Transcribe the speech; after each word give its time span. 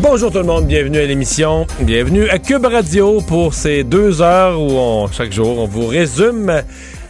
Bonjour 0.00 0.30
tout 0.30 0.38
le 0.38 0.44
monde, 0.44 0.66
bienvenue 0.66 0.98
à 0.98 1.06
l'émission. 1.06 1.66
Bienvenue 1.80 2.28
à 2.30 2.38
Cube 2.38 2.64
Radio 2.64 3.20
pour 3.20 3.52
ces 3.52 3.82
deux 3.82 4.22
heures 4.22 4.60
où 4.60 5.08
chaque 5.10 5.32
jour 5.32 5.58
on 5.58 5.66
vous 5.66 5.88
résume 5.88 6.62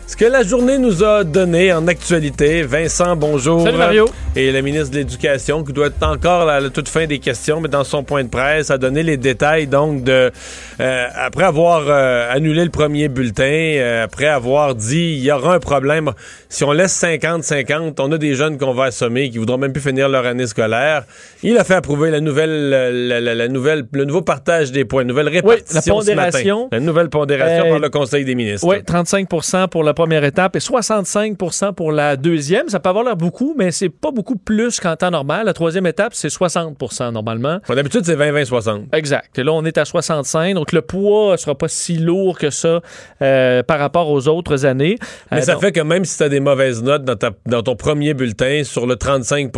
ce 0.06 0.16
que 0.16 0.24
la 0.24 0.42
journée 0.42 0.78
nous 0.78 1.04
a 1.04 1.22
donné 1.22 1.70
en 1.70 1.86
actualité, 1.86 2.62
Vincent, 2.62 3.14
bonjour. 3.14 3.62
Salut 3.62 3.76
Mario. 3.76 4.06
Et 4.38 4.52
le 4.52 4.62
ministre 4.62 4.92
de 4.92 4.98
l'Éducation, 4.98 5.64
qui 5.64 5.72
doit 5.72 5.88
être 5.88 6.00
encore 6.04 6.48
à 6.48 6.60
la 6.60 6.70
toute 6.70 6.88
fin 6.88 7.06
des 7.06 7.18
questions, 7.18 7.60
mais 7.60 7.66
dans 7.68 7.82
son 7.82 8.04
point 8.04 8.22
de 8.22 8.28
presse, 8.28 8.70
a 8.70 8.78
donné 8.78 9.02
les 9.02 9.16
détails, 9.16 9.66
donc, 9.66 10.04
de 10.04 10.30
euh, 10.78 11.06
après 11.16 11.42
avoir 11.42 11.82
euh, 11.88 12.30
annulé 12.30 12.62
le 12.62 12.70
premier 12.70 13.08
bulletin, 13.08 13.42
euh, 13.42 14.04
après 14.04 14.26
avoir 14.26 14.76
dit 14.76 15.16
il 15.18 15.24
y 15.24 15.32
aura 15.32 15.56
un 15.56 15.58
problème. 15.58 16.12
Si 16.48 16.62
on 16.62 16.70
laisse 16.70 17.02
50-50, 17.02 17.94
on 17.98 18.12
a 18.12 18.16
des 18.16 18.36
jeunes 18.36 18.58
qu'on 18.58 18.74
va 18.74 18.84
assommer, 18.84 19.28
qui 19.28 19.38
voudront 19.38 19.58
même 19.58 19.72
plus 19.72 19.82
finir 19.82 20.08
leur 20.08 20.24
année 20.24 20.46
scolaire. 20.46 21.02
Il 21.42 21.58
a 21.58 21.64
fait 21.64 21.74
approuver 21.74 22.12
la 22.12 22.20
nouvelle, 22.20 22.70
la, 23.08 23.20
la, 23.20 23.48
nouvelle, 23.48 23.88
le 23.90 24.04
nouveau 24.04 24.22
partage 24.22 24.70
des 24.70 24.84
points, 24.84 25.02
nouvelle 25.02 25.30
répartition 25.30 25.98
oui, 25.98 26.04
la 26.06 26.14
pondération. 26.14 26.68
La 26.70 26.78
nouvelle 26.78 27.08
pondération 27.08 27.70
par 27.70 27.80
le 27.80 27.88
Conseil 27.88 28.24
des 28.24 28.36
ministres. 28.36 28.68
Oui, 28.68 28.76
35% 28.86 29.66
pour 29.66 29.82
la 29.82 29.94
première 29.94 30.22
étape 30.22 30.54
et 30.54 30.60
65% 30.60 31.74
pour 31.74 31.90
la 31.90 32.14
deuxième. 32.14 32.68
Ça 32.68 32.78
peut 32.78 32.90
avoir 32.90 33.02
l'air 33.02 33.16
beaucoup, 33.16 33.56
mais 33.58 33.72
c'est 33.72 33.88
pas 33.88 34.12
beaucoup 34.12 34.27
plus 34.36 34.80
qu'en 34.80 34.96
temps 34.96 35.10
normal. 35.10 35.46
La 35.46 35.52
troisième 35.52 35.86
étape, 35.86 36.14
c'est 36.14 36.28
60% 36.28 37.12
normalement. 37.12 37.60
D'habitude, 37.68 38.04
c'est 38.04 38.16
20-20-60. 38.16 38.86
Exact. 38.92 39.38
Et 39.38 39.42
là, 39.42 39.52
on 39.52 39.64
est 39.64 39.78
à 39.78 39.84
65. 39.84 40.54
Donc, 40.54 40.72
le 40.72 40.82
poids 40.82 41.36
sera 41.36 41.56
pas 41.56 41.68
si 41.68 41.98
lourd 41.98 42.38
que 42.38 42.50
ça 42.50 42.80
euh, 43.22 43.62
par 43.62 43.78
rapport 43.78 44.10
aux 44.10 44.28
autres 44.28 44.66
années. 44.66 44.96
Mais 45.30 45.38
euh, 45.38 45.42
ça 45.42 45.56
fait 45.56 45.72
que 45.72 45.80
même 45.80 46.04
si 46.04 46.16
tu 46.16 46.22
as 46.22 46.28
des 46.28 46.40
mauvaises 46.40 46.82
notes 46.82 47.04
dans, 47.04 47.16
dans 47.46 47.62
ton 47.62 47.76
premier 47.76 48.14
bulletin 48.14 48.62
sur 48.64 48.86
le 48.86 48.96
35 48.96 49.50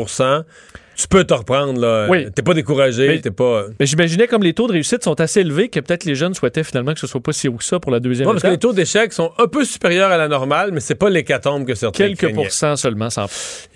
tu 1.01 1.09
peux 1.09 1.25
te 1.25 1.35
reprendre. 1.35 1.81
Là. 1.81 2.07
Oui. 2.09 2.31
T'es 2.35 2.43
pas 2.43 2.55
découragé, 2.55 3.21
t'es 3.21 3.31
pas. 3.31 3.65
Mais 3.79 3.87
j'imaginais 3.87 4.27
comme 4.27 4.43
les 4.43 4.55
taux 4.55 4.67
de 4.67 4.73
réussite 4.73 5.03
sont 5.03 5.21
assez 5.21 5.41
élevés 5.41 5.69
que 5.69 5.81
peut-être 5.81 6.05
les 6.05 6.15
jeunes 6.15 6.35
souhaitaient 6.35 6.65
finalement 6.65 6.95
que 6.95 7.01
ce 7.01 7.07
soit 7.07 7.21
pas 7.21 7.33
si 7.33 7.49
haut 7.49 7.55
que 7.55 7.65
ça 7.65 7.81
pour 7.81 7.91
la 7.91 8.01
deuxième 8.01 8.27
non, 8.27 8.33
parce 8.33 8.43
que 8.43 8.49
les 8.49 8.59
taux 8.59 8.73
d'échec 8.73 9.13
sont 9.13 9.33
un 9.39 9.47
peu 9.47 9.65
supérieurs 9.65 10.11
à 10.11 10.17
la 10.17 10.29
normale, 10.29 10.71
mais 10.73 10.81
c'est 10.81 10.95
pas 10.95 11.11
l'hécatombe 11.11 11.65
que 11.65 11.75
certains 11.75 12.07
Quelques 12.07 12.35
pourcents 12.35 12.77
seulement. 12.77 13.11
Sans... 13.11 13.27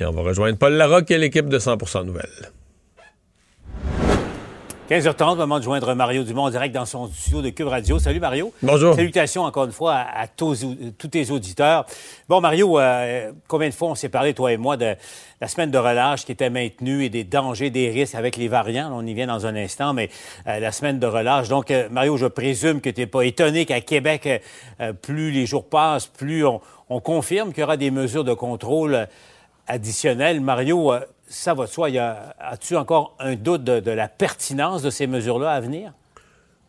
Et 0.00 0.05
on 0.05 0.12
va 0.12 0.22
rejoindre 0.22 0.58
Paul 0.58 0.75
Larocque 0.75 1.11
et 1.11 1.19
l'équipe 1.19 1.48
de 1.48 1.58
100% 1.58 2.05
Nouvelles. 2.05 2.50
15h30, 4.91 5.39
moment 5.39 5.59
de 5.61 5.65
joindre 5.65 5.95
Mario 5.95 6.25
Dumont 6.25 6.43
en 6.43 6.51
direct 6.51 6.75
dans 6.75 6.85
son 6.85 7.07
studio 7.07 7.41
de 7.41 7.49
Cube 7.49 7.69
Radio. 7.69 7.99
Salut 7.99 8.21
Mario. 8.21 8.53
Bonjour. 8.63 8.95
Salutations 8.95 9.45
encore 9.45 9.65
une 9.65 9.73
fois 9.73 9.95
à, 9.95 10.27
tous, 10.27 10.67
tous, 10.99 11.09
tes 11.09 11.31
auditeurs. 11.31 11.87
Bon 12.29 12.43
Mario, 12.43 12.79
euh, 12.79 13.33
combien 13.49 13.71
de 13.71 13.75
fois 13.75 13.89
on 13.89 13.95
s'est 13.95 14.11
parlé, 14.11 14.35
toi 14.35 14.53
et 14.53 14.59
moi, 14.59 14.77
de 14.77 14.95
la 15.41 15.49
semaine 15.49 15.71
de 15.71 15.79
relâche 15.79 16.27
qui 16.27 16.33
était 16.33 16.51
maintenue 16.51 17.03
et 17.03 17.09
des 17.09 17.25
dangers, 17.25 17.71
des 17.71 17.89
risques 17.89 18.15
avec 18.15 18.37
les 18.37 18.47
variants? 18.47 18.91
On 18.93 19.07
y 19.07 19.15
vient 19.15 19.27
dans 19.27 19.47
un 19.47 19.57
instant, 19.57 19.95
mais 19.95 20.11
euh, 20.47 20.61
la 20.61 20.71
semaine 20.71 20.98
de 20.98 21.07
relâche. 21.07 21.48
Donc 21.48 21.71
euh, 21.71 21.89
Mario, 21.91 22.19
je 22.19 22.27
présume 22.27 22.83
que 22.83 22.91
tu 22.91 23.01
n'es 23.01 23.07
pas 23.07 23.23
étonné 23.23 23.65
qu'à 23.65 23.81
Québec, 23.81 24.43
plus 25.01 25.31
les 25.31 25.47
jours 25.47 25.67
passent, 25.67 26.09
plus 26.09 26.45
on, 26.45 26.61
on 26.91 27.01
confirme 27.01 27.55
qu'il 27.55 27.63
y 27.63 27.65
aura 27.65 27.79
des 27.79 27.91
mesures 27.91 28.25
de 28.25 28.35
contrôle 28.35 29.09
additionnelles. 29.67 30.42
Mario, 30.42 30.92
ça 31.34 31.55
va 31.55 31.67
de 31.67 31.70
soi. 31.70 31.89
As-tu 32.39 32.77
encore 32.77 33.17
un 33.18 33.34
doute 33.34 33.64
de, 33.64 33.80
de, 33.80 33.90
la 33.90 34.08
pertinence 34.08 34.83
de 34.83 34.90
ces 34.90 35.06
mesures-là 35.06 35.52
à 35.52 35.61
venir? 35.61 35.92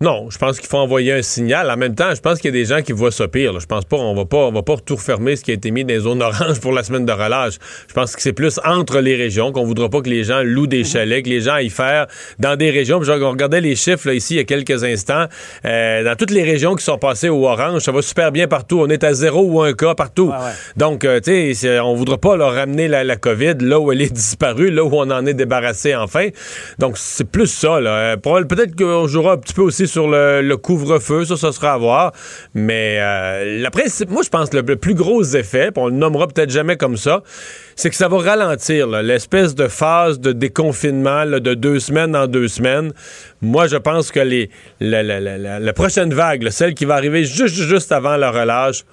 Non, 0.02 0.30
je 0.30 0.38
pense 0.38 0.60
qu'il 0.60 0.68
faut 0.68 0.78
envoyer 0.78 1.14
un 1.14 1.22
signal. 1.22 1.72
En 1.72 1.78
même 1.78 1.96
temps, 1.96 2.14
je 2.14 2.20
pense 2.20 2.40
qu'il 2.40 2.54
y 2.54 2.54
a 2.54 2.60
des 2.60 2.66
gens 2.66 2.82
qui 2.82 2.92
voient 2.92 3.12
ça 3.12 3.30
pire. 3.30 3.54
Là. 3.54 3.60
Je 3.62 3.66
pense 3.66 3.86
pas, 3.86 3.96
on 3.96 4.14
va 4.14 4.26
pas, 4.26 4.40
on 4.40 4.52
va 4.52 4.62
pas 4.62 4.76
tout 4.76 4.98
refermer 4.98 5.38
ce 5.38 5.44
qui 5.46 5.52
a 5.52 5.54
été 5.54 5.72
mis 5.72 5.86
dans 5.86 5.94
les 5.94 6.02
zones 6.02 6.22
oranges 6.22 6.60
pour 6.60 6.74
la 6.74 6.84
semaine 6.84 7.06
de 7.06 7.12
relâche. 7.14 7.54
Je 7.88 7.94
pense 7.94 8.14
que 8.14 8.22
c'est 8.22 8.34
plus 8.34 8.60
entre 8.66 9.00
les 9.00 9.16
régions 9.16 9.54
qu'on 9.54 9.64
voudra 9.64 9.90
pas 9.90 10.02
que 10.02 10.10
les 10.10 10.26
gens 10.26 10.42
louent 10.44 10.68
des 10.68 10.84
chalets, 10.84 11.24
que 11.24 11.30
les 11.30 11.40
gens 11.40 11.54
aillent 11.54 11.70
faire 11.70 12.08
dans 12.40 12.58
des 12.58 12.72
régions. 12.72 13.00
Puis, 13.00 13.08
je 13.08 13.14
regardais 13.14 13.62
les 13.62 13.78
chiffres 13.78 14.10
là, 14.10 14.14
ici 14.14 14.34
il 14.34 14.38
y 14.38 14.40
a 14.42 14.44
quelques 14.44 14.84
instants. 14.84 15.28
Euh, 15.64 16.04
dans 16.04 16.18
toutes 16.18 16.32
les 16.32 16.44
régions 16.44 16.76
qui 16.76 16.84
sont 16.84 16.98
passées 16.98 17.30
au 17.30 17.48
orange, 17.48 17.82
ça 17.84 17.94
va 17.94 18.02
super 18.02 18.34
bien 18.34 18.50
partout. 18.50 18.82
On 18.82 18.90
est 18.90 19.04
à 19.06 19.14
zéro 19.14 19.44
ou 19.44 19.62
un 19.62 19.72
cas 19.72 19.96
partout. 19.96 20.28
Ouais. 20.28 20.52
Donc, 20.76 21.06
euh, 21.06 21.22
tu 21.22 21.56
sais, 21.56 21.80
on 21.80 21.96
voudra 21.96 22.18
pas 22.18 22.36
leur 22.36 22.54
ramener 22.54 22.90
la, 22.90 23.06
la, 23.06 23.16
COVID 23.16 23.56
là 23.62 23.80
où 23.80 23.94
elle 23.94 24.02
est 24.02 24.14
disparue, 24.14 24.72
là 24.72 24.84
où 24.84 24.90
on 24.92 25.10
en 25.10 25.26
est 25.26 25.34
débarrassé 25.34 25.96
enfin. 25.96 26.28
Donc, 26.80 26.98
c'est 26.98 27.24
plus 27.24 27.48
ça. 27.48 27.80
Là. 27.80 28.18
Peut-être 28.18 28.76
qu'on 28.76 29.08
jouera 29.08 29.34
un 29.34 29.38
petit 29.38 29.54
peu 29.54 29.62
aussi 29.62 29.85
sur 29.88 30.08
le, 30.08 30.42
le 30.42 30.58
couvre-feu, 30.58 31.26
ça, 31.26 31.38
ça 31.38 31.52
sera 31.52 31.74
à 31.74 31.78
voir. 31.78 32.12
Mais 32.54 32.98
euh, 33.00 33.62
le 33.64 33.70
principe, 33.70 34.10
moi, 34.10 34.24
je 34.24 34.30
pense 34.30 34.50
que 34.50 34.58
le, 34.58 34.64
le 34.64 34.76
plus 34.76 34.94
gros 34.94 35.24
effet, 35.24 35.72
on 35.76 35.88
le 35.88 35.96
nommera 35.96 36.28
peut-être 36.28 36.50
jamais 36.50 36.78
comme 36.78 36.98
ça, 36.98 37.22
c'est 37.76 37.90
que 37.90 37.96
ça 37.96 38.08
va 38.08 38.18
ralentir 38.18 38.88
l'espèce 38.88 39.56
de 39.56 39.68
phase 39.68 40.20
de 40.20 40.32
déconfinement 40.32 41.26
de 41.26 41.54
deux 41.54 41.80
semaines 41.80 42.16
en 42.16 42.28
deux 42.28 42.48
semaines. 42.48 42.94
Moi, 43.42 43.68
je 43.68 43.78
pense 43.78 44.12
que 44.12 44.20
les, 44.20 44.50
la, 44.80 45.04
la, 45.04 45.20
la, 45.20 45.60
la 45.60 45.74
prochaine 45.74 46.14
vague, 46.14 46.50
celle 46.50 46.74
qui 46.74 46.86
va 46.86 46.96
arriver 46.96 47.24
juste, 47.24 47.56
juste 47.56 47.92
avant 47.92 48.18
la 48.18 48.32
relâche, 48.32 48.84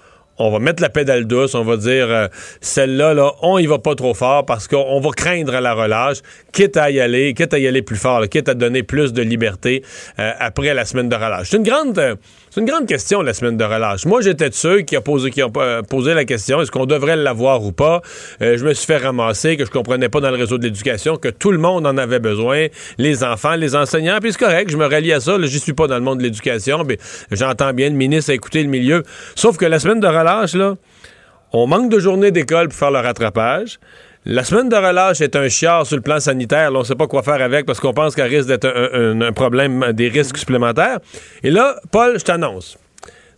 on 0.42 0.50
va 0.50 0.58
mettre 0.58 0.82
la 0.82 0.90
pédale 0.90 1.26
douce, 1.26 1.54
on 1.54 1.62
va 1.62 1.76
dire 1.76 2.10
euh, 2.10 2.26
celle-là, 2.60 3.14
là, 3.14 3.32
on 3.42 3.58
y 3.58 3.66
va 3.66 3.78
pas 3.78 3.94
trop 3.94 4.12
fort 4.12 4.44
parce 4.44 4.66
qu'on 4.66 5.00
va 5.00 5.10
craindre 5.10 5.58
la 5.60 5.72
relâche, 5.72 6.18
quitte 6.52 6.76
à 6.76 6.90
y 6.90 7.00
aller, 7.00 7.32
quitte 7.34 7.54
à 7.54 7.58
y 7.58 7.66
aller 7.68 7.82
plus 7.82 7.96
fort, 7.96 8.28
quitte 8.28 8.48
à 8.48 8.54
donner 8.54 8.82
plus 8.82 9.12
de 9.12 9.22
liberté 9.22 9.84
euh, 10.18 10.32
après 10.40 10.74
la 10.74 10.84
semaine 10.84 11.08
de 11.08 11.14
relâche. 11.14 11.50
C'est 11.50 11.58
une 11.58 11.62
grande, 11.62 11.98
euh, 11.98 12.16
c'est 12.52 12.60
une 12.60 12.66
grande 12.66 12.86
question 12.86 13.22
la 13.22 13.32
semaine 13.32 13.56
de 13.56 13.64
relâche. 13.64 14.04
Moi, 14.04 14.20
j'étais 14.20 14.50
de 14.50 14.54
ceux 14.54 14.82
qui, 14.82 14.94
a 14.94 15.00
ont 15.00 15.82
posé 15.88 16.12
la 16.12 16.26
question 16.26 16.60
est-ce 16.60 16.70
qu'on 16.70 16.84
devrait 16.84 17.16
l'avoir 17.16 17.64
ou 17.64 17.72
pas? 17.72 18.02
Je 18.42 18.62
me 18.62 18.74
suis 18.74 18.84
fait 18.84 18.98
ramasser 18.98 19.56
que 19.56 19.64
je 19.64 19.70
comprenais 19.70 20.10
pas 20.10 20.20
dans 20.20 20.30
le 20.30 20.36
réseau 20.36 20.58
de 20.58 20.64
l'éducation 20.64 21.16
que 21.16 21.30
tout 21.30 21.50
le 21.50 21.56
monde 21.56 21.86
en 21.86 21.96
avait 21.96 22.18
besoin, 22.18 22.66
les 22.98 23.24
enfants, 23.24 23.54
les 23.54 23.74
enseignants. 23.74 24.18
Puis 24.20 24.32
c'est 24.32 24.38
correct, 24.38 24.70
je 24.70 24.76
me 24.76 24.84
rallie 24.84 25.14
à 25.14 25.20
ça. 25.20 25.38
J'y 25.40 25.60
suis 25.60 25.72
pas 25.72 25.86
dans 25.86 25.94
le 25.94 26.02
monde 26.02 26.18
de 26.18 26.24
l'éducation, 26.24 26.84
mais 26.86 26.98
j'entends 27.30 27.72
bien 27.72 27.88
le 27.88 27.96
ministre 27.96 28.30
écouter 28.32 28.62
le 28.62 28.68
milieu. 28.68 29.02
Sauf 29.34 29.56
que 29.56 29.64
la 29.64 29.78
semaine 29.78 30.00
de 30.00 30.06
relâche 30.06 30.52
là, 30.52 30.74
on 31.54 31.66
manque 31.66 31.90
de 31.90 31.98
journées 32.00 32.32
d'école 32.32 32.68
pour 32.68 32.76
faire 32.76 32.90
le 32.90 32.98
rattrapage. 32.98 33.78
La 34.24 34.44
semaine 34.44 34.68
de 34.68 34.76
relâche 34.76 35.20
est 35.20 35.34
un 35.34 35.48
chiard 35.48 35.84
sur 35.84 35.96
le 35.96 36.02
plan 36.02 36.20
sanitaire. 36.20 36.70
On 36.72 36.80
ne 36.80 36.84
sait 36.84 36.94
pas 36.94 37.08
quoi 37.08 37.24
faire 37.24 37.42
avec 37.42 37.66
parce 37.66 37.80
qu'on 37.80 37.92
pense 37.92 38.14
qu'elle 38.14 38.32
risque 38.32 38.46
d'être 38.46 38.66
un, 38.68 39.20
un, 39.20 39.20
un, 39.20 39.32
problème, 39.32 39.92
des 39.92 40.08
risques 40.08 40.36
supplémentaires. 40.36 41.00
Et 41.42 41.50
là, 41.50 41.74
Paul, 41.90 42.20
je 42.20 42.24
t'annonce. 42.24 42.78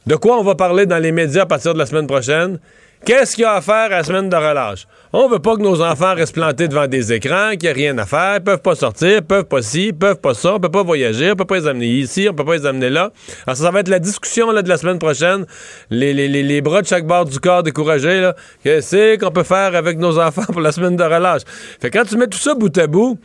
De 0.06 0.16
quoi 0.16 0.38
on 0.38 0.42
va 0.42 0.54
parler 0.54 0.84
dans 0.84 0.98
les 0.98 1.10
médias 1.10 1.44
à 1.44 1.46
partir 1.46 1.72
de 1.72 1.78
la 1.78 1.86
semaine 1.86 2.06
prochaine? 2.06 2.58
Qu'est-ce 3.06 3.34
qu'il 3.34 3.42
y 3.42 3.46
a 3.46 3.54
à 3.54 3.60
faire 3.62 3.86
à 3.86 3.88
la 3.88 4.04
semaine 4.04 4.28
de 4.28 4.36
relâche? 4.36 4.86
On 5.16 5.28
veut 5.28 5.38
pas 5.38 5.54
que 5.54 5.62
nos 5.62 5.80
enfants 5.80 6.12
restent 6.16 6.34
plantés 6.34 6.66
devant 6.66 6.88
des 6.88 7.12
écrans, 7.12 7.50
qu'il 7.52 7.60
n'y 7.62 7.69
a 7.69 7.72
rien 7.72 7.98
à 7.98 8.04
faire, 8.04 8.38
ils 8.38 8.42
peuvent 8.42 8.60
pas 8.60 8.75
sortir, 8.75 9.19
ils 9.19 9.22
peuvent 9.22 9.44
pas 9.44 9.62
ci, 9.62 9.86
ils 9.86 9.94
peuvent 9.94 10.19
pas 10.19 10.34
ça, 10.34 10.54
on 10.54 10.58
peut 10.58 10.72
pas 10.72 10.82
voyager, 10.82 11.30
on 11.30 11.36
peut 11.36 11.44
pas 11.44 11.54
les 11.54 11.69
amener 11.69 11.86
ici, 11.86 12.26
on 12.28 12.34
peut 12.34 12.44
pas 12.44 12.56
les 12.56 12.66
amener 12.66 12.91
là. 12.91 13.12
Alors 13.47 13.56
ça, 13.56 13.62
ça 13.62 13.70
va 13.70 13.78
être 13.78 13.88
la 13.88 14.00
discussion 14.00 14.52
de 14.52 14.69
la 14.69 14.76
semaine 14.76 14.98
prochaine. 14.98 15.47
Les, 15.88 16.12
les 16.12 16.60
bras 16.62 16.82
de 16.82 16.88
chaque 16.88 17.06
bord 17.06 17.26
du 17.26 17.38
corps 17.38 17.62
découragés, 17.62 18.22
là. 18.22 18.34
Qu'est-ce 18.64 19.16
qu'on 19.16 19.30
peut 19.30 19.44
faire 19.44 19.76
avec 19.76 19.98
nos 19.98 20.19
enfants 20.19 20.47
pour 20.50 20.60
la 20.60 20.72
semaine 20.72 20.97
de 20.97 21.04
relâche? 21.04 21.42
Fait 21.81 21.91
que 21.91 21.98
quand 21.98 22.06
tu 22.06 22.16
mets 22.16 22.26
tout 22.26 22.36
ça 22.36 22.54
bout 22.56 22.76
à 22.76 22.88
bout, 22.88 23.16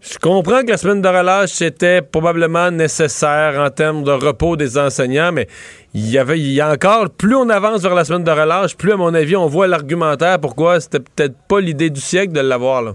je 0.00 0.16
comprends 0.18 0.62
que 0.62 0.70
la 0.70 0.76
semaine 0.76 1.02
de 1.02 1.08
relâche 1.08 1.60
était 1.60 2.02
probablement 2.02 2.70
nécessaire 2.70 3.60
en 3.60 3.70
termes 3.70 4.04
de 4.04 4.12
repos 4.12 4.56
des 4.56 4.78
enseignants, 4.78 5.32
mais 5.32 5.48
il 5.92 6.08
y 6.08 6.18
avait, 6.18 6.60
a 6.60 6.70
encore, 6.70 7.10
plus 7.10 7.34
on 7.34 7.48
avance 7.48 7.82
vers 7.82 7.94
la 7.94 8.04
semaine 8.04 8.24
de 8.24 8.30
relâche, 8.30 8.76
plus 8.76 8.92
à 8.92 8.96
mon 8.96 9.12
avis, 9.12 9.36
on 9.36 9.46
voit 9.46 9.66
l'argumentaire 9.66 10.38
pourquoi 10.38 10.80
c'était 10.80 11.00
peut-être 11.00 11.36
pas 11.48 11.60
l'idée 11.60 11.90
du 11.90 12.00
siècle 12.00 12.32
de 12.32 12.40
l'avoir 12.40 12.82
là. 12.82 12.94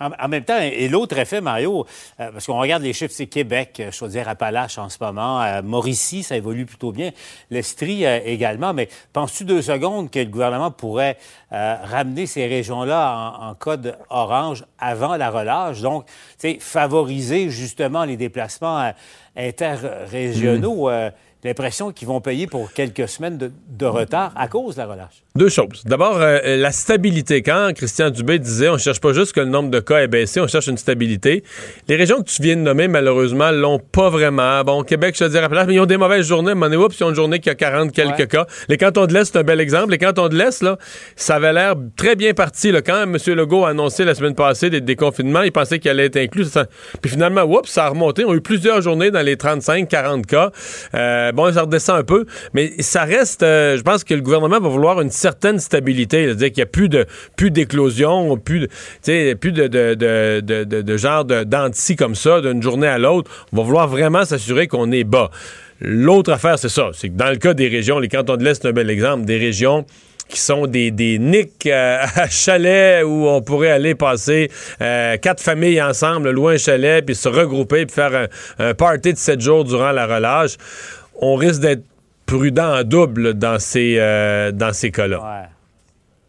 En, 0.00 0.10
en, 0.18 0.28
même 0.28 0.44
temps, 0.44 0.58
et 0.60 0.88
l'autre 0.88 1.18
effet, 1.18 1.40
Mario, 1.40 1.86
euh, 2.20 2.30
parce 2.32 2.46
qu'on 2.46 2.58
regarde 2.58 2.82
les 2.82 2.92
chiffres, 2.92 3.14
c'est 3.14 3.26
Québec, 3.26 3.82
Chaudière-Appalaches 3.90 4.78
en 4.78 4.88
ce 4.88 4.98
moment, 5.00 5.42
euh, 5.42 5.62
Mauricie, 5.62 6.22
ça 6.22 6.36
évolue 6.36 6.66
plutôt 6.66 6.92
bien, 6.92 7.12
l'Estrie 7.50 8.04
euh, 8.04 8.20
également, 8.24 8.74
mais 8.74 8.88
penses-tu 9.12 9.44
deux 9.44 9.62
secondes 9.62 10.10
que 10.10 10.18
le 10.18 10.26
gouvernement 10.26 10.70
pourrait 10.70 11.16
euh, 11.52 11.76
ramener 11.82 12.26
ces 12.26 12.46
régions-là 12.46 13.36
en, 13.40 13.48
en, 13.50 13.54
code 13.54 13.96
orange 14.10 14.64
avant 14.78 15.16
la 15.16 15.30
relâche, 15.30 15.80
donc, 15.80 16.06
tu 16.06 16.12
sais, 16.38 16.58
favoriser 16.60 17.50
justement 17.50 18.04
les 18.04 18.16
déplacements 18.16 18.92
interrégionaux. 19.36 20.90
Euh, 20.90 21.10
l'impression 21.44 21.92
qu'ils 21.92 22.08
vont 22.08 22.20
payer 22.20 22.46
pour 22.46 22.72
quelques 22.72 23.08
semaines 23.08 23.38
de, 23.38 23.86
retard 23.86 24.32
à 24.34 24.48
cause 24.48 24.74
de 24.74 24.80
la 24.80 24.86
relâche. 24.88 25.22
Deux 25.36 25.50
choses. 25.50 25.82
D'abord, 25.84 26.16
euh, 26.18 26.56
la 26.56 26.72
stabilité. 26.72 27.42
Quand 27.42 27.70
Christian 27.76 28.08
Dubé 28.08 28.38
disait 28.38 28.70
on 28.70 28.78
cherche 28.78 29.00
pas 29.00 29.12
juste 29.12 29.34
que 29.34 29.40
le 29.40 29.46
nombre 29.46 29.70
de 29.70 29.80
cas 29.80 29.98
ait 29.98 30.08
baissé, 30.08 30.40
on 30.40 30.46
cherche 30.46 30.66
une 30.66 30.78
stabilité. 30.78 31.44
Les 31.88 31.96
régions 31.96 32.22
que 32.22 32.30
tu 32.30 32.40
viens 32.40 32.56
de 32.56 32.62
nommer, 32.62 32.88
malheureusement, 32.88 33.50
l'ont 33.50 33.78
pas 33.78 34.08
vraiment. 34.08 34.64
Bon, 34.64 34.82
Québec, 34.82 35.14
je 35.18 35.24
te 35.26 35.30
dirais, 35.30 35.46
mais 35.50 35.74
ils 35.74 35.80
ont 35.80 35.84
des 35.84 35.98
mauvaises 35.98 36.26
journées. 36.26 36.54
Mais 36.54 36.74
oups, 36.74 36.98
ils 36.98 37.04
ont 37.04 37.10
une 37.10 37.14
journée 37.14 37.38
qui 37.38 37.50
a 37.50 37.54
40 37.54 37.92
quelques 37.92 38.28
cas. 38.28 38.46
Les 38.70 38.78
cantons 38.78 39.04
de 39.04 39.12
l'Est, 39.12 39.30
c'est 39.30 39.38
un 39.38 39.42
bel 39.42 39.60
exemple. 39.60 39.90
Les 39.90 39.98
cantons 39.98 40.28
de 40.28 40.36
l'Est, 40.36 40.62
là, 40.62 40.78
ça 41.16 41.34
avait 41.34 41.52
l'air 41.52 41.74
très 41.96 42.16
bien 42.16 42.32
parti. 42.32 42.72
Là. 42.72 42.80
Quand 42.80 43.02
M. 43.02 43.18
Legault 43.34 43.66
a 43.66 43.70
annoncé 43.70 44.04
la 44.04 44.14
semaine 44.14 44.34
passée 44.34 44.70
des 44.70 44.80
déconfinements, 44.80 45.42
il 45.42 45.52
pensait 45.52 45.78
qu'il 45.78 45.90
allait 45.90 46.06
être 46.06 46.16
inclus. 46.16 46.46
Puis 47.02 47.10
finalement, 47.10 47.42
oups, 47.42 47.68
ça 47.68 47.84
a 47.84 47.88
remonté. 47.90 48.24
On 48.24 48.30
a 48.30 48.34
eu 48.34 48.40
plusieurs 48.40 48.80
journées 48.80 49.10
dans 49.10 49.20
les 49.20 49.36
35, 49.36 49.86
40 49.86 50.24
cas. 50.24 50.50
Euh, 50.94 51.32
bon, 51.32 51.52
ça 51.52 51.60
redescend 51.60 51.98
un 51.98 52.04
peu, 52.04 52.24
mais 52.54 52.72
ça 52.78 53.04
reste, 53.04 53.42
euh, 53.42 53.76
je 53.76 53.82
pense 53.82 54.02
que 54.02 54.14
le 54.14 54.22
gouvernement 54.22 54.60
va 54.60 54.68
vouloir 54.68 55.02
une 55.02 55.10
certaine 55.26 55.58
stabilité, 55.58 56.24
c'est-à-dire 56.26 56.48
qu'il 56.48 56.58
n'y 56.58 56.62
a 56.62 56.66
plus 56.66 56.88
de 56.88 57.04
plus 57.36 57.50
d'éclosion, 57.50 58.36
plus 58.36 58.60
de, 58.60 59.34
plus 59.34 59.50
de, 59.50 59.66
de, 59.66 59.94
de, 59.94 60.40
de, 60.40 60.82
de 60.82 60.96
genre 60.96 61.24
d'anti 61.24 61.96
comme 61.96 62.14
ça, 62.14 62.40
d'une 62.40 62.62
journée 62.62 62.86
à 62.86 62.98
l'autre. 62.98 63.28
On 63.52 63.56
va 63.56 63.62
vouloir 63.64 63.88
vraiment 63.88 64.24
s'assurer 64.24 64.68
qu'on 64.68 64.92
est 64.92 65.02
bas. 65.02 65.30
L'autre 65.80 66.32
affaire, 66.32 66.60
c'est 66.60 66.68
ça, 66.68 66.90
c'est 66.92 67.08
que 67.08 67.16
dans 67.16 67.30
le 67.30 67.36
cas 67.36 67.54
des 67.54 67.66
régions, 67.66 67.98
les 67.98 68.08
cantons 68.08 68.36
de 68.36 68.44
l'Est, 68.44 68.62
c'est 68.62 68.68
un 68.68 68.72
bel 68.72 68.88
exemple, 68.88 69.24
des 69.24 69.36
régions 69.36 69.84
qui 70.28 70.38
sont 70.38 70.68
des, 70.68 70.92
des 70.92 71.18
nicks 71.18 71.66
euh, 71.66 71.98
à 72.14 72.28
chalet 72.28 73.04
où 73.04 73.26
on 73.26 73.42
pourrait 73.42 73.72
aller 73.72 73.96
passer 73.96 74.48
euh, 74.80 75.16
quatre 75.16 75.42
familles 75.42 75.82
ensemble, 75.82 76.30
loin 76.30 76.52
un 76.52 76.58
chalet, 76.58 77.04
puis 77.04 77.16
se 77.16 77.28
regrouper, 77.28 77.84
puis 77.86 77.94
faire 77.94 78.28
un, 78.58 78.74
party 78.74 79.12
de 79.12 79.18
sept 79.18 79.40
jours 79.40 79.64
durant 79.64 79.90
la 79.90 80.06
relâche. 80.06 80.56
On 81.20 81.34
risque 81.34 81.60
d'être 81.60 81.82
prudent 82.26 82.80
en 82.80 82.84
double 82.84 83.34
dans 83.34 83.58
ces, 83.58 83.98
euh, 83.98 84.72
ces 84.72 84.90
cas-là. 84.90 85.48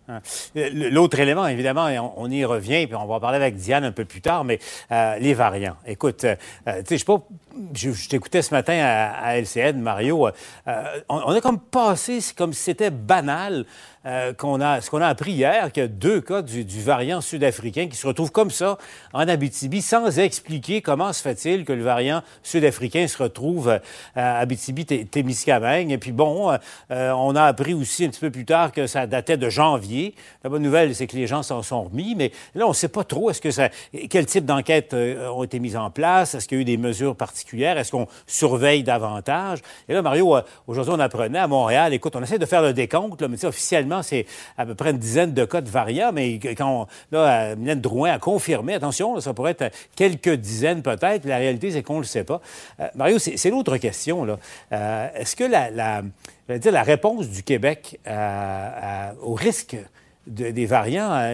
Hein. 0.10 0.22
L'autre 0.56 1.20
élément, 1.20 1.46
évidemment, 1.48 1.88
on, 2.16 2.32
y 2.32 2.46
revient, 2.46 2.88
puis 2.88 2.96
on 2.96 3.06
va 3.06 3.16
en 3.16 3.20
parler 3.20 3.36
avec 3.36 3.58
Diane 3.58 3.84
un 3.84 3.92
peu 3.92 4.06
plus 4.06 4.22
tard, 4.22 4.46
mais 4.46 4.58
les 4.90 5.34
variants. 5.34 5.76
Écoute, 5.86 6.20
tu 6.20 6.98
sais, 6.98 6.98
je 6.98 7.92
je, 7.92 8.08
t'écoutais 8.08 8.42
ce 8.42 8.54
matin 8.54 8.80
à, 8.82 9.38
LCN, 9.38 9.82
Mario. 9.82 10.30
on, 10.66 10.72
on, 11.10 11.34
a 11.34 11.42
comme 11.42 11.60
passé, 11.60 12.22
c'est 12.22 12.38
comme 12.38 12.54
si 12.54 12.64
c'était 12.64 12.90
banal 12.90 13.66
euh, 14.08 14.32
qu'on 14.32 14.62
a, 14.62 14.80
ce 14.80 14.90
qu'on 14.90 15.02
a 15.02 15.08
appris 15.08 15.34
hier, 15.34 15.70
qu'il 15.74 15.84
y 15.84 15.86
a 15.86 15.90
deux 15.90 16.22
cas 16.22 16.42
du, 16.42 16.64
variant 16.82 17.20
sud-africain 17.20 17.88
qui 17.88 17.98
se 17.98 18.08
retrouvent 18.08 18.32
comme 18.32 18.52
ça 18.52 18.78
en 19.12 19.28
Abitibi, 19.28 19.82
sans 19.82 20.18
expliquer 20.18 20.82
comment 20.82 21.12
se 21.12 21.22
fait-il 21.22 21.66
que 21.66 21.74
le 21.74 21.84
variant 21.84 22.22
sud-africain 22.42 23.08
se 23.08 23.22
retrouve 23.22 23.68
euh, 23.68 23.80
à 24.16 24.40
Abitibi-Témiscamingue. 24.40 25.92
Et 25.92 25.98
puis 25.98 26.14
bon, 26.14 26.58
euh, 26.92 27.12
on 27.12 27.36
a 27.36 27.44
appris 27.44 27.74
aussi 27.74 28.06
un 28.06 28.10
petit 28.10 28.22
peu 28.22 28.32
plus 28.32 28.46
tard 28.46 28.72
que 28.72 28.88
ça 28.88 29.08
datait 29.08 29.36
de 29.36 29.50
janvier. 29.50 30.16
La 30.42 30.50
bonne 30.50 30.64
nouvelle, 30.64 30.96
c'est 30.96 31.08
que 31.08 31.18
les 31.18 31.28
gens 31.28 31.44
s'en 31.44 31.62
sont 31.62 31.84
remis, 31.84 32.16
mais 32.16 32.32
là, 32.56 32.66
on 32.66 32.70
ne 32.70 32.76
sait 32.76 32.88
pas 32.88 33.04
trop. 33.04 33.30
Est-ce 33.30 33.42
que 33.42 33.52
ça, 33.52 33.68
quel 34.10 34.26
type 34.26 34.46
d'enquêtes 34.46 34.94
ont 34.94 35.44
été 35.44 35.60
mises 35.60 35.76
en 35.76 35.90
place? 35.90 36.34
Est-ce 36.34 36.48
qu'il 36.48 36.58
y 36.58 36.60
a 36.60 36.62
eu 36.62 36.66
des 36.66 36.78
mesures 36.78 37.16
particulières? 37.16 37.78
Est-ce 37.78 37.92
qu'on 37.92 38.08
surveille 38.26 38.84
davantage? 38.84 39.60
Et 39.90 39.94
là, 39.94 40.02
Mario, 40.02 40.38
aujourd'hui, 40.66 40.94
on 40.96 41.00
apprenait 41.00 41.40
à 41.40 41.48
Montréal, 41.48 41.94
écoute, 41.94 42.16
on 42.16 42.24
essaie 42.24 42.40
de 42.40 42.46
faire 42.46 42.62
le 42.62 42.72
décompte, 42.72 43.22
là, 43.22 43.28
mais 43.28 43.44
officiellement, 43.44 43.97
c'est 44.04 44.26
à 44.58 44.66
peu 44.66 44.76
près 44.76 44.92
une 44.92 44.98
dizaine 44.98 45.34
de 45.34 45.46
cas 45.46 45.62
de 45.62 45.70
variants, 45.70 46.12
mais 46.14 46.40
quand 46.56 46.88
là, 47.12 47.56
Mylène 47.56 47.82
Drouin 47.82 48.12
a 48.12 48.20
confirmé, 48.20 48.74
attention, 48.74 49.20
ça 49.20 49.34
pourrait 49.34 49.56
être 49.58 49.72
quelques 49.96 50.34
dizaines 50.34 50.82
peut-être. 50.82 51.26
La 51.26 51.38
réalité, 51.38 51.72
c'est 51.72 51.84
qu'on 51.84 51.96
ne 51.96 52.02
le 52.02 52.06
sait 52.06 52.24
pas. 52.24 52.42
Euh, 52.80 52.88
Mario, 52.96 53.20
c'est 53.20 53.50
l'autre 53.50 53.78
question. 53.78 54.26
Là. 54.26 54.40
Euh, 54.72 55.08
est-ce 55.16 55.36
que 55.36 55.44
la, 55.44 56.84
réponse 56.84 57.30
du 57.30 57.44
Québec 57.44 58.00
euh, 58.08 59.12
au 59.22 59.34
risque 59.34 59.78
des 60.26 60.66
variants, 60.66 61.34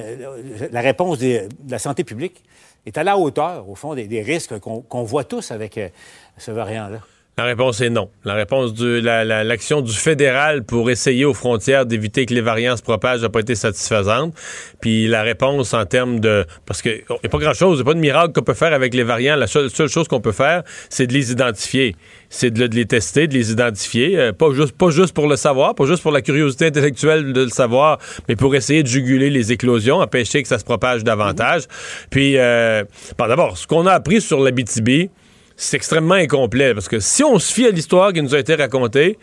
la 0.72 0.82
réponse 0.82 1.18
de 1.18 1.50
la 1.68 1.80
santé 1.80 2.04
publique 2.04 2.44
est 2.86 2.98
à 2.98 3.04
la 3.04 3.18
hauteur, 3.18 3.68
au 3.68 3.74
fond, 3.74 3.96
des, 3.96 4.22
risques 4.22 4.60
qu'on 4.60 5.04
voit 5.04 5.24
tous 5.24 5.50
avec 5.50 5.80
ce 6.38 6.52
variant-là? 6.52 7.00
La 7.36 7.46
réponse 7.46 7.82
est 7.82 7.90
non. 7.90 8.12
La 8.26 8.36
réponse 8.36 8.76
de 8.76 9.02
l'action 9.02 9.82
du 9.82 9.92
fédéral 9.92 10.64
pour 10.64 10.92
essayer 10.92 11.26
aux 11.26 11.34
frontières 11.34 11.88
d'éviter 11.88 12.28
que 12.28 12.34
les 12.36 12.42
variants 12.42 12.78
se 12.78 12.84
propagent 12.84 13.22
n'a 13.22 13.30
pas 13.30 13.40
été 13.40 13.56
satisfaisante. 13.56 14.36
Puis 14.82 15.08
la 15.08 15.24
réponse 15.24 15.74
en 15.74 15.84
termes 15.86 16.20
de... 16.20 16.46
Parce 16.68 16.84
qu'il 16.84 16.92
n'y 17.10 17.26
a 17.26 17.30
pas 17.30 17.40
grand-chose, 17.40 17.80
il 17.80 17.84
n'y 17.84 17.90
a 17.90 17.92
pas 17.92 17.96
de 17.96 18.00
miracle 18.00 18.34
qu'on 18.34 18.44
peut 18.44 18.54
faire 18.54 18.72
avec 18.72 18.94
les 18.94 19.02
variants. 19.02 19.36
La 19.36 19.48
seule, 19.48 19.72
chose 19.72 20.08
qu'on 20.08 20.22
peut 20.22 20.32
faire, 20.32 20.62
c'est 20.90 21.08
de 21.08 21.14
les 21.14 21.32
identifier. 21.32 21.96
C'est 22.30 22.52
de, 22.52 22.66
les 22.66 22.86
tester, 22.86 23.28
de 23.28 23.34
les 23.34 23.52
identifier. 23.52 24.16
Euh, 24.16 24.32
pas, 24.32 24.54
juste, 24.54 24.78
pas 24.78 24.92
juste 24.92 25.16
pour 25.16 25.28
le 25.28 25.36
savoir, 25.36 25.74
pas 25.74 25.86
juste 25.86 26.04
pour 26.04 26.12
la 26.12 26.22
curiosité 26.22 26.68
intellectuelle 26.68 27.34
de 27.34 27.42
le 27.46 27.50
savoir, 27.50 27.98
mais 28.30 28.36
pour 28.36 28.54
essayer 28.54 28.84
de 28.84 28.88
juguler 28.88 29.32
les 29.32 29.52
éclosions, 29.52 29.98
empêcher 29.98 30.44
que 30.44 30.48
ça 30.48 30.60
se 30.60 30.66
propage 30.66 31.04
davantage. 31.04 31.64
Puis, 32.12 32.38
euh, 32.38 32.84
d'abord, 33.18 33.58
ce 33.58 33.66
qu'on 33.66 33.88
a 33.88 33.94
appris 33.94 34.22
sur 34.22 34.40
la 34.40 34.52
BTB, 34.52 35.10
c'est 35.56 35.78
extrêmement 35.78 36.16
incomplet. 36.16 36.74
Parce 36.74 36.88
que 36.88 37.00
si 37.00 37.24
on 37.24 37.40
se 37.40 37.54
fie 37.54 37.68
à 37.68 37.72
l'histoire 37.72 38.14
qui 38.14 38.22
nous 38.22 38.36
a 38.36 38.40
été 38.40 38.56
racontée, 38.56 39.18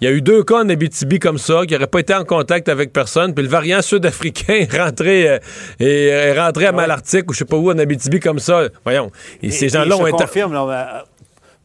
il 0.00 0.08
y 0.08 0.08
a 0.08 0.12
eu 0.12 0.22
deux 0.22 0.42
cas 0.44 0.62
en 0.62 0.68
Abitibi 0.70 1.18
comme 1.18 1.36
ça, 1.36 1.66
qui 1.66 1.74
n'auraient 1.74 1.86
pas 1.86 2.00
été 2.00 2.14
en 2.14 2.24
contact 2.24 2.70
avec 2.70 2.90
personne, 2.90 3.34
puis 3.34 3.44
le 3.44 3.50
variant 3.50 3.82
sud-africain 3.82 4.54
est 4.54 4.76
rentré, 4.78 5.28
euh, 5.28 5.38
est, 5.78 6.40
rentré 6.40 6.66
à 6.66 6.72
Malartic 6.72 7.30
ou 7.30 7.34
je 7.34 7.40
sais 7.40 7.44
pas 7.44 7.56
où 7.56 7.70
en 7.70 7.78
Abitibi 7.78 8.18
comme 8.18 8.38
ça. 8.38 8.62
Voyons. 8.82 9.10
Et, 9.42 9.50
ces 9.50 9.68
gens-là 9.68 9.96
ont 9.98 10.06
été 10.06 10.26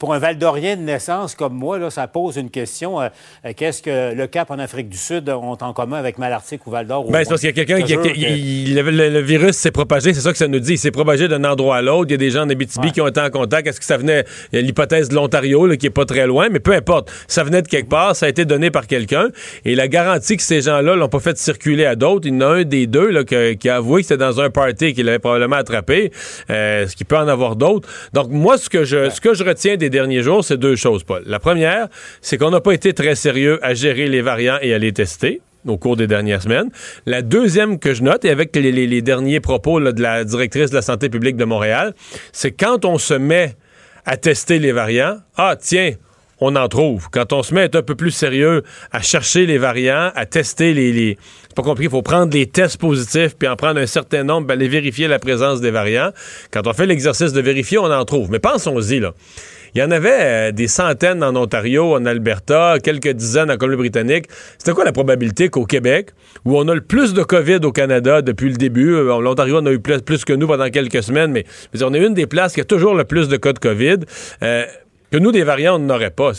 pour 0.05 0.13
un 0.13 0.19
Valdorien 0.19 0.75
de 0.75 0.83
naissance 0.83 1.33
comme 1.33 1.55
moi, 1.55 1.79
là, 1.79 1.89
ça 1.89 2.07
pose 2.07 2.37
une 2.37 2.51
question. 2.51 3.01
Euh, 3.01 3.07
euh, 3.43 3.53
qu'est-ce 3.57 3.81
que 3.81 4.13
le 4.13 4.27
Cap 4.27 4.51
en 4.51 4.59
Afrique 4.59 4.87
du 4.87 4.99
Sud 4.99 5.27
ont 5.29 5.57
en 5.59 5.73
commun 5.73 5.97
avec 5.97 6.19
Malartic 6.19 6.67
ou 6.67 6.69
Val 6.69 6.85
d'Or? 6.85 7.09
Ben, 7.09 7.23
c'est 7.23 7.29
parce 7.29 7.41
qu'il 7.41 7.49
y 7.49 7.59
a 7.59 7.65
quelqu'un 7.65 7.81
qui. 7.81 8.65
le, 8.75 9.19
virus 9.21 9.55
s'est 9.55 9.71
propagé, 9.71 10.13
c'est 10.13 10.21
ça 10.21 10.31
que 10.31 10.37
ça 10.37 10.47
nous 10.47 10.59
dit. 10.59 10.73
Il 10.73 10.77
s'est 10.77 10.91
propagé 10.91 11.27
d'un 11.27 11.43
endroit 11.43 11.77
à 11.77 11.81
l'autre. 11.81 12.05
Il 12.09 12.11
y 12.11 12.13
a 12.13 12.17
des 12.17 12.29
gens 12.29 12.43
en 12.43 12.49
Abitibi 12.51 12.91
qui 12.91 13.01
ont 13.01 13.07
été 13.07 13.19
en 13.19 13.31
contact. 13.31 13.67
Est-ce 13.67 13.79
que 13.79 13.85
ça 13.85 13.97
venait. 13.97 14.25
Il 14.53 14.57
y 14.57 14.59
a 14.59 14.61
l'hypothèse 14.61 15.09
de 15.09 15.15
l'Ontario, 15.15 15.67
qui 15.75 15.87
est 15.87 15.89
pas 15.89 16.05
très 16.05 16.27
loin, 16.27 16.49
mais 16.51 16.59
peu 16.59 16.73
importe. 16.73 17.11
Ça 17.27 17.43
venait 17.43 17.63
de 17.63 17.67
quelque 17.67 17.89
part, 17.89 18.15
ça 18.15 18.27
a 18.27 18.29
été 18.29 18.45
donné 18.45 18.69
par 18.69 18.85
quelqu'un. 18.85 19.29
Et 19.63 19.73
la 19.73 19.87
garantie 19.87 20.37
que 20.37 20.43
ces 20.43 20.61
gens-là 20.61 20.95
l'ont 20.95 21.09
pas 21.09 21.19
fait 21.19 21.35
circuler 21.35 21.87
à 21.87 21.95
d'autres, 21.95 22.27
il 22.27 22.35
y 22.35 22.37
en 22.37 22.41
a 22.41 22.57
un 22.57 22.63
des 22.63 22.85
deux 22.85 23.09
là, 23.09 23.23
qui 23.23 23.69
a 23.69 23.75
avoué 23.75 24.01
que 24.01 24.07
c'était 24.09 24.23
dans 24.23 24.39
un 24.39 24.51
party 24.51 24.93
qu'il 24.93 25.09
avait 25.09 25.17
probablement 25.17 25.55
attrapé. 25.55 26.11
Euh, 26.51 26.85
ce 26.85 26.95
qui 26.95 27.05
peut 27.05 27.17
en 27.17 27.27
avoir 27.27 27.55
d'autres. 27.55 27.89
Donc, 28.13 28.29
moi, 28.29 28.59
ce 28.59 28.69
que 28.69 28.83
je, 28.83 29.09
ce 29.09 29.19
que 29.19 29.33
je 29.33 29.43
retiens 29.43 29.77
des 29.77 29.89
derniers 29.95 30.23
jours, 30.23 30.43
c'est 30.43 30.57
deux 30.57 30.75
choses, 30.75 31.03
Paul. 31.05 31.23
La 31.25 31.39
première, 31.39 31.87
c'est 32.21 32.37
qu'on 32.37 32.51
n'a 32.51 32.59
pas 32.59 32.73
été 32.73 32.93
très 32.93 33.15
sérieux 33.15 33.59
à 33.63 33.73
gérer 33.73 34.07
les 34.07 34.21
variants 34.21 34.57
et 34.61 34.73
à 34.73 34.77
les 34.77 34.91
tester 34.91 35.41
au 35.65 35.77
cours 35.77 35.95
des 35.95 36.05
dernières 36.05 36.41
semaines. 36.41 36.69
La 37.05 37.21
deuxième 37.21 37.79
que 37.79 37.93
je 37.93 38.03
note, 38.03 38.25
et 38.25 38.29
avec 38.29 38.53
les, 38.55 39.01
derniers 39.01 39.39
propos 39.39 39.79
de 39.79 40.01
la 40.01 40.25
directrice 40.25 40.69
de 40.69 40.75
la 40.75 40.81
santé 40.81 41.09
publique 41.09 41.37
de 41.37 41.45
Montréal, 41.45 41.93
c'est 42.33 42.51
quand 42.51 42.83
on 42.83 42.97
se 42.97 43.13
met 43.13 43.55
à 44.05 44.17
tester 44.17 44.59
les 44.59 44.73
variants, 44.73 45.17
ah 45.37 45.55
tiens, 45.59 45.93
on 46.41 46.55
en 46.57 46.67
trouve. 46.67 47.07
Quand 47.09 47.31
on 47.31 47.41
se 47.41 47.53
met 47.53 47.61
à 47.61 47.63
être 47.63 47.77
un 47.77 47.81
peu 47.81 47.95
plus 47.95 48.11
sérieux 48.11 48.63
à 48.91 49.01
chercher 49.01 49.45
les 49.45 49.57
variants, 49.57 50.11
à 50.13 50.25
tester 50.25 50.73
les... 50.73 50.91
les... 50.91 51.17
C'est 51.47 51.55
pas 51.55 51.63
compliqué, 51.63 51.87
il 51.87 51.91
faut 51.91 52.01
prendre 52.01 52.33
les 52.33 52.47
tests 52.47 52.77
positifs 52.77 53.37
puis 53.37 53.47
en 53.47 53.55
prendre 53.55 53.79
un 53.79 53.85
certain 53.85 54.23
nombre, 54.23 54.47
ben, 54.47 54.55
aller 54.55 54.67
vérifier 54.67 55.07
la 55.07 55.19
présence 55.19 55.61
des 55.61 55.71
variants. 55.71 56.11
Quand 56.51 56.67
on 56.67 56.73
fait 56.73 56.85
l'exercice 56.85 57.31
de 57.31 57.41
vérifier, 57.41 57.77
on 57.77 57.91
en 57.91 58.03
trouve. 58.03 58.29
Mais 58.29 58.39
pensons-y, 58.39 58.99
là. 58.99 59.13
Il 59.75 59.81
y 59.81 59.83
en 59.83 59.91
avait 59.91 60.09
euh, 60.21 60.51
des 60.53 60.69
centaines 60.69 61.21
en 61.21 61.35
Ontario, 61.35 61.95
en 61.95 62.05
Alberta, 62.05 62.77
quelques 62.81 63.09
dizaines 63.09 63.51
en 63.51 63.57
Colombie-Britannique. 63.57 64.27
C'était 64.57 64.71
quoi 64.71 64.85
la 64.85 64.93
probabilité 64.93 65.49
qu'au 65.49 65.65
Québec, 65.65 66.11
où 66.45 66.57
on 66.57 66.65
a 66.69 66.73
le 66.73 66.79
plus 66.79 67.13
de 67.13 67.23
COVID 67.23 67.59
au 67.65 67.73
Canada 67.73 68.21
depuis 68.21 68.47
le 68.47 68.55
début, 68.55 68.93
euh, 68.93 69.19
l'Ontario 69.19 69.57
en 69.57 69.65
a 69.65 69.71
eu 69.73 69.79
plus, 69.79 70.23
que 70.23 70.31
nous 70.31 70.47
pendant 70.47 70.69
quelques 70.69 71.03
semaines, 71.03 71.33
mais, 71.33 71.43
on 71.81 71.93
est 71.93 71.99
une 71.99 72.13
des 72.13 72.25
places 72.25 72.53
qui 72.53 72.61
a 72.61 72.63
toujours 72.63 72.95
le 72.95 73.03
plus 73.03 73.27
de 73.27 73.35
cas 73.35 73.51
de 73.51 73.59
COVID, 73.59 73.97
euh, 74.43 74.63
que 75.11 75.17
nous, 75.17 75.33
des 75.33 75.43
variants, 75.43 75.75
on 75.75 75.79
n'aurait 75.79 76.09
pas 76.09 76.31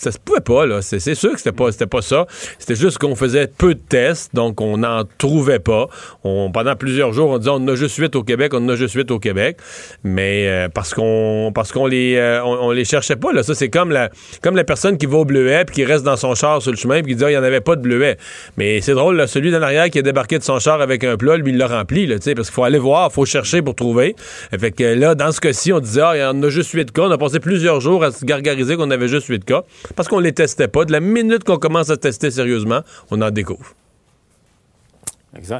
ça 0.00 0.12
se 0.12 0.18
pouvait 0.18 0.40
pas, 0.40 0.64
là. 0.64 0.80
C'est 0.80 1.14
sûr 1.14 1.32
que 1.32 1.38
c'était 1.38 1.52
pas, 1.52 1.70
pas 1.70 2.02
ça. 2.02 2.26
C'était 2.58 2.74
juste 2.74 2.96
qu'on 2.96 3.14
faisait 3.14 3.46
peu 3.46 3.74
de 3.74 3.80
tests, 3.80 4.34
donc 4.34 4.60
on 4.62 4.78
n'en 4.78 5.04
trouvait 5.18 5.58
pas. 5.58 5.88
On, 6.24 6.50
pendant 6.50 6.74
plusieurs 6.74 7.12
jours, 7.12 7.30
on 7.30 7.38
disait 7.38 7.50
on 7.50 7.56
en 7.56 7.68
a 7.68 7.74
juste 7.74 7.96
huit 7.96 8.16
au 8.16 8.22
Québec, 8.22 8.54
on 8.54 8.64
en 8.64 8.68
a 8.70 8.76
juste 8.76 8.94
huit 8.94 9.10
au 9.10 9.18
Québec. 9.18 9.58
Mais 10.02 10.48
euh, 10.48 10.68
parce 10.72 10.94
qu'on 10.94 11.52
parce 11.54 11.70
qu'on 11.72 11.86
les 11.86 12.16
euh, 12.16 12.42
on, 12.42 12.70
les 12.70 12.86
cherchait 12.86 13.16
pas, 13.16 13.32
là. 13.32 13.42
Ça, 13.42 13.54
c'est 13.54 13.68
comme 13.68 13.90
la 13.90 14.08
comme 14.42 14.56
la 14.56 14.64
personne 14.64 14.96
qui 14.96 15.04
va 15.04 15.18
au 15.18 15.24
bleuet 15.26 15.64
puis 15.66 15.74
qui 15.76 15.84
reste 15.84 16.04
dans 16.04 16.16
son 16.16 16.34
char 16.34 16.62
sur 16.62 16.70
le 16.70 16.78
chemin 16.78 17.02
puis 17.02 17.12
qui 17.12 17.16
dit 17.16 17.24
ah, 17.24 17.30
il 17.30 17.34
n'y 17.34 17.38
en 17.38 17.42
avait 17.42 17.60
pas 17.60 17.76
de 17.76 17.82
bleuet. 17.82 18.16
Mais 18.56 18.80
c'est 18.80 18.94
drôle, 18.94 19.16
là, 19.16 19.26
celui 19.26 19.50
d'en 19.50 19.60
arrière 19.60 19.90
qui 19.90 19.98
a 19.98 20.02
débarqué 20.02 20.38
de 20.38 20.44
son 20.44 20.58
char 20.58 20.80
avec 20.80 21.04
un 21.04 21.18
plat, 21.18 21.36
lui, 21.36 21.52
il 21.52 21.58
l'a 21.58 21.66
rempli, 21.66 22.06
là, 22.06 22.16
parce 22.16 22.48
qu'il 22.48 22.54
faut 22.54 22.64
aller 22.64 22.78
voir, 22.78 23.08
il 23.10 23.14
faut 23.14 23.26
chercher 23.26 23.60
pour 23.60 23.74
trouver. 23.74 24.16
Fait 24.58 24.70
que 24.70 24.84
là, 24.84 25.14
dans 25.14 25.32
ce 25.32 25.40
cas-ci, 25.40 25.74
on 25.74 25.80
disait, 25.80 26.00
ah, 26.02 26.16
il 26.16 26.20
y 26.20 26.24
en 26.24 26.42
a 26.42 26.48
juste 26.48 26.72
huit 26.72 26.90
cas. 26.90 27.02
On 27.02 27.10
a 27.10 27.18
passé 27.18 27.40
plusieurs 27.40 27.80
jours 27.80 28.02
à 28.02 28.12
se 28.12 28.24
gargariser 28.24 28.76
qu'on 28.76 28.90
avait 28.90 29.08
juste 29.08 29.26
huit 29.26 29.44
cas 29.44 29.64
parce 29.94 30.08
qu'on 30.08 30.20
les 30.20 30.32
testait 30.32 30.68
pas. 30.68 30.84
De 30.84 30.92
la 30.92 31.00
minute 31.00 31.44
qu'on 31.44 31.58
commence 31.58 31.90
à 31.90 31.96
tester 31.96 32.30
sérieusement, 32.30 32.80
on 33.10 33.20
en 33.22 33.30
découvre. 33.30 33.74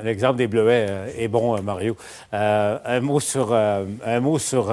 L'exemple 0.02 0.36
des 0.36 0.48
bleuets 0.48 0.86
euh, 0.88 1.08
est 1.16 1.28
bon, 1.28 1.56
euh, 1.56 1.62
Mario. 1.62 1.96
Euh, 2.34 2.78
un 2.84 3.00
mot 3.00 3.20
sur, 3.20 3.52
un 3.52 4.20
mot 4.20 4.38
sur 4.38 4.72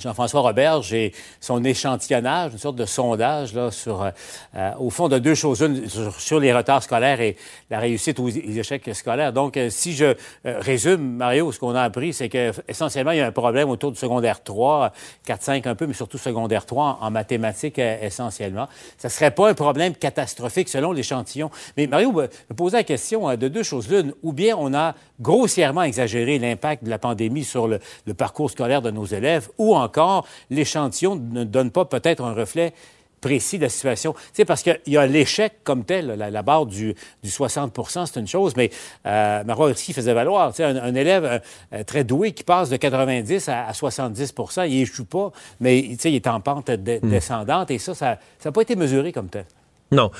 Jean-François 0.00 0.40
Robert, 0.40 0.82
j'ai 0.82 1.12
son 1.40 1.62
échantillonnage, 1.62 2.52
une 2.52 2.58
sorte 2.58 2.76
de 2.76 2.86
sondage 2.86 3.54
là, 3.54 3.70
sur, 3.70 4.02
euh, 4.02 4.10
euh, 4.56 4.70
au 4.78 4.90
fond 4.90 5.08
de 5.08 5.18
deux 5.18 5.34
choses, 5.34 5.60
une 5.60 5.88
sur, 5.88 6.40
les 6.40 6.52
retards 6.52 6.82
scolaires 6.82 7.20
et 7.20 7.36
la 7.68 7.78
réussite 7.78 8.18
ou 8.18 8.28
les 8.28 8.58
échecs 8.58 8.88
scolaires. 8.94 9.32
Donc, 9.32 9.56
euh, 9.56 9.68
si 9.70 9.92
je 9.94 10.14
résume, 10.44 11.16
Mario, 11.16 11.52
ce 11.52 11.58
qu'on 11.58 11.74
a 11.74 11.82
appris, 11.82 12.12
c'est 12.12 12.28
qu'essentiellement, 12.28 13.12
il 13.12 13.18
y 13.18 13.20
a 13.20 13.26
un 13.26 13.32
problème 13.32 13.68
autour 13.68 13.92
du 13.92 13.98
secondaire 13.98 14.42
3, 14.42 14.92
4-5 15.26 15.68
un 15.68 15.74
peu, 15.74 15.86
mais 15.86 15.92
surtout 15.92 16.18
secondaire 16.18 16.64
3 16.64 16.98
en, 17.00 17.10
mathématiques 17.10 17.78
essentiellement. 17.78 18.68
Ça 18.96 19.08
ne 19.08 19.12
serait 19.12 19.30
pas 19.30 19.50
un 19.50 19.54
problème 19.54 19.94
catastrophique 19.94 20.68
selon 20.68 20.92
l'échantillon. 20.92 21.50
Mais 21.76 21.86
Mario 21.86 22.12
me 22.12 22.28
posait 22.56 22.78
la 22.78 22.84
question 22.84 23.36
de 23.36 23.48
deux 23.48 23.62
choses 23.62 23.90
l'une, 23.90 24.14
ou 24.22 24.32
bien 24.32 24.56
on 24.58 24.72
a 24.72 24.94
grossièrement 25.20 25.82
exagéré 25.82 26.38
l'impact 26.38 26.84
de 26.84 26.90
la 26.90 26.98
pandémie 26.98 27.44
sur 27.44 27.68
le, 27.68 27.80
parcours 28.16 28.50
scolaire 28.50 28.82
de 28.82 28.90
nos 28.90 29.04
élèves, 29.04 29.48
ou 29.58 29.74
en 29.74 29.88
encore, 29.90 30.26
l'échantillon 30.50 31.16
ne 31.16 31.44
donne 31.44 31.70
pas 31.70 31.84
peut-être 31.84 32.22
un 32.22 32.32
reflet 32.32 32.72
précis 33.20 33.58
de 33.58 33.64
la 33.64 33.68
situation. 33.68 34.12
Tu 34.12 34.18
sais, 34.32 34.44
parce 34.44 34.62
qu'il 34.62 34.78
y 34.86 34.96
a 34.96 35.06
l'échec 35.06 35.58
comme 35.62 35.84
tel, 35.84 36.06
la, 36.06 36.42
barre 36.42 36.66
du, 36.66 36.94
60% 37.24 38.06
c'est 38.06 38.20
une 38.20 38.26
chose, 38.26 38.54
mais 38.56 38.70
euh, 39.06 39.44
Marois 39.44 39.74
faisait 39.74 40.14
valoir, 40.14 40.50
tu 40.50 40.56
sais, 40.56 40.64
un, 40.64 40.94
élève 40.94 41.42
euh, 41.72 41.84
très 41.84 42.04
doué 42.04 42.32
qui 42.32 42.44
passe 42.44 42.70
de 42.70 42.76
90 42.76 43.48
à, 43.48 43.70
70% 43.72 44.68
il 44.68 44.82
échoue 44.82 45.04
pas, 45.04 45.32
mais 45.60 45.82
tu 45.82 45.96
sais, 45.98 46.10
il 46.10 46.16
est 46.16 46.26
en 46.26 46.40
pente 46.40 46.70
hmm. 46.70 47.00
descendante 47.02 47.70
et 47.70 47.78
ça, 47.78 47.94
ça 47.94 48.18
n'a 48.44 48.52
pas 48.52 48.62
été 48.62 48.76
mesuré 48.76 49.12
comme 49.12 49.28
tel. 49.28 49.44
Non. 49.92 50.10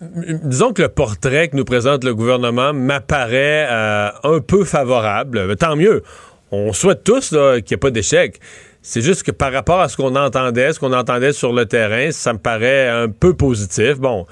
Disons 0.00 0.72
que 0.72 0.82
le 0.82 0.88
portrait 0.88 1.48
que 1.48 1.56
nous 1.56 1.64
présente 1.64 2.02
le 2.02 2.14
gouvernement 2.16 2.72
m'apparaît 2.72 3.68
euh, 3.70 4.10
un 4.24 4.40
peu 4.40 4.64
favorable. 4.64 5.46
Mais 5.46 5.54
tant 5.54 5.76
mieux. 5.76 6.02
On 6.50 6.72
souhaite 6.72 7.04
tous 7.04 7.30
qu'il 7.30 7.38
n'y 7.38 7.74
ait 7.74 7.76
pas 7.76 7.90
d'échec. 7.90 8.40
C'est 8.86 9.00
juste 9.00 9.22
que 9.22 9.30
par 9.30 9.50
rapport 9.50 9.80
à 9.80 9.88
ce 9.88 9.96
qu'on 9.96 10.14
entendait, 10.14 10.74
ce 10.74 10.78
qu'on 10.78 10.92
entendait 10.92 11.32
sur 11.32 11.54
le 11.54 11.64
terrain, 11.64 12.10
ça 12.12 12.34
me 12.34 12.38
paraît 12.38 12.86
un 12.86 13.08
peu 13.08 13.32
positif. 13.32 13.94
Bon, 13.98 14.26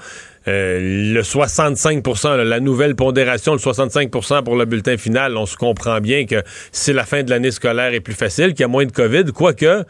euh, 0.47 1.11
le 1.11 1.21
65% 1.23 2.35
la 2.35 2.59
nouvelle 2.59 2.95
pondération, 2.95 3.53
le 3.53 3.57
65% 3.57 4.43
pour 4.43 4.55
le 4.55 4.65
bulletin 4.65 4.95
final, 4.95 5.37
on 5.37 5.47
se 5.47 5.57
comprend 5.57 5.99
bien 6.01 6.27
que 6.27 6.43
si 6.71 6.93
la 6.93 7.03
fin 7.03 7.23
de 7.23 7.31
l'année 7.31 7.49
scolaire 7.49 7.95
est 7.95 7.99
plus 7.99 8.13
facile, 8.13 8.49
qu'il 8.49 8.59
y 8.59 8.63
a 8.63 8.67
moins 8.67 8.85
de 8.85 8.91
COVID, 8.91 9.31
quoique 9.33 9.85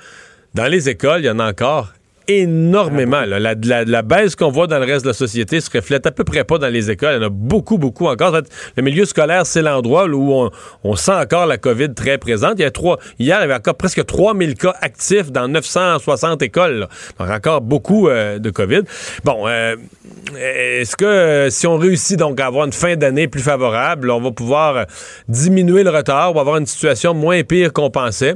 dans 0.54 0.68
les 0.68 0.88
écoles, 0.88 1.20
il 1.20 1.26
y 1.26 1.30
en 1.30 1.40
a 1.40 1.50
encore 1.50 1.92
énormément. 2.28 3.22
La, 3.26 3.56
la, 3.86 4.02
baisse 4.02 4.36
qu'on 4.36 4.52
voit 4.52 4.68
dans 4.68 4.80
le 4.80 4.86
reste 4.86 5.04
de 5.04 5.10
la 5.10 5.14
société 5.14 5.62
se 5.62 5.70
reflète 5.70 6.06
à 6.06 6.12
peu 6.12 6.24
près 6.24 6.44
pas 6.44 6.58
dans 6.58 6.68
les 6.68 6.92
écoles. 6.92 7.14
Il 7.14 7.22
y 7.22 7.26
en 7.26 7.28
a 7.28 7.30
beaucoup, 7.30 7.78
beaucoup 7.78 8.08
encore. 8.08 8.38
le 8.76 8.84
milieu 8.84 9.06
scolaire, 9.06 9.46
c'est 9.46 9.62
l'endroit 9.62 10.08
où 10.08 10.50
on, 10.84 10.96
sent 10.96 11.14
encore 11.14 11.46
la 11.46 11.58
COVID 11.58 11.94
très 11.94 12.18
présente. 12.18 12.54
Il 12.58 12.62
y 12.62 12.66
a 12.66 12.72
trois, 12.72 13.00
hier, 13.20 13.38
il 13.40 13.42
y 13.42 13.44
avait 13.44 13.54
encore 13.56 13.76
presque 13.76 14.06
3000 14.06 14.56
cas 14.56 14.76
actifs 14.82 15.32
dans 15.32 15.48
960 15.48 16.42
écoles. 16.42 16.88
Donc 17.20 17.30
encore 17.30 17.62
beaucoup 17.62 18.08
euh, 18.08 18.40
de 18.40 18.50
COVID. 18.50 18.82
Bon, 19.24 19.48
euh, 19.48 19.76
est-ce 20.38 20.96
que 20.96 21.06
euh, 21.06 21.50
si 21.50 21.68
on 21.68 21.78
réussit 21.78 22.18
donc 22.18 22.40
à 22.40 22.48
avoir 22.48 22.66
une 22.66 22.74
fin 22.74 22.96
d'année 22.96 23.28
plus 23.28 23.42
favorable, 23.42 24.10
on 24.12 24.22
va 24.22 24.32
pouvoir 24.32 24.86
diminuer 25.28 25.84
le 25.84 25.90
retard 25.90 26.36
ou 26.36 26.40
avoir 26.40 26.58
une 26.58 26.66
situation 26.66 27.14
moins 27.14 27.44
pire 27.44 27.74
qu'on 27.74 27.90
pensait? 27.90 28.36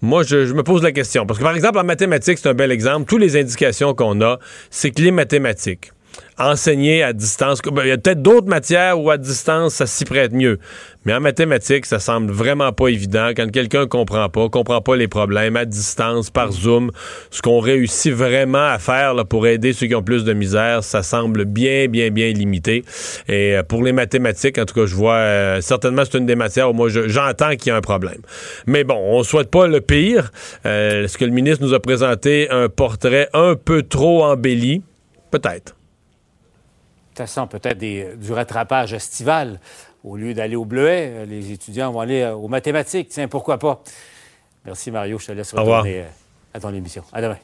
Moi, 0.00 0.22
je, 0.22 0.52
me 0.52 0.62
pose 0.62 0.82
la 0.82 0.92
question. 0.92 1.26
Parce 1.26 1.38
que, 1.38 1.44
par 1.44 1.54
exemple, 1.54 1.78
en 1.78 1.84
mathématiques, 1.84 2.38
c'est 2.38 2.48
un 2.48 2.54
bel 2.54 2.70
exemple. 2.70 3.06
Toutes 3.06 3.20
les 3.20 3.36
indications 3.36 3.94
qu'on 3.94 4.20
a, 4.20 4.38
c'est 4.70 4.90
que 4.90 5.02
les 5.02 5.10
mathématiques, 5.10 5.92
enseigner 6.38 7.02
à 7.02 7.12
distance. 7.12 7.60
Ben, 7.62 7.82
il 7.84 7.88
y 7.88 7.92
a 7.92 7.98
peut-être 7.98 8.22
d'autres 8.22 8.48
matières 8.48 9.00
où 9.00 9.10
à 9.10 9.18
distance, 9.18 9.74
ça 9.74 9.86
s'y 9.86 10.04
prête 10.04 10.32
mieux. 10.32 10.58
Mais 11.08 11.14
en 11.14 11.20
mathématiques, 11.20 11.86
ça 11.86 12.00
semble 12.00 12.30
vraiment 12.30 12.70
pas 12.70 12.88
évident. 12.88 13.30
Quand 13.34 13.50
quelqu'un 13.50 13.86
comprend 13.86 14.28
pas, 14.28 14.50
comprend 14.50 14.82
pas 14.82 14.94
les 14.94 15.08
problèmes 15.08 15.56
à 15.56 15.64
distance, 15.64 16.28
par 16.28 16.52
Zoom, 16.52 16.90
ce 17.30 17.40
qu'on 17.40 17.60
réussit 17.60 18.12
vraiment 18.12 18.66
à 18.66 18.78
faire 18.78 19.14
pour 19.24 19.46
aider 19.46 19.72
ceux 19.72 19.86
qui 19.86 19.94
ont 19.94 20.02
plus 20.02 20.24
de 20.24 20.34
misère, 20.34 20.84
ça 20.84 21.02
semble 21.02 21.46
bien, 21.46 21.88
bien, 21.88 22.10
bien 22.10 22.30
limité. 22.30 22.84
Et 23.26 23.56
euh, 23.56 23.62
pour 23.62 23.82
les 23.82 23.92
mathématiques, 23.92 24.58
en 24.58 24.66
tout 24.66 24.74
cas, 24.74 24.84
je 24.84 24.94
vois 24.94 25.14
euh, 25.14 25.62
certainement 25.62 26.02
c'est 26.04 26.18
une 26.18 26.26
des 26.26 26.36
matières 26.36 26.68
où 26.68 26.74
moi 26.74 26.90
j'entends 26.90 27.56
qu'il 27.56 27.68
y 27.68 27.70
a 27.70 27.76
un 27.76 27.80
problème. 27.80 28.20
Mais 28.66 28.84
bon, 28.84 28.98
on 28.98 29.22
souhaite 29.22 29.50
pas 29.50 29.66
le 29.66 29.80
pire. 29.80 30.30
Euh, 30.66 31.04
est-ce 31.04 31.16
que 31.16 31.24
le 31.24 31.32
ministre 31.32 31.64
nous 31.64 31.72
a 31.72 31.80
présenté 31.80 32.50
un 32.50 32.68
portrait 32.68 33.30
un 33.32 33.54
peu 33.54 33.82
trop 33.82 34.24
embelli? 34.24 34.82
Peut-être 35.30 35.74
sent 37.26 37.46
peut-être 37.50 37.78
du 37.78 38.32
rattrapage 38.32 38.92
estival. 38.92 39.60
Au 40.08 40.16
lieu 40.16 40.32
d'aller 40.32 40.56
au 40.56 40.64
bleuet, 40.64 41.10
euh, 41.12 41.26
les 41.26 41.52
étudiants 41.52 41.92
vont 41.92 42.00
aller 42.00 42.22
euh, 42.22 42.32
aux 42.34 42.48
mathématiques. 42.48 43.10
Tiens, 43.10 43.28
pourquoi 43.28 43.58
pas? 43.58 43.82
Merci, 44.64 44.90
Mario. 44.90 45.18
Je 45.18 45.26
te 45.26 45.32
laisse 45.32 45.52
retourner 45.52 46.00
euh, 46.00 46.08
à 46.54 46.60
ton 46.60 46.72
émission. 46.72 47.04
À 47.12 47.20
demain. 47.20 47.36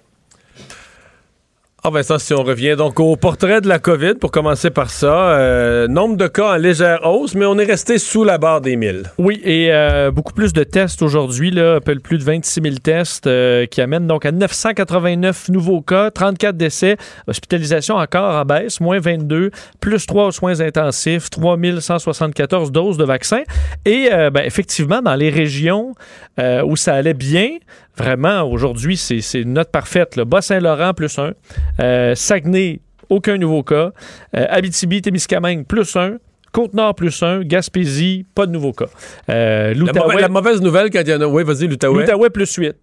Ah 1.86 1.90
Vincent, 1.90 2.18
si 2.18 2.32
on 2.32 2.42
revient 2.42 2.76
donc 2.78 2.98
au 2.98 3.14
portrait 3.14 3.60
de 3.60 3.68
la 3.68 3.78
COVID, 3.78 4.14
pour 4.14 4.30
commencer 4.30 4.70
par 4.70 4.88
ça, 4.88 5.32
euh, 5.32 5.86
nombre 5.86 6.16
de 6.16 6.26
cas 6.28 6.54
en 6.54 6.56
légère 6.56 7.04
hausse, 7.04 7.34
mais 7.34 7.44
on 7.44 7.58
est 7.58 7.66
resté 7.66 7.98
sous 7.98 8.24
la 8.24 8.38
barre 8.38 8.62
des 8.62 8.76
1000. 8.76 9.10
Oui, 9.18 9.38
et 9.44 9.70
euh, 9.70 10.10
beaucoup 10.10 10.32
plus 10.32 10.54
de 10.54 10.64
tests 10.64 11.02
aujourd'hui, 11.02 11.50
là, 11.50 11.80
peu 11.82 11.94
plus 11.96 12.16
de 12.16 12.24
26 12.24 12.62
000 12.62 12.74
tests 12.76 13.26
euh, 13.26 13.66
qui 13.66 13.82
amènent 13.82 14.06
donc 14.06 14.24
à 14.24 14.32
989 14.32 15.50
nouveaux 15.50 15.82
cas, 15.82 16.10
34 16.10 16.56
décès, 16.56 16.96
hospitalisation 17.26 17.96
encore 17.96 18.34
en 18.34 18.46
baisse, 18.46 18.80
moins 18.80 18.98
22, 18.98 19.50
plus 19.78 20.06
3 20.06 20.28
aux 20.28 20.32
soins 20.32 20.62
intensifs, 20.62 21.28
3174 21.28 22.72
doses 22.72 22.96
de 22.96 23.04
vaccins. 23.04 23.42
Et 23.84 24.08
ben, 24.08 24.42
effectivement, 24.42 25.02
dans 25.02 25.16
les 25.16 25.28
régions 25.28 25.92
où 26.38 26.76
ça 26.76 26.94
allait 26.94 27.12
bien, 27.12 27.50
Vraiment, 27.96 28.42
aujourd'hui, 28.42 28.96
c'est 28.96 29.20
une 29.34 29.52
note 29.52 29.70
parfaite. 29.70 30.18
Bas-Saint-Laurent, 30.18 30.94
plus 30.94 31.18
un. 31.18 31.32
Euh, 31.80 32.14
Saguenay, 32.14 32.80
aucun 33.08 33.38
nouveau 33.38 33.62
cas. 33.62 33.92
Euh, 34.36 34.46
Abitibi, 34.48 35.00
Témiscamingue, 35.00 35.64
plus 35.64 35.94
un. 35.96 36.18
Côte-Nord, 36.52 36.94
plus 36.94 37.22
un. 37.22 37.42
Gaspésie, 37.42 38.26
pas 38.34 38.46
de 38.46 38.52
nouveau 38.52 38.72
cas. 38.72 38.86
Euh, 39.28 39.74
la, 39.74 40.28
mauvaise 40.28 40.60
nouvelle 40.60 40.90
quand 40.90 41.00
il 41.00 41.08
y 41.08 41.14
en 41.14 41.20
a... 41.20 41.26
Oui, 41.26 41.44
vas-y, 41.44 41.68
l'Outaouais. 41.68 42.00
L'Outaouais, 42.00 42.30
plus 42.30 42.52
8. 42.52 42.74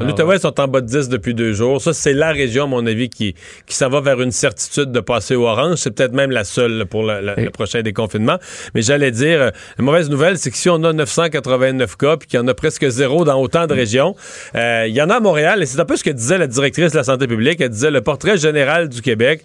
L'Outaouais 0.00 0.38
sont 0.38 0.58
en 0.60 0.68
bas 0.68 0.80
de 0.80 0.86
10 0.86 1.08
depuis 1.08 1.34
deux 1.34 1.52
jours. 1.52 1.80
Ça, 1.80 1.92
c'est 1.92 2.12
la 2.12 2.32
région, 2.32 2.64
à 2.64 2.66
mon 2.66 2.86
avis, 2.86 3.08
qui, 3.08 3.34
qui 3.66 3.74
s'en 3.74 3.88
va 3.88 4.00
vers 4.00 4.20
une 4.20 4.30
certitude 4.30 4.92
de 4.92 5.00
passer 5.00 5.34
au 5.34 5.46
orange. 5.46 5.76
C'est 5.76 5.90
peut-être 5.90 6.12
même 6.12 6.30
la 6.30 6.44
seule 6.44 6.86
pour 6.86 7.04
le 7.04 7.50
prochain 7.50 7.82
déconfinement. 7.82 8.38
Mais 8.74 8.82
j'allais 8.82 9.10
dire, 9.10 9.40
euh, 9.40 9.50
la 9.78 9.84
mauvaise 9.84 10.10
nouvelle, 10.10 10.38
c'est 10.38 10.50
que 10.50 10.56
si 10.56 10.68
on 10.70 10.82
a 10.84 10.92
989 10.92 11.96
cas, 11.96 12.16
puis 12.16 12.28
qu'il 12.28 12.38
y 12.38 12.42
en 12.42 12.48
a 12.48 12.54
presque 12.54 12.88
zéro 12.88 13.24
dans 13.24 13.40
autant 13.40 13.66
de 13.66 13.74
régions, 13.74 14.14
euh, 14.54 14.84
il 14.88 14.94
y 14.94 15.02
en 15.02 15.10
a 15.10 15.16
à 15.16 15.20
Montréal, 15.20 15.62
et 15.62 15.66
c'est 15.66 15.80
un 15.80 15.84
peu 15.84 15.96
ce 15.96 16.04
que 16.04 16.10
disait 16.10 16.38
la 16.38 16.46
directrice 16.46 16.92
de 16.92 16.98
la 16.98 17.04
santé 17.04 17.26
publique. 17.26 17.60
Elle 17.60 17.68
disait, 17.68 17.90
le 17.90 18.00
portrait 18.00 18.36
général 18.36 18.88
du 18.88 19.02
Québec, 19.02 19.44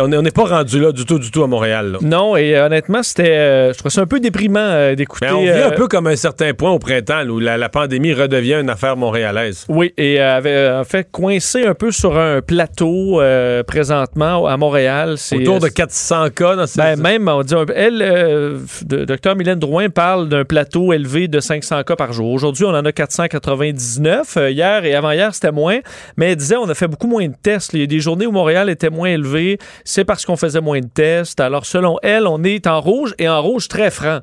on 0.00 0.08
n'est 0.08 0.30
pas 0.30 0.44
rendu 0.44 0.80
là 0.80 0.92
du 0.92 1.04
tout, 1.04 1.18
du 1.18 1.30
tout 1.30 1.42
à 1.42 1.46
Montréal. 1.46 1.98
Non, 2.00 2.36
et 2.36 2.58
honnêtement, 2.58 3.02
c'était, 3.02 3.36
euh, 3.36 3.72
je 3.72 3.78
trouve 3.78 3.92
ça 3.92 4.00
un 4.00 4.06
peu 4.06 4.20
déprimant 4.20 4.94
d'écouter. 4.94 5.28
on 5.30 5.42
vit 5.42 5.50
un 5.50 5.70
peu 5.70 5.88
comme 5.88 6.06
un 6.06 6.16
certain 6.16 6.54
point 6.54 6.70
au 6.70 6.78
printemps, 6.78 7.26
où 7.26 7.38
la, 7.38 7.56
la 7.56 7.68
pandémie 7.68 8.12
redevient 8.12 8.54
une 8.60 8.70
affaire 8.70 8.96
montréalaise. 8.96 9.66
Oui, 9.68 9.75
et 9.84 10.20
euh, 10.20 10.36
avait 10.36 10.50
euh, 10.50 10.84
fait 10.84 11.08
coincé 11.10 11.64
un 11.64 11.74
peu 11.74 11.90
sur 11.90 12.18
un 12.18 12.40
plateau 12.40 13.20
euh, 13.20 13.62
présentement 13.62 14.46
à 14.46 14.56
Montréal. 14.56 15.16
Autour 15.32 15.60
de 15.60 15.68
400 15.68 16.30
cas 16.30 16.56
dans 16.56 16.64
ben, 16.76 17.00
Même, 17.00 17.28
on 17.28 17.42
dit, 17.42 17.54
elle, 17.74 18.58
docteur 18.82 19.36
Mylène 19.36 19.58
Drouin 19.58 19.90
parle 19.90 20.28
d'un 20.28 20.44
plateau 20.44 20.92
élevé 20.92 21.28
de 21.28 21.40
500 21.40 21.82
cas 21.84 21.96
par 21.96 22.12
jour. 22.12 22.32
Aujourd'hui, 22.32 22.64
on 22.64 22.70
en 22.70 22.84
a 22.84 22.92
499. 22.92 24.38
hier 24.50 24.84
et 24.84 24.94
avant-hier, 24.94 25.34
c'était 25.34 25.52
moins. 25.52 25.78
Mais 26.16 26.32
elle 26.32 26.36
disait, 26.36 26.56
on 26.56 26.68
a 26.68 26.74
fait 26.74 26.88
beaucoup 26.88 27.08
moins 27.08 27.26
de 27.26 27.34
tests. 27.40 27.72
Il 27.74 27.80
y 27.80 27.84
a 27.84 27.86
des 27.86 28.00
journées 28.00 28.26
où 28.26 28.32
Montréal 28.32 28.70
était 28.70 28.90
moins 28.90 29.08
élevé. 29.08 29.58
C'est 29.84 30.04
parce 30.04 30.24
qu'on 30.24 30.36
faisait 30.36 30.60
moins 30.60 30.80
de 30.80 30.88
tests. 30.92 31.40
Alors, 31.40 31.66
selon 31.66 31.98
elle, 32.02 32.26
on 32.26 32.42
est 32.42 32.66
en 32.66 32.80
rouge 32.80 33.14
et 33.18 33.28
en 33.28 33.42
rouge 33.42 33.68
très 33.68 33.90
franc. 33.90 34.20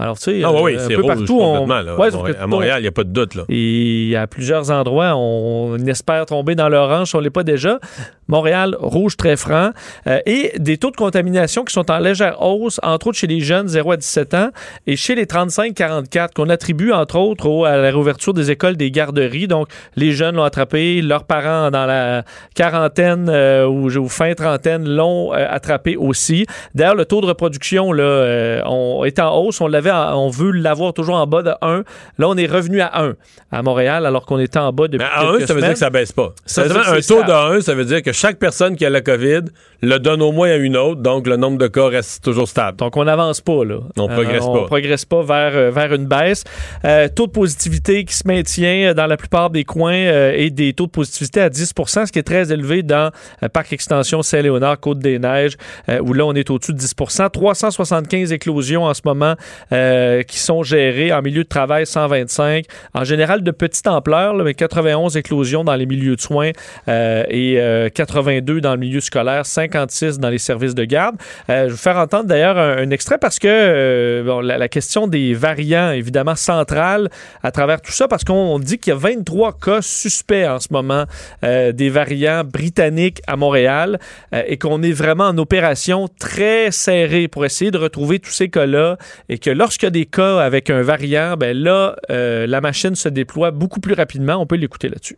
Alors, 0.00 0.16
tu 0.16 0.24
sais, 0.24 0.42
ah, 0.44 0.52
oui, 0.52 0.76
un 0.78 0.86
peu 0.86 1.02
partout, 1.02 1.40
on... 1.40 1.68
à 1.68 2.46
Montréal, 2.46 2.78
il 2.78 2.82
n'y 2.82 2.88
a 2.88 2.92
pas 2.92 3.02
de 3.02 3.10
doute. 3.10 3.34
Là. 3.34 3.42
Et 3.48 4.14
à 4.16 4.28
plusieurs 4.28 4.70
endroits, 4.70 5.16
on 5.16 5.76
espère 5.86 6.24
tomber 6.26 6.54
dans 6.54 6.68
l'orange 6.68 7.08
si 7.08 7.16
on 7.16 7.18
ne 7.18 7.24
l'est 7.24 7.30
pas 7.30 7.42
déjà. 7.42 7.80
Montréal, 8.28 8.76
rouge 8.78 9.16
très 9.16 9.36
franc. 9.36 9.70
Euh, 10.06 10.20
et 10.26 10.52
des 10.58 10.78
taux 10.78 10.90
de 10.90 10.96
contamination 10.96 11.64
qui 11.64 11.72
sont 11.72 11.90
en 11.90 11.98
légère 11.98 12.42
hausse, 12.42 12.78
entre 12.82 13.08
autres 13.08 13.18
chez 13.18 13.26
les 13.26 13.40
jeunes 13.40 13.68
0 13.68 13.92
à 13.92 13.96
17 13.96 14.34
ans 14.34 14.50
et 14.86 14.96
chez 14.96 15.14
les 15.14 15.24
35-44, 15.24 16.34
qu'on 16.34 16.48
attribue 16.48 16.92
entre 16.92 17.16
autres 17.16 17.66
à 17.66 17.76
la 17.76 17.88
réouverture 17.88 18.34
des 18.34 18.50
écoles 18.50 18.76
des 18.76 18.90
garderies. 18.90 19.48
Donc, 19.48 19.68
les 19.96 20.12
jeunes 20.12 20.36
l'ont 20.36 20.44
attrapé, 20.44 21.00
leurs 21.02 21.24
parents 21.24 21.70
dans 21.70 21.86
la 21.86 22.24
quarantaine 22.54 23.28
euh, 23.28 23.66
ou, 23.66 24.08
fin 24.08 24.34
trentaine 24.34 24.88
l'ont 24.88 25.32
euh, 25.32 25.46
attrapé 25.48 25.96
aussi. 25.96 26.46
D'ailleurs, 26.74 26.94
le 26.94 27.04
taux 27.04 27.20
de 27.20 27.26
reproduction 27.26 27.92
là, 27.92 28.62
on, 28.66 29.04
est 29.04 29.18
en 29.18 29.36
hausse. 29.36 29.60
On 29.60 29.66
l'avait 29.66 29.90
on 29.92 30.28
veut 30.28 30.52
l'avoir 30.52 30.92
toujours 30.92 31.16
en 31.16 31.26
bas 31.26 31.42
de 31.42 31.52
1. 31.62 31.82
Là, 32.18 32.28
on 32.28 32.36
est 32.36 32.46
revenu 32.46 32.80
à 32.80 33.02
1 33.02 33.14
à 33.50 33.62
Montréal, 33.62 34.04
alors 34.04 34.26
qu'on 34.26 34.38
était 34.38 34.58
en 34.58 34.72
bas 34.72 34.88
depuis. 34.88 34.98
Mais 34.98 35.04
à 35.04 35.30
1, 35.30 35.46
ça 35.46 35.54
veut 35.54 35.60
dire 35.60 35.72
que 35.72 35.78
ça 35.78 35.90
baisse 35.90 36.12
pas. 36.12 36.32
Ça 36.44 36.62
un 36.62 37.00
taux 37.00 37.22
de 37.22 37.56
1, 37.56 37.60
ça 37.62 37.74
veut 37.74 37.84
dire 37.84 38.02
que 38.02 38.12
chaque 38.18 38.38
personne 38.38 38.74
qui 38.74 38.84
a 38.84 38.90
la 38.90 39.00
COVID 39.00 39.42
le 39.80 39.98
donne 39.98 40.22
au 40.22 40.32
moins 40.32 40.50
à 40.50 40.56
une 40.56 40.76
autre, 40.76 41.00
donc 41.02 41.26
le 41.26 41.36
nombre 41.36 41.58
de 41.58 41.68
cas 41.68 41.86
reste 41.86 42.24
toujours 42.24 42.48
stable. 42.48 42.78
Donc 42.78 42.96
on 42.96 43.04
n'avance 43.04 43.40
pas, 43.40 43.64
là. 43.64 43.78
On 43.96 44.08
progresse 44.08 44.42
Euh, 44.42 44.52
pas. 44.52 44.60
On 44.60 44.66
progresse 44.66 45.04
pas 45.04 45.22
vers, 45.22 45.52
euh, 45.54 45.70
vers 45.70 45.92
une 45.94 46.06
baisse. 46.06 46.44
Euh, 46.84 47.08
taux 47.08 47.26
de 47.26 47.32
positivité 47.32 48.04
qui 48.04 48.14
se 48.14 48.26
maintient 48.26 48.92
dans 48.94 49.06
la 49.06 49.16
plupart 49.16 49.50
des 49.50 49.64
coins 49.64 49.92
euh, 49.94 50.32
et 50.36 50.50
des 50.50 50.72
taux 50.72 50.86
de 50.86 50.90
positivité 50.90 51.40
à 51.40 51.48
10% 51.48 52.06
ce 52.06 52.12
qui 52.12 52.18
est 52.18 52.22
très 52.22 52.52
élevé 52.52 52.82
dans 52.82 53.10
euh, 53.42 53.48
Parc 53.48 53.72
Extension 53.72 54.22
Saint-Léonard, 54.22 54.80
Côte-des-Neiges, 54.80 55.56
euh, 55.88 56.00
où 56.00 56.12
là, 56.12 56.24
on 56.26 56.34
est 56.34 56.50
au-dessus 56.50 56.72
de 56.74 56.78
10% 56.80 57.30
375 57.30 58.32
éclosions 58.32 58.84
en 58.84 58.94
ce 58.94 59.02
moment 59.04 59.34
euh, 59.72 60.22
qui 60.22 60.38
sont 60.38 60.62
gérées 60.62 61.12
en 61.12 61.22
milieu 61.22 61.44
de 61.44 61.48
travail 61.48 61.86
125. 61.86 62.64
En 62.94 63.04
général, 63.04 63.42
de 63.42 63.50
petite 63.50 63.86
ampleur, 63.86 64.34
là, 64.34 64.44
mais 64.44 64.54
91 64.54 65.16
éclosions 65.16 65.64
dans 65.64 65.74
les 65.76 65.86
milieux 65.86 66.16
de 66.16 66.20
soins 66.20 66.50
euh, 66.88 67.24
et 67.28 67.60
euh, 67.60 67.88
82 67.90 68.60
dans 68.60 68.72
le 68.72 68.78
milieu 68.78 69.00
scolaire, 69.00 69.46
56 69.68 70.18
dans 70.18 70.30
les 70.30 70.38
services 70.38 70.74
de 70.74 70.84
garde. 70.84 71.16
Euh, 71.48 71.64
je 71.64 71.64
vais 71.64 71.70
vous 71.70 71.76
faire 71.76 71.96
entendre 71.96 72.24
d'ailleurs 72.24 72.58
un, 72.58 72.90
extrait 72.90 73.18
parce 73.18 73.38
que 73.38 73.48
euh, 73.48 74.42
la, 74.42 74.68
question 74.68 75.06
des 75.06 75.34
variants, 75.34 75.90
évidemment, 75.90 76.34
centrale 76.34 77.10
à 77.42 77.50
travers 77.50 77.80
tout 77.80 77.92
ça, 77.92 78.08
parce 78.08 78.24
qu'on 78.24 78.34
on 78.34 78.58
dit 78.58 78.78
qu'il 78.78 78.92
y 78.92 78.96
a 78.96 78.98
23 78.98 79.58
cas 79.58 79.82
suspects 79.82 80.46
en 80.46 80.58
ce 80.58 80.68
moment 80.70 81.04
euh, 81.44 81.72
des 81.72 81.90
variants 81.90 82.44
britanniques 82.44 83.20
à 83.26 83.36
Montréal 83.36 83.98
et 84.32 84.56
qu'on 84.56 84.82
est 84.82 84.92
vraiment 84.92 85.24
en 85.24 85.38
opération 85.38 86.08
très 86.18 86.70
serrée 86.70 87.28
pour 87.28 87.44
essayer 87.44 87.70
de 87.70 87.78
retrouver 87.78 88.18
tous 88.18 88.30
ces 88.30 88.48
cas-là 88.48 88.96
et 89.28 89.38
que 89.38 89.50
lorsqu'il 89.50 89.86
y 89.86 89.88
a 89.88 89.90
des 89.90 90.06
cas 90.06 90.38
avec 90.40 90.70
un 90.70 90.82
variant, 90.82 91.36
ben 91.36 91.56
là, 91.56 91.96
la 92.08 92.60
machine 92.60 92.94
se 92.94 93.08
déploie 93.08 93.50
beaucoup 93.50 93.80
plus 93.80 93.94
rapidement. 93.94 94.36
On 94.36 94.46
peut 94.46 94.56
l'écouter 94.56 94.88
là-dessus. 94.88 95.16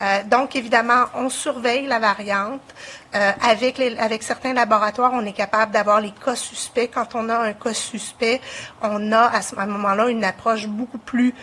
Euh, 0.00 0.22
donc, 0.24 0.54
évidemment, 0.54 1.06
on 1.14 1.28
surveille 1.28 1.86
la 1.86 1.98
variante. 1.98 2.62
Euh, 3.14 3.32
avec, 3.42 3.80
avec 3.80 4.22
certains 4.22 4.52
laboratoires, 4.52 5.12
on 5.14 5.24
est 5.24 5.32
capable 5.32 5.72
d'avoir 5.72 6.00
les 6.00 6.12
cas 6.12 6.36
suspects. 6.36 6.90
Quand 6.92 7.14
on 7.14 7.28
a 7.28 7.38
un 7.38 7.52
cas 7.52 7.74
suspect, 7.74 8.40
on 8.82 9.12
a 9.12 9.22
à 9.22 9.42
ce 9.42 9.56
moment-là 9.56 10.08
une 10.08 10.24
approche 10.24 10.66
beaucoup 10.66 10.98
plus 10.98 11.34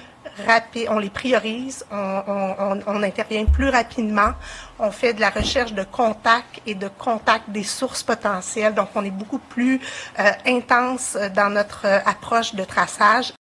rapide. 0.45 0.87
On 0.89 0.99
les 0.99 1.09
priorise, 1.09 1.85
on, 1.91 3.03
intervient 3.03 3.45
plus 3.45 3.69
rapidement. 3.69 4.33
On 4.79 4.91
fait 4.91 5.13
de 5.13 5.21
la 5.21 5.29
recherche 5.29 5.73
de 5.73 5.83
contacts 5.83 6.61
et 6.65 6.75
de 6.75 6.87
contacts 6.87 7.49
des 7.49 7.63
sources 7.63 8.03
potentielles. 8.03 8.73
Donc, 8.73 8.89
on 8.95 9.03
est 9.03 9.11
beaucoup 9.11 9.39
plus 9.39 9.81
euh, 10.19 10.31
intense 10.45 11.17
dans 11.35 11.49
notre 11.49 11.85
approche 11.85 12.55
de 12.55 12.63
traçage. 12.63 13.34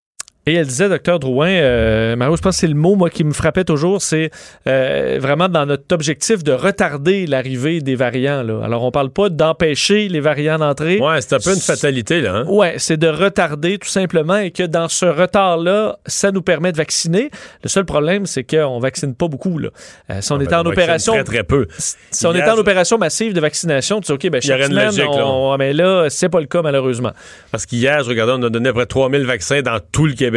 Et 0.47 0.53
elle 0.53 0.67
disait, 0.67 0.89
docteur 0.89 1.17
Drouin, 1.19 1.49
euh, 1.49 2.15
Mario, 2.15 2.35
je 2.35 2.41
pense 2.43 2.55
que 2.55 2.59
c'est 2.59 2.67
le 2.67 2.75
mot 2.75 2.95
moi, 2.95 3.09
qui 3.09 3.23
me 3.23 3.33
frappait 3.33 3.63
toujours, 3.63 3.99
c'est 4.01 4.29
euh, 4.67 5.17
vraiment 5.19 5.49
dans 5.49 5.65
notre 5.65 5.91
objectif 5.91 6.43
de 6.43 6.51
retarder 6.51 7.25
l'arrivée 7.25 7.81
des 7.81 7.95
variants. 7.95 8.43
Là. 8.43 8.61
Alors, 8.63 8.83
on 8.83 8.91
parle 8.91 9.09
pas 9.09 9.29
d'empêcher 9.29 10.07
les 10.07 10.19
variants 10.19 10.59
d'entrer. 10.59 10.99
Ouais, 10.99 11.19
c'est 11.21 11.33
un 11.33 11.39
peu 11.39 11.51
une 11.55 11.59
fatalité, 11.59 12.21
là. 12.21 12.35
Hein? 12.35 12.45
Ouais, 12.47 12.75
c'est 12.77 12.97
de 12.97 13.07
retarder 13.07 13.79
tout 13.79 13.87
simplement 13.89 14.37
et 14.37 14.51
que 14.51 14.61
dans 14.61 14.87
ce 14.87 15.05
retard-là, 15.07 15.97
ça 16.05 16.31
nous 16.31 16.43
permet 16.43 16.71
de 16.71 16.77
vacciner. 16.77 17.31
Le 17.63 17.69
seul 17.69 17.85
problème, 17.85 18.27
c'est 18.27 18.43
qu'on 18.43 18.77
vaccine 18.77 19.15
pas 19.15 19.27
beaucoup. 19.27 19.57
Là. 19.57 19.69
Euh, 20.11 20.17
si 20.21 20.31
on 20.31 20.35
Ah, 20.39 20.43
était 20.43 20.51
ben, 20.51 20.57
en 20.57 20.59
on 20.59 20.63
vaccine 20.65 20.83
opération... 20.83 21.13
Très, 21.13 21.23
très 21.23 21.43
peu. 21.43 21.65
Si 21.79 22.27
on 22.27 22.35
était 22.35 22.51
en 22.51 22.57
opération 22.59 22.99
massive 22.99 23.33
de 23.33 23.41
vaccination, 23.41 23.99
tu 23.99 24.07
dis, 24.07 24.11
OK, 24.27 24.29
ben, 24.31 24.41
chaque 24.43 24.61
semaine, 24.65 24.85
logique, 24.85 24.99
là. 25.05 25.25
on- 25.25 25.57
mais 25.57 25.73
là, 25.73 26.05
c'est 26.09 26.29
pas 26.29 26.39
le 26.39 26.45
cas, 26.45 26.61
malheureusement. 26.61 27.13
Parce 27.51 27.65
qu'hier, 27.65 28.03
je 28.03 28.09
regardais, 28.09 28.33
on 28.33 28.43
a 28.43 28.49
donné 28.51 28.69
à 28.69 28.73
peu 28.73 28.77
près 28.79 28.85
3000 28.85 29.25
vaccins 29.25 29.61
dans 29.63 29.79
tout 29.91 30.05
le 30.05 30.13
Québec. 30.13 30.34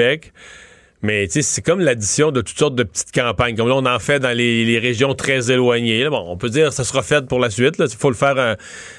Mais 1.02 1.26
tu 1.26 1.34
sais, 1.34 1.42
c'est 1.42 1.62
comme 1.62 1.80
l'addition 1.80 2.32
de 2.32 2.40
toutes 2.40 2.58
sortes 2.58 2.74
de 2.74 2.82
petites 2.82 3.12
campagnes. 3.12 3.54
Comme 3.56 3.68
là, 3.68 3.76
on 3.76 3.86
en 3.86 3.98
fait 4.00 4.18
dans 4.18 4.36
les, 4.36 4.78
régions 4.80 5.14
très 5.14 5.50
éloignées. 5.50 6.08
Bon, 6.08 6.24
on 6.26 6.36
peut 6.36 6.50
dire 6.50 6.70
que 6.70 6.74
ça 6.74 6.82
sera 6.82 7.02
fait 7.02 7.24
pour 7.26 7.38
la 7.38 7.50
suite. 7.50 7.76
Il 7.78 7.88
faut 7.96 8.10
le 8.10 8.16
faire. 8.16 8.36
euh, 8.36 8.54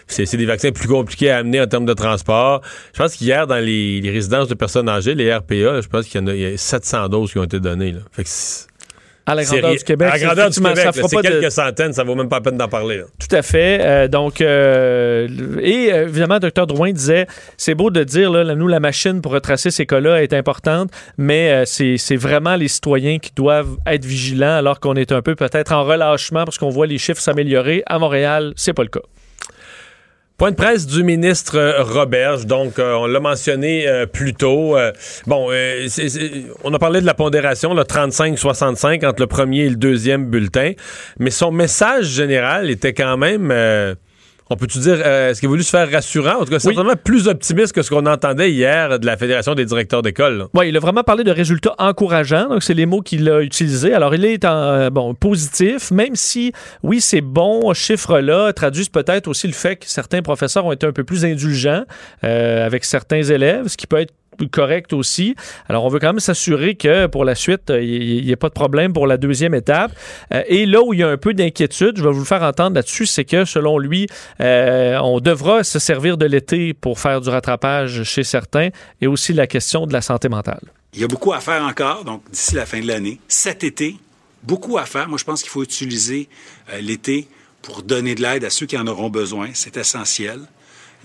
c'est 0.08 0.38
des 0.38 0.46
vaccins 0.46 0.72
plus 0.72 0.88
compliqués 0.88 1.30
à 1.30 1.38
amener 1.38 1.60
en 1.60 1.68
termes 1.68 1.86
de 1.86 1.94
transport. 1.94 2.62
Je 2.94 3.00
pense 3.00 3.16
qu'hier, 3.16 3.48
dans 3.48 3.64
les, 3.64 4.02
résidences 4.06 4.48
de 4.48 4.54
personnes 4.54 4.88
âgées, 4.88 5.14
les 5.14 5.34
RPA, 5.34 5.82
je 5.82 5.88
pense 5.88 6.06
qu'il 6.06 6.22
y 6.22 6.24
en 6.24 6.28
a, 6.28 6.34
il 6.34 6.42
y 6.42 6.46
a 6.46 6.58
700 6.58 7.10
doses 7.10 7.32
qui 7.34 7.38
ont 7.38 7.44
été 7.44 7.60
données. 7.60 7.96
Fait 8.14 8.24
que 8.24 8.30
À 9.32 9.36
la 9.36 9.44
grandeur 9.44 9.72
du 9.76 9.84
Québec, 9.84 10.08
À 10.12 10.18
la 10.18 10.20
grandeur 10.26 10.50
du 10.50 10.60
Québec, 10.60 10.90
c'est 10.94 11.02
de- 11.16 11.22
quelques 11.22 11.52
centaines, 11.52 11.94
ça 11.94 12.04
vaut 12.04 12.16
même 12.16 12.28
pas 12.30 12.38
la 12.38 12.42
peine 12.42 12.58
d'en 12.58 12.68
parler. 12.68 12.98
là. 12.98 13.04
Tout 13.20 13.36
à 13.36 13.42
fait. 13.42 13.80
Euh, 13.82 14.08
donc, 14.08 14.42
euh, 14.42 15.28
et 15.62 15.92
euh, 15.94 16.08
évidemment, 16.08 16.40
Dr. 16.40 16.66
Drouin 16.68 16.92
disait, 16.92 17.28
c'est 17.58 17.76
beau 17.76 17.90
de 17.92 18.04
dire, 18.04 18.32
là, 18.32 18.56
nous, 18.56 18.68
la 18.68 18.80
machine 18.80 19.22
pour 19.22 19.32
retracer 19.32 19.72
ces 19.72 19.86
cas-là 19.86 20.24
est 20.24 20.34
importante, 20.34 20.90
mais 21.18 21.52
euh, 21.52 21.64
c'est 21.66 21.98
c'est 21.98 22.16
vraiment 22.16 22.56
les 22.56 22.68
citoyens 22.68 23.20
qui 23.20 23.32
doivent 23.36 23.78
être 23.88 24.06
vigilants 24.06 24.56
alors 24.58 24.80
qu'on 24.80 24.96
est 24.96 25.12
un 25.12 25.22
peu 25.22 25.36
peut-être 25.36 25.72
en 25.72 25.84
relâchement 25.84 26.44
parce 26.46 26.58
qu'on 26.58 26.70
voit 26.70 26.88
les 26.88 26.98
chiffres 26.98 27.22
s'améliorer. 27.22 27.84
À 27.86 28.00
Montréal, 28.00 28.54
c'est 28.56 28.74
pas 28.74 28.84
le 28.84 28.90
cas. 28.90 29.02
Point 30.40 30.52
de 30.52 30.56
presse 30.56 30.88
du 30.88 31.04
ministre 31.04 31.58
euh, 31.58 31.84
Roberge, 31.84 32.46
donc 32.46 32.80
euh, 32.80 32.94
on 32.94 33.08
l'a 33.08 33.20
mentionné 33.20 33.86
euh, 33.90 34.06
plus 34.06 34.34
tôt. 34.34 34.78
Euh, 34.78 34.94
bon, 35.28 35.50
euh, 35.52 35.88
c'est- 35.90 36.08
on 36.64 36.74
a 36.74 36.80
parlé 36.80 37.02
de 37.02 37.06
la 37.06 37.14
pondération, 37.14 37.74
le 37.74 37.84
35-65 37.84 39.04
entre 39.06 39.20
le 39.20 39.28
premier 39.28 39.66
et 39.66 39.70
le 39.70 39.76
deuxième 39.76 40.28
bulletin, 40.30 40.72
mais 41.20 41.30
son 41.30 41.52
message 41.52 42.06
général 42.06 42.70
était 42.70 42.94
quand 42.94 43.18
même, 43.18 43.52
on 44.50 44.56
peut-tu 44.56 44.80
dire, 44.80 45.00
euh, 45.06 45.30
est-ce 45.30 45.40
qu'il 45.40 45.48
a 45.48 45.50
voulu 45.50 45.64
se 45.64 45.70
faire 45.70 45.90
rassurant, 45.92 46.42
en 46.42 46.46
tout 46.46 46.52
cas 46.52 46.60
certainement 46.60 46.96
plus 47.02 47.28
optimiste 47.28 47.74
que 47.74 47.82
ce 47.82 47.90
qu'on 47.90 48.06
entendait 48.06 48.52
hier 48.52 49.00
de 49.00 49.06
la 49.06 49.16
Fédération 49.16 49.54
des 49.54 49.66
directeurs 49.66 50.02
d'école. 50.02 50.48
Oui, 50.56 50.70
il 50.70 50.78
a 50.78 50.80
vraiment 50.80 51.04
parlé 51.04 51.24
de 51.24 51.32
résultats 51.32 51.76
encourageants. 51.78 52.50
Donc, 52.50 52.64
c'est 52.64 52.74
les 52.74 52.86
mots 52.86 53.02
qu'il 53.02 53.30
a 53.30 53.42
utilisés. 53.42 53.94
Alors, 53.94 54.16
il 54.16 54.26
est 54.26 54.46
en 54.46 54.50
euh, 54.50 54.90
bon, 54.90 55.14
positif, 55.14 55.92
même 55.92 56.16
si, 56.16 56.52
oui, 56.84 57.00
ces 57.00 57.22
bons 57.22 57.74
chiffres-là 57.74 58.52
traduisent 58.54 58.90
peut-être 58.90 59.28
aussi 59.28 59.48
le 59.48 59.54
fait 59.54 59.76
que 59.76 59.86
certains 59.88 60.22
professeurs 60.22 60.66
ont 60.66 60.72
été 60.72 60.88
un 60.88 60.92
peu 60.92 61.04
plus 61.04 61.26
indulgents 61.26 61.84
euh, 62.24 62.66
avec 62.66 62.86
certains 62.86 63.22
élèves, 63.22 63.68
ce 63.68 63.78
qui 63.78 63.86
peut 63.86 64.00
être 64.00 64.14
correct 64.48 64.94
aussi. 64.94 65.36
Alors, 65.68 65.86
on 65.86 65.90
veut 65.90 66.00
quand 66.00 66.08
même 66.08 66.20
s'assurer 66.20 66.76
que 66.76 67.08
pour 67.08 67.26
la 67.26 67.36
suite, 67.36 67.70
euh, 67.70 67.84
il 67.84 68.24
n'y 68.24 68.32
ait 68.32 68.36
pas 68.36 68.50
de 68.50 68.54
problème 68.54 68.94
pour 68.94 69.08
la 69.08 69.18
deuxième 69.18 69.54
étape. 69.54 69.92
Euh, 70.34 70.44
et 70.48 70.66
là 70.66 70.82
où 70.82 70.94
il 70.94 71.00
y 71.00 71.04
a 71.04 71.10
un 71.10 71.18
peu 71.18 71.34
d'inquiétude, 71.34 71.98
je 71.98 72.04
vais 72.04 72.12
vous 72.12 72.20
le 72.20 72.26
faire 72.26 72.44
entendre 72.44 72.76
là-dessus, 72.76 73.06
c'est 73.06 73.26
que 73.26 73.46
selon 73.46 73.78
lui, 73.78 74.08
euh, 74.42 74.98
on 75.00 75.20
devra 75.20 75.64
se 75.64 75.80
servir 75.80 76.18
de 76.18 76.26
l'été 76.26 76.74
pour 76.74 77.00
faire 77.00 77.22
du 77.22 77.30
rattrapage 77.30 78.04
chez 78.04 78.24
certains 78.24 78.70
et 79.02 79.08
aussi 79.08 79.34
la 79.34 79.48
question 79.48 79.86
de 79.86 79.94
la 79.94 80.02
santé 80.02 80.30
mentale. 80.30 80.62
Il 80.94 81.02
y 81.02 81.04
a 81.04 81.08
beaucoup 81.08 81.34
à 81.34 81.40
faire 81.40 81.64
encore, 81.64 82.04
donc 82.04 82.24
d'ici 82.32 82.56
la 82.56 82.66
fin 82.66 82.80
de 82.80 82.88
l'année. 82.88 83.20
Cet 83.28 83.64
été, 83.64 83.96
beaucoup 84.44 84.78
à 84.78 84.86
faire. 84.86 85.08
Moi, 85.08 85.18
je 85.18 85.24
pense 85.24 85.42
qu'il 85.42 85.52
faut 85.52 85.64
utiliser 85.64 86.30
euh, 86.72 86.82
l'été 86.82 87.28
pour 87.62 87.84
donner 87.84 88.16
de 88.16 88.22
l'aide 88.22 88.44
à 88.44 88.50
ceux 88.50 88.66
qui 88.66 88.78
en 88.78 88.88
auront 88.88 89.10
besoin. 89.10 89.50
C'est 89.54 89.78
essentiel. 89.78 90.42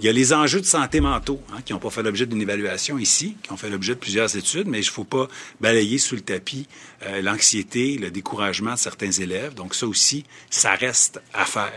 Il 0.00 0.04
y 0.04 0.08
a 0.08 0.12
les 0.12 0.32
enjeux 0.32 0.60
de 0.60 0.66
santé 0.66 1.00
mentaux 1.00 1.40
hein, 1.52 1.60
qui 1.64 1.72
n'ont 1.72 1.78
pas 1.78 1.90
fait 1.90 2.02
l'objet 2.02 2.26
d'une 2.26 2.42
évaluation 2.42 2.98
ici, 2.98 3.36
qui 3.42 3.52
ont 3.52 3.56
fait 3.56 3.70
l'objet 3.70 3.94
de 3.94 4.00
plusieurs 4.00 4.36
études, 4.36 4.66
mais 4.66 4.78
il 4.78 4.86
ne 4.86 4.90
faut 4.90 5.04
pas 5.04 5.28
balayer 5.60 5.98
sous 5.98 6.16
le 6.16 6.20
tapis 6.20 6.66
euh, 7.06 7.22
l'anxiété, 7.22 7.96
le 7.96 8.10
découragement 8.10 8.72
de 8.72 8.78
certains 8.78 9.12
élèves. 9.12 9.54
Donc 9.54 9.74
ça 9.76 9.86
aussi, 9.86 10.24
ça 10.50 10.74
reste 10.74 11.22
à 11.32 11.44
faire. 11.44 11.72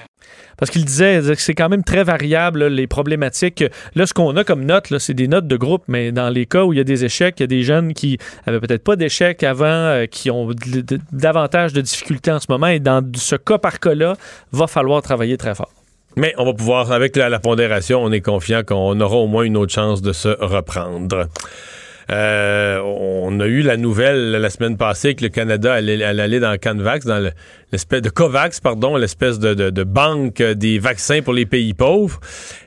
Parce 0.58 0.71
qu'il 0.71 0.84
disait 0.84 1.21
que 1.21 1.41
c'est 1.41 1.53
quand 1.53 1.69
même 1.69 1.84
très 1.84 2.03
variable, 2.03 2.65
les 2.65 2.88
problématiques. 2.88 3.63
Là, 3.93 4.08
ce 4.08 4.15
qu'on 4.15 4.36
a 4.36 4.43
comme 4.43 4.65
notes, 4.65 4.97
c'est 4.97 5.13
des 5.13 5.27
notes 5.27 5.47
de 5.47 5.56
groupe, 5.56 5.84
mais 5.88 6.12
dans 6.12 6.30
les 6.30 6.47
cas 6.47 6.63
où 6.63 6.73
il 6.73 6.77
y 6.77 6.80
a 6.80 6.84
des 6.84 7.06
échecs, 7.06 7.36
il 7.38 7.43
y 7.43 7.43
a 7.43 7.47
des 7.47 7.62
jeunes 7.62 7.93
qui 7.93 8.17
avaient 8.47 8.60
peut-être 8.60 8.84
pas 8.84 8.95
d'échecs 8.95 9.43
avant, 9.43 9.65
euh, 9.65 10.06
qui 10.08 10.32
ont 10.32 10.49
davantage 11.12 11.73
de 11.73 11.82
difficultés 11.82 12.32
en 12.32 12.39
ce 12.39 12.47
moment. 12.49 12.67
Et 12.67 12.80
dans 12.80 13.08
ce 13.15 13.36
cas 13.36 13.60
par 13.60 13.80
cas-là, 13.80 14.15
va 14.51 14.65
falloir 14.65 15.03
travailler 15.03 15.38
très 15.38 15.53
fort. 15.53 15.77
Mais 16.17 16.34
on 16.39 16.45
va 16.45 16.53
pouvoir, 16.53 16.91
avec 16.91 17.15
la, 17.15 17.39
pondération, 17.39 18.03
on 18.03 18.12
est 18.12 18.21
confiant 18.21 18.63
qu'on 18.63 18.99
aura 18.99 19.17
au 19.17 19.27
moins 19.27 19.43
une 19.43 19.56
autre 19.56 19.71
chance 19.71 20.01
de 20.01 20.13
se 20.13 20.30
reprendre. 20.43 21.27
Euh, 22.10 22.80
on 22.82 23.39
a 23.39 23.45
eu 23.45 23.62
la 23.62 23.77
nouvelle 23.77 24.32
la 24.32 24.49
semaine 24.49 24.77
passée 24.77 25.13
que 25.13 25.23
le 25.23 25.30
Canada 25.30 25.73
allait, 25.73 26.01
aller 26.03 26.39
dans 26.39 26.58
Canvax, 26.58 27.06
dans 27.06 27.19
le- 27.19 27.32
l'espèce 27.71 28.01
de 28.01 28.10
COVAX, 28.10 28.62
pardon, 28.62 28.95
l'espèce 28.95 29.38
de 29.39 29.84
banque 29.84 30.41
des 30.41 30.80
vaccins 30.80 31.21
pour 31.21 31.34
les 31.34 31.45
pays 31.45 31.73
pauvres. 31.73 32.19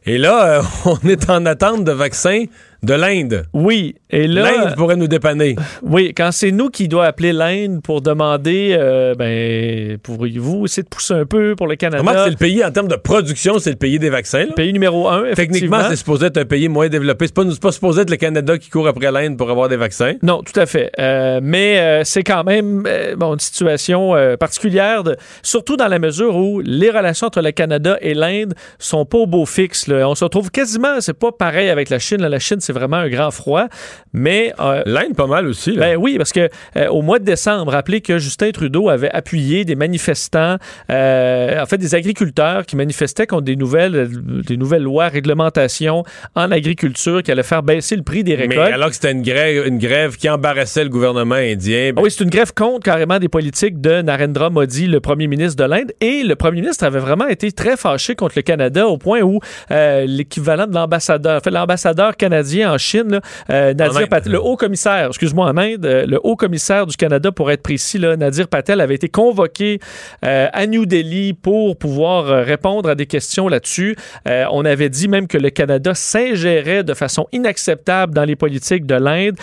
Et 0.07 0.19
là, 0.19 0.59
euh, 0.59 0.63
on 0.85 1.09
est 1.09 1.29
en 1.29 1.45
attente 1.47 1.85
de 1.85 1.93
vaccins 1.93 2.45
de 2.83 2.95
l'Inde. 2.95 3.45
Oui, 3.53 3.95
et 4.11 4.27
là, 4.27 4.43
L'Inde 4.51 4.75
pourrait 4.77 4.97
nous 4.97 5.07
dépanner. 5.09 5.57
oui, 5.83 6.13
quand 6.17 6.31
c'est 6.33 6.51
nous 6.51 6.69
qui 6.71 6.89
doit 6.89 7.07
appeler 7.07 7.33
l'Inde 7.33 7.83
pour 7.83 8.01
demander, 8.01 8.75
euh, 8.79 9.15
ben, 9.15 9.99
pourriez-vous 9.99 10.65
essayer 10.65 10.83
de 10.83 10.89
pousser 10.89 11.15
un 11.15 11.27
peu 11.27 11.55
pour 11.57 11.67
le 11.67 11.77
Canada? 11.77 11.99
Remarque, 12.01 12.19
c'est 12.25 12.31
le 12.31 12.37
pays, 12.37 12.65
en 12.65 12.71
termes 12.71 12.89
de 12.89 12.97
production, 12.97 13.59
c'est 13.59 13.71
le 13.71 13.77
pays 13.77 13.99
des 13.99 14.11
vaccins. 14.11 14.47
là. 14.47 14.53
pays 14.55 14.73
numéro 14.73 15.09
un, 15.09 15.33
Techniquement, 15.35 15.81
c'est 15.89 15.97
supposé 15.97 16.27
être 16.27 16.39
un 16.39 16.45
pays 16.45 16.69
moins 16.69 16.89
développé. 16.89 17.27
C'est 17.27 17.35
pas, 17.35 17.45
pas 17.61 17.73
supposé 17.73 18.03
être 18.03 18.11
le 18.11 18.17
Canada 18.17 18.57
qui 18.59 18.71
court 18.71 18.89
après 18.89 19.11
l'Inde 19.13 19.37
pour 19.37 19.51
avoir 19.51 19.69
des 19.69 19.77
vaccins. 19.77 20.15
Non, 20.23 20.43
tout 20.43 20.59
à 20.59 20.67
fait. 20.67 20.91
Euh, 20.99 21.41
mais 21.43 21.79
euh, 21.79 22.03
c'est 22.05 22.23
quand 22.25 22.45
même 22.45 22.85
bon, 23.17 23.35
une 23.35 23.41
situation 23.41 24.15
particulière, 24.39 25.05
de- 25.05 25.17
surtout 25.43 25.77
dans 25.77 25.89
la 25.89 25.99
mesure 25.99 26.37
où 26.37 26.61
les 26.61 26.91
relations 26.91 27.27
entre 27.27 27.43
le 27.43 27.51
Canada 27.53 27.97
et 28.01 28.15
l'Inde 28.15 28.55
sont 28.79 29.05
pas 29.05 29.19
au 29.19 29.27
beau 29.27 29.45
fixe. 29.47 29.87
là. 29.87 30.09
On 30.09 30.15
se 30.15 30.25
retrouve 30.25 30.51
quasiment, 30.51 31.01
c'est 31.01 31.13
pas 31.19 31.33
pareil 31.33 31.69
avec 31.69 31.91
la 31.91 31.99
Chine. 31.99 32.23
là. 32.23 32.29
La 32.29 32.39
Chine, 32.39 32.61
c'est 32.71 32.79
vraiment 32.79 32.99
un 32.99 33.09
grand 33.09 33.33
froid. 33.33 33.67
Mais 34.13 34.53
euh, 34.61 34.83
L'Inde, 34.87 35.15
pas 35.17 35.27
mal 35.27 35.47
aussi. 35.47 35.73
Là. 35.73 35.91
ben 35.91 35.97
oui, 35.97 36.17
parce 36.19 36.33
que 36.33 36.49
euh, 36.77 36.89
au 36.89 37.03
mois 37.03 37.19
de 37.19 37.25
décembre, 37.25 37.73
rappelez 37.73 38.01
que 38.01 38.19
Justin 38.19 38.51
Trudeau 38.53 38.89
avait 38.89 39.11
appuyé 39.11 39.65
des 39.65 39.75
manifestants, 39.75 40.57
euh, 40.91 41.61
en 41.61 41.67
fait 41.67 41.79
des 41.79 41.95
agriculteurs 41.95 42.67
qui 42.67 42.77
manifestaient 42.77 43.27
contre 43.27 43.43
des 43.43 43.57
nouvelles, 43.57 44.09
des 44.47 44.57
nouvelles 44.57 44.83
lois, 44.83 45.09
réglementations 45.09 46.05
en 46.37 46.51
agriculture 46.53 47.23
qui 47.23 47.33
allaient 47.33 47.43
faire 47.43 47.63
baisser 47.63 47.97
le 47.97 48.03
prix 48.03 48.23
des 48.23 48.37
mais 48.37 48.47
récoltes. 48.47 48.73
alors 48.73 48.89
que 48.89 48.95
c'était 48.95 49.13
une 49.13 49.23
grève, 49.23 49.67
une 49.67 49.79
grève 49.79 50.17
qui 50.17 50.29
embarrassait 50.29 50.85
le 50.85 50.91
gouvernement 50.91 51.35
indien. 51.35 51.91
ben, 51.93 51.95
Ah 51.99 52.03
oui, 52.03 52.11
c'est 52.11 52.23
une 52.23 52.31
grève 52.31 52.53
contre 52.55 52.85
carrément 52.85 53.19
des 53.19 53.29
politiques 53.29 53.81
de 53.81 54.03
Narendra 54.03 54.51
Modi, 54.51 54.87
le 54.87 55.01
premier 55.01 55.27
ministre 55.27 55.57
de 55.63 55.69
l'Inde. 55.69 55.93
Et 56.01 56.23
le 56.23 56.37
premier 56.37 56.61
ministre 56.61 56.85
avait 56.85 57.01
vraiment 57.01 57.27
été 57.27 57.51
très 57.51 57.77
fâché 57.77 58.15
contre 58.15 58.35
le 58.37 58.43
Canada 58.43 58.87
au 58.87 58.97
point 58.97 59.23
où 59.23 59.41
l'équivalent 59.71 60.67
de 60.67 60.75
l'ambassadeur, 60.75 61.39
en 61.39 61.41
fait, 61.41 61.51
l'ambassadeur 61.51 62.17
canadien 62.17 62.60
en 62.67 62.79
Chine, 62.79 63.13
là, 63.13 63.21
euh, 63.51 63.75
Nadir. 63.75 64.09
Patel, 64.09 64.33
le 64.33 64.41
haut 64.41 64.57
commissaire, 64.57 65.09
excuse-moi, 65.09 65.47
en 65.47 65.57
Inde, 65.57 65.87
euh, 65.87 66.07
le 66.07 66.19
haut 66.23 66.37
commissaire 66.37 66.87
du 66.87 66.97
Canada, 66.97 67.33
pour 67.33 67.51
être 67.51 67.63
précis, 67.63 67.99
là, 67.99 68.17
Nadir 68.17 68.49
Patel 68.49 68.81
avait 68.81 68.95
été 68.95 69.09
convoqué 69.09 69.79
euh, 70.25 70.49
à 70.53 70.67
New 70.67 70.87
Delhi 70.87 71.33
pour 71.33 71.77
pouvoir 71.77 72.45
répondre 72.45 72.89
à 72.89 72.95
des 72.95 73.07
questions 73.07 73.49
là-dessus. 73.49 73.97
Euh, 74.27 74.45
on 74.51 74.65
avait 74.65 74.89
dit 74.89 75.09
même 75.09 75.27
que 75.27 75.39
le 75.39 75.51
Canada 75.51 75.95
s'ingérait 75.95 76.85
de 76.85 76.95
façon 76.95 77.27
inacceptable 77.33 78.15
dans 78.15 78.25
les 78.25 78.37
politiques 78.37 78.87
de 78.87 78.95
l'Inde, 78.95 79.37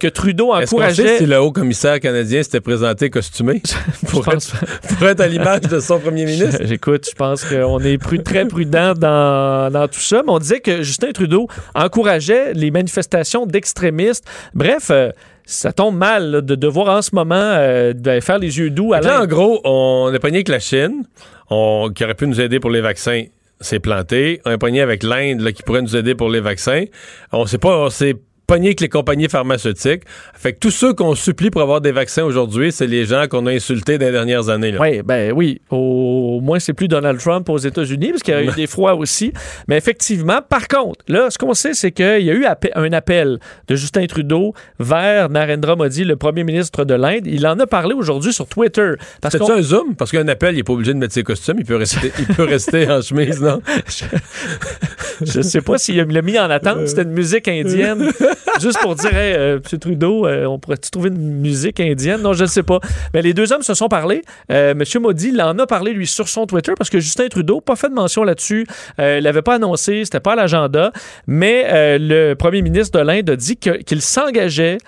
que 0.00 0.06
Trudeau 0.08 0.52
encourageait. 0.52 1.18
si 1.18 1.26
le 1.26 1.40
haut 1.40 1.52
commissaire 1.52 2.00
canadien 2.00 2.42
s'était 2.42 2.60
présenté 2.60 3.10
costumé? 3.10 3.62
Pour, 4.08 4.28
être, 4.28 4.54
pour 4.98 5.08
être 5.08 5.20
à 5.20 5.26
l'image 5.26 5.62
de 5.62 5.80
son 5.80 5.98
premier 5.98 6.24
ministre? 6.24 6.62
J'écoute, 6.64 7.08
je 7.10 7.14
pense 7.14 7.44
qu'on 7.44 7.80
est 7.80 7.98
très 8.22 8.46
prudent 8.46 8.94
dans, 8.94 9.72
dans 9.72 9.88
tout 9.88 10.00
ça. 10.00 10.22
Mais 10.24 10.30
on 10.30 10.38
disait 10.38 10.60
que 10.60 10.82
Justin 10.82 11.12
Trudeau 11.12 11.48
encourageait 11.74 12.52
les 12.54 12.63
manifestations 12.70 13.46
d'extrémistes. 13.46 14.24
Bref, 14.54 14.90
euh, 14.90 15.10
ça 15.44 15.72
tombe 15.72 15.96
mal 15.96 16.30
là, 16.30 16.40
de 16.40 16.54
devoir 16.54 16.96
en 16.96 17.02
ce 17.02 17.14
moment 17.14 17.34
euh, 17.34 17.92
de 17.92 18.20
faire 18.20 18.38
les 18.38 18.58
yeux 18.58 18.70
doux 18.70 18.92
à 18.92 19.00
Là, 19.00 19.22
en 19.22 19.26
gros, 19.26 19.60
on 19.64 20.12
est 20.12 20.18
pogné 20.18 20.36
avec 20.36 20.48
la 20.48 20.60
Chine, 20.60 21.04
on, 21.50 21.90
qui 21.94 22.04
aurait 22.04 22.14
pu 22.14 22.26
nous 22.26 22.40
aider 22.40 22.60
pour 22.60 22.70
les 22.70 22.80
vaccins. 22.80 23.24
C'est 23.60 23.78
planté. 23.78 24.40
On 24.44 24.50
est 24.50 24.58
pogné 24.58 24.80
avec 24.80 25.02
l'Inde 25.02 25.52
qui 25.52 25.62
pourrait 25.62 25.82
nous 25.82 25.96
aider 25.96 26.14
pour 26.14 26.28
les 26.28 26.40
vaccins. 26.40 26.84
On 27.32 27.46
sait 27.46 27.58
pas, 27.58 27.78
on 27.78 27.88
s'est 27.88 28.16
pogné 28.46 28.68
avec 28.68 28.80
les 28.80 28.88
compagnies 28.88 29.28
pharmaceutiques. 29.28 30.02
Fait 30.34 30.52
que 30.52 30.58
tous 30.58 30.70
ceux 30.70 30.92
qu'on 30.92 31.14
supplie 31.14 31.50
pour 31.50 31.62
avoir 31.62 31.80
des 31.80 31.92
vaccins 31.92 32.24
aujourd'hui, 32.24 32.72
c'est 32.72 32.86
les 32.86 33.04
gens 33.04 33.26
qu'on 33.28 33.46
a 33.46 33.52
insultés 33.52 33.98
dans 33.98 34.06
les 34.06 34.12
dernières 34.12 34.48
années. 34.48 34.72
Là. 34.72 34.78
Oui, 34.80 35.02
ben 35.02 35.32
oui. 35.32 35.60
Au, 35.70 36.40
moins, 36.42 36.58
c'est 36.58 36.72
plus 36.72 36.88
Donald 36.88 37.18
Trump 37.20 37.48
aux 37.48 37.58
États-Unis, 37.58 38.10
parce 38.10 38.22
qu'il 38.22 38.34
y 38.34 38.36
a 38.36 38.42
eu 38.44 38.52
des 38.52 38.66
froids 38.66 38.94
aussi. 38.94 39.32
Mais 39.68 39.76
effectivement, 39.76 40.40
par 40.46 40.68
contre, 40.68 41.00
là, 41.08 41.28
ce 41.30 41.38
qu'on 41.38 41.54
sait, 41.54 41.74
c'est 41.74 41.92
qu'il 41.92 42.04
y 42.22 42.30
a 42.30 42.34
eu 42.34 42.44
appe- 42.44 42.70
un 42.74 42.92
appel 42.92 43.38
de 43.68 43.74
Justin 43.76 44.06
Trudeau 44.06 44.52
vers 44.78 45.30
Narendra 45.30 45.76
Modi, 45.76 46.04
le 46.04 46.16
premier 46.16 46.44
ministre 46.44 46.84
de 46.84 46.94
l'Inde. 46.94 47.26
Il 47.26 47.46
en 47.46 47.58
a 47.58 47.66
parlé 47.66 47.94
aujourd'hui 47.94 48.32
sur 48.32 48.46
Twitter. 48.46 48.92
Qu'on- 49.22 49.30
ça 49.46 49.54
un 49.54 49.62
zoom? 49.62 49.94
Parce 49.96 50.10
qu'un 50.10 50.28
appel, 50.28 50.54
il 50.54 50.58
n'est 50.58 50.62
pas 50.64 50.72
obligé 50.72 50.92
de 50.92 50.98
mettre 50.98 51.14
ses 51.14 51.22
costumes. 51.22 51.56
Il 51.58 51.64
peut 51.64 51.76
rester, 51.76 52.12
il 52.18 52.26
peut 52.26 52.44
rester 52.44 52.90
en 52.90 53.00
chemise, 53.00 53.40
non? 53.40 53.60
Je 55.22 55.40
sais 55.42 55.60
pas 55.60 55.78
s'il 55.78 56.00
a 56.00 56.04
mis 56.22 56.38
en 56.38 56.50
attente. 56.50 56.86
C'était 56.88 57.02
une 57.02 57.12
musique 57.12 57.48
indienne. 57.48 58.10
Juste 58.60 58.78
pour 58.80 58.94
dire, 58.94 59.16
hey, 59.16 59.34
euh, 59.34 59.56
M. 59.56 59.78
Trudeau, 59.78 60.26
euh, 60.26 60.46
on 60.46 60.58
pourrait-tu 60.58 60.90
trouver 60.90 61.10
une 61.10 61.40
musique 61.40 61.80
indienne? 61.80 62.22
Non, 62.22 62.32
je 62.32 62.42
ne 62.42 62.48
sais 62.48 62.62
pas. 62.62 62.80
Mais 63.12 63.22
les 63.22 63.34
deux 63.34 63.52
hommes 63.52 63.62
se 63.62 63.74
sont 63.74 63.88
parlé. 63.88 64.22
Euh, 64.50 64.72
M. 64.72 65.02
Modi 65.02 65.28
il 65.28 65.40
en 65.40 65.58
a 65.58 65.66
parlé, 65.66 65.92
lui, 65.92 66.06
sur 66.06 66.28
son 66.28 66.46
Twitter, 66.46 66.72
parce 66.76 66.90
que 66.90 67.00
Justin 67.00 67.28
Trudeau, 67.28 67.60
pas 67.60 67.76
fait 67.76 67.88
de 67.88 67.94
mention 67.94 68.24
là-dessus. 68.24 68.66
Il 68.98 69.04
l'avait 69.04 69.42
pas 69.42 69.54
annoncé, 69.54 70.04
c'était 70.04 70.20
pas 70.20 70.32
à 70.32 70.36
l'agenda. 70.36 70.92
Mais 71.26 71.98
le 71.98 72.34
premier 72.34 72.62
ministre 72.62 72.98
de 72.98 73.04
l'Inde 73.04 73.30
a 73.30 73.36
dit 73.36 73.56
qu'il 73.56 74.00
s'engageait 74.02 74.78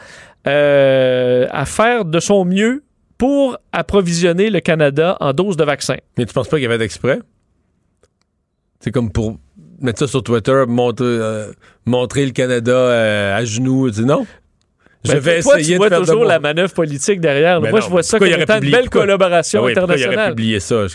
à 0.44 1.64
faire 1.66 2.04
de 2.04 2.20
son 2.20 2.44
mieux 2.44 2.82
pour 3.18 3.56
approvisionner 3.72 4.50
le 4.50 4.60
Canada 4.60 5.16
en 5.20 5.32
doses 5.32 5.56
de 5.56 5.64
vaccins. 5.64 5.96
Mais 6.18 6.26
tu 6.26 6.34
penses 6.34 6.48
pas 6.48 6.56
qu'il 6.56 6.64
y 6.64 6.66
avait 6.66 6.78
d'exprès? 6.78 7.18
C'est 8.80 8.90
comme 8.90 9.10
pour 9.10 9.38
mettre 9.80 9.98
ça 10.00 10.06
sur 10.06 10.22
Twitter, 10.22 10.64
montrer, 10.68 11.04
euh, 11.06 11.52
montrer 11.84 12.24
le 12.26 12.32
Canada 12.32 12.72
euh, 12.72 13.36
à 13.36 13.44
genoux. 13.44 13.90
Dis 13.90 14.04
non? 14.04 14.26
Je 15.04 15.12
Ben, 15.12 15.18
vais 15.20 15.40
toi, 15.42 15.60
essayer 15.60 15.74
tu 15.74 15.78
vois 15.78 15.88
de 15.88 15.94
faire 15.94 16.04
toujours 16.04 16.24
la 16.24 16.40
manœuvre 16.40 16.72
politique 16.72 17.20
derrière. 17.20 17.60
Mais 17.60 17.70
Moi, 17.70 17.78
non, 17.80 17.86
je 17.86 17.90
vois 17.90 18.02
ça 18.02 18.18
comme 18.18 18.28
étant 18.28 18.60
une 18.60 18.70
belle 18.70 18.90
collaboration 18.90 19.60
Ah 19.62 19.66
oui, 19.66 19.74
pourquoi 19.74 19.94
il 19.96 20.02
aurait 20.04 20.06
internationale. 20.14 20.34
publié 20.34 20.60
ça? 20.60 20.86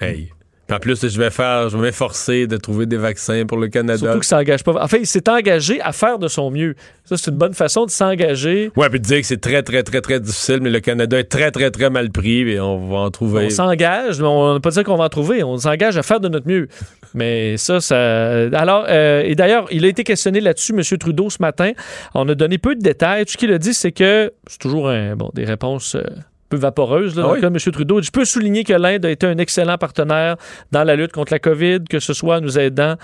Hey. 0.00 0.30
En 0.68 0.78
plus, 0.80 1.06
je 1.08 1.16
vais 1.20 1.30
faire, 1.30 1.68
je 1.68 1.76
vais 1.76 1.82
m'efforcer 1.84 2.48
de 2.48 2.56
trouver 2.56 2.86
des 2.86 2.96
vaccins 2.96 3.46
pour 3.46 3.56
le 3.56 3.68
Canada. 3.68 3.98
Surtout 3.98 4.14
qu'il 4.18 4.24
s'engage 4.24 4.64
pas. 4.64 4.72
En 4.82 4.88
fait, 4.88 4.98
il 4.98 5.06
s'est 5.06 5.28
engagé 5.28 5.80
à 5.80 5.92
faire 5.92 6.18
de 6.18 6.26
son 6.26 6.50
mieux. 6.50 6.74
Ça, 7.04 7.16
c'est 7.16 7.30
une 7.30 7.36
bonne 7.36 7.54
façon 7.54 7.86
de 7.86 7.90
s'engager. 7.92 8.72
Ouais, 8.74 8.90
puis 8.90 8.98
de 8.98 9.04
dire 9.04 9.20
que 9.20 9.26
c'est 9.26 9.40
très, 9.40 9.62
très, 9.62 9.84
très, 9.84 10.00
très 10.00 10.18
difficile, 10.18 10.58
mais 10.60 10.70
le 10.70 10.80
Canada 10.80 11.20
est 11.20 11.30
très, 11.30 11.52
très, 11.52 11.70
très 11.70 11.88
mal 11.88 12.10
pris, 12.10 12.50
et 12.50 12.58
on 12.58 12.88
va 12.88 12.96
en 12.98 13.10
trouver. 13.12 13.44
On 13.46 13.50
s'engage, 13.50 14.20
mais 14.20 14.26
on 14.26 14.54
ne 14.54 14.58
pas 14.58 14.70
dire 14.70 14.82
qu'on 14.82 14.96
va 14.96 15.04
en 15.04 15.08
trouver. 15.08 15.44
On 15.44 15.56
s'engage 15.56 15.96
à 15.98 16.02
faire 16.02 16.18
de 16.18 16.28
notre 16.28 16.48
mieux. 16.48 16.66
Mais 17.16 17.56
ça, 17.56 17.80
ça. 17.80 17.96
Alors, 18.52 18.84
euh, 18.88 19.22
et 19.24 19.34
d'ailleurs, 19.34 19.66
il 19.70 19.84
a 19.84 19.88
été 19.88 20.04
questionné 20.04 20.40
là-dessus, 20.40 20.72
M. 20.72 20.82
Trudeau, 20.98 21.30
ce 21.30 21.38
matin. 21.40 21.72
On 22.14 22.28
a 22.28 22.34
donné 22.34 22.58
peu 22.58 22.74
de 22.76 22.80
détails. 22.80 23.24
Tout 23.24 23.32
ce 23.32 23.36
qu'il 23.38 23.52
a 23.52 23.58
dit, 23.58 23.72
c'est 23.74 23.90
que 23.90 24.32
c'est 24.46 24.58
toujours 24.58 24.92
bon, 25.16 25.30
des 25.34 25.44
réponses. 25.44 25.94
euh, 25.96 26.04
peu 26.48 26.56
vaporeuses. 26.56 27.16
Là, 27.16 27.24
Ah 27.26 27.32
oui? 27.32 27.40
M. 27.42 27.56
Trudeau. 27.72 28.00
Je 28.02 28.10
peux 28.10 28.24
souligner 28.24 28.64
que 28.64 28.72
l'Inde 28.72 29.04
a 29.04 29.10
été 29.10 29.26
un 29.26 29.38
excellent 29.38 29.78
partenaire 29.78 30.36
dans 30.72 30.84
la 30.84 30.96
lutte 30.96 31.12
contre 31.12 31.32
la 31.32 31.38
COVID, 31.38 31.84
que 31.88 31.98
ce 31.98 32.12
soit 32.12 32.36
en 32.36 32.40
nous 32.40 32.58
aidant 32.58 32.96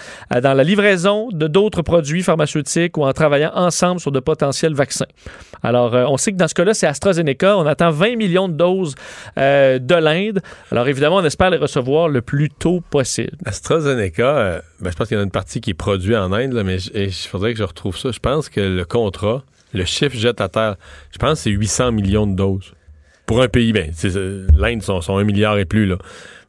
dans 0.42 0.54
la 0.54 0.64
livraison 0.64 1.28
de 1.32 1.46
d'autres 1.46 1.82
produits 1.82 2.22
pharmaceutiques 2.22 2.96
ou 2.96 3.04
en 3.04 3.12
travaillant 3.12 3.52
ensemble 3.54 4.00
sur 4.00 4.12
de 4.12 4.20
potentiels 4.20 4.74
vaccins. 4.74 5.06
Alors, 5.62 5.94
euh, 5.94 6.04
on 6.08 6.16
sait 6.16 6.32
que 6.32 6.36
dans 6.36 6.48
ce 6.48 6.54
cas-là, 6.54 6.74
c'est 6.74 6.86
AstraZeneca. 6.86 7.56
On 7.56 7.66
attend 7.66 7.90
20 7.90 8.16
millions 8.16 8.48
de 8.48 8.54
doses 8.54 8.94
euh, 9.38 9.78
de 9.78 9.94
l'Inde. 9.94 10.40
Alors, 10.70 10.88
évidemment, 10.88 11.16
on 11.16 11.24
espère 11.24 11.50
les 11.50 11.58
recevoir 11.58 12.08
le 12.08 12.20
plus 12.20 12.50
tôt 12.50 12.80
possible. 12.90 13.36
AstraZeneca, 13.44 14.36
euh, 14.36 14.60
ben, 14.80 14.90
je 14.90 14.96
pense 14.96 15.08
qu'il 15.08 15.16
y 15.16 15.18
en 15.18 15.22
a 15.22 15.24
une 15.24 15.30
partie 15.30 15.60
qui 15.60 15.70
est 15.70 15.74
produite 15.74 16.16
en 16.16 16.32
Inde, 16.32 16.52
là, 16.52 16.64
mais 16.64 16.78
il 16.80 17.12
faudrait 17.12 17.52
que 17.52 17.58
je 17.58 17.64
retrouve 17.64 17.96
ça. 17.96 18.10
Je 18.10 18.18
pense 18.18 18.48
que 18.48 18.60
le 18.60 18.84
contrat, 18.84 19.44
le 19.72 19.84
chiffre 19.84 20.16
jette 20.16 20.40
à 20.40 20.48
terre, 20.48 20.76
je 21.12 21.18
pense 21.18 21.38
que 21.38 21.44
c'est 21.44 21.50
800 21.50 21.92
millions 21.92 22.26
de 22.26 22.34
doses. 22.34 22.72
Pour 23.26 23.42
un 23.42 23.48
pays, 23.48 23.72
ben, 23.72 23.90
l'Inde 24.58 24.82
sont, 24.82 25.00
sont 25.00 25.16
un 25.16 25.24
milliard 25.24 25.58
et 25.58 25.64
plus, 25.64 25.86
là. 25.86 25.96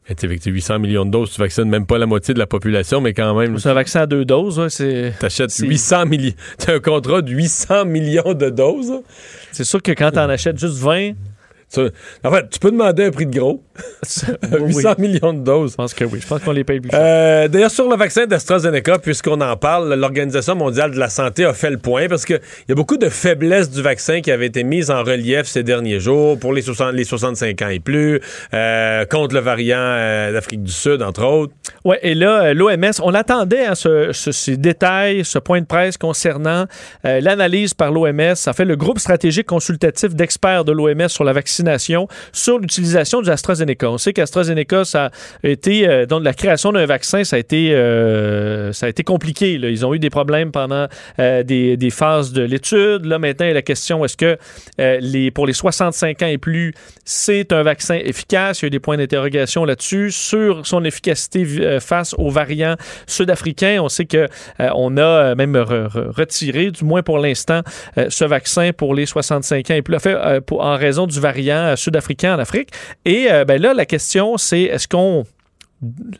Mais 0.08 0.14
avec 0.22 0.40
tes 0.40 0.50
800 0.50 0.80
millions 0.80 1.06
de 1.06 1.10
doses, 1.10 1.30
tu 1.32 1.40
vaccines 1.40 1.64
même 1.64 1.86
pas 1.86 1.96
la 1.96 2.04
moitié 2.04 2.34
de 2.34 2.38
la 2.38 2.46
population, 2.46 3.00
mais 3.00 3.14
quand 3.14 3.34
même, 3.34 3.58
C'est 3.58 3.70
un 3.70 3.74
vaccin 3.74 4.02
à 4.02 4.06
deux 4.06 4.26
doses. 4.26 4.58
ouais, 4.58 4.68
c'est 4.68 5.14
t'achètes 5.18 5.50
c'est- 5.50 5.66
800 5.66 6.04
millions. 6.04 6.34
T'as 6.58 6.74
un 6.74 6.78
contrat 6.80 7.22
de 7.22 7.30
800 7.32 7.86
millions 7.86 8.34
de 8.34 8.50
doses. 8.50 8.92
c'est 9.50 9.64
sûr 9.64 9.80
que 9.80 9.92
quand 9.92 10.10
tu 10.10 10.18
en 10.18 10.28
achètes 10.28 10.58
juste 10.58 10.76
20, 10.76 11.12
Tu- 11.74 11.90
en 12.22 12.30
fait, 12.30 12.48
tu 12.50 12.58
peux 12.58 12.70
demander 12.70 13.04
un 13.06 13.10
prix 13.10 13.26
de 13.26 13.36
gros. 13.38 13.62
oui, 14.52 14.74
800 14.74 14.94
millions 14.98 15.32
de 15.32 15.40
doses. 15.40 15.72
je 15.72 15.76
pense 15.76 15.92
que 15.94 16.04
oui. 16.04 16.20
Je 16.22 16.26
pense 16.26 16.40
qu'on 16.42 16.52
les 16.52 16.62
paye 16.64 16.78
plus 16.80 16.90
cher. 16.90 17.00
Euh, 17.02 17.48
D'ailleurs, 17.48 17.70
sur 17.70 17.88
le 17.90 17.96
vaccin 17.96 18.26
d'AstraZeneca, 18.26 18.98
puisqu'on 18.98 19.40
en 19.40 19.56
parle, 19.56 19.92
l'Organisation 19.94 20.54
mondiale 20.54 20.92
de 20.92 20.98
la 20.98 21.08
santé 21.08 21.44
a 21.44 21.52
fait 21.52 21.70
le 21.70 21.78
point 21.78 22.06
parce 22.08 22.24
qu'il 22.24 22.40
y 22.68 22.72
a 22.72 22.74
beaucoup 22.74 22.96
de 22.96 23.08
faiblesses 23.08 23.70
du 23.70 23.82
vaccin 23.82 24.20
qui 24.20 24.30
avaient 24.30 24.46
été 24.46 24.62
mises 24.64 24.90
en 24.90 25.02
relief 25.02 25.46
ces 25.46 25.62
derniers 25.64 25.98
jours 26.00 26.38
pour 26.38 26.52
les, 26.52 26.62
60 26.62 26.92
les 26.94 27.04
65 27.04 27.60
ans 27.62 27.68
et 27.68 27.80
plus, 27.80 28.20
euh, 28.54 29.04
contre 29.06 29.34
le 29.34 29.40
variant 29.40 29.78
euh, 29.80 30.32
d'Afrique 30.32 30.62
du 30.62 30.72
Sud, 30.72 31.02
entre 31.02 31.24
autres. 31.24 31.52
Ouais, 31.84 31.98
et 32.02 32.14
là, 32.14 32.54
l'OMS, 32.54 32.92
on 33.02 33.14
attendait 33.14 33.66
hein, 33.66 33.74
ce- 33.74 34.12
ce- 34.12 34.32
ces 34.32 34.56
détails, 34.56 35.24
ce 35.24 35.38
point 35.40 35.60
de 35.60 35.66
presse 35.66 35.96
concernant 35.96 36.66
l'analyse 37.02 37.74
par 37.74 37.90
l'OMS. 37.90 38.34
Ça 38.34 38.52
fait 38.52 38.64
le 38.64 38.76
groupe 38.76 38.98
stratégique 38.98 39.46
consultatif 39.46 40.14
d'experts 40.14 40.64
de 40.64 40.72
l'OMS 40.72 41.08
sur 41.08 41.24
la 41.24 41.32
vaccination, 41.32 41.63
sur 42.32 42.58
l'utilisation 42.58 43.22
du 43.22 43.30
AstraZeneca. 43.30 43.90
On 43.90 43.98
sait 43.98 44.12
qu'AstraZeneca, 44.12 44.84
ça 44.84 45.10
a 45.42 45.48
été, 45.48 45.88
euh, 45.88 46.06
donc 46.06 46.24
la 46.24 46.34
création 46.34 46.72
d'un 46.72 46.86
vaccin, 46.86 47.24
ça 47.24 47.36
a 47.36 47.38
été, 47.38 47.72
euh, 47.72 48.72
ça 48.72 48.86
a 48.86 48.88
été 48.88 49.02
compliqué. 49.02 49.52
Ils 49.52 49.86
ont 49.86 49.94
eu 49.94 49.98
des 49.98 50.10
problèmes 50.10 50.52
pendant 50.52 50.86
euh, 51.18 51.42
des, 51.42 51.90
phases 51.90 52.32
de 52.32 52.42
l'étude. 52.42 53.04
Là, 53.04 53.18
maintenant, 53.18 53.46
la 53.52 53.62
question, 53.62 54.04
est-ce 54.04 54.16
que 54.16 54.38
les, 54.78 55.30
pour 55.30 55.46
les 55.46 55.52
65 55.52 56.22
ans 56.22 56.26
et 56.26 56.38
plus, 56.38 56.74
c'est 57.04 57.52
un 57.52 57.62
vaccin 57.62 57.94
efficace? 57.94 58.60
Il 58.60 58.64
y 58.64 58.66
a 58.66 58.68
eu 58.68 58.70
des 58.70 58.80
points 58.80 58.96
d'interrogation 58.96 59.64
là-dessus 59.64 60.10
sur 60.10 60.66
son 60.66 60.84
efficacité 60.84 61.44
face 61.80 62.14
aux 62.18 62.30
variants 62.30 62.76
sud-africains. 63.06 63.80
On 63.80 63.88
sait 63.88 64.06
que 64.06 64.28
on 64.58 64.96
a 64.96 65.34
même 65.34 65.54
re- 65.54 65.88
re- 65.88 66.10
retiré, 66.10 66.70
du 66.70 66.84
moins 66.84 67.02
pour 67.02 67.18
l'instant, 67.18 67.60
ce 68.08 68.24
vaccin 68.24 68.72
pour 68.72 68.94
les 68.94 69.06
65 69.06 69.70
ans 69.70 69.74
et 69.74 69.82
plus, 69.82 69.96
en 70.50 70.76
raison 70.76 71.06
du 71.06 71.20
variant 71.20 71.53
euh, 71.54 71.76
sud-africain 71.76 72.36
en 72.36 72.38
Afrique. 72.38 72.70
Et 73.04 73.30
euh, 73.30 73.44
ben 73.44 73.60
là, 73.60 73.74
la 73.74 73.86
question, 73.86 74.36
c'est 74.36 74.62
est-ce 74.62 74.88
qu'on 74.88 75.24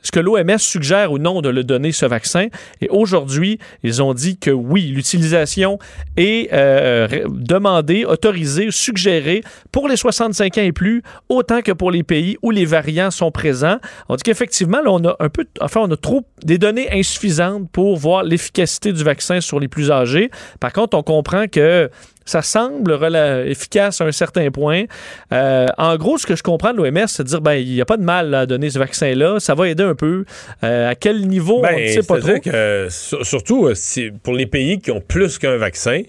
ce 0.03 0.11
que 0.11 0.21
l'OMS 0.21 0.59
suggère 0.59 1.13
ou 1.13 1.19
non 1.19 1.41
de 1.41 1.49
le 1.49 1.65
donner, 1.65 1.93
ce 1.93 2.07
vaccin? 2.07 2.49
Et 2.81 2.89
aujourd'hui, 2.89 3.59
ils 3.83 4.03
ont 4.03 4.15
dit 4.15 4.37
que 4.37 4.51
oui, 4.51 4.83
l'utilisation 4.89 5.79
est 6.17 6.53
euh, 6.53 7.27
demandée, 7.29 8.05
autorisée, 8.05 8.69
suggérée 8.71 9.43
pour 9.73 9.89
les 9.89 9.97
65 9.97 10.59
ans 10.59 10.63
et 10.63 10.73
plus, 10.73 11.03
autant 11.29 11.63
que 11.63 11.73
pour 11.73 11.91
les 11.91 12.03
pays 12.03 12.37
où 12.43 12.51
les 12.51 12.65
variants 12.65 13.11
sont 13.11 13.31
présents. 13.31 13.79
On 14.09 14.17
dit 14.17 14.23
qu'effectivement, 14.23 14.81
là, 14.83 14.91
on 14.91 15.05
a 15.05 15.17
un 15.21 15.29
peu, 15.29 15.47
enfin, 15.61 15.81
on 15.83 15.91
a 15.91 15.97
trop 15.97 16.25
des 16.43 16.59
données 16.59 16.89
insuffisantes 16.93 17.71
pour 17.71 17.97
voir 17.97 18.23
l'efficacité 18.23 18.93
du 18.93 19.03
vaccin 19.03 19.41
sur 19.41 19.61
les 19.61 19.69
plus 19.69 19.91
âgés. 19.91 20.31
Par 20.61 20.73
contre, 20.73 20.97
on 20.97 21.03
comprend 21.03 21.47
que 21.49 21.91
ça 22.25 22.43
semble 22.43 22.99
efficace 23.47 24.01
à 24.01 24.05
un 24.05 24.13
certain 24.13 24.51
point. 24.51 24.85
Euh, 25.33 25.67
en 25.79 25.97
gros, 25.97 26.19
ce 26.19 26.27
que 26.27 26.37
je 26.37 26.43
comprends 26.43 26.73
de 26.73 26.79
l'OMS, 26.79 27.07
c'est 27.07 27.23
de 27.23 27.29
dire 27.29 27.41
ben 27.41 27.55
il 27.55 27.73
n'y 27.73 27.81
a 27.81 27.85
pas 27.85 27.97
de 27.97 28.03
mal 28.03 28.35
à 28.35 28.47
donner 28.47 28.71
ce 28.71 28.79
vaccin-là, 28.79 29.41
ça 29.41 29.55
va 29.55 29.69
aider 29.69 29.83
un 29.83 29.95
peu. 29.95 30.25
Euh, 30.63 30.91
à 30.91 30.95
quel 30.95 31.27
niveau, 31.27 31.61
ben, 31.61 31.75
on 31.77 31.81
ne 31.81 31.87
sait 31.87 32.03
pas 32.03 32.21
trop. 32.21 32.39
Que, 32.41 32.89
surtout 32.91 33.67
euh, 33.67 33.75
pour 34.23 34.35
les 34.35 34.47
pays 34.47 34.79
qui 34.79 34.91
ont 34.91 35.01
plus 35.01 35.39
qu'un 35.39 35.57
vaccin, 35.57 36.03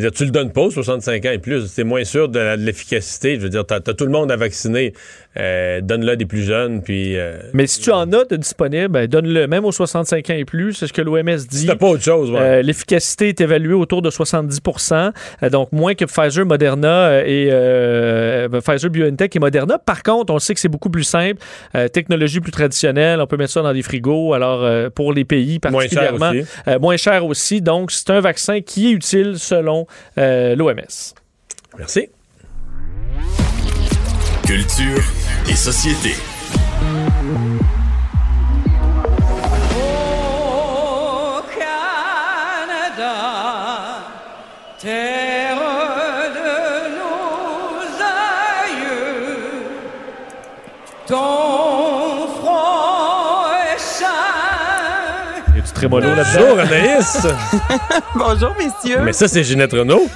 -dire, 0.00 0.10
tu 0.10 0.24
le 0.24 0.30
donnes 0.30 0.52
pas 0.52 0.62
aux 0.62 0.70
65 0.70 1.26
ans 1.26 1.30
et 1.32 1.38
plus, 1.38 1.66
c'est 1.66 1.84
moins 1.84 2.04
sûr 2.04 2.28
de 2.28 2.56
l'efficacité. 2.56 3.36
Je 3.36 3.40
veux 3.40 3.50
dire, 3.50 3.66
tu 3.66 3.74
as, 3.74 3.80
tout 3.80 4.06
le 4.06 4.10
monde 4.10 4.32
à 4.32 4.36
vacciner. 4.36 4.94
Euh, 5.38 5.80
donne-le 5.80 6.16
des 6.16 6.26
plus 6.26 6.42
jeunes. 6.42 6.82
Puis, 6.82 7.18
euh, 7.18 7.38
Mais 7.54 7.66
si 7.66 7.80
tu 7.80 7.90
en 7.90 8.10
as 8.12 8.24
de 8.24 8.36
disponible, 8.36 8.88
ben, 8.88 9.06
donne-le 9.06 9.46
même 9.46 9.64
aux 9.64 9.72
65 9.72 10.28
ans 10.30 10.34
et 10.34 10.44
plus. 10.44 10.74
C'est 10.74 10.86
ce 10.86 10.92
que 10.92 11.00
l'OMS 11.00 11.36
dit. 11.48 11.66
C'est 11.66 11.76
pas 11.76 11.88
autre 11.88 12.02
chose. 12.02 12.30
Ouais. 12.30 12.38
Euh, 12.40 12.62
l'efficacité 12.62 13.28
est 13.28 13.40
évaluée 13.40 13.74
autour 13.74 14.02
de 14.02 14.10
70% 14.10 15.12
donc 15.50 15.72
moins 15.72 15.94
que 15.94 16.04
Pfizer, 16.04 16.44
Moderna 16.44 17.26
et 17.26 17.48
ben, 17.50 18.60
Pfizer, 18.60 18.90
BioNTech 18.90 19.34
et 19.34 19.38
Moderna. 19.38 19.78
Par 19.78 20.02
contre, 20.02 20.32
on 20.32 20.38
sait 20.38 20.54
que 20.54 20.60
c'est 20.60 20.68
beaucoup 20.68 20.90
plus 20.90 21.04
simple. 21.04 21.42
technologie 21.92 22.40
plus 22.40 22.52
traditionnelle, 22.52 23.20
on 23.20 23.26
peut 23.26 23.36
mettre 23.36 23.52
ça 23.52 23.62
dans 23.62 23.72
des 23.72 23.82
frigos. 23.82 24.34
Alors, 24.34 24.90
pour 24.92 25.12
les 25.12 25.24
pays 25.24 25.58
particulièrement, 25.58 26.32
moins 26.32 26.32
cher 26.32 26.44
aussi. 26.66 26.78
moins 26.80 26.96
cher 26.96 27.26
aussi. 27.26 27.60
Donc, 27.60 27.90
c'est 27.90 28.10
un 28.10 28.20
vaccin 28.20 28.60
qui 28.60 28.88
est 28.88 28.92
utile 28.92 29.38
selon 29.38 29.81
l'OMS. 30.16 31.14
Merci. 31.78 32.08
Culture 34.46 35.02
et 35.48 35.54
société. 35.56 36.14
Au 39.74 41.40
Canada, 41.58 43.14
terre 44.78 45.56
de 46.34 46.52
nos 46.98 47.80
aïeux, 48.02 49.64
ton 51.06 51.41
trémolo 55.82 56.14
là-dedans. 56.14 56.54
Bonjour, 56.54 56.58
Anaïs. 56.60 57.26
Bonjour, 58.14 58.54
messieurs. 58.56 59.00
Mais 59.02 59.12
ça, 59.12 59.26
c'est 59.26 59.42
Ginette 59.42 59.72
Renault. 59.72 60.06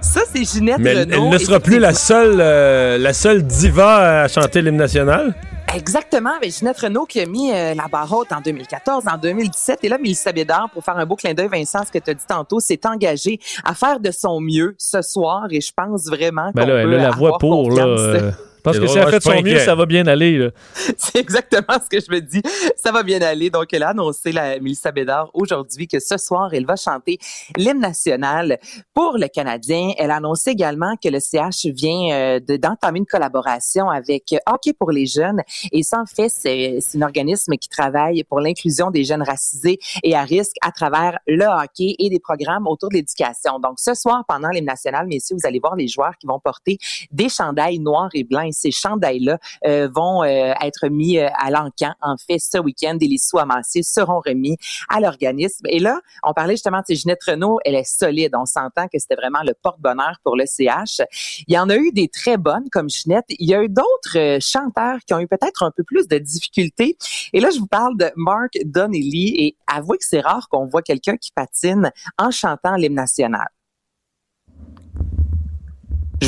Ça, 0.00 0.20
c'est 0.32 0.44
Ginette 0.44 0.78
Mais 0.78 1.00
Renault. 1.00 1.24
elle 1.24 1.30
ne 1.30 1.38
sera 1.38 1.58
plus 1.58 1.78
la 1.80 1.92
seule, 1.92 2.38
euh, 2.40 2.96
la 2.96 3.12
seule 3.12 3.42
diva 3.42 4.22
à 4.22 4.28
chanter 4.28 4.62
l'hymne 4.62 4.76
national. 4.76 5.34
Exactement, 5.74 6.30
avec 6.36 6.52
Ginette 6.52 6.78
Renault 6.80 7.06
qui 7.06 7.20
a 7.20 7.26
mis 7.26 7.52
euh, 7.52 7.74
la 7.74 7.86
barre 7.88 8.12
haute 8.12 8.32
en 8.32 8.40
2014, 8.40 9.04
en 9.12 9.18
2017. 9.18 9.80
Et 9.82 9.88
là, 9.88 9.98
Mélissa 9.98 10.32
Bédard, 10.32 10.68
pour 10.72 10.84
faire 10.84 10.96
un 10.96 11.06
beau 11.06 11.16
clin 11.16 11.34
d'œil, 11.34 11.48
Vincent, 11.48 11.80
ce 11.86 11.92
que 11.92 12.02
tu 12.02 12.10
as 12.10 12.14
dit 12.14 12.24
tantôt, 12.26 12.60
s'est 12.60 12.80
engagée 12.86 13.38
à 13.64 13.74
faire 13.74 14.00
de 14.00 14.10
son 14.10 14.40
mieux 14.40 14.74
ce 14.78 15.02
soir. 15.02 15.46
Et 15.50 15.60
je 15.60 15.72
pense 15.76 16.06
vraiment 16.06 16.50
ben 16.54 16.62
qu'on 16.62 16.68
là, 16.68 16.82
elle 16.82 16.94
a 16.94 16.98
la 16.98 17.10
voix 17.10 17.38
pour, 17.38 17.70
là. 17.70 17.84
euh, 17.84 18.30
parce 18.62 18.78
que 18.78 18.86
si 18.86 18.98
elle 18.98 19.04
fait 19.10 19.20
son 19.22 19.30
mieux, 19.42 19.58
ça 19.64 19.74
va 19.74 19.86
bien 19.86 20.06
aller. 20.06 20.48
C'est 20.96 21.18
exactement 21.18 21.74
ce 21.82 21.88
que 21.88 22.04
je 22.04 22.10
me 22.12 22.20
dis. 22.20 22.42
Ça 22.76 22.92
va 22.92 23.02
bien 23.02 23.20
aller. 23.22 23.50
Donc, 23.50 23.66
elle 23.72 23.82
a 23.82 23.88
annoncé, 23.90 24.32
la 24.32 24.58
Mélissa 24.60 24.92
Bédard, 24.92 25.30
aujourd'hui, 25.34 25.86
que 25.88 25.98
ce 26.00 26.16
soir, 26.16 26.52
elle 26.54 26.66
va 26.66 26.76
chanter 26.76 27.18
l'hymne 27.56 27.80
national 27.80 28.58
pour 28.94 29.16
le 29.18 29.28
Canadien. 29.28 29.92
Elle 29.98 30.10
a 30.10 30.16
annoncé 30.16 30.50
également 30.50 30.94
que 31.02 31.08
le 31.08 31.20
CH 31.20 31.66
vient 31.74 32.12
euh, 32.12 32.40
de- 32.40 32.56
d'entamer 32.56 32.98
une 33.00 33.06
collaboration 33.06 33.88
avec 33.90 34.34
Hockey 34.46 34.72
pour 34.72 34.90
les 34.90 35.06
jeunes. 35.06 35.40
Et 35.72 35.82
ça, 35.82 35.98
en 36.00 36.06
fait, 36.06 36.28
c'est 36.28 36.78
c'est 36.80 36.98
un 36.98 37.02
organisme 37.02 37.54
qui 37.56 37.68
travaille 37.68 38.24
pour 38.24 38.40
l'inclusion 38.40 38.90
des 38.90 39.04
jeunes 39.04 39.22
racisés 39.22 39.78
et 40.02 40.14
à 40.14 40.22
risque 40.22 40.56
à 40.62 40.70
travers 40.72 41.18
le 41.26 41.44
hockey 41.44 41.94
et 41.98 42.10
des 42.10 42.20
programmes 42.20 42.66
autour 42.66 42.88
de 42.90 42.94
l'éducation. 42.96 43.58
Donc, 43.58 43.78
ce 43.78 43.94
soir, 43.94 44.24
pendant 44.28 44.48
l'hymne 44.48 44.66
national, 44.66 45.06
messieurs, 45.06 45.36
vous 45.40 45.46
allez 45.46 45.58
voir 45.60 45.76
les 45.76 45.88
joueurs 45.88 46.12
qui 46.18 46.26
vont 46.26 46.40
porter 46.40 46.78
des 47.10 47.28
chandails 47.28 47.78
noirs 47.78 48.08
et 48.14 48.24
blancs. 48.24 48.49
Et 48.50 48.52
ces 48.52 48.70
chandails-là 48.72 49.38
euh, 49.64 49.88
vont 49.94 50.24
euh, 50.24 50.52
être 50.60 50.88
mis 50.88 51.18
euh, 51.18 51.28
à 51.38 51.50
l'encan. 51.50 51.92
En 52.00 52.16
fait, 52.16 52.38
ce 52.38 52.58
week-end, 52.58 52.98
et 53.00 53.06
les 53.06 53.18
sous 53.18 53.38
amassés 53.38 53.82
seront 53.82 54.20
remis 54.24 54.56
à 54.88 55.00
l'organisme. 55.00 55.64
Et 55.68 55.78
là, 55.78 56.00
on 56.24 56.32
parlait 56.32 56.54
justement 56.54 56.82
de 56.86 56.94
Ginette 56.94 57.22
Renault. 57.24 57.60
Elle 57.64 57.76
est 57.76 57.88
solide. 57.88 58.32
On 58.36 58.46
s'entend 58.46 58.88
que 58.88 58.98
c'était 58.98 59.14
vraiment 59.14 59.42
le 59.44 59.54
porte-bonheur 59.54 60.16
pour 60.24 60.36
le 60.36 60.44
CH. 60.46 61.00
Il 61.46 61.54
y 61.54 61.58
en 61.58 61.70
a 61.70 61.76
eu 61.76 61.92
des 61.92 62.08
très 62.08 62.36
bonnes 62.36 62.68
comme 62.70 62.90
Ginette. 62.90 63.26
Il 63.28 63.48
y 63.48 63.54
a 63.54 63.62
eu 63.62 63.68
d'autres 63.68 64.38
chanteurs 64.40 64.98
qui 65.06 65.14
ont 65.14 65.20
eu 65.20 65.28
peut-être 65.28 65.62
un 65.62 65.70
peu 65.70 65.84
plus 65.84 66.08
de 66.08 66.18
difficultés. 66.18 66.96
Et 67.32 67.40
là, 67.40 67.50
je 67.50 67.60
vous 67.60 67.68
parle 67.68 67.96
de 67.96 68.10
Mark 68.16 68.52
Donnelly. 68.64 69.34
Et 69.38 69.56
avouez 69.68 69.98
que 69.98 70.04
c'est 70.04 70.20
rare 70.20 70.48
qu'on 70.48 70.66
voit 70.66 70.82
quelqu'un 70.82 71.16
qui 71.16 71.30
patine 71.30 71.92
en 72.18 72.30
chantant 72.30 72.74
l'hymne 72.74 72.94
national. 72.94 73.48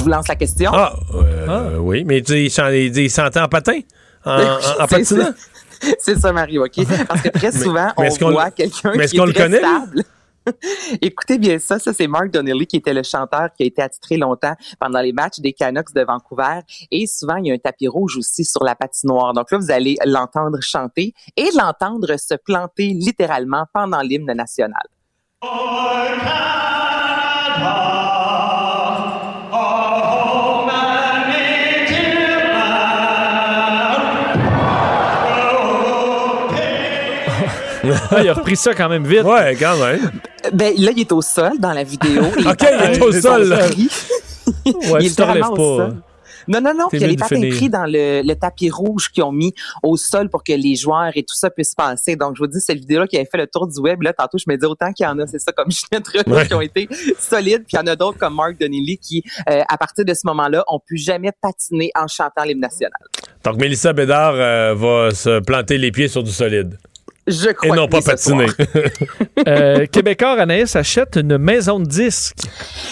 Je 0.02 0.04
vous 0.04 0.10
lance 0.10 0.26
la 0.26 0.34
question. 0.34 0.72
Ah, 0.74 0.96
euh, 1.14 1.76
oui, 1.76 2.02
mais 2.02 2.22
tu, 2.22 2.34
il, 2.34 2.50
s'entend 2.50 3.44
en 3.44 3.48
patin? 3.48 3.78
En, 4.24 4.30
en, 4.40 4.56
en 4.56 4.60
C'est 4.60 4.86
patinant? 4.88 5.26
ça. 5.26 5.32
C'est 6.00 6.18
ça, 6.18 6.32
Mario, 6.32 6.64
OK? 6.64 6.84
Parce 7.06 7.22
que 7.22 7.28
très 7.28 7.52
souvent, 7.52 7.86
mais 7.96 8.10
on 8.20 8.30
voit 8.32 8.50
quelqu'un 8.50 8.94
mais 8.96 9.04
est-ce 9.04 9.12
qui 9.12 9.18
qu'on 9.18 9.26
est 9.26 9.28
le 9.28 9.32
très 9.32 9.44
connaît, 9.44 9.58
stable. 9.58 10.02
Écoutez 11.00 11.38
bien 11.38 11.60
ça, 11.60 11.78
ça 11.78 11.92
c'est 11.92 12.08
Mark 12.08 12.32
Donnelly 12.32 12.66
qui 12.66 12.78
était 12.78 12.94
le 12.94 13.04
chanteur 13.04 13.50
qui 13.56 13.62
a 13.62 13.66
été 13.66 13.80
attitré 13.80 14.16
longtemps 14.16 14.54
pendant 14.80 15.00
les 15.00 15.12
matchs 15.12 15.38
des 15.38 15.52
Canucks 15.52 15.94
de 15.94 16.02
Vancouver 16.02 16.58
et 16.90 17.06
souvent 17.06 17.36
il 17.36 17.46
y 17.46 17.52
a 17.52 17.54
un 17.54 17.58
tapis 17.58 17.86
rouge 17.86 18.16
aussi 18.16 18.44
sur 18.44 18.64
la 18.64 18.74
patinoire. 18.74 19.34
Donc 19.34 19.52
là 19.52 19.58
vous 19.58 19.70
allez 19.70 19.96
l'entendre 20.04 20.58
chanter 20.60 21.14
et 21.36 21.48
l'entendre 21.56 22.16
se 22.16 22.34
planter 22.34 22.88
littéralement 22.88 23.66
pendant 23.72 24.00
l'hymne 24.00 24.32
national. 24.32 24.82
Ah, 25.42 26.08
il 38.22 38.28
a 38.28 38.34
repris 38.34 38.56
ça 38.56 38.74
quand 38.74 38.88
même 38.88 39.06
vite. 39.06 39.22
Ouais, 39.24 39.56
quand 39.58 39.76
même. 39.78 40.10
Ben 40.52 40.74
là 40.78 40.90
il 40.94 41.00
est 41.00 41.12
au 41.12 41.22
sol 41.22 41.52
dans 41.58 41.72
la 41.72 41.84
vidéo. 41.84 42.22
OK, 42.46 42.62
il 42.62 42.92
est 42.94 43.02
au 43.02 43.12
sol. 43.12 43.52
Ouais, 43.52 43.66
il 44.64 44.72
est 44.72 44.72
tu 44.72 44.98
littéralement 44.98 45.50
au 45.52 45.56
pas. 45.56 45.62
sol. 45.86 45.96
Non, 46.48 46.60
non, 46.60 46.74
non. 46.76 46.88
Puis 46.88 46.98
il 46.98 47.02
y 47.02 47.04
a 47.04 47.06
les 47.06 47.16
patins 47.16 47.36
finir. 47.36 47.54
pris 47.54 47.70
dans 47.70 47.84
le, 47.84 48.20
le 48.26 48.34
tapis 48.34 48.68
rouge 48.68 49.10
qu'ils 49.12 49.22
ont 49.22 49.30
mis 49.30 49.54
au 49.84 49.96
sol 49.96 50.28
pour 50.28 50.42
que 50.42 50.52
les 50.52 50.74
joueurs 50.74 51.12
et 51.14 51.22
tout 51.22 51.36
ça 51.36 51.50
puissent 51.50 51.76
passer. 51.76 52.16
Donc, 52.16 52.34
je 52.34 52.40
vous 52.40 52.48
dis, 52.48 52.60
cette 52.60 52.80
vidéo-là 52.80 53.06
qui 53.06 53.16
avait 53.16 53.28
fait 53.30 53.38
le 53.38 53.46
tour 53.46 53.68
du 53.68 53.78
web, 53.78 54.02
là, 54.02 54.12
tantôt, 54.12 54.38
je 54.38 54.46
me 54.48 54.56
dis 54.56 54.66
autant 54.66 54.92
qu'il 54.92 55.06
y 55.06 55.08
en 55.08 55.16
a, 55.20 55.26
c'est 55.28 55.38
ça, 55.38 55.52
comme 55.52 55.70
Ginette 55.70 56.08
Ouais. 56.26 56.44
qui 56.48 56.54
ont 56.54 56.60
été 56.60 56.88
solides. 57.20 57.62
Puis 57.68 57.74
il 57.74 57.76
y 57.76 57.78
en 57.78 57.86
a 57.86 57.94
d'autres 57.94 58.18
comme 58.18 58.34
Mark 58.34 58.58
Donnelly 58.58 58.98
qui, 58.98 59.22
euh, 59.48 59.60
à 59.68 59.78
partir 59.78 60.04
de 60.04 60.14
ce 60.14 60.22
moment-là, 60.24 60.64
ont 60.66 60.80
pu 60.84 60.96
jamais 60.98 61.30
patiner 61.40 61.92
en 61.94 62.08
chantant 62.08 62.42
l'hymne 62.42 62.58
national. 62.58 62.90
Donc, 63.44 63.56
Mélissa 63.58 63.92
Bédard 63.92 64.34
euh, 64.34 64.74
va 64.74 65.12
se 65.14 65.38
planter 65.38 65.78
les 65.78 65.92
pieds 65.92 66.08
sur 66.08 66.24
du 66.24 66.32
solide. 66.32 66.76
Je 67.26 67.50
Et 67.50 67.54
crois 67.54 67.76
non 67.76 67.86
que 67.86 67.92
pas 67.92 68.02
patiner. 68.02 68.46
Euh, 69.48 69.86
Québécois, 69.86 70.40
Anaïs 70.40 70.76
achète 70.76 71.16
une 71.16 71.36
maison 71.36 71.80
de 71.80 71.84
disques. 71.84 72.36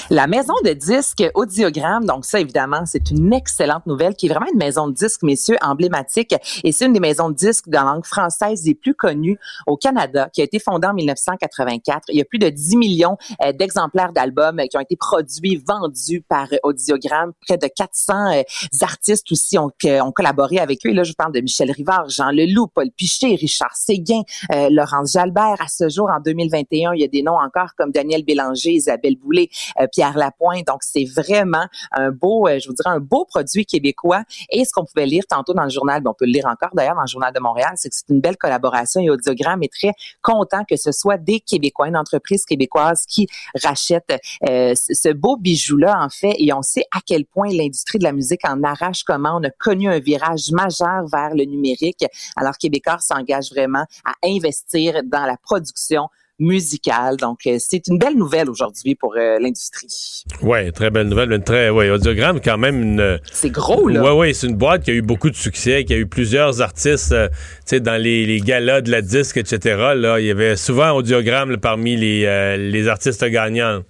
La 0.09 0.27
maison 0.27 0.55
de 0.65 0.73
disques 0.73 1.23
Audiogramme, 1.35 2.05
donc 2.07 2.25
ça 2.25 2.41
évidemment, 2.41 2.83
c'est 2.87 3.13
une 3.13 3.33
excellente 3.33 3.87
nouvelle 3.87 4.17
qui 4.17 4.27
est 4.27 4.31
vraiment 4.31 4.51
une 4.53 4.59
maison 4.59 4.89
de 4.89 4.95
disques, 4.95 5.23
messieurs, 5.23 5.57
emblématique. 5.63 6.35
Et 6.65 6.73
c'est 6.73 6.87
une 6.87 6.93
des 6.93 7.01
maisons 7.01 7.31
de 7.31 7.37
disques 7.37 7.69
de 7.69 7.77
langue 7.77 8.05
française 8.05 8.65
les 8.67 8.75
plus 8.75 8.95
connues 8.95 9.39
au 9.69 9.77
Canada, 9.77 10.29
qui 10.33 10.41
a 10.41 10.45
été 10.45 10.59
fondée 10.59 10.89
en 10.89 10.95
1984. 10.95 12.07
Il 12.09 12.17
y 12.17 12.21
a 12.21 12.25
plus 12.25 12.41
de 12.41 12.49
10 12.49 12.77
millions 12.77 13.17
euh, 13.45 13.53
d'exemplaires 13.53 14.13
d'albums 14.13 14.59
euh, 14.59 14.67
qui 14.67 14.77
ont 14.77 14.81
été 14.81 14.97
produits, 14.97 15.63
vendus 15.67 16.23
par 16.29 16.49
euh, 16.53 16.57
Audiogramme. 16.63 17.33
Près 17.47 17.59
de 17.59 17.67
400 17.67 18.33
euh, 18.33 18.43
artistes 18.81 19.31
aussi 19.31 19.59
ont, 19.59 19.71
collaboré 20.13 20.59
avec 20.59 20.85
eux. 20.87 20.91
Et 20.91 20.95
là, 20.95 21.05
je 21.05 21.11
vous 21.11 21.17
parle 21.17 21.33
de 21.33 21.41
Michel 21.41 21.71
Rivard, 21.71 22.09
Jean 22.09 22.31
Leloup, 22.31 22.69
Paul 22.69 22.91
Piché, 22.97 23.35
Richard 23.35 23.77
Séguin, 23.77 24.20
Euh, 24.53 24.69
Laurence 24.71 25.13
Jalbert. 25.13 25.57
À 25.61 25.69
ce 25.69 25.89
jour, 25.89 26.11
en 26.11 26.21
2021, 26.21 26.95
il 26.95 27.01
y 27.01 27.05
a 27.05 27.09
des 27.09 27.23
noms 27.23 27.39
encore 27.39 27.75
comme 27.77 27.91
Daniel 27.91 28.25
Bélanger, 28.25 28.73
Isabelle 28.73 29.17
Boulay, 29.17 29.49
euh, 29.81 29.87
Pierre 29.93 30.17
Lapointe. 30.17 30.67
Donc, 30.67 30.83
c'est 30.83 31.05
vraiment 31.05 31.67
un 31.93 32.11
beau, 32.11 32.49
euh, 32.49 32.59
je 32.59 32.69
vous 32.69 32.75
dirais, 32.75 32.95
un 32.95 33.01
beau 33.01 33.25
produit 33.25 33.67
québécois. 33.67 34.23
Et 34.51 34.65
ce 34.65 34.73
qu'on 34.73 34.85
pouvait 34.85 35.07
lire 35.07 35.25
tantôt 35.29 35.55
dans 35.55 35.65
le 35.65 35.71
journal, 35.71 36.03
ben, 36.03 36.11
on 36.11 36.15
peut 36.15 36.27
le 36.27 36.33
lire 36.33 36.47
encore 36.47 36.71
d'ailleurs 36.75 36.95
dans 36.95 37.03
le 37.03 37.07
journal 37.07 37.33
de 37.33 37.41
Montréal, 37.41 37.73
c'est 37.77 37.89
que 37.89 37.95
c'est 37.95 38.09
une 38.09 38.21
belle 38.21 38.37
collaboration. 38.37 39.01
Et 39.01 39.11
Audiogramme 39.11 39.63
est 39.63 39.73
très 39.73 39.93
content 40.23 40.65
que 40.69 40.77
ce 40.77 40.93
soit 40.93 41.19
des 41.19 41.41
Québécois, 41.41 41.89
une 41.89 41.97
entreprise 41.97 42.45
québécoise 42.45 43.05
qui 43.07 43.27
rachète 43.63 44.13
euh, 44.49 44.75
ce 44.75 45.13
beau 45.13 45.37
bijou-là, 45.37 45.97
en 46.01 46.09
fait. 46.09 46.35
Et 46.39 46.53
on 46.53 46.63
sait 46.63 46.85
à 46.93 47.01
quel 47.05 47.25
point 47.25 47.49
l'industrie 47.49 47.99
de 47.99 48.05
la 48.05 48.13
musique 48.13 48.47
en 48.49 48.63
arrache 48.63 49.03
comment 49.05 49.39
on 49.41 49.45
a 49.45 49.51
connu 49.51 49.89
un 49.89 49.99
virage 49.99 50.51
majeur 50.53 51.07
vers 51.11 51.35
le 51.35 51.45
numérique. 51.45 52.05
Alors, 52.37 52.57
Québécois 52.59 52.99
s'engage 53.01 53.51
vraiment 53.51 53.85
investir 54.23 55.03
dans 55.05 55.27
la 55.27 55.37
production 55.37 56.09
musicale. 56.41 57.17
Donc, 57.17 57.41
euh, 57.47 57.57
c'est 57.59 57.87
une 57.87 57.99
belle 57.99 58.17
nouvelle 58.17 58.51
aujourd'hui 58.51 58.95
pour 58.95 59.15
euh, 59.17 59.39
l'industrie. 59.39 60.25
Ouais, 60.43 60.73
très 60.73 60.91
belle 60.91 61.09
nouvelle. 61.09 61.31
Une 61.33 61.45
très, 61.45 61.69
ouais, 61.71 61.91
Audiogramme, 61.91 62.41
quand 62.41 62.59
même 62.59 62.83
une. 62.83 63.21
C'est 63.31 63.51
gros, 63.51 63.89
là. 63.89 64.03
Ouais, 64.03 64.19
ouais, 64.19 64.33
c'est 64.33 64.49
une 64.49 64.57
boîte 64.57 64.85
qui 64.85 64.91
a 64.91 64.95
eu 64.95 65.03
beaucoup 65.03 65.31
de 65.31 65.37
succès, 65.37 65.85
qui 65.85 65.93
a 65.93 65.99
eu 65.99 66.07
plusieurs 66.07 66.63
artistes, 66.63 67.13
euh, 67.13 67.29
tu 67.29 67.37
sais, 67.67 67.81
dans 67.81 68.01
les, 68.03 68.27
les 68.27 68.41
galas 68.41 68.81
de 68.81 68.91
la 68.91 69.03
disque, 69.03 69.37
etc. 69.37 69.93
Là, 69.95 70.19
il 70.19 70.27
y 70.27 70.31
avait 70.31 70.57
souvent 70.57 70.93
Audiogramme 70.93 71.51
là, 71.51 71.59
parmi 71.59 71.97
les, 71.97 72.25
euh, 72.25 72.57
les 72.57 72.89
artistes 72.89 73.25
gagnants. 73.25 73.83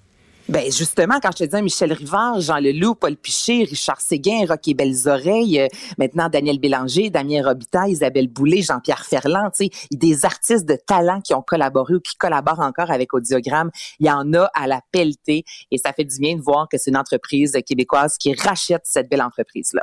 Ben 0.51 0.65
justement, 0.65 1.21
quand 1.23 1.31
je 1.31 1.45
te 1.45 1.45
disais 1.45 1.63
Michel 1.63 1.93
Rivard, 1.93 2.41
Jean 2.41 2.59
Leloup, 2.59 2.97
Paul 2.97 3.15
Piché, 3.15 3.63
Richard 3.63 4.01
Séguin, 4.01 4.47
Rocky 4.49 4.75
Belles 4.75 5.07
Oreilles, 5.07 5.61
euh, 5.61 5.69
maintenant 5.97 6.29
Daniel 6.29 6.59
Bélanger, 6.59 7.09
Damien 7.09 7.45
Robitaille, 7.45 7.93
Isabelle 7.93 8.27
Boulay, 8.27 8.61
Jean-Pierre 8.61 9.05
Ferland, 9.05 9.53
des 9.93 10.25
artistes 10.25 10.69
de 10.69 10.75
talent 10.75 11.21
qui 11.21 11.35
ont 11.35 11.43
collaboré 11.43 11.95
ou 11.95 12.01
qui 12.01 12.17
collaborent 12.17 12.59
encore 12.59 12.91
avec 12.91 13.15
Audiogramme, 13.15 13.71
il 14.01 14.09
y 14.09 14.11
en 14.11 14.35
a 14.35 14.51
à 14.53 14.67
la 14.67 14.81
pelletée 14.91 15.45
et 15.71 15.79
ça 15.79 15.93
fait 15.93 16.05
du 16.05 16.19
bien 16.19 16.35
de 16.35 16.43
voir 16.43 16.67
que 16.69 16.79
c'est 16.79 16.91
une 16.91 16.97
entreprise 16.97 17.57
québécoise 17.65 18.17
qui 18.19 18.35
rachète 18.35 18.83
cette 18.83 19.09
belle 19.09 19.23
entreprise-là. 19.23 19.83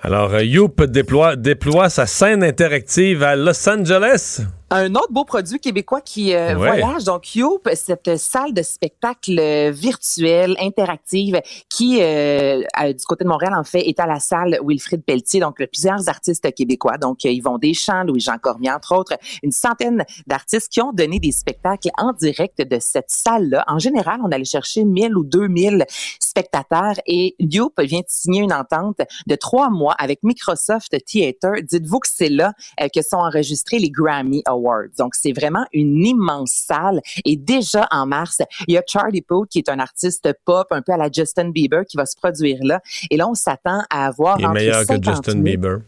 Alors, 0.00 0.34
euh, 0.34 0.42
Youp 0.42 0.82
déploie 0.82 1.88
sa 1.90 2.06
scène 2.06 2.42
interactive 2.42 3.22
à 3.22 3.36
Los 3.36 3.68
Angeles. 3.68 4.42
Un 4.76 4.94
autre 4.96 5.12
beau 5.12 5.24
produit 5.24 5.60
québécois 5.60 6.00
qui 6.00 6.34
euh, 6.34 6.56
Ouais. 6.58 6.80
voyage, 6.80 7.04
donc 7.04 7.34
Youp, 7.36 7.68
cette 7.74 8.16
salle 8.16 8.52
de 8.52 8.62
spectacle 8.62 9.38
euh, 9.38 9.70
virtuelle, 9.70 10.56
interactive, 10.60 11.40
qui, 11.68 12.02
euh, 12.02 12.62
à- 12.74 12.92
du 12.92 13.04
côté 13.04 13.22
de 13.24 13.28
Montréal, 13.28 13.54
en 13.56 13.62
fait, 13.62 13.86
est 13.86 14.00
à 14.00 14.06
la 14.06 14.18
salle 14.18 14.58
Wilfrid 14.66 15.04
Pelletier, 15.04 15.38
donc 15.40 15.60
euh, 15.60 15.66
plusieurs 15.72 16.08
artistes 16.08 16.52
québécois, 16.54 16.98
donc 16.98 17.24
euh, 17.24 17.30
Yvon 17.30 17.58
Deschamps, 17.58 18.02
Louis-Jean 18.02 18.38
Cormier, 18.38 18.72
entre 18.72 18.96
autres, 18.96 19.14
une 19.44 19.52
centaine 19.52 20.04
d'artistes 20.26 20.72
qui 20.72 20.80
ont 20.80 20.92
donné 20.92 21.20
des 21.20 21.30
spectacles 21.32 21.90
en 21.96 22.12
direct 22.12 22.60
de 22.60 22.78
cette 22.80 23.10
salle-là. 23.10 23.64
En 23.68 23.78
général, 23.78 24.18
on 24.24 24.32
allait 24.32 24.44
chercher 24.44 24.84
1000 24.84 25.16
ou 25.16 25.22
2000 25.24 25.84
spectateurs 26.18 26.94
et 27.06 27.36
Youp 27.38 27.80
vient 27.80 28.00
de 28.00 28.06
signer 28.08 28.40
une 28.40 28.52
entente 28.52 28.98
de 29.28 29.36
trois 29.36 29.70
mois 29.70 29.94
avec 29.98 30.18
Microsoft 30.24 30.96
Theater. 31.06 31.52
Dites-vous 31.62 32.00
que 32.00 32.08
c'est 32.12 32.28
là 32.28 32.52
euh, 32.80 32.88
que 32.92 33.02
sont 33.02 33.18
enregistrés 33.18 33.78
les 33.78 33.90
Grammy 33.90 34.42
Awards. 34.46 34.63
Donc, 34.98 35.14
c'est 35.14 35.32
vraiment 35.32 35.64
une 35.72 36.04
immense 36.04 36.52
salle. 36.52 37.00
Et 37.24 37.36
déjà 37.36 37.86
en 37.90 38.06
mars, 38.06 38.40
il 38.66 38.74
y 38.74 38.78
a 38.78 38.82
Charlie 38.86 39.22
Puth, 39.22 39.48
qui 39.50 39.58
est 39.58 39.68
un 39.68 39.78
artiste 39.78 40.28
pop, 40.44 40.66
un 40.70 40.82
peu 40.82 40.92
à 40.92 40.96
la 40.96 41.08
Justin 41.12 41.50
Bieber, 41.50 41.84
qui 41.84 41.96
va 41.96 42.06
se 42.06 42.16
produire 42.16 42.58
là. 42.62 42.80
Et 43.10 43.16
là, 43.16 43.28
on 43.28 43.34
s'attend 43.34 43.82
à 43.90 44.06
avoir 44.06 44.38
Il 44.38 44.42
est 44.42 44.46
entre 44.46 44.54
meilleur 44.54 44.80
que 44.80 44.86
50 44.86 45.04
Justin 45.04 45.32
000. 45.32 45.42
Bieber. 45.44 45.78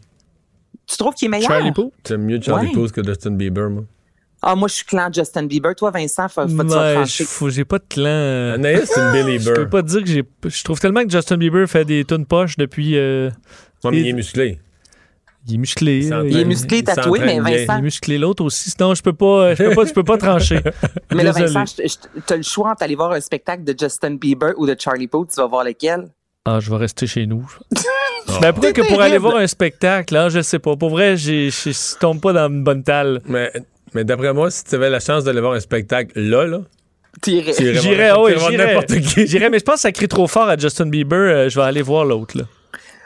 Tu 0.85 0.97
trouves 0.97 1.13
qu'il 1.13 1.25
est 1.27 1.29
meilleur? 1.29 1.49
Charlie 1.49 1.71
Puth? 1.71 1.91
J'aime 2.07 2.23
mieux 2.23 2.39
Charlie 2.41 2.67
Ouais. 2.67 2.73
Puth 2.73 2.91
que 2.91 3.03
Justin 3.03 3.31
Bieber, 3.31 3.69
moi. 3.69 3.83
Ah, 4.41 4.55
moi, 4.55 4.67
je 4.67 4.75
suis 4.75 4.85
clan 4.85 5.09
Justin 5.11 5.43
Bieber. 5.47 5.73
Toi, 5.75 5.89
Vincent, 5.89 6.29
faut, 6.29 6.47
faut 6.47 7.47
te 7.47 7.53
j'ai 7.53 7.65
pas 7.65 7.79
de 7.79 7.85
clan. 7.89 8.53
Anaïs, 8.53 8.89
c'est 8.93 8.99
une 8.99 9.11
Belieber. 9.11 9.39
Je 9.43 9.51
peux 9.51 9.67
pas 9.69 9.81
dire 9.81 10.01
que 10.01 10.07
j'ai. 10.07 10.23
Je 10.45 10.63
trouve 10.63 10.79
tellement 10.79 11.03
que 11.03 11.09
Justin 11.09 11.37
Bieber 11.37 11.67
fait 11.67 11.83
des 11.85 12.05
tonnes 12.05 12.25
poches 12.27 12.55
depuis. 12.55 12.95
euh, 12.97 13.31
Ouais, 13.83 13.91
mais 13.91 13.99
il 14.01 14.07
est 14.07 14.13
musclé. 14.13 14.59
Il 15.47 15.55
est 15.55 15.57
musclé. 15.57 16.05
Il 16.05 16.13
euh. 16.13 16.27
Il 16.27 16.37
est 16.37 16.45
musclé, 16.45 16.83
tatoué, 16.83 17.19
mais 17.19 17.39
bien. 17.39 17.43
Il 17.47 17.53
est 17.53 17.65
Vincent, 17.65 17.81
musclé 17.81 18.17
l'autre 18.17 18.43
aussi. 18.43 18.69
Sinon, 18.71 18.93
je 18.95 19.01
peux 19.01 19.13
pas. 19.13 19.55
Je 19.55 19.63
peux 19.63 19.75
pas. 19.75 19.85
Peux 19.85 20.03
pas 20.03 20.17
trancher. 20.17 20.59
mais 21.13 21.23
là, 21.23 21.31
Désolé. 21.31 21.53
Vincent, 21.53 21.75
je- 21.83 22.21
t'as 22.25 22.35
le 22.37 22.43
choix 22.43 22.71
entre 22.71 22.83
aller 22.83 22.95
voir 22.95 23.11
un 23.11 23.21
spectacle 23.21 23.63
de 23.63 23.73
Justin 23.79 24.15
Bieber 24.15 24.53
ou 24.57 24.65
de 24.67 24.75
Charlie 24.77 25.07
Puth. 25.07 25.29
Tu 25.33 25.39
vas 25.41 25.47
voir 25.47 25.63
lequel? 25.63 26.05
Ah, 26.45 26.59
je 26.59 26.69
vais 26.69 26.77
rester 26.77 27.07
chez 27.07 27.25
nous. 27.25 27.49
Ben, 28.41 28.51
pourquoi 28.51 28.73
que 28.73 28.81
pour 28.81 29.01
aller 29.01 29.17
voir 29.17 29.37
un 29.37 29.47
spectacle, 29.47 30.13
là, 30.13 30.27
je 30.27 30.41
sais 30.41 30.59
pas. 30.59 30.75
Pour 30.75 30.89
vrai, 30.89 31.15
je 31.15 31.97
tombe 31.97 32.19
pas 32.19 32.33
dans 32.33 32.49
une 32.49 32.61
bonne 32.61 32.83
talle. 32.83 33.21
Mais, 33.25 33.51
mais 33.93 34.03
d'après 34.03 34.33
moi, 34.33 34.51
si 34.51 34.65
tu 34.65 34.75
avais 34.75 34.89
la 34.89 34.99
chance 34.99 35.23
d'aller 35.23 35.39
voir 35.39 35.53
un 35.53 35.61
spectacle 35.61 36.19
là, 36.19 36.45
là, 36.45 36.59
tu 37.21 37.31
J'irais, 37.31 38.11
oh, 38.15 38.29
j'irais. 38.29 39.49
mais 39.49 39.59
je 39.59 39.63
pense 39.63 39.75
que 39.75 39.81
ça 39.81 39.91
crie 39.91 40.07
trop 40.07 40.27
fort 40.27 40.49
à 40.49 40.57
Justin 40.57 40.87
Bieber. 40.87 41.17
euh, 41.17 41.49
je 41.49 41.57
vais 41.57 41.65
aller 41.65 41.81
voir 41.81 42.05
l'autre, 42.05 42.37
là. 42.37 42.43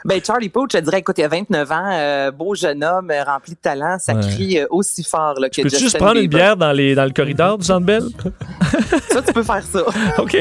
Ben, 0.04 0.20
Charlie 0.24 0.48
Puth, 0.48 0.72
je 0.72 0.78
dirais, 0.78 0.98
écoute, 0.98 1.16
il 1.18 1.24
a 1.24 1.28
29 1.28 1.70
ans, 1.70 1.90
euh, 1.92 2.30
beau 2.30 2.54
jeune 2.54 2.82
homme, 2.82 3.10
euh, 3.10 3.22
rempli 3.24 3.52
de 3.52 3.58
talent, 3.58 3.96
ça 3.98 4.14
Ouais. 4.14 4.20
crie 4.20 4.58
euh, 4.58 4.66
aussi 4.70 5.04
fort 5.04 5.38
là, 5.38 5.48
que 5.48 5.56
Peux-tu 5.62 5.70
Justin 5.70 5.78
juste 5.84 5.98
prendre 5.98 6.20
une 6.20 6.26
bière 6.28 6.56
dans, 6.56 6.72
les, 6.72 6.94
dans 6.94 7.04
le 7.04 7.10
corridor 7.12 7.58
du 7.58 7.64
Centre 7.64 7.86
Bell? 7.86 8.02
Ça, 9.10 9.22
tu 9.22 9.32
peux 9.32 9.42
faire 9.42 9.62
ça. 9.62 9.80
OK. 10.18 10.36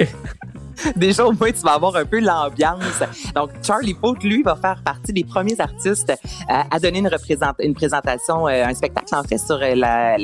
Déjà, 0.95 1.25
au 1.25 1.31
moins, 1.31 1.51
tu 1.51 1.61
vas 1.61 1.73
avoir 1.73 1.95
un 1.95 2.05
peu 2.05 2.19
l'ambiance. 2.19 3.01
Donc, 3.35 3.51
Charlie 3.63 3.93
Puth, 3.93 4.23
lui, 4.23 4.43
va 4.43 4.55
faire 4.55 4.81
partie 4.83 5.13
des 5.13 5.23
premiers 5.23 5.59
artistes 5.59 6.09
euh, 6.09 6.53
à 6.69 6.79
donner 6.79 6.99
une, 6.99 7.07
représent- 7.07 7.53
présentation, 7.73 8.47
euh, 8.47 8.65
un 8.65 8.73
spectacle, 8.73 9.15
en 9.15 9.23
fait, 9.23 9.37
sur 9.37 9.59
euh, 9.61 9.75
la, 9.75 10.17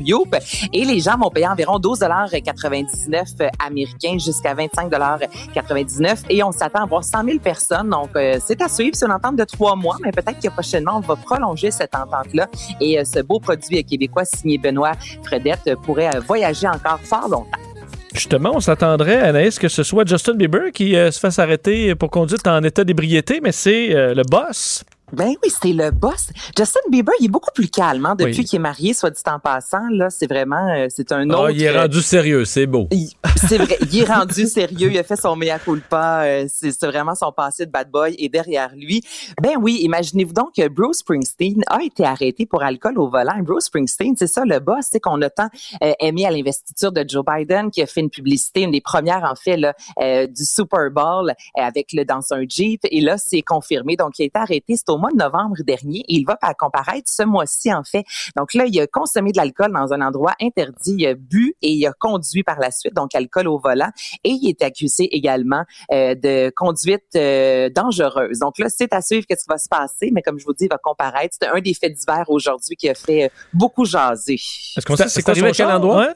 Youp. 0.00 0.36
Et 0.72 0.84
les 0.84 1.00
gens 1.00 1.16
vont 1.18 1.30
payer 1.30 1.48
environ 1.48 1.78
12,99 1.78 3.50
américains 3.64 4.18
jusqu'à 4.18 4.54
25,99 4.54 6.24
Et 6.30 6.42
on 6.42 6.52
s'attend 6.52 6.82
à 6.82 6.86
voir 6.86 7.04
100 7.04 7.24
000 7.24 7.38
personnes. 7.38 7.90
Donc, 7.90 8.10
c'est 8.14 8.60
à 8.62 8.68
suivre. 8.68 8.94
C'est 8.94 9.06
une 9.06 9.12
entente 9.12 9.36
de 9.36 9.44
trois 9.44 9.76
mois, 9.76 9.96
mais 10.02 10.12
peut-être 10.12 10.40
que 10.40 10.48
prochainement, 10.48 10.96
on 10.96 11.00
va 11.00 11.16
prolonger 11.16 11.70
cette 11.70 11.94
entente-là. 11.94 12.48
Et 12.80 13.04
ce 13.04 13.20
beau 13.20 13.40
produit 13.40 13.82
québécois 13.84 14.24
signé 14.24 14.58
Benoît 14.58 14.92
Fredette 15.24 15.74
pourrait 15.84 16.18
voyager 16.20 16.68
encore 16.68 17.00
fort 17.00 17.28
longtemps. 17.28 17.69
Justement, 18.12 18.52
on 18.54 18.60
s'attendrait, 18.60 19.18
Anaïs, 19.18 19.58
que 19.58 19.68
ce 19.68 19.82
soit 19.82 20.06
Justin 20.06 20.34
Bieber 20.34 20.72
qui 20.72 20.96
euh, 20.96 21.10
se 21.10 21.20
fasse 21.20 21.38
arrêter 21.38 21.94
pour 21.94 22.10
conduite 22.10 22.46
en 22.46 22.62
état 22.62 22.82
d'ébriété, 22.82 23.40
mais 23.40 23.52
c'est 23.52 23.94
euh, 23.94 24.14
le 24.14 24.22
boss. 24.24 24.84
Ben 25.12 25.34
oui, 25.42 25.50
c'est 25.50 25.72
le 25.72 25.90
boss. 25.90 26.28
Justin 26.56 26.80
Bieber, 26.90 27.12
il 27.20 27.26
est 27.26 27.28
beaucoup 27.28 27.50
plus 27.54 27.68
calme 27.68 28.06
hein, 28.06 28.14
depuis 28.16 28.38
Oui. 28.38 28.44
qu'il 28.44 28.56
est 28.56 28.60
marié, 28.60 28.94
soit 28.94 29.10
dit 29.10 29.20
en 29.26 29.38
passant. 29.38 29.88
Là, 29.90 30.08
c'est 30.10 30.26
vraiment, 30.28 30.68
euh, 30.68 30.86
c'est 30.88 31.10
un 31.12 31.28
autre. 31.30 31.46
Ah, 31.48 31.52
il 31.52 31.62
est 31.62 31.68
euh, 31.68 31.82
rendu 31.82 32.00
sérieux, 32.02 32.44
c'est 32.44 32.66
beau. 32.66 32.86
il- 32.90 33.10
c'est 33.48 33.58
vrai, 33.58 33.78
il 33.90 33.98
est 34.00 34.04
rendu 34.04 34.46
sérieux, 34.46 34.90
il 34.92 34.98
a 34.98 35.02
fait 35.02 35.16
son 35.16 35.34
mea 35.36 35.58
culpa, 35.58 36.22
euh, 36.24 36.46
c'est 36.48 36.84
vraiment 36.86 37.14
son 37.14 37.32
passé 37.32 37.66
de 37.66 37.70
bad 37.70 37.90
boy 37.90 38.14
et 38.18 38.28
derrière 38.28 38.70
lui. 38.76 39.02
Ben 39.42 39.54
oui, 39.60 39.78
imaginez-vous 39.82 40.32
donc 40.34 40.54
que 40.56 40.68
Bruce 40.68 40.98
Springsteen 40.98 41.62
a 41.68 41.82
été 41.82 42.04
arrêté 42.04 42.46
pour 42.46 42.62
alcool 42.62 42.98
au 42.98 43.08
volant. 43.08 43.38
Bruce 43.42 43.64
Springsteen, 43.64 44.14
c'est 44.18 44.26
ça 44.26 44.42
le 44.44 44.58
boss, 44.60 44.86
c'est 44.90 45.00
qu'on 45.00 45.20
a 45.22 45.30
tant 45.30 45.48
euh, 45.82 45.92
aimé 46.00 46.26
à 46.26 46.30
l'investiture 46.30 46.92
de 46.92 47.04
Joe 47.08 47.24
Biden 47.24 47.70
qui 47.70 47.82
a 47.82 47.86
fait 47.86 48.00
une 48.00 48.10
publicité, 48.10 48.60
une 48.62 48.70
des 48.72 48.80
premières 48.80 49.24
en 49.24 49.34
fait 49.34 49.56
là, 49.56 49.74
euh, 50.00 50.26
du 50.26 50.44
Super 50.44 50.90
Bowl 50.90 51.32
avec 51.56 51.92
le 51.92 52.04
dans 52.04 52.20
un 52.32 52.42
Jeep 52.48 52.80
et 52.84 53.00
là 53.00 53.16
c'est 53.18 53.42
confirmé. 53.42 53.96
Donc 53.96 54.18
il 54.18 54.22
a 54.22 54.26
été 54.26 54.38
arrêté, 54.38 54.76
c'est 54.76 54.90
au 54.90 54.98
mois 55.00 55.10
de 55.10 55.16
novembre 55.16 55.56
dernier 55.66 56.00
et 56.08 56.14
il 56.14 56.24
va 56.24 56.36
pa- 56.36 56.54
comparaître 56.54 57.08
ce 57.10 57.22
mois-ci 57.24 57.72
en 57.72 57.82
fait. 57.82 58.04
Donc 58.36 58.54
là 58.54 58.64
il 58.66 58.80
a 58.80 58.86
consommé 58.86 59.32
de 59.32 59.38
l'alcool 59.38 59.72
dans 59.72 59.92
un 59.92 60.00
endroit 60.00 60.34
interdit, 60.40 60.94
il 60.98 61.06
a 61.06 61.14
bu 61.14 61.54
et 61.62 61.72
il 61.72 61.86
a 61.86 61.92
conduit 61.98 62.42
par 62.44 62.60
la 62.60 62.70
suite, 62.70 62.94
donc 62.94 63.14
alcool 63.14 63.48
au 63.48 63.58
volant 63.58 63.90
et 64.24 64.30
il 64.30 64.48
est 64.48 64.62
accusé 64.62 65.04
également 65.16 65.64
euh, 65.92 66.14
de 66.14 66.52
conduite 66.54 67.02
euh, 67.16 67.68
dangereuse. 67.74 68.38
Donc 68.38 68.58
là 68.58 68.66
c'est 68.68 68.92
à 68.92 69.00
suivre 69.02 69.26
qu'est-ce 69.26 69.44
qui 69.44 69.50
va 69.50 69.58
se 69.58 69.68
passer, 69.68 70.10
mais 70.12 70.22
comme 70.22 70.38
je 70.38 70.44
vous 70.44 70.52
dis 70.54 70.64
il 70.66 70.70
va 70.70 70.78
comparaître. 70.78 71.34
C'était 71.40 71.52
un 71.52 71.60
des 71.60 71.74
faits 71.74 71.94
divers 71.94 72.24
aujourd'hui 72.28 72.76
qui 72.76 72.88
a 72.88 72.94
fait 72.94 73.24
euh, 73.24 73.28
beaucoup 73.52 73.84
jaser. 73.84 74.34
Est-ce 74.34 74.84
qu'on 74.86 74.96
sait 74.96 75.04
c'est 75.04 75.08
c'est 75.08 75.22
quoi 75.22 75.32
arrivé 75.32 75.52
son 75.52 75.64
à 75.64 75.66
quel 75.66 75.74
endroit? 75.76 76.08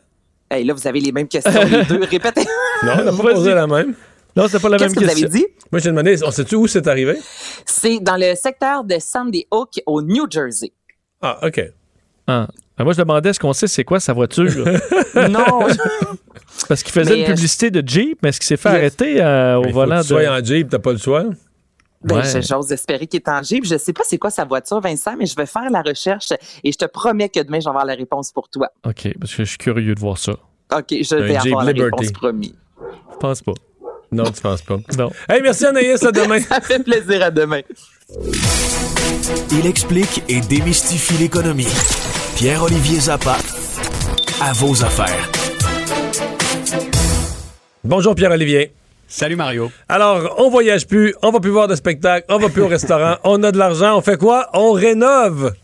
Hey, 0.51 0.62
là 0.64 0.75
vous 0.75 0.87
avez 0.87 1.01
les 1.01 1.11
mêmes 1.11 1.27
questions 1.29 1.51
les 1.64 1.85
deux. 1.85 2.05
Répétez. 2.11 2.44
Non, 2.83 2.92
on 3.01 3.05
n'a 3.05 3.12
pas 3.12 3.33
posé 3.35 3.55
la 3.55 3.66
même. 3.66 3.94
Non, 4.37 4.49
c'est 4.49 4.61
pas 4.61 4.68
la 4.68 4.79
même 4.79 4.88
Qu'est-ce 4.88 4.94
que 4.94 5.01
vous 5.01 5.07
question. 5.11 5.29
avez 5.29 5.38
dit? 5.38 5.47
Moi, 5.70 5.79
j'ai 5.81 5.90
demandé, 5.90 6.16
on 6.25 6.31
sait-tu 6.31 6.57
où 6.57 6.66
c'est 6.66 6.87
arrivé? 6.88 7.16
C'est 7.66 8.01
dans 8.01 8.16
le 8.16 8.35
secteur 8.35 8.83
de 8.85 8.97
Sandy 8.99 9.47
Hook 9.53 9.81
au 9.87 10.03
New 10.03 10.27
Jersey. 10.29 10.73
Ah, 11.23 11.38
OK. 11.47 11.62
Ah. 12.27 12.49
Ben, 12.77 12.85
moi, 12.85 12.92
je 12.92 12.99
demandais 12.99 13.31
est-ce 13.31 13.38
qu'on 13.38 13.53
sait 13.53 13.68
c'est 13.68 13.85
quoi 13.85 14.01
sa 14.01 14.12
voiture? 14.12 14.47
non, 15.31 15.68
Parce 16.68 16.83
qu'il 16.83 16.92
faisait 16.92 17.11
Mais, 17.14 17.18
une 17.20 17.25
euh, 17.27 17.35
publicité 17.35 17.70
de 17.70 17.87
Jeep, 17.87 18.18
mais 18.23 18.31
est-ce 18.31 18.40
qu'il 18.40 18.47
s'est 18.49 18.57
fait 18.57 18.68
arrêter 18.70 19.23
euh, 19.23 19.57
au 19.59 19.68
volant 19.70 19.97
que 19.99 20.03
tu 20.03 20.09
sois 20.09 20.23
de. 20.25 20.29
en 20.29 20.44
Jeep, 20.44 20.68
t'as 20.68 20.79
pas 20.81 20.92
le 20.92 20.99
choix. 20.99 21.25
ben, 22.03 22.16
Ouais. 22.16 22.42
j'ose 22.42 22.73
espérer 22.73 23.07
qu'il 23.07 23.20
est 23.20 23.29
en 23.29 23.40
Jeep. 23.42 23.64
Je 23.64 23.77
sais 23.79 23.92
pas 23.92 24.03
c'est 24.05 24.18
quoi 24.18 24.31
sa 24.31 24.44
voiture, 24.44 24.81
Vincent, 24.81 25.14
mais 25.16 25.27
je 25.27 25.37
vais 25.37 25.47
faire 25.47 25.70
la 25.70 25.83
recherche 25.83 26.33
et 26.64 26.73
je 26.73 26.77
te 26.79 26.87
promets 26.87 27.29
que 27.29 27.40
demain, 27.40 27.61
je 27.61 27.64
vais 27.64 27.70
avoir 27.70 27.85
la 27.87 27.94
réponse 27.94 28.33
pour 28.33 28.49
toi. 28.49 28.68
OK, 28.85 29.09
parce 29.20 29.33
que 29.35 29.44
je 29.44 29.49
suis 29.51 29.59
curieux 29.59 29.94
de 29.94 30.01
voir 30.01 30.18
ça. 30.18 30.33
OK, 30.33 30.87
je 30.90 31.14
Un 31.14 31.20
vais 31.20 31.38
Jeep 31.40 31.47
avoir 31.53 31.64
la 31.64 31.73
réponse 31.73 32.11
promis. 32.12 32.55
Je 33.12 33.16
pense 33.18 33.42
pas. 33.42 33.53
Non, 34.14 34.31
tu 34.31 34.40
penses 34.40 34.62
pas. 34.62 34.79
Non. 34.96 35.11
Hey, 35.29 35.42
merci 35.42 35.66
Anaïs, 35.66 36.00
à 36.05 36.12
demain. 36.12 36.38
Ça 36.48 36.61
fait 36.61 36.79
plaisir 36.79 37.20
à 37.20 37.31
demain. 37.33 37.62
Il 39.50 39.66
explique 39.66 40.22
et 40.29 40.40
démystifie 40.40 41.14
l'économie. 41.14 41.66
Pierre-Olivier 42.37 43.00
Zappa, 43.00 43.37
à 44.40 44.53
vos 44.53 44.85
affaires. 44.85 45.31
Bonjour 47.83 48.14
Pierre-Olivier. 48.14 48.72
Salut 49.09 49.37
Mario. 49.37 49.72
Alors, 49.88 50.37
on 50.38 50.48
voyage 50.48 50.87
plus, 50.87 51.14
on 51.22 51.33
va 51.33 51.40
plus 51.40 51.50
voir 51.50 51.66
de 51.66 51.74
spectacle, 51.74 52.24
on 52.29 52.38
va 52.38 52.48
plus 52.48 52.62
au 52.62 52.68
restaurant, 52.68 53.16
on 53.24 53.42
a 53.42 53.50
de 53.50 53.59
l'argent, 53.59 53.96
on 53.98 54.00
fait 54.00 54.16
quoi? 54.16 54.48
On 54.55 54.72
rénove! 54.72 55.55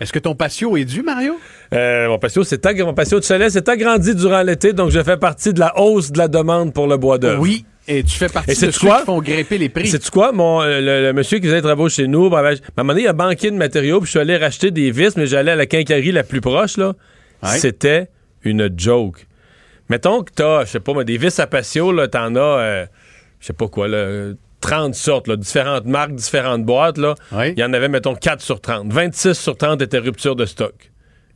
Est-ce 0.00 0.12
que 0.12 0.18
ton 0.18 0.34
patio 0.34 0.76
est 0.76 0.84
dû, 0.84 1.02
Mario? 1.02 1.38
Euh, 1.72 2.08
mon 2.08 2.18
patio, 2.18 2.44
c'est 2.44 2.64
mon 2.80 2.94
patio 2.94 3.18
de 3.18 3.24
chalet 3.24 3.50
s'est 3.50 3.68
agrandi 3.68 4.14
durant 4.14 4.42
l'été, 4.42 4.72
donc 4.72 4.90
je 4.90 5.02
fais 5.02 5.16
partie 5.16 5.52
de 5.52 5.60
la 5.60 5.78
hausse 5.78 6.12
de 6.12 6.18
la 6.18 6.28
demande 6.28 6.72
pour 6.72 6.86
le 6.86 6.96
bois 6.96 7.18
d'œuvre. 7.18 7.40
Oui. 7.40 7.64
Et 7.88 8.02
tu 8.02 8.16
fais 8.16 8.28
partie 8.28 8.50
de 8.50 8.70
ceux 8.72 8.86
quoi? 8.86 8.98
qui 9.00 9.04
font 9.06 9.22
grimper 9.22 9.58
les 9.58 9.68
prix. 9.68 9.86
C'est 9.86 10.10
quoi, 10.10 10.32
mon 10.32 10.60
euh, 10.60 10.80
le, 10.80 11.02
le 11.06 11.12
monsieur 11.12 11.38
qui 11.38 11.44
faisait 11.44 11.56
les 11.56 11.62
travaux 11.62 11.88
chez 11.88 12.08
nous, 12.08 12.28
ben, 12.28 12.42
ben, 12.42 12.48
à 12.48 12.50
un 12.50 12.82
moment 12.82 12.92
donné, 12.92 13.04
il 13.04 13.08
a 13.08 13.12
banqué 13.12 13.50
de 13.50 13.56
matériaux, 13.56 14.00
puis 14.00 14.06
je 14.06 14.10
suis 14.10 14.18
allé 14.18 14.36
racheter 14.36 14.72
des 14.72 14.90
vis, 14.90 15.16
mais 15.16 15.26
j'allais 15.26 15.52
à 15.52 15.56
la 15.56 15.66
quincaillerie 15.66 16.10
la 16.12 16.24
plus 16.24 16.40
proche, 16.40 16.78
là. 16.78 16.94
Ouais. 17.42 17.58
C'était 17.58 18.08
une 18.42 18.70
joke. 18.76 19.26
Mettons 19.88 20.24
que 20.24 20.32
t'as, 20.34 20.64
je 20.64 20.70
sais 20.72 20.80
pas, 20.80 21.04
des 21.04 21.16
vis 21.16 21.38
à 21.38 21.46
patio, 21.46 21.92
là, 21.92 22.08
t'en 22.08 22.34
as, 22.34 22.40
euh, 22.40 22.86
je 23.38 23.46
sais 23.46 23.52
pas 23.52 23.68
quoi, 23.68 23.86
là, 23.86 24.32
30 24.60 24.94
sortes, 24.94 25.28
là, 25.28 25.36
différentes 25.36 25.86
marques, 25.86 26.14
différentes 26.14 26.64
boîtes, 26.64 26.98
là. 26.98 27.14
Oui. 27.32 27.52
Il 27.56 27.60
y 27.60 27.64
en 27.64 27.72
avait, 27.72 27.88
mettons, 27.88 28.14
4 28.14 28.40
sur 28.40 28.60
30. 28.60 28.92
26 28.92 29.34
sur 29.34 29.56
30 29.56 29.82
étaient 29.82 29.98
rupture 29.98 30.36
de 30.36 30.44
stock. 30.44 30.90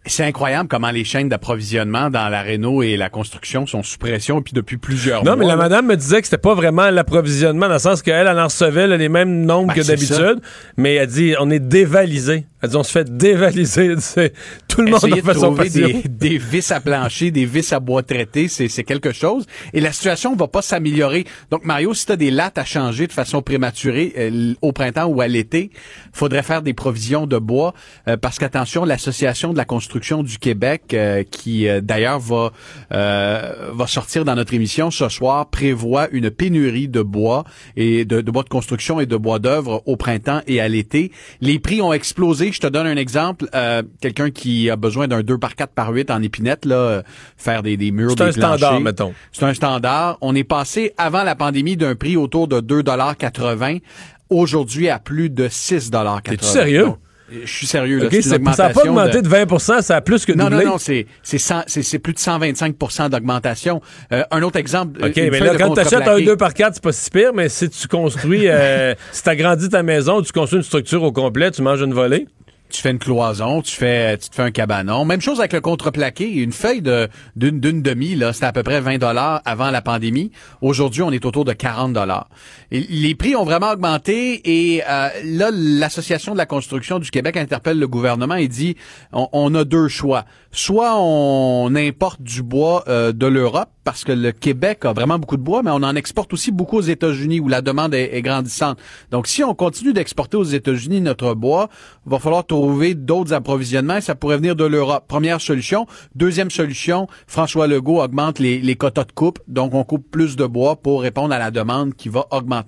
C'est 0.07 0.25
incroyable 0.25 0.67
comment 0.69 0.91
les 0.91 1.05
chaînes 1.05 1.29
d'approvisionnement 1.29 2.09
dans 2.09 2.29
la 2.31 2.41
réno 2.41 2.83
et 2.83 2.97
la 2.97 3.11
construction 3.11 3.67
sont 3.67 3.83
sous 3.83 3.99
pression 3.99 4.41
puis 4.41 4.55
depuis 4.55 4.79
plusieurs 4.79 5.23
Non, 5.25 5.33
mois. 5.33 5.37
mais 5.37 5.47
la 5.47 5.57
madame 5.57 5.87
me 5.87 5.97
disait 5.97 6.21
que 6.21 6.27
c'était 6.27 6.39
pas 6.39 6.55
vraiment 6.55 6.89
l'approvisionnement, 6.91 7.69
dans 7.69 7.75
le 7.75 7.79
sens 7.79 8.01
qu'elle, 8.01 8.27
elle 8.27 8.39
en 8.39 8.45
recevait 8.45 8.87
là, 8.87 8.97
les 8.97 9.11
mêmes 9.11 9.45
nombres 9.45 9.69
Ben, 9.69 9.75
que 9.83 9.87
d'habitude, 9.87 10.41
mais 10.79 10.95
elle 10.95 11.07
dit 11.07 11.35
on 11.39 11.51
est 11.51 11.61
dévalisé. 11.61 12.47
Elle 12.63 12.71
dit 12.71 12.77
on 12.77 12.83
se 12.83 12.93
fait 12.93 13.15
dévaliser. 13.15 13.95
Tout 14.69 14.83
le 14.83 14.91
monde 14.91 15.05
a 15.05 15.09
de 15.09 15.15
fait 15.21 15.35
son 15.35 15.55
trouver 15.55 15.69
des, 15.71 16.03
des 16.09 16.39
vis 16.39 16.71
à 16.73 16.81
plancher, 16.81 17.31
des 17.31 17.45
vis 17.45 17.71
à 17.73 17.81
bois 17.81 18.03
traité, 18.03 18.49
c'est 18.49 18.69
c'est 18.69 18.85
quelque 18.85 19.13
chose. 19.13 19.47
Et 19.75 19.81
la 19.81 19.93
situation 19.93 20.35
va 20.35 20.49
pas 20.49 20.63
s'améliorer. 20.63 21.27
Donc, 21.51 21.65
Mario, 21.65 21.93
si 21.95 22.07
tu 22.07 22.13
as 22.13 22.17
des 22.17 22.31
lattes 22.31 22.59
à 22.59 22.65
changer 22.65 23.07
de 23.07 23.13
façon 23.13 23.43
prématurée 23.43 24.15
euh, 24.17 24.55
au 24.63 24.73
printemps 24.73 25.07
ou 25.07 25.21
à 25.21 25.29
l'été, 25.29 25.71
faudrait 26.13 26.43
faire 26.43 26.63
des 26.63 26.75
provisions 26.75 27.27
de 27.27 27.39
bois 27.39 27.75
euh, 28.09 28.17
parce 28.17 28.39
qu'attention, 28.39 28.85
l'Association 28.87 29.53
de 29.53 29.59
la 29.59 29.65
construction 29.67 29.90
du 29.99 30.39
Québec, 30.39 30.93
euh, 30.95 31.23
qui 31.23 31.69
euh, 31.69 31.81
d'ailleurs 31.81 32.19
va, 32.21 32.53
euh, 32.93 33.71
va 33.73 33.87
sortir 33.87 34.25
dans 34.25 34.35
notre 34.35 34.55
émission 34.55 34.91
ce 34.91 35.09
soir, 35.09 35.47
prévoit 35.51 36.09
une 36.13 36.31
pénurie 36.31 36.89
de 36.89 37.03
bois 37.03 37.45
et 37.77 38.05
de, 38.05 38.21
de 38.21 38.31
bois 38.31 38.43
de 38.43 38.49
construction 38.49 39.01
et 39.01 39.07
de 39.07 39.17
bois 39.17 39.39
d'œuvre 39.39 39.83
au 39.87 39.97
printemps 39.97 40.41
et 40.47 40.61
à 40.61 40.69
l'été. 40.69 41.11
Les 41.41 41.59
prix 41.59 41.83
ont 41.83 41.93
explosé. 41.93 42.53
Je 42.53 42.61
te 42.61 42.67
donne 42.67 42.87
un 42.87 42.97
exemple. 42.97 43.47
Euh, 43.55 43.83
Quelqu'un 44.01 44.31
qui 44.31 44.71
a 44.71 44.77
besoin 44.77 45.09
d'un 45.09 45.23
2 45.23 45.39
par 45.39 45.55
4 45.55 45.73
par 45.73 45.91
8 45.91 46.11
en 46.11 46.23
épinette, 46.23 46.65
là, 46.65 46.77
euh, 46.77 47.03
faire 47.37 47.63
des, 47.63 47.77
des 47.77 47.91
murs, 47.91 48.15
C'est 48.17 48.23
un 48.23 48.27
des 48.31 48.33
planchers. 48.33 48.59
standard, 48.59 48.81
mettons. 48.81 49.13
C'est 49.33 49.45
un 49.45 49.55
standard. 49.55 50.19
On 50.21 50.35
est 50.35 50.45
passé 50.45 50.93
avant 50.99 51.23
la 51.23 51.35
pandémie 51.35 51.77
d'un 51.77 51.95
prix 51.95 52.17
autour 52.17 52.49
de 52.49 52.61
2,80 52.61 53.81
aujourd'hui 54.29 54.89
à 54.89 54.99
plus 54.99 55.31
de 55.31 55.49
6,80 55.49 56.23
T'es-tu 56.23 56.45
sérieux? 56.45 56.85
Donc, 56.87 56.99
Je 57.45 57.51
suis 57.51 57.67
sérieux. 57.67 57.99
Là, 57.99 58.07
OK, 58.07 58.13
C'est 58.13 58.23
c'est- 58.23 58.37
une 58.37 58.53
ça 58.53 58.69
n'a 58.69 58.75
pas 58.75 58.83
augmenté 58.83 59.23
de, 59.23 59.29
20 59.29 59.81
ça 59.83 59.97
a 59.97 60.01
plus 60.01 60.25
que 60.25 60.33
non, 60.33 60.49
doublé. 60.49 60.65
non, 60.65 60.73
non, 60.73 60.79
c'est 60.79 61.07
c'est 61.23 61.99
plus 61.99 62.13
de 62.13 62.19
125% 62.19 63.09
d'augmentation. 63.09 63.81
Euh, 64.13 64.25
un 64.31 64.43
autre 64.43 64.59
exemple. 64.59 65.05
OK, 65.05 65.17
mais 65.17 65.41
là, 65.41 65.53
de 65.53 65.59
quand 65.59 65.75
tu 65.75 65.81
achètes 65.81 65.95
un 65.95 65.99
contreplaqué. 65.99 66.25
2 66.27 66.37
par 66.37 66.55
4 66.55 66.75
c'est 66.75 66.83
pas 66.83 66.93
si 66.93 67.11
pire, 67.11 67.33
mais 67.35 67.49
si 67.49 67.69
tu 67.69 67.89
construis, 67.89 68.49
euh, 68.49 68.95
si 69.13 69.23
tu 69.23 69.29
agrandis 69.29 69.69
ta 69.69 69.83
maison, 69.83 70.23
tu 70.23 70.33
construis 70.33 70.59
une 70.59 70.65
structure 70.65 71.03
au 71.03 71.13
complet, 71.13 71.51
tu 71.51 71.63
manges 71.63 71.81
une 71.83 71.95
volée. 71.95 72.27
tu 72.73 72.81
fais 72.83 72.93
une 72.93 73.01
cloison, 73.01 73.63
tu 73.63 73.75
fais, 73.75 74.17
tu 74.17 74.29
te 74.29 74.35
fais 74.37 74.43
un 74.43 74.53
cabanon. 74.53 75.05
Même 75.05 75.21
chose 75.21 75.41
avec 75.41 75.53
le 75.53 75.61
contreplaqué. 75.61 76.31
Une 76.31 76.53
feuille 76.53 76.83
de 76.83 77.09
d'une 77.35 77.59
d'une 77.59 77.83
demi 77.83 78.15
là, 78.15 78.33
c'était 78.33 78.47
à 78.47 78.53
peu 78.53 78.63
près 78.63 78.81
20 78.81 78.99
dollars 78.99 79.43
avant 79.45 79.71
la 79.73 79.83
pandémie. 79.83 80.31
Aujourd'hui, 80.63 81.03
on 81.03 81.11
est 81.11 81.25
autour 81.25 81.45
de 81.45 81.53
40 81.53 81.93
dollars. 81.93 82.29
Les 82.71 83.17
prix 83.17 83.35
ont 83.35 83.45
vraiment 83.45 83.73
augmenté 83.73 84.41
et 84.45 84.83
euh, 84.89 85.09
là, 85.25 85.51
l'association 85.53 86.35
de 86.35 86.39
la 86.39 86.47
construction 86.47 87.01
du 87.01 87.11
Québec 87.11 87.37
interpelle 87.37 87.81
le 87.81 87.89
gouvernement 87.89 88.37
et 88.37 88.47
dit 88.47 88.77
on, 89.13 89.53
a 89.57 89.65
deux 89.65 89.89
choix. 89.89 90.25
Soit 90.53 90.95
on 90.97 91.75
importe 91.75 92.23
du 92.23 92.45
bois 92.45 92.85
euh, 92.87 93.11
de 93.13 93.27
l'Europe 93.27 93.71
parce 93.83 94.05
que 94.05 94.13
le 94.13 94.31
Québec 94.31 94.85
a 94.85 94.93
vraiment 94.93 95.19
beaucoup 95.19 95.37
de 95.37 95.43
bois, 95.43 95.63
mais 95.65 95.71
on 95.73 95.83
en 95.83 95.97
exporte 95.97 96.33
aussi 96.33 96.53
beaucoup 96.53 96.77
aux 96.77 96.83
États-Unis 96.83 97.41
où 97.41 97.49
la 97.49 97.61
demande 97.61 97.93
est, 97.93 98.15
est 98.17 98.23
grandissante. 98.23 98.79
Donc, 99.11 99.27
si 99.27 99.43
on 99.43 99.55
continue 99.55 99.93
d'exporter 99.93 100.37
aux 100.37 100.45
États-Unis 100.45 101.01
notre 101.01 101.35
bois, 101.35 101.71
il 102.07 102.13
va 102.13 102.21
falloir 102.21 102.47
trouver 102.47 102.95
d'autres 102.95 103.33
approvisionnements 103.33 103.97
et 103.97 104.01
ça 104.01 104.15
pourrait 104.15 104.37
venir 104.37 104.55
de 104.55 104.65
l'Europe. 104.65 105.07
Première 105.09 105.41
solution. 105.41 105.87
Deuxième 106.15 106.51
solution, 106.51 107.09
François 107.27 107.67
Legault 107.67 108.01
augmente 108.01 108.39
les, 108.39 108.61
les 108.61 108.77
quotas 108.77 109.05
de 109.05 109.13
coupe. 109.13 109.41
Donc, 109.49 109.75
on 109.75 109.83
coupe 109.83 110.09
plus 110.09 110.37
de 110.37 110.47
bois 110.47 110.77
pour 110.77 111.03
répondre 111.03 111.35
à 111.35 111.39
la 111.39 111.51
demande 111.51 111.95
qui 111.95 112.09
va 112.09 112.27
augmenter. 112.31 112.60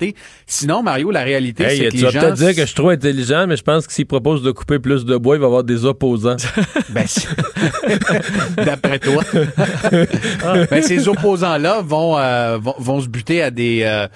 Sinon, 0.47 0.83
Mario, 0.83 1.11
la 1.11 1.23
réalité, 1.23 1.65
Hey, 1.65 1.79
c'est 1.79 1.85
que 1.87 1.91
tu 1.91 1.97
les 1.99 2.03
vas 2.05 2.11
gens... 2.11 2.21
peut-être 2.21 2.35
dire 2.35 2.49
que 2.55 2.61
je 2.61 2.67
suis 2.67 2.75
trop 2.75 2.89
intelligent, 2.91 3.47
mais 3.47 3.57
je 3.57 3.63
pense 3.63 3.87
que 3.87 3.93
s'il 3.93 4.07
propose 4.07 4.43
de 4.43 4.51
couper 4.51 4.79
plus 4.79 5.05
de 5.05 5.17
bois, 5.17 5.37
il 5.37 5.41
va 5.41 5.45
y 5.45 5.49
avoir 5.49 5.65
des 5.65 5.85
opposants. 5.85 6.37
Ben, 6.91 7.07
D'après 8.57 8.99
toi. 8.99 9.23
ben, 10.71 10.83
ces 10.83 11.09
opposants-là 11.09 11.81
vont, 11.83 12.19
euh, 12.19 12.59
vont 12.61 12.75
vont 12.79 13.01
se 13.01 13.09
buter 13.09 13.43
à 13.43 13.51
des 13.51 13.83
euh, 13.85 14.07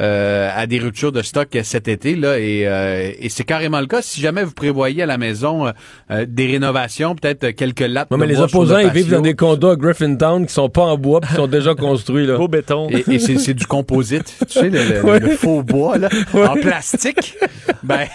euh, 0.00 0.50
à 0.54 0.66
des 0.66 0.78
ruptures 0.78 1.12
de 1.12 1.22
stock 1.22 1.48
cet 1.62 1.88
été 1.88 2.14
là 2.16 2.38
et, 2.38 2.66
euh, 2.66 3.10
et 3.18 3.28
c'est 3.28 3.44
carrément 3.44 3.80
le 3.80 3.86
cas. 3.86 4.02
Si 4.02 4.20
jamais 4.20 4.44
vous 4.44 4.52
prévoyez 4.52 5.02
à 5.02 5.06
la 5.06 5.18
maison 5.18 5.66
euh, 5.66 5.70
euh, 6.10 6.26
des 6.28 6.46
rénovations, 6.46 7.14
peut-être 7.14 7.50
quelques 7.50 7.80
lattes. 7.80 8.10
Non, 8.10 8.16
de 8.18 8.22
mais 8.22 8.28
les 8.28 8.34
bois 8.36 8.48
sur 8.48 8.58
opposants, 8.58 8.78
le 8.78 8.84
ils 8.84 8.90
vivent 8.90 9.10
dans 9.10 9.20
des 9.20 9.34
condos 9.34 9.70
à 9.70 9.76
Griffintown 9.76 10.46
qui 10.46 10.52
sont 10.52 10.68
pas 10.68 10.82
en 10.82 10.96
bois, 10.98 11.20
qui 11.20 11.34
sont 11.34 11.46
déjà 11.46 11.74
construits. 11.74 12.26
Là. 12.26 12.36
Beau 12.36 12.48
béton. 12.48 12.88
Et, 12.90 13.04
et 13.14 13.18
c'est, 13.18 13.38
c'est 13.38 13.54
du 13.54 13.66
composite, 13.66 14.34
tu 14.48 14.58
sais, 14.60 14.68
le, 14.70 14.78
le- 14.82 15.04
Ouais. 15.06 15.20
Le 15.26 15.36
faux 15.36 15.62
bois, 15.62 15.98
là, 15.98 16.08
en 16.34 16.54
plastique. 16.54 17.36
Ben, 17.82 18.06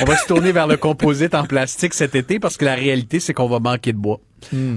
on 0.00 0.04
va 0.04 0.16
se 0.16 0.26
tourner 0.26 0.52
vers 0.52 0.66
le 0.66 0.76
composite 0.76 1.34
en 1.34 1.44
plastique 1.44 1.94
cet 1.94 2.14
été 2.14 2.38
parce 2.38 2.56
que 2.56 2.64
la 2.64 2.74
réalité, 2.74 3.20
c'est 3.20 3.32
qu'on 3.34 3.48
va 3.48 3.60
manquer 3.60 3.92
de 3.92 3.98
bois. 3.98 4.20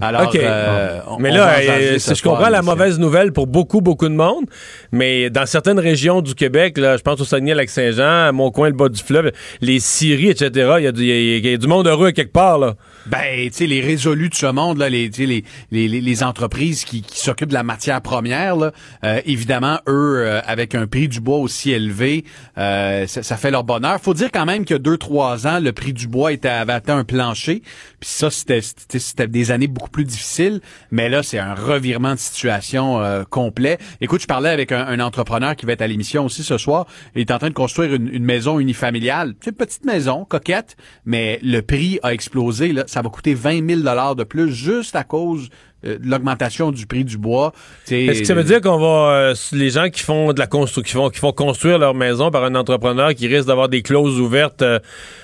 Alors, 0.01 0.24
OK. 0.28 0.36
euh, 0.36 0.99
on- 1.07 1.18
mais 1.20 1.32
là, 1.32 1.55
euh, 1.59 1.99
si 1.99 2.16
je 2.16 2.24
comprends 2.24 2.49
la 2.49 2.62
mauvaise 2.62 2.99
nouvelle 2.99 3.32
pour 3.32 3.47
beaucoup, 3.47 3.82
beaucoup 3.82 4.09
de 4.09 4.14
monde, 4.14 4.45
mais 4.91 5.30
dans 5.30 5.45
certaines 5.45 5.80
régions 5.80 6.22
du 6.22 6.36
Québec, 6.36 6.78
là, 6.78 6.97
je 6.97 7.01
pense 7.01 7.20
au 7.22 7.26
Saguenay-Lac-Saint-Jean, 7.26 8.28
à 8.28 8.32
mon 8.32 8.51
coin, 8.51 8.68
le 8.70 8.76
bas 8.76 8.89
du 8.89 9.01
fleuve, 9.01 9.32
les 9.62 9.80
scieries, 9.80 10.30
etc., 10.30 10.74
il 10.80 10.84
y, 10.84 10.88
a 10.88 10.91
du- 10.91 11.01
il 11.03 11.07
y 11.07 11.12
a- 11.12 11.38
il 11.38 11.45
y 11.45 11.53
a 11.53 11.57
du 11.57 11.68
monde 11.68 11.88
heureux 11.88 12.07
à 12.07 12.12
quelque 12.12 12.32
part. 12.34 12.57
Là. 12.59 12.76
Ben, 13.07 13.47
tu 13.49 13.53
sais, 13.53 13.68
les 13.68 13.82
résolus 13.82 14.30
de 14.30 14.36
ce 14.36 14.45
monde, 14.47 14.78
là, 14.78 14.89
les, 14.89 15.09
tu 15.09 15.22
sais, 15.22 15.28
les, 15.28 15.43
les, 15.72 15.88
les, 15.88 16.01
les 16.01 16.24
entreprises 16.24 16.84
qui, 16.86 17.01
qui 17.01 17.20
s'occupent 17.20 17.49
de 17.49 17.53
la 17.53 17.64
matière 17.64 18.01
première, 18.01 18.55
là, 18.55 18.72
euh, 19.03 19.22
évidemment, 19.26 19.80
eux, 19.88 20.24
euh, 20.26 20.41
avec 20.45 20.76
un 20.76 20.88
prix 20.88 21.07
du 21.07 21.20
bois 21.22 21.38
aussi 21.38 21.72
élevé, 21.72 22.26
euh, 22.57 23.05
ça, 23.07 23.24
ça 23.24 23.38
fait 23.38 23.51
leur 23.51 23.64
bonheur. 23.64 23.99
Faut 24.01 24.14
dire 24.14 24.30
quand 24.34 24.45
même 24.45 24.66
que 24.66 24.76
deux, 24.76 24.97
trois 24.97 25.47
ans, 25.47 25.59
le 25.59 25.72
prix 25.72 25.93
du 25.93 26.07
bois 26.07 26.32
était 26.32 26.49
avait 26.49 26.74
atteint 26.74 26.97
un 26.97 27.03
plancher. 27.03 27.62
Puis 27.99 28.09
ça, 28.09 28.30
c'était, 28.30 28.62
c'était, 28.62 28.99
c'était 28.99 29.28
années 29.52 29.68
beaucoup 29.68 29.89
plus 29.89 30.06
difficiles. 30.06 30.62
Mais 30.91 31.10
là, 31.10 31.24
c'est 31.24 31.39
un 31.39 31.54
revirement 31.54 32.14
de 32.14 32.20
situation 32.20 33.02
euh, 33.02 33.24
complet. 33.24 33.78
Écoute, 33.99 34.22
je 34.22 34.28
parlais 34.28 34.49
avec 34.49 34.72
un, 34.72 34.99
entrepreneur 34.99 35.56
qui 35.56 35.66
va 35.66 35.74
être 35.74 35.82
à 35.82 35.88
l'émission 35.88 36.26
aussi 36.26 36.43
ce 36.43 36.58
soir. 36.58 36.86
Il 37.16 37.22
est 37.22 37.32
en 37.32 37.39
train 37.39 37.49
de 37.49 37.54
construire 37.54 37.93
une, 37.93 38.24
maison 38.24 38.60
unifamiliale. 38.60 39.34
C'est 39.41 39.52
une 39.52 39.56
petite 39.58 39.86
maison, 39.86 40.26
coquette, 40.26 40.76
mais 41.06 41.39
le 41.43 41.62
prix 41.62 41.99
a 42.04 42.14
explosé. 42.14 42.74
Ça 42.88 43.02
va 43.02 43.10
coûter 43.10 43.34
20 43.34 43.84
000 43.84 44.16
de 44.16 44.24
plus 44.24 44.54
juste 44.54 44.95
à 44.95 45.04
cause 45.04 45.49
euh, 45.86 45.97
l'augmentation 46.03 46.71
du 46.71 46.86
prix 46.86 47.03
du 47.03 47.17
bois. 47.17 47.53
Est-ce 47.89 48.19
que 48.21 48.25
ça 48.27 48.34
veut 48.34 48.43
dire 48.43 48.61
qu'on 48.61 48.77
va 48.77 49.13
euh, 49.13 49.34
les 49.53 49.69
gens 49.71 49.89
qui 49.89 50.01
font 50.01 50.34
de 50.34 50.39
la 50.39 50.47
construction, 50.47 50.82
qui 50.84 50.91
font, 51.01 51.09
qui 51.09 51.19
font 51.19 51.32
construire 51.32 51.77
leur 51.79 51.93
maison 51.95 52.32
par 52.32 52.43
un 52.43 52.55
entrepreneur 52.55 53.13
qui 53.15 53.27
risque 53.27 53.47
d'avoir 53.47 53.69
des 53.69 53.82
clauses 53.82 54.19
ouvertes, 54.19 54.61
euh, 54.61 54.79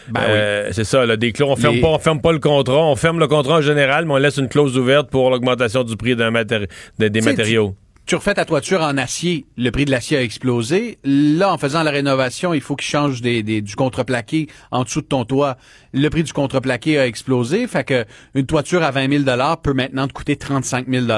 Ben 0.10 0.22
euh, 0.30 0.70
c'est 0.72 0.84
ça, 0.84 1.06
là, 1.06 1.18
des 1.18 1.32
clauses. 1.32 1.50
On 1.52 1.56
ferme 1.56 1.76
Les- 1.76 1.82
pas, 1.82 1.88
on 1.90 2.00
ferme 2.00 2.22
pas 2.22 2.32
le 2.32 2.40
contrat, 2.40 2.84
on 2.86 2.96
ferme 2.96 3.20
le 3.20 3.28
contrat 3.28 3.58
en 3.58 3.62
général, 3.62 4.06
mais 4.06 4.14
on 4.14 4.18
laisse 4.18 4.38
une 4.38 4.48
clause 4.50 4.78
ouverte 4.78 5.10
pour 5.10 5.30
l'augmentation 5.30 5.84
du 5.84 5.96
prix 5.98 6.16
d'un 6.16 6.32
matéri- 6.32 6.68
de- 7.00 7.08
des 7.08 7.22
matériaux. 7.22 7.76
Tu 8.08 8.16
refais 8.16 8.34
ta 8.34 8.46
toiture 8.46 8.82
en 8.82 8.98
acier, 8.98 9.46
le 9.58 9.70
prix 9.70 9.84
de 9.84 9.92
l'acier 9.92 10.16
a 10.18 10.24
explosé. 10.24 10.98
Là, 11.04 11.52
en 11.52 11.58
faisant 11.58 11.84
la 11.84 11.92
rénovation, 11.92 12.54
il 12.54 12.62
faut 12.62 12.78
qu'il 12.78 12.88
change 12.88 13.22
des, 13.22 13.44
des- 13.44 13.62
du 13.62 13.76
contreplaqué 13.76 14.48
en 14.72 14.86
dessous 14.86 15.02
de 15.02 15.08
ton 15.08 15.26
toit. 15.26 15.58
Le 15.94 16.08
prix 16.10 16.24
du 16.24 16.32
contreplaqué 16.32 16.98
a 16.98 17.06
explosé. 17.06 17.68
Fait 17.68 17.84
que 17.84 18.06
une 18.34 18.46
toiture 18.46 18.82
à 18.82 18.92
20 18.92 19.26
000 19.26 19.58
peut 19.62 19.74
maintenant 19.74 20.08
te 20.08 20.14
coûter 20.14 20.38
35 20.38 20.88
000 20.88 21.06
Puis 21.06 21.14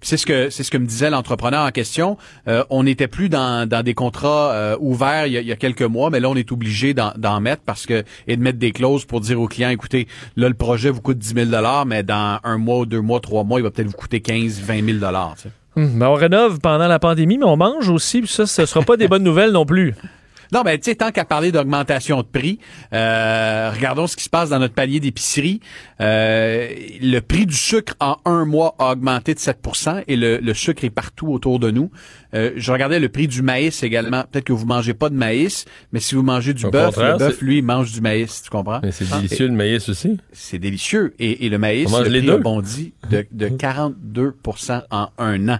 C'est 0.00 0.16
ce 0.16 0.26
que 0.26 0.50
c'est 0.50 0.64
ce 0.64 0.72
que 0.72 0.78
me 0.78 0.86
disait 0.86 1.10
l'entrepreneur 1.10 1.64
en 1.64 1.70
question. 1.70 2.18
Euh, 2.48 2.64
on 2.70 2.82
n'était 2.82 3.06
plus 3.06 3.28
dans, 3.28 3.68
dans 3.68 3.84
des 3.84 3.94
contrats 3.94 4.50
euh, 4.52 4.76
ouverts 4.80 5.28
il 5.28 5.34
y, 5.34 5.52
a, 5.52 5.56
quelques 5.56 5.82
mois, 5.82 6.10
mais 6.10 6.18
là, 6.18 6.28
on 6.28 6.34
est 6.34 6.50
obligé 6.50 6.92
d'en, 6.92 7.40
mettre 7.40 7.62
parce 7.62 7.86
que 7.86 8.02
et 8.26 8.36
de 8.36 8.42
mettre 8.42 8.58
des 8.58 8.72
clauses 8.72 9.04
pour 9.04 9.20
dire 9.20 9.40
aux 9.40 9.48
clients, 9.48 9.70
écoutez, 9.70 10.08
là, 10.34 10.48
le 10.48 10.54
projet 10.54 10.90
vous 10.90 11.00
coûte 11.02 11.18
10 11.18 11.50
000 11.50 11.84
mais 11.86 12.02
dans 12.02 12.40
un 12.42 12.58
mois, 12.58 12.84
deux 12.84 13.00
mois, 13.00 13.20
trois 13.20 13.44
mois, 13.44 13.60
il 13.60 13.62
va 13.62 13.70
peut-être 13.70 13.86
vous 13.88 13.92
coûter 13.92 14.20
15, 14.20 14.60
20 14.60 14.98
000 14.98 14.98
tu 15.36 15.42
sais. 15.42 15.50
Hum, 15.76 15.98
ben, 15.98 16.08
on 16.08 16.14
rénove 16.14 16.60
pendant 16.60 16.86
la 16.86 16.98
pandémie, 16.98 17.38
mais 17.38 17.46
on 17.46 17.56
mange 17.56 17.88
aussi, 17.88 18.26
ça, 18.26 18.46
ce 18.46 18.66
sera 18.66 18.84
pas 18.84 18.96
des 18.96 19.08
bonnes 19.08 19.22
nouvelles 19.22 19.52
non 19.52 19.64
plus. 19.64 19.94
Non, 20.52 20.62
ben 20.62 20.76
tu 20.78 20.84
sais, 20.90 20.94
tant 20.96 21.10
qu'à 21.10 21.24
parler 21.24 21.50
d'augmentation 21.52 22.18
de 22.18 22.26
prix, 22.26 22.58
euh, 22.92 23.70
regardons 23.74 24.06
ce 24.06 24.16
qui 24.16 24.24
se 24.24 24.28
passe 24.30 24.50
dans 24.50 24.58
notre 24.58 24.74
palier 24.74 25.00
d'épicerie. 25.00 25.60
Euh, 26.00 26.68
le 27.00 27.20
prix 27.20 27.46
du 27.46 27.54
sucre 27.54 27.94
en 28.00 28.16
un 28.24 28.44
mois 28.44 28.74
a 28.78 28.92
augmenté 28.92 29.34
de 29.34 29.38
7% 29.38 30.04
et 30.08 30.16
le, 30.16 30.38
le 30.38 30.54
sucre 30.54 30.84
est 30.84 30.90
partout 30.90 31.28
autour 31.28 31.58
de 31.58 31.70
nous. 31.70 31.90
Euh, 32.34 32.50
je 32.56 32.70
regardais 32.72 33.00
le 33.00 33.08
prix 33.08 33.28
du 33.28 33.42
maïs 33.42 33.82
également. 33.82 34.24
Peut-être 34.30 34.44
que 34.44 34.52
vous 34.52 34.66
mangez 34.66 34.94
pas 34.94 35.08
de 35.08 35.14
maïs, 35.14 35.64
mais 35.92 36.00
si 36.00 36.14
vous 36.14 36.22
mangez 36.22 36.54
du 36.54 36.68
bœuf, 36.68 36.96
le 36.96 37.16
bœuf, 37.18 37.40
lui, 37.40 37.58
il 37.58 37.64
mange 37.64 37.92
du 37.92 38.00
maïs. 38.00 38.42
Tu 38.42 38.50
comprends? 38.50 38.80
Mais 38.82 38.92
c'est 38.92 39.04
Ah. 39.12 39.16
délicieux 39.16 39.46
le 39.48 39.54
maïs 39.54 39.88
aussi. 39.88 40.18
C'est 40.32 40.58
délicieux. 40.58 41.14
Et, 41.18 41.46
et 41.46 41.48
le 41.48 41.58
maïs, 41.58 41.86
On 41.88 41.92
mange 41.98 42.04
le 42.06 42.10
les 42.10 42.18
prix 42.20 42.26
deux. 42.28 42.34
a 42.34 42.38
bondi 42.38 42.92
de, 43.10 43.26
de 43.32 43.48
42% 43.48 44.82
en 44.90 45.08
un 45.18 45.48
an. 45.48 45.58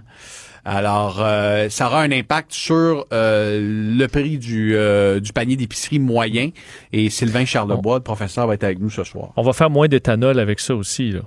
Alors, 0.65 1.17
euh, 1.21 1.67
ça 1.69 1.87
aura 1.87 2.01
un 2.03 2.11
impact 2.11 2.53
sur 2.53 3.05
euh, 3.11 3.59
le 3.97 4.07
prix 4.07 4.37
du, 4.37 4.75
euh, 4.75 5.19
du 5.19 5.33
panier 5.33 5.55
d'épicerie 5.57 5.99
moyen. 5.99 6.49
Et 6.93 7.09
Sylvain 7.09 7.43
Charlebois, 7.45 7.97
le 7.97 8.03
professeur, 8.03 8.47
va 8.47 8.53
être 8.53 8.63
avec 8.63 8.79
nous 8.79 8.89
ce 8.89 9.03
soir. 9.03 9.29
On 9.35 9.43
va 9.43 9.51
faire 9.53 9.69
moins 9.69 9.87
d'éthanol 9.89 10.39
avec 10.39 10.59
ça 10.61 10.73
aussi. 10.75 11.11
Là. 11.11 11.19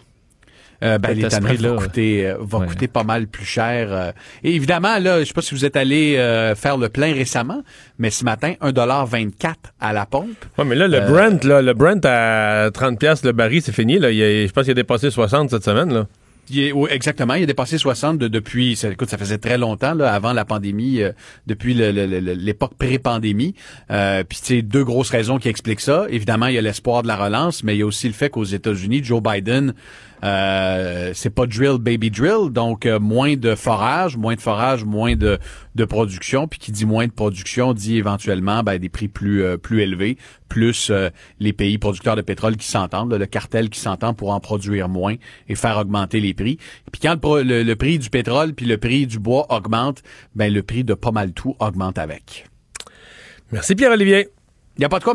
Euh, 0.84 0.98
ben, 0.98 1.14
l'éthanol 1.16 1.56
va, 1.56 1.76
coûter, 1.76 2.26
euh, 2.28 2.36
va 2.40 2.58
Ouais. 2.58 2.66
coûter 2.66 2.86
pas 2.88 3.02
mal 3.04 3.26
plus 3.28 3.44
cher. 3.46 3.88
euh. 3.90 4.12
Et 4.44 4.54
évidemment, 4.54 4.98
là, 4.98 5.20
je 5.20 5.24
sais 5.24 5.32
pas 5.34 5.40
si 5.42 5.54
vous 5.54 5.64
êtes 5.64 5.76
allé 5.76 6.16
euh, 6.16 6.54
faire 6.54 6.76
le 6.76 6.88
plein 6.90 7.12
récemment, 7.14 7.62
mais 7.98 8.10
ce 8.10 8.24
matin, 8.24 8.54
1,24 8.60 9.54
à 9.80 9.92
la 9.94 10.04
pompe. 10.06 10.28
Ouais, 10.58 10.64
mais 10.64 10.74
là, 10.74 10.86
le 10.88 10.98
Euh, 10.98 11.08
Brent, 11.08 11.44
là, 11.44 11.62
le 11.62 11.72
Brent 11.74 12.04
à 12.04 12.70
30$ 12.72 12.96
piastres 12.98 13.26
le 13.26 13.32
baril, 13.32 13.62
c'est 13.62 13.72
fini. 13.72 13.98
Là. 13.98 14.10
Il 14.10 14.22
a- 14.22 14.46
je 14.46 14.52
pense 14.52 14.64
qu'il 14.64 14.72
a 14.72 14.74
dépassé 14.74 15.10
60 15.10 15.50
cette 15.50 15.64
semaine. 15.64 15.92
Là. 15.92 16.06
Exactement. 16.90 17.34
Il 17.34 17.42
a 17.42 17.46
dépassé 17.46 17.78
60 17.78 18.18
de- 18.18 18.28
depuis, 18.28 18.76
ça, 18.76 18.88
écoute, 18.90 19.08
ça 19.10 19.18
faisait 19.18 19.38
très 19.38 19.58
longtemps, 19.58 19.94
là, 19.94 20.12
avant 20.12 20.32
la 20.32 20.44
pandémie, 20.44 21.02
euh, 21.02 21.12
depuis 21.46 21.74
l'époque 21.74 22.74
pré-pandémie. 22.78 23.54
Euh, 23.90 24.22
Puis, 24.28 24.38
tu 24.40 24.46
sais, 24.46 24.62
deux 24.62 24.84
grosses 24.84 25.10
raisons 25.10 25.38
qui 25.38 25.48
expliquent 25.48 25.80
ça. 25.80 26.06
Évidemment, 26.08 26.46
il 26.46 26.54
y 26.54 26.58
a 26.58 26.62
l'espoir 26.62 27.02
de 27.02 27.08
la 27.08 27.16
relance, 27.16 27.62
mais 27.64 27.74
il 27.74 27.78
y 27.78 27.82
a 27.82 27.86
aussi 27.86 28.06
le 28.06 28.14
fait 28.14 28.30
qu'aux 28.30 28.44
États-Unis, 28.44 29.02
Joe 29.04 29.22
Biden, 29.22 29.74
euh, 30.24 31.12
c'est 31.14 31.30
pas 31.30 31.46
drill, 31.46 31.78
baby 31.78 32.10
drill, 32.10 32.50
donc 32.50 32.86
euh, 32.86 32.98
moins 32.98 33.36
de 33.36 33.54
forage, 33.54 34.16
moins 34.16 34.34
de 34.34 34.40
forage, 34.40 34.84
moins 34.84 35.14
de, 35.16 35.38
de 35.74 35.84
production. 35.84 36.48
Puis, 36.48 36.58
qui 36.58 36.72
dit 36.72 36.86
moins 36.86 37.06
de 37.06 37.12
production, 37.12 37.74
dit 37.74 37.96
éventuellement 37.98 38.62
ben, 38.62 38.78
des 38.78 38.88
prix 38.88 39.08
plus, 39.08 39.42
euh, 39.42 39.56
plus 39.56 39.82
élevés, 39.82 40.16
plus 40.48 40.90
euh, 40.90 41.10
les 41.40 41.52
pays 41.52 41.78
producteurs 41.78 42.16
de 42.16 42.22
pétrole 42.22 42.56
qui 42.56 42.66
s'entendent, 42.66 43.12
le 43.12 43.26
cartel 43.26 43.68
qui 43.68 43.80
s'entend 43.80 44.14
pour 44.14 44.30
en 44.30 44.40
produire 44.40 44.88
moins 44.88 45.16
et 45.48 45.54
faire 45.54 45.76
augmenter 45.78 46.20
les 46.20 46.34
prix. 46.34 46.58
Puis 46.92 47.00
quand 47.02 47.22
le, 47.24 47.42
le- 47.42 47.62
le 47.62 47.76
prix 47.76 47.98
du 47.98 48.10
pétrole 48.10 48.54
puis 48.54 48.66
le 48.66 48.78
prix 48.78 49.06
du 49.06 49.18
bois 49.18 49.46
augmente, 49.54 50.02
ben 50.34 50.52
le 50.52 50.62
prix 50.62 50.84
de 50.84 50.94
pas 50.94 51.10
mal 51.12 51.32
tout 51.32 51.54
augmente 51.58 51.98
avec. 51.98 52.46
Merci 53.52 53.74
Pierre-Olivier. 53.74 54.28
Il 54.78 54.82
y 54.82 54.84
a 54.84 54.88
pas 54.88 54.98
de 54.98 55.04
quoi, 55.04 55.14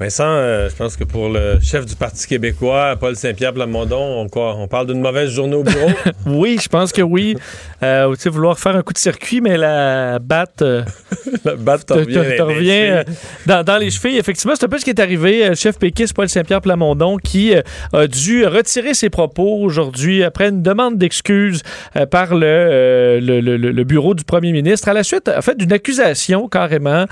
Vincent, 0.00 0.24
euh, 0.26 0.68
je 0.68 0.74
pense 0.74 0.96
que 0.96 1.04
pour 1.04 1.28
le 1.28 1.58
chef 1.62 1.86
du 1.86 1.94
Parti 1.94 2.26
québécois, 2.26 2.96
Paul 2.98 3.14
Saint-Pierre 3.14 3.52
Plamondon, 3.54 4.22
on, 4.22 4.28
quoi, 4.28 4.56
on 4.56 4.66
parle 4.66 4.88
d'une 4.88 5.00
mauvaise 5.00 5.30
journée 5.30 5.54
au 5.54 5.62
bureau. 5.62 5.88
Oui, 6.26 6.58
je 6.60 6.68
pense 6.68 6.90
que 6.92 7.00
oui. 7.02 7.36
Euh, 7.82 8.12
tu 8.16 8.22
sais, 8.22 8.28
vouloir 8.30 8.58
faire 8.58 8.74
un 8.74 8.82
coup 8.82 8.92
de 8.92 8.98
circuit, 8.98 9.40
mais 9.40 9.56
la 9.56 10.18
batte 10.18 10.62
euh, 10.62 10.82
la 11.44 11.54
batte 11.54 11.86
te 11.86 11.92
te, 11.94 12.42
revient. 12.42 12.68
te- 12.68 12.72
euh, 12.72 13.04
dans, 13.46 13.62
dans 13.62 13.76
les 13.76 13.90
chevilles. 13.90 14.18
Effectivement, 14.18 14.54
c'est 14.58 14.64
un 14.64 14.68
peu 14.68 14.78
ce 14.78 14.84
qui 14.84 14.90
est 14.90 14.98
arrivé. 15.00 15.48
Le 15.50 15.54
chef 15.54 15.78
péquiste 15.78 16.14
Paul 16.14 16.28
Saint-Pierre 16.28 16.60
Plamondon 16.62 17.16
qui 17.18 17.54
a 17.92 18.06
dû 18.08 18.44
retirer 18.46 18.94
ses 18.94 19.10
propos 19.10 19.58
aujourd'hui 19.60 20.24
après 20.24 20.48
une 20.48 20.62
demande 20.62 20.98
d'excuses 20.98 21.62
par 22.10 22.34
le, 22.34 23.20
le, 23.22 23.40
le- 23.40 23.56
le- 23.56 23.70
le 23.70 23.84
bureau 23.84 24.14
du 24.14 24.24
premier 24.24 24.50
ministre 24.52 24.88
à 24.88 24.92
la 24.92 25.04
suite 25.04 25.28
en 25.28 25.42
fait, 25.42 25.56
d'une 25.56 25.72
accusation 25.72 26.48
carrément 26.48 27.04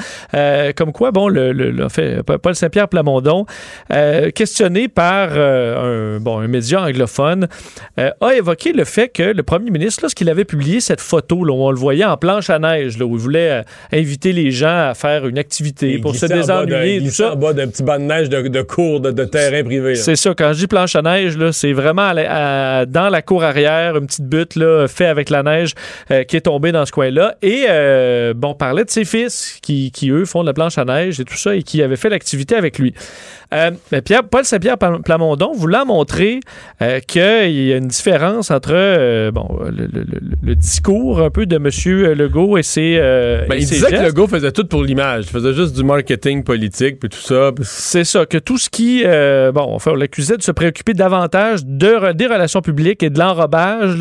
comme 0.75 0.93
quoi, 0.93 1.13
bon, 1.13 1.29
le, 1.29 1.53
le- 1.53 1.71
le- 1.71 1.85
en 1.85 1.89
fait, 1.91 2.23
Paul 2.23 2.55
Saint-Pierre 2.57 2.72
Plamondon, 2.89 3.47
euh, 3.93 4.31
questionné 4.31 4.89
par 4.89 5.29
euh, 5.33 6.17
un, 6.17 6.21
bon, 6.21 6.39
un 6.41 6.49
média 6.49 6.83
anglophone, 6.83 7.49
euh, 7.99 8.11
a 8.21 8.35
évoqué 8.35 8.73
le 8.73 8.85
fait 8.85 9.09
que 9.09 9.23
le 9.23 9.43
premier 9.43 9.71
ministre, 9.71 10.01
lorsqu'il 10.03 10.29
avait 10.31 10.45
publié 10.45 10.81
cette 10.81 11.01
photo 11.01 11.45
là, 11.45 11.53
où 11.53 11.63
on 11.63 11.71
le 11.71 11.77
voyait 11.77 12.05
en 12.05 12.17
planche 12.17 12.51
à 12.51 12.59
neige, 12.59 12.99
là, 12.99 13.05
où 13.05 13.15
il 13.17 13.21
voulait 13.21 13.63
inviter 13.93 14.33
les 14.33 14.51
gens 14.51 14.89
à 14.91 14.95
faire 14.95 15.27
une 15.27 15.39
activité 15.39 15.93
Il 15.93 16.01
pour 16.01 16.15
se 16.17 16.27
désennuyer, 16.27 17.01
tout 17.01 17.11
ça. 17.11 17.33
en 17.33 17.37
bas 17.37 17.53
d'un 17.53 17.69
petit 17.69 17.83
banc 17.83 17.99
de 17.99 18.05
neige 18.05 18.29
de, 18.29 18.49
de 18.49 18.63
cours 18.63 19.01
de, 19.01 19.11
de 19.11 19.25
terrain 19.25 19.63
privé. 19.63 19.95
C'est 19.95 20.17
ça, 20.17 20.35
quand 20.37 20.53
je 20.53 20.59
dis 20.61 20.67
planche 20.67 20.97
à 20.97 21.03
neige, 21.03 21.37
c'est 21.53 21.73
vraiment 21.73 22.03
à 22.09 22.15
la- 22.15 22.79
à- 22.81 22.87
dans 22.87 23.09
la 23.09 23.23
cour 23.23 23.45
arrière, 23.45 23.97
une 23.97 24.07
petite 24.07 24.27
butte 24.27 24.57
là, 24.57 24.87
fait 24.89 25.07
avec 25.07 25.31
la 25.31 25.43
neige 25.43 25.73
qui 26.29 26.37
est 26.37 26.43
tombée 26.43 26.73
dans 26.73 26.85
ce 26.87 26.93
coin-là. 26.93 27.37
Et 27.43 27.67
bon, 28.35 28.49
on 28.51 28.55
parlait 28.55 28.85
de 28.85 28.91
ses 28.91 29.05
fils 29.05 29.59
qui, 29.63 29.91
qui, 29.91 30.11
eux, 30.11 30.25
font 30.25 30.43
de 30.43 30.47
la 30.47 30.53
planche 30.53 30.79
à 30.79 30.85
neige 30.85 31.21
et 31.21 31.25
tout 31.25 31.37
ça 31.37 31.55
et 31.57 31.63
qui 31.63 31.83
avaient 31.83 31.97
fait 31.97 32.09
l'activité 32.11 32.55
avec 32.63 32.79
lui. 32.79 32.95
Euh, 33.53 33.71
mais 33.91 34.01
Pierre, 34.01 34.25
Paul 34.25 34.45
Saint-Pierre 34.47 34.79
Plam- 34.79 35.03
Plamondon 35.03 35.53
voulant 35.53 35.85
montrer 35.85 36.41
euh, 36.81 37.01
qu'il 37.01 37.21
y 37.21 37.73
a 37.73 37.77
une 37.77 37.89
différence 37.89 38.51
entre 38.51 38.71
euh, 38.73 39.31
bon, 39.31 39.47
le, 39.67 39.85
le- 39.93 40.05
le- 40.05 40.21
le 40.43 40.55
discours 40.55 41.21
un 41.21 41.29
peu 41.29 41.45
de 41.45 41.57
M. 41.57 42.15
Legault 42.17 42.57
et 42.57 42.63
ses. 42.63 42.97
euh, 42.99 43.45
Ben, 43.47 43.57
et 43.57 43.59
il 43.59 43.67
ses 43.67 43.75
disait 43.75 43.91
que. 43.91 44.03
Legault 44.07 44.27
faisait 44.27 44.53
tout 44.53 44.65
pour 44.67 44.83
l'image. 44.83 45.25
Il 45.27 45.31
faisait 45.31 45.53
juste 45.53 45.77
du 45.77 45.85
marketing 45.85 46.45
politique 46.45 46.99
puis 46.99 47.11
tout 47.11 47.19
ça. 47.19 47.51
C'est 47.63 48.05
ça, 48.05 48.25
que 48.25 48.39
tout 48.39 48.57
ce 48.57 48.71
qui, 48.71 49.03
bon, 49.05 49.75
enfin, 49.75 49.91
on 49.91 49.97
l'accusait 49.97 50.39
de 50.39 50.43
se 50.43 50.53
préoccuper 50.53 50.95
davantage 50.95 51.67
de, 51.67 52.13
des 52.13 52.27
relations 52.27 52.63
publiques 52.63 53.03
et 53.03 53.11
de 53.11 53.19
l'enrobage, 53.19 53.99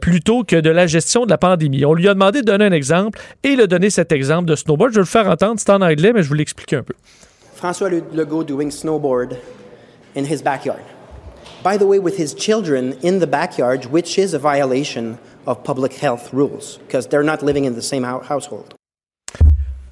plutôt 0.00 0.42
que 0.42 0.56
de 0.56 0.70
la 0.70 0.88
gestion 0.88 1.24
de 1.24 1.30
la 1.30 1.38
pandémie. 1.38 1.84
On 1.84 1.94
lui 1.94 2.08
a 2.08 2.14
demandé 2.14 2.40
de 2.40 2.46
donner 2.46 2.64
un 2.64 2.72
exemple 2.72 3.18
et 3.44 3.50
il 3.50 3.60
a 3.60 3.66
donné 3.68 3.90
cet 3.90 4.10
exemple 4.10 4.46
de 4.46 4.56
snowboard. 4.56 4.90
Je 4.92 4.96
vais 4.96 5.02
le 5.02 5.06
faire 5.06 5.28
entendre, 5.28 5.54
c'est 5.58 5.70
en 5.70 5.82
anglais, 5.82 6.12
mais 6.12 6.22
je 6.22 6.24
vais 6.24 6.28
vous 6.28 6.34
l'expliquer 6.34 6.76
un 6.76 6.82
peu. 6.82 6.94
François 7.56 8.02
Legault 8.12 8.46
doing 8.46 8.68
snowboard 8.68 9.40
in 10.14 10.26
his 10.26 10.42
backyard. 10.42 10.84
By 11.62 11.78
the 11.78 11.86
way, 11.86 11.98
with 11.98 12.18
his 12.18 12.34
children 12.34 12.92
in 13.00 13.18
the 13.18 13.26
backyard, 13.26 13.86
which 13.86 14.18
is 14.18 14.34
a 14.34 14.38
violation 14.38 15.18
of 15.46 15.64
public 15.64 15.94
health 15.94 16.34
rules 16.34 16.76
because 16.78 17.06
they're 17.06 17.22
not 17.22 17.42
living 17.42 17.64
in 17.64 17.74
the 17.74 17.82
same 17.82 18.02
household. 18.02 18.74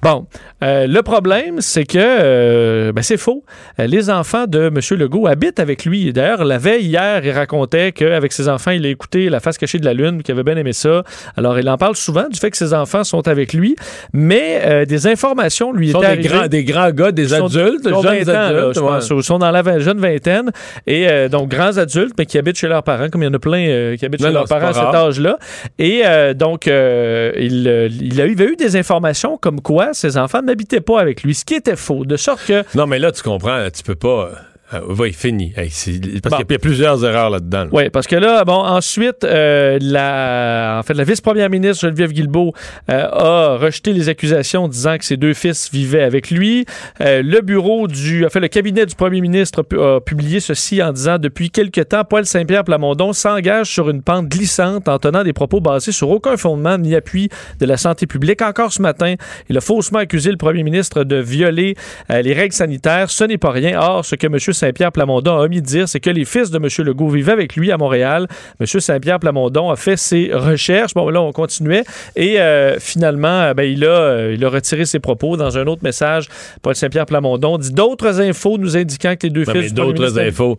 Bon, 0.05 0.27
euh, 0.63 0.85
le 0.85 1.01
problème, 1.01 1.61
c'est 1.61 1.83
que 1.83 1.97
euh, 1.97 2.91
ben, 2.91 3.01
c'est 3.01 3.17
faux. 3.17 3.43
Euh, 3.79 3.87
les 3.87 4.11
enfants 4.11 4.45
de 4.45 4.67
M. 4.67 4.77
Legault 4.99 5.25
habitent 5.25 5.59
avec 5.59 5.83
lui. 5.83 6.13
D'ailleurs, 6.13 6.45
la 6.45 6.59
veille, 6.59 6.83
hier, 6.85 7.25
il 7.25 7.31
racontait 7.31 7.91
qu'avec 7.91 8.31
ses 8.31 8.47
enfants, 8.47 8.69
il 8.69 8.85
a 8.85 8.89
écouté 8.89 9.29
La 9.29 9.39
face 9.39 9.57
cachée 9.57 9.79
de 9.79 9.85
la 9.85 9.95
Lune, 9.95 10.21
qu'il 10.21 10.31
avait 10.35 10.43
bien 10.43 10.57
aimé 10.57 10.73
ça. 10.73 11.01
Alors, 11.35 11.57
il 11.57 11.67
en 11.67 11.77
parle 11.79 11.95
souvent 11.95 12.27
du 12.29 12.39
fait 12.39 12.51
que 12.51 12.57
ses 12.57 12.75
enfants 12.75 13.03
sont 13.03 13.27
avec 13.27 13.51
lui, 13.53 13.75
mais 14.13 14.61
euh, 14.63 14.85
des 14.85 15.07
informations 15.07 15.73
lui 15.73 15.89
sont 15.89 16.03
étaient 16.03 16.17
des 16.17 16.27
arrivées. 16.27 16.29
grands, 16.37 16.47
des 16.49 16.63
grands 16.63 16.91
gars, 16.91 17.11
des 17.11 17.27
sont- 17.29 17.45
adultes, 17.47 17.89
jeunes 17.89 17.93
20 18.03 18.29
ans, 18.29 18.33
là, 18.33 18.47
adultes. 18.59 18.75
je 18.75 18.79
ouais. 18.81 18.87
pense. 18.87 19.09
Ils 19.09 19.23
sont 19.23 19.39
dans 19.39 19.49
la 19.49 19.63
vingt- 19.63 19.79
jeune 19.79 19.97
vingtaine. 19.99 20.51
Et 20.85 21.07
euh, 21.09 21.29
donc, 21.29 21.49
grands 21.49 21.77
adultes, 21.79 22.13
mais 22.19 22.27
qui 22.27 22.37
habitent 22.37 22.57
chez 22.59 22.67
leurs 22.67 22.83
parents, 22.83 23.09
comme 23.09 23.23
il 23.23 23.25
y 23.25 23.29
en 23.29 23.33
a 23.33 23.39
plein 23.39 23.95
qui 23.97 24.05
habitent 24.05 24.21
Non, 24.21 24.27
chez 24.27 24.33
non, 24.33 24.39
leurs 24.41 24.47
parents 24.47 24.67
à 24.67 24.73
cet 24.73 24.83
âge-là. 24.93 25.39
Et 25.79 26.03
euh, 26.05 26.35
donc, 26.35 26.67
il, 26.67 27.87
il 28.01 28.21
avait 28.21 28.45
eu 28.45 28.55
des 28.55 28.75
informations 28.75 29.37
comme 29.37 29.61
quoi 29.61 29.93
ses 29.95 30.17
enfants 30.17 30.41
n'habitaient 30.41 30.81
pas 30.81 30.99
avec 30.99 31.23
lui, 31.23 31.33
ce 31.35 31.45
qui 31.45 31.55
était 31.55 31.75
faux. 31.75 32.05
De 32.05 32.17
sorte 32.17 32.45
que 32.45 32.63
Non, 32.75 32.87
mais 32.87 32.99
là, 32.99 33.11
tu 33.11 33.23
comprends, 33.23 33.67
tu 33.73 33.83
peux 33.83 33.95
pas. 33.95 34.31
Euh, 34.73 34.79
oui, 34.97 35.13
fini. 35.13 35.53
Hey, 35.55 35.69
parce 36.23 36.31
Bon. 36.31 36.37
qu'il 36.37 36.51
y 36.51 36.55
a 36.55 36.59
plusieurs 36.59 37.05
erreurs 37.05 37.29
là-dedans. 37.29 37.65
là. 37.65 37.69
Oui, 37.71 37.89
parce 37.91 38.07
que 38.07 38.15
là, 38.15 38.43
bon, 38.45 38.53
ensuite, 38.53 39.23
euh, 39.23 39.77
la, 39.79 40.77
en 40.79 40.83
fait, 40.83 40.95
la 40.95 41.03
vice-première 41.03 41.51
ministre 41.51 41.81
Geneviève 41.85 42.11
Guilbeault 42.11 42.51
euh, 42.89 43.07
a 43.11 43.57
rejeté 43.57 43.93
les 43.93 44.09
accusations 44.09 44.67
disant 44.67 44.97
que 44.97 45.05
ses 45.05 45.17
deux 45.17 45.35
fils 45.35 45.69
vivaient 45.71 46.01
avec 46.01 46.31
lui. 46.31 46.65
Euh, 46.99 47.21
le 47.23 47.41
bureau 47.41 47.87
du, 47.87 48.25
en 48.25 48.29
fait, 48.29 48.39
le 48.39 48.47
cabinet 48.47 48.87
du 48.87 48.95
premier 48.95 49.21
ministre 49.21 49.59
a, 49.59 49.63
pu- 49.63 49.79
a 49.79 50.01
publié 50.01 50.39
ceci 50.39 50.81
en 50.81 50.91
disant 50.91 51.19
depuis 51.19 51.51
quelque 51.51 51.81
temps, 51.81 52.03
Paul 52.03 52.25
Saint-Pierre 52.25 52.63
Plamondon 52.63 53.13
s'engage 53.13 53.67
sur 53.71 53.89
une 53.91 54.01
pente 54.01 54.27
glissante 54.29 54.87
en 54.87 54.97
tenant 54.97 55.23
des 55.23 55.33
propos 55.33 55.59
basés 55.61 55.91
sur 55.91 56.09
aucun 56.09 56.37
fondement 56.37 56.79
ni 56.79 56.95
appui 56.95 57.29
de 57.59 57.65
la 57.67 57.77
santé 57.77 58.07
publique. 58.07 58.41
Encore 58.41 58.73
ce 58.73 58.81
matin, 58.81 59.13
il 59.47 59.57
a 59.57 59.61
faussement 59.61 59.99
accusé 59.99 60.31
le 60.31 60.37
premier 60.37 60.63
ministre 60.63 61.03
de 61.03 61.17
violer 61.17 61.75
les 62.09 62.33
règles 62.33 62.55
sanitaires. 62.55 63.11
Ce 63.11 63.23
n'est 63.25 63.37
pas 63.37 63.51
rien. 63.51 63.79
Or, 63.79 64.03
ce 64.03 64.15
que 64.15 64.25
M. 64.25 64.37
Saint-Pierre 64.55 64.91
Plamondon 64.91 65.37
a 65.37 65.41
omis 65.41 65.61
de 65.61 65.65
dire, 65.65 65.87
c'est 65.87 65.99
que 65.99 66.09
les 66.09 66.25
fils 66.25 66.49
de 66.51 66.57
M. 66.57 66.67
Legault 66.85 67.09
vivaient 67.09 67.31
avec 67.31 67.55
lui 67.55 67.71
à 67.71 67.77
Montréal. 67.77 68.27
M. 68.59 68.65
Saint-Pierre 68.65 69.19
Plamondon 69.19 69.69
a 69.69 69.75
fait 69.75 69.97
ses 69.97 70.31
recherches. 70.33 70.93
Bon, 70.93 71.09
là, 71.09 71.21
on 71.21 71.31
continuait. 71.31 71.83
Et 72.15 72.39
euh, 72.39 72.79
finalement, 72.79 73.41
euh, 73.41 73.53
ben, 73.53 73.63
il, 73.63 73.85
a, 73.85 73.89
euh, 73.89 74.33
il 74.35 74.43
a 74.43 74.49
retiré 74.49 74.85
ses 74.85 74.99
propos 74.99 75.37
dans 75.37 75.57
un 75.57 75.67
autre 75.67 75.83
message. 75.83 76.27
Paul 76.61 76.75
Saint-Pierre 76.75 77.05
Plamondon 77.05 77.57
dit 77.57 77.71
d'autres 77.71 78.21
infos 78.21 78.57
nous 78.57 78.77
indiquant 78.77 79.15
que 79.15 79.27
les 79.27 79.31
deux 79.31 79.43
Non, 79.43 79.51
fils 79.51 79.61
mais 79.61 79.67
du 79.69 79.73
d'autres 79.73 80.19
infos. 80.19 80.57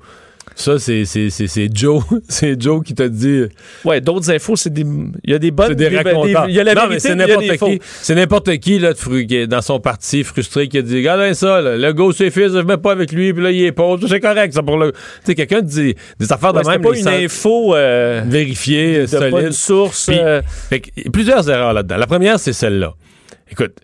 Ça, 0.55 0.79
c'est 0.79 1.05
c'est- 1.05 1.29
c'est- 1.29 1.49
c'est 1.49 1.69
Joe. 1.75 2.03
c'est 2.29 2.61
Joe 2.61 2.83
qui 2.83 2.95
t'a 2.95 3.09
dit. 3.09 3.43
Ouais, 3.85 4.01
d'autres 4.01 4.31
infos, 4.31 4.57
c'est 4.57 4.73
des. 4.73 4.87
Il 5.25 5.31
y 5.31 5.35
a 5.35 5.39
des 5.39 5.51
bonnes. 5.51 5.69
C'est 5.69 5.75
des 5.75 5.89
racontants. 5.89 6.47
Il 6.47 6.55
y 6.55 6.61
a 6.61 6.65
la 6.65 6.75
non, 6.75 6.89
vérité, 6.89 6.95
mais 6.95 7.01
c'est 7.01 7.15
n'importe 7.15 7.57
qui. 7.73 7.81
C'est 8.03 8.15
n'importe 8.15 8.57
qui, 8.59 8.79
là, 8.79 8.93
de 8.95 9.45
dans 9.47 9.61
son 9.61 9.81
parti, 9.81 10.25
frustré, 10.25 10.69
qui 10.69 10.79
a 10.79 10.83
dit 10.83 10.97
Regardez 10.97 11.35
ça, 11.35 11.61
là, 11.61 11.77
le 11.77 11.93
go, 11.93 12.13
c'est 12.13 12.31
fils, 12.31 12.53
je 12.53 12.59
mets 12.61 12.77
pas 12.79 12.93
avec 12.93 13.13
lui, 13.13 13.33
puis 13.35 13.43
là, 13.43 13.51
il 13.51 13.63
est 13.65 13.73
pauvre. 13.73 14.07
C'est 14.09 14.21
correct, 14.21 14.55
ça, 14.55 14.63
pour 14.63 14.79
le. 14.79 14.93
Tu 14.93 14.99
sais, 15.25 15.35
quelqu'un 15.35 15.61
dit 15.61 15.95
des 16.19 16.33
affaires 16.33 16.55
Ouais, 16.55 16.63
de 16.63 16.69
même. 16.69 16.81
pas 16.81 16.97
une 16.97 17.09
info 17.09 17.75
euh, 17.75 18.23
vérifiées, 18.27 19.01
de 19.07 19.31
pas 19.31 19.41
une 19.43 19.53
source. 19.53 20.07
Puis- 20.07 20.19
euh, 20.19 20.41
Fait 20.71 20.81
que, 20.81 20.89
il 20.97 21.05
y 21.05 21.09
a 21.09 21.11
plusieurs 21.11 21.49
erreurs 21.51 21.73
là-dedans. 21.75 21.97
La 21.99 22.07
première, 22.07 22.39
c'est 22.41 22.53
celle-là. 22.55 22.95
Écoute, 23.51 23.75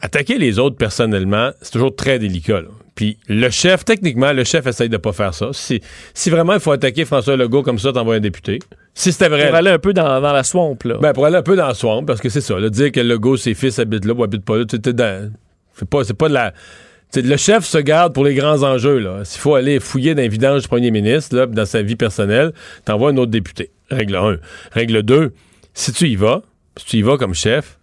attaquer 0.00 0.38
les 0.38 0.58
autres 0.58 0.76
personnellement, 0.76 1.50
c'est 1.60 1.72
toujours 1.72 1.94
très 1.94 2.18
délicat. 2.18 2.60
là. 2.62 2.68
Puis 2.94 3.18
le 3.28 3.48
chef, 3.50 3.84
techniquement, 3.84 4.32
le 4.32 4.44
chef 4.44 4.66
essaye 4.66 4.88
de 4.90 4.96
pas 4.98 5.12
faire 5.12 5.32
ça. 5.32 5.48
Si, 5.52 5.80
si 6.12 6.28
vraiment 6.30 6.52
il 6.54 6.60
faut 6.60 6.72
attaquer 6.72 7.04
François 7.06 7.36
Legault 7.36 7.62
comme 7.62 7.78
ça, 7.78 7.92
t'envoies 7.92 8.16
un 8.16 8.20
député. 8.20 8.58
Si 8.94 9.12
c'était 9.12 9.28
vrai. 9.30 9.46
pour 9.46 9.56
aller 9.56 9.70
un 9.70 9.78
peu 9.78 9.94
dans, 9.94 10.20
dans 10.20 10.32
la 10.32 10.42
swamp, 10.44 10.76
là. 10.84 10.98
Ben, 11.00 11.12
pour 11.14 11.24
aller 11.24 11.36
un 11.36 11.42
peu 11.42 11.56
dans 11.56 11.68
le 11.68 11.74
swamp, 11.74 12.04
parce 12.04 12.20
que 12.20 12.28
c'est 12.28 12.42
ça. 12.42 12.58
Là, 12.60 12.68
dire 12.68 12.92
que 12.92 13.00
Legault, 13.00 13.38
ses 13.38 13.54
fils 13.54 13.78
habitent 13.78 14.04
là 14.04 14.12
ou 14.12 14.22
habitent 14.22 14.44
pas 14.44 14.58
là, 14.58 14.64
tu 14.66 14.76
sais, 14.84 14.92
dans- 14.92 15.32
c'est 15.74 15.88
pas, 15.88 16.04
c'est 16.04 16.12
pas 16.12 16.28
de 16.28 16.34
la. 16.34 16.52
tu 17.10 17.20
sais, 17.20 17.22
le 17.22 17.36
chef 17.38 17.64
se 17.64 17.78
garde 17.78 18.12
pour 18.12 18.24
les 18.24 18.34
grands 18.34 18.62
enjeux. 18.62 18.98
Là. 18.98 19.24
S'il 19.24 19.40
faut 19.40 19.54
aller 19.54 19.80
fouiller 19.80 20.14
dans 20.14 20.20
les 20.20 20.28
vidanges 20.28 20.60
du 20.62 20.68
premier 20.68 20.90
ministre, 20.90 21.34
là, 21.34 21.46
dans 21.46 21.64
sa 21.64 21.80
vie 21.80 21.96
personnelle, 21.96 22.52
t'envoies 22.84 23.10
un 23.12 23.16
autre 23.16 23.30
député. 23.30 23.70
Règle 23.90 24.16
1. 24.16 24.36
Règle 24.72 25.02
2. 25.02 25.32
Si 25.72 25.92
tu 25.94 26.08
y 26.08 26.16
vas, 26.16 26.42
si 26.76 26.84
tu 26.84 26.96
y 26.98 27.02
vas 27.02 27.16
comme 27.16 27.34
chef, 27.34 27.78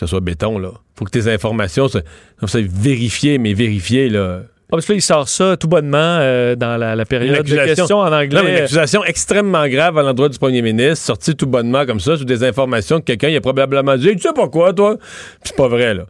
que 0.00 0.06
ça 0.06 0.10
soit 0.10 0.20
béton, 0.20 0.58
là. 0.58 0.72
Faut 0.96 1.04
que 1.04 1.10
tes 1.10 1.28
informations 1.28 1.88
soient, 1.88 2.02
soient 2.46 2.60
vérifiées, 2.62 3.38
mais 3.38 3.54
vérifiées, 3.54 4.08
là. 4.08 4.40
Ah, 4.72 4.76
parce 4.76 4.86
que 4.86 4.92
là, 4.92 4.98
il 4.98 5.02
sort 5.02 5.28
ça 5.28 5.56
tout 5.56 5.66
bonnement 5.66 5.98
euh, 5.98 6.54
dans 6.54 6.76
la, 6.76 7.04
période 7.04 7.44
de 7.44 7.56
questions 7.56 7.98
en 7.98 8.08
Non, 8.08 8.18
mais 8.18 8.26
une 8.26 8.36
anglais. 8.36 8.60
accusation 8.62 9.04
extrêmement 9.04 9.66
grave 9.66 9.98
à 9.98 10.02
l'endroit 10.02 10.28
du 10.28 10.38
premier 10.38 10.62
ministre, 10.62 11.04
sortie 11.04 11.34
tout 11.34 11.48
bonnement 11.48 11.84
comme 11.86 11.98
ça, 11.98 12.16
sur 12.16 12.24
des 12.24 12.44
informations 12.44 13.00
que 13.00 13.04
quelqu'un 13.04 13.28
il 13.30 13.36
a 13.36 13.40
probablement 13.40 13.96
dit 13.96 14.12
Tu 14.12 14.20
sais 14.20 14.32
pas 14.32 14.48
quoi, 14.48 14.72
toi 14.72 14.96
Puis 14.96 15.38
c'est 15.44 15.56
pas 15.56 15.66
vrai, 15.66 15.94
là. 15.94 16.04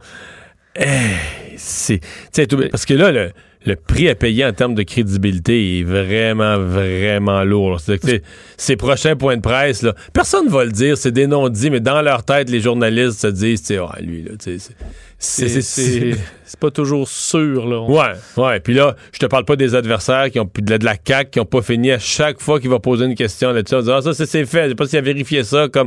Eh, 0.80 1.56
c'est. 1.56 2.00
Parce 2.70 2.86
que 2.86 2.94
là, 2.94 3.12
le, 3.12 3.30
le 3.66 3.76
prix 3.76 4.08
à 4.08 4.14
payer 4.14 4.44
en 4.46 4.52
termes 4.52 4.74
de 4.74 4.82
crédibilité 4.82 5.80
est 5.80 5.82
vraiment, 5.82 6.58
vraiment 6.58 7.44
lourd. 7.44 7.80
sais, 7.80 8.22
ces 8.56 8.76
prochains 8.76 9.16
points 9.16 9.36
de 9.36 9.42
presse, 9.42 9.82
là, 9.82 9.94
personne 10.12 10.46
ne 10.46 10.50
va 10.50 10.64
le 10.64 10.72
dire, 10.72 10.96
c'est 10.96 11.12
des 11.12 11.26
non-dits, 11.26 11.70
mais 11.70 11.80
dans 11.80 12.00
leur 12.00 12.24
tête, 12.24 12.48
les 12.48 12.60
journalistes 12.60 13.20
se 13.20 13.26
disent, 13.26 13.60
tu 13.60 13.74
sais, 13.74 13.78
Ah, 13.78 13.98
lui, 14.00 14.22
là, 14.22 14.30
tu 14.42 14.58
sais, 14.58 14.72
c'est- 15.20 15.48
C'est 15.48 15.60
c'est- 15.60 15.82
c'est- 15.82 16.12
c'est- 16.14 16.18
c'est 16.44 16.58
pas 16.58 16.70
toujours 16.72 17.06
sûr, 17.08 17.68
là. 17.68 17.80
Ouais, 17.82 18.42
ouais. 18.42 18.58
Puis 18.58 18.74
là, 18.74 18.96
je 19.12 19.18
te 19.20 19.26
parle 19.26 19.44
pas 19.44 19.54
des 19.54 19.74
adversaires 19.76 20.30
qui 20.32 20.40
ont 20.40 20.50
de 20.58 20.70
la, 20.70 20.78
de 20.78 20.84
la 20.84 20.96
CAQ 21.06 21.30
qui 21.30 21.38
ont 21.40 21.44
pas 21.44 21.62
fini 21.62 21.92
à 21.92 21.98
chaque 22.00 22.40
fois 22.40 22.58
qu'il 22.58 22.70
va 22.70 22.80
poser 22.80 23.04
une 23.04 23.14
question 23.14 23.52
là-dessus. 23.52 23.74
On 23.76 23.82
dit, 23.82 23.90
ah, 23.92 24.02
ça, 24.02 24.14
c'est- 24.14 24.44
fait. 24.46 24.64
Je 24.64 24.68
sais 24.70 24.74
pas 24.74 24.86
s'il 24.86 24.98
a 24.98 25.02
vérifié 25.02 25.44
ça. 25.44 25.68
comme 25.72 25.86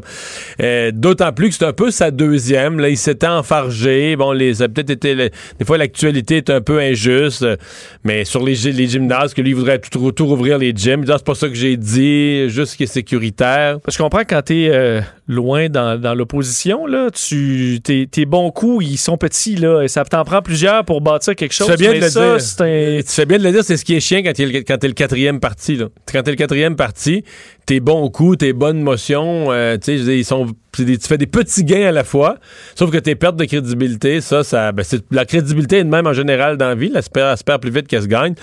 euh, 0.61 0.91
D'autant 0.93 1.33
plus 1.33 1.49
que 1.49 1.55
c'est 1.55 1.65
un 1.65 1.73
peu 1.73 1.91
sa 1.91 2.11
deuxième. 2.11 2.79
Là, 2.79 2.87
il 2.89 2.97
s'était 2.97 3.27
enfargé. 3.27 4.15
Bon, 4.15 4.31
les, 4.31 4.53
ça 4.53 4.65
a 4.65 4.67
peut-être 4.69 4.91
été. 4.91 5.15
des 5.15 5.65
fois, 5.65 5.77
l'actualité 5.77 6.37
est 6.37 6.49
un 6.49 6.61
peu 6.61 6.79
injuste. 6.79 7.41
euh, 7.43 7.57
mais 8.05 8.23
sur 8.23 8.41
les, 8.45 8.53
les 8.71 8.87
gymnases, 8.87 9.33
que 9.33 9.41
lui, 9.41 9.49
il 9.49 9.55
voudrait 9.55 9.79
tout, 9.79 10.11
tout 10.13 10.27
rouvrir 10.27 10.57
les 10.59 10.71
gyms. 10.73 11.01
Il 11.01 11.05
dit, 11.07 11.11
ah, 11.11 11.15
c'est 11.17 11.25
pas 11.25 11.35
ça 11.35 11.49
que 11.49 11.55
j'ai 11.55 11.75
dit. 11.75 12.47
Juste 12.49 12.73
ce 12.73 12.77
qui 12.77 12.83
est 12.83 12.87
sécuritaire. 12.87 13.79
Je 13.89 13.97
comprends 13.97 14.23
quand 14.27 14.41
t'es 14.43 14.69
euh, 14.71 15.01
loin 15.27 15.69
dans, 15.69 15.99
dans 15.99 16.13
l'opposition, 16.15 16.85
là, 16.85 17.09
tu, 17.11 17.79
tes, 17.83 18.07
tes 18.07 18.25
bons 18.25 18.51
coups, 18.51 18.85
ils 18.85 18.97
sont 18.97 19.17
petits, 19.17 19.55
là, 19.55 19.81
et 19.81 19.87
ça 19.87 20.03
t'en 20.03 20.23
prend 20.25 20.41
plusieurs 20.41 20.83
pour 20.83 20.99
bâtir 21.01 21.35
quelque 21.35 21.53
chose. 21.53 21.67
Tu 21.67 21.73
fais 21.73 21.77
bien 21.77 21.93
de 21.93 21.99
le 22.03 22.09
ça, 22.09 22.31
dire. 22.33 22.41
c'est 22.41 22.61
un... 22.61 23.01
Tu 23.01 23.07
fais 23.11 23.25
bien 23.25 23.37
de 23.39 23.43
le 23.43 23.51
dire, 23.51 23.63
c'est 23.63 23.77
ce 23.77 23.85
qui 23.85 23.95
est 23.95 23.99
chiant 23.99 24.19
quand 24.23 24.33
t'es 24.33 24.45
le, 24.45 24.59
quand 24.61 24.77
t'es 24.77 24.87
le 24.87 24.93
quatrième 24.93 25.39
parti. 25.39 25.75
Là. 25.77 25.85
Quand 26.11 26.23
t'es 26.23 26.31
le 26.31 26.37
quatrième 26.37 26.75
parti, 26.75 27.23
tes 27.65 27.79
bons 27.79 28.09
coups, 28.09 28.39
tes 28.39 28.51
bonnes 28.53 28.81
motions, 28.81 29.51
euh, 29.51 29.77
tu 29.77 29.97
sais, 30.03 30.17
ils 30.17 30.25
sont, 30.25 30.47
des- 30.77 30.97
tu 30.97 31.07
fais 31.07 31.17
des 31.17 31.27
petits 31.27 31.63
gains 31.63 31.87
à 31.87 31.91
la 31.93 32.03
fois. 32.03 32.35
Sauf 32.75 32.91
que 32.91 32.97
tes 32.97 33.15
pertes 33.15 33.37
de 33.37 33.45
crédibilité, 33.45 34.19
ça, 34.19 34.43
ça, 34.43 34.73
ben, 34.73 34.83
c'est, 34.83 35.01
la 35.11 35.23
crédibilité 35.23 35.77
est 35.77 35.83
de 35.85 35.89
même 35.89 36.05
en 36.07 36.13
général 36.13 36.57
dans 36.57 36.67
la 36.67 36.75
vie. 36.75 36.91
Elle 36.93 37.01
se 37.01 37.09
perd, 37.09 37.31
elle 37.31 37.37
se 37.37 37.43
perd 37.45 37.61
plus 37.61 37.71
vite 37.71 37.87
qu'elle 37.87 38.01
se 38.01 38.07
gagne. 38.07 38.33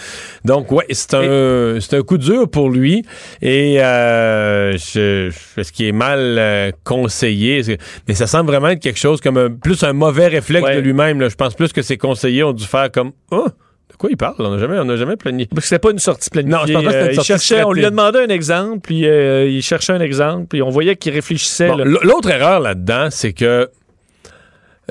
Donc, 0.47 0.73
ouais, 0.73 0.87
c'est 0.91 1.13
un, 1.15 1.79
c'est 1.81 1.97
un 1.99 2.03
coup 2.03 2.17
dur 2.17 2.49
pour 2.49 2.71
lui. 2.71 3.05
Et 3.43 3.83
euh, 3.83 4.73
je, 4.79 5.31
je- 5.57 5.63
ce 5.63 5.73
qui 5.73 5.87
est 5.89 5.93
mal 5.93 6.19
euh, 6.39 6.70
conseillé, 6.85 7.63
c'est- 7.63 7.79
mais 8.09 8.15
ça 8.15 8.27
semble 8.27 8.47
vraiment 8.51 8.69
être 8.69 8.81
quelque 8.81 8.99
chose 8.99 9.21
comme 9.21 9.37
un- 9.37 9.51
plus 9.51 9.83
un 9.83 9.93
mauvais 9.93 10.29
réflexe 10.29 10.67
Ouais. 10.67 10.77
de 10.77 10.81
lui-même. 10.81 11.29
Je 11.29 11.35
pense 11.37 11.55
plus 11.55 11.73
que 11.73 11.83
ses 11.83 11.97
conseillers 11.97 12.43
ont 12.45 12.53
dû 12.53 12.65
faire 12.65 12.91
comme, 12.91 13.13
oh, 13.31 13.47
de 13.91 13.97
quoi 13.97 14.09
il 14.11 14.17
parle? 14.17 14.35
On 14.39 14.51
n'a 14.53 14.59
jamais, 14.59 14.79
on 14.79 14.97
jamais 14.97 15.17
planifié. 15.17 15.49
Parce 15.55 15.63
que 15.63 15.69
c'était 15.69 15.79
pas 15.81 15.91
une 15.91 15.99
sortie 15.99 16.31
planifiée. 16.31 16.57
Non, 16.59 16.67
je 16.67 16.73
pense 16.73 16.85
pas 16.85 16.89
que 16.91 16.93
c'était 16.93 17.01
une 17.05 17.09
Euh, 17.09 17.13
il 17.13 17.15
sortie 17.17 17.27
cherchait, 17.29 17.63
on 17.65 17.73
lui 17.73 17.85
a 17.85 17.91
demandé 17.91 18.19
un 18.21 18.29
exemple, 18.29 18.81
puis 18.83 19.07
euh, 19.07 19.47
il 19.49 19.63
cherchait 19.63 19.93
un 19.93 20.01
exemple, 20.01 20.47
puis 20.49 20.63
on 20.63 20.71
voyait 20.71 20.97
qu'il 20.97 21.13
réfléchissait. 21.13 21.69
Bon, 21.69 21.77
là. 21.77 21.85
l- 21.85 21.99
L'autre 22.03 22.31
erreur 22.31 22.61
là-dedans, 22.61 23.09
c'est 23.11 23.33
que 23.33 23.69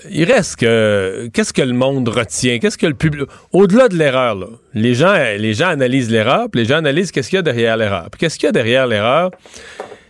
il 0.09 0.23
reste 0.23 0.55
que 0.57 1.27
qu'est-ce 1.34 1.51
que 1.51 1.61
le 1.61 1.73
monde 1.73 2.07
retient, 2.07 2.59
qu'est-ce 2.59 2.77
que 2.77 2.86
le 2.88 2.93
public 2.93 3.23
au-delà 3.51 3.89
de 3.89 3.97
l'erreur 3.97 4.34
là, 4.36 4.45
les 4.73 4.93
gens 4.93 5.13
les 5.38 5.53
gens 5.53 5.67
analysent 5.67 6.09
l'erreur, 6.09 6.47
puis 6.49 6.61
les 6.61 6.67
gens 6.67 6.77
analysent 6.77 7.11
qu'est-ce 7.11 7.30
qu'il 7.30 7.36
y 7.36 7.39
a 7.39 7.41
derrière 7.41 7.75
l'erreur. 7.75 8.07
Puis 8.09 8.19
qu'est-ce 8.19 8.38
qu'il 8.39 8.45
y 8.47 8.49
a 8.49 8.53
derrière 8.53 8.88
l'erreur 8.88 9.32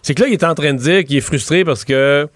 C'est 0.01 0.13
que 0.13 0.21
là 0.21 0.27
il 0.27 0.33
est 0.33 0.43
en 0.43 0.55
train 0.55 0.73
de 0.73 0.79
dire 0.79 1.03
qu'il 1.03 1.17
est 1.17 1.21
frustré 1.21 1.63
parce 1.63 1.83
que 1.83 2.27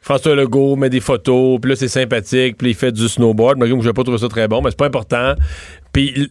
François 0.00 0.34
Legault 0.34 0.76
met 0.76 0.90
des 0.90 1.00
photos, 1.00 1.60
puis 1.60 1.70
là 1.70 1.76
c'est 1.76 1.88
sympathique, 1.88 2.56
puis 2.56 2.70
il 2.70 2.74
fait 2.74 2.92
du 2.92 3.08
snowboard, 3.08 3.58
malgré 3.58 3.76
que 3.76 3.82
je 3.82 3.88
n'ai 3.88 3.92
pas 3.92 4.04
trouvé 4.04 4.18
ça 4.18 4.28
très 4.28 4.48
bon, 4.48 4.62
mais 4.62 4.70
c'est 4.70 4.78
pas 4.78 4.86
important. 4.86 5.34
Puis 5.92 6.30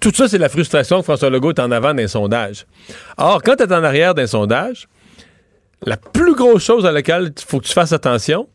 tout 0.00 0.12
ça 0.14 0.28
c'est 0.28 0.38
la 0.38 0.48
frustration 0.48 0.98
que 0.98 1.04
François 1.04 1.30
Legault 1.30 1.50
est 1.50 1.60
en 1.60 1.70
avant 1.70 1.94
d'un 1.94 2.08
sondage. 2.08 2.66
Or 3.16 3.42
quand 3.42 3.56
tu 3.56 3.62
es 3.62 3.72
en 3.72 3.84
arrière 3.84 4.14
d'un 4.14 4.26
sondage, 4.26 4.88
la 5.86 5.96
plus 5.96 6.34
grosse 6.34 6.64
chose 6.64 6.86
à 6.86 6.92
laquelle 6.92 7.32
il 7.36 7.44
faut 7.44 7.60
que 7.60 7.66
tu 7.66 7.72
fasses 7.72 7.92
attention, 7.92 8.48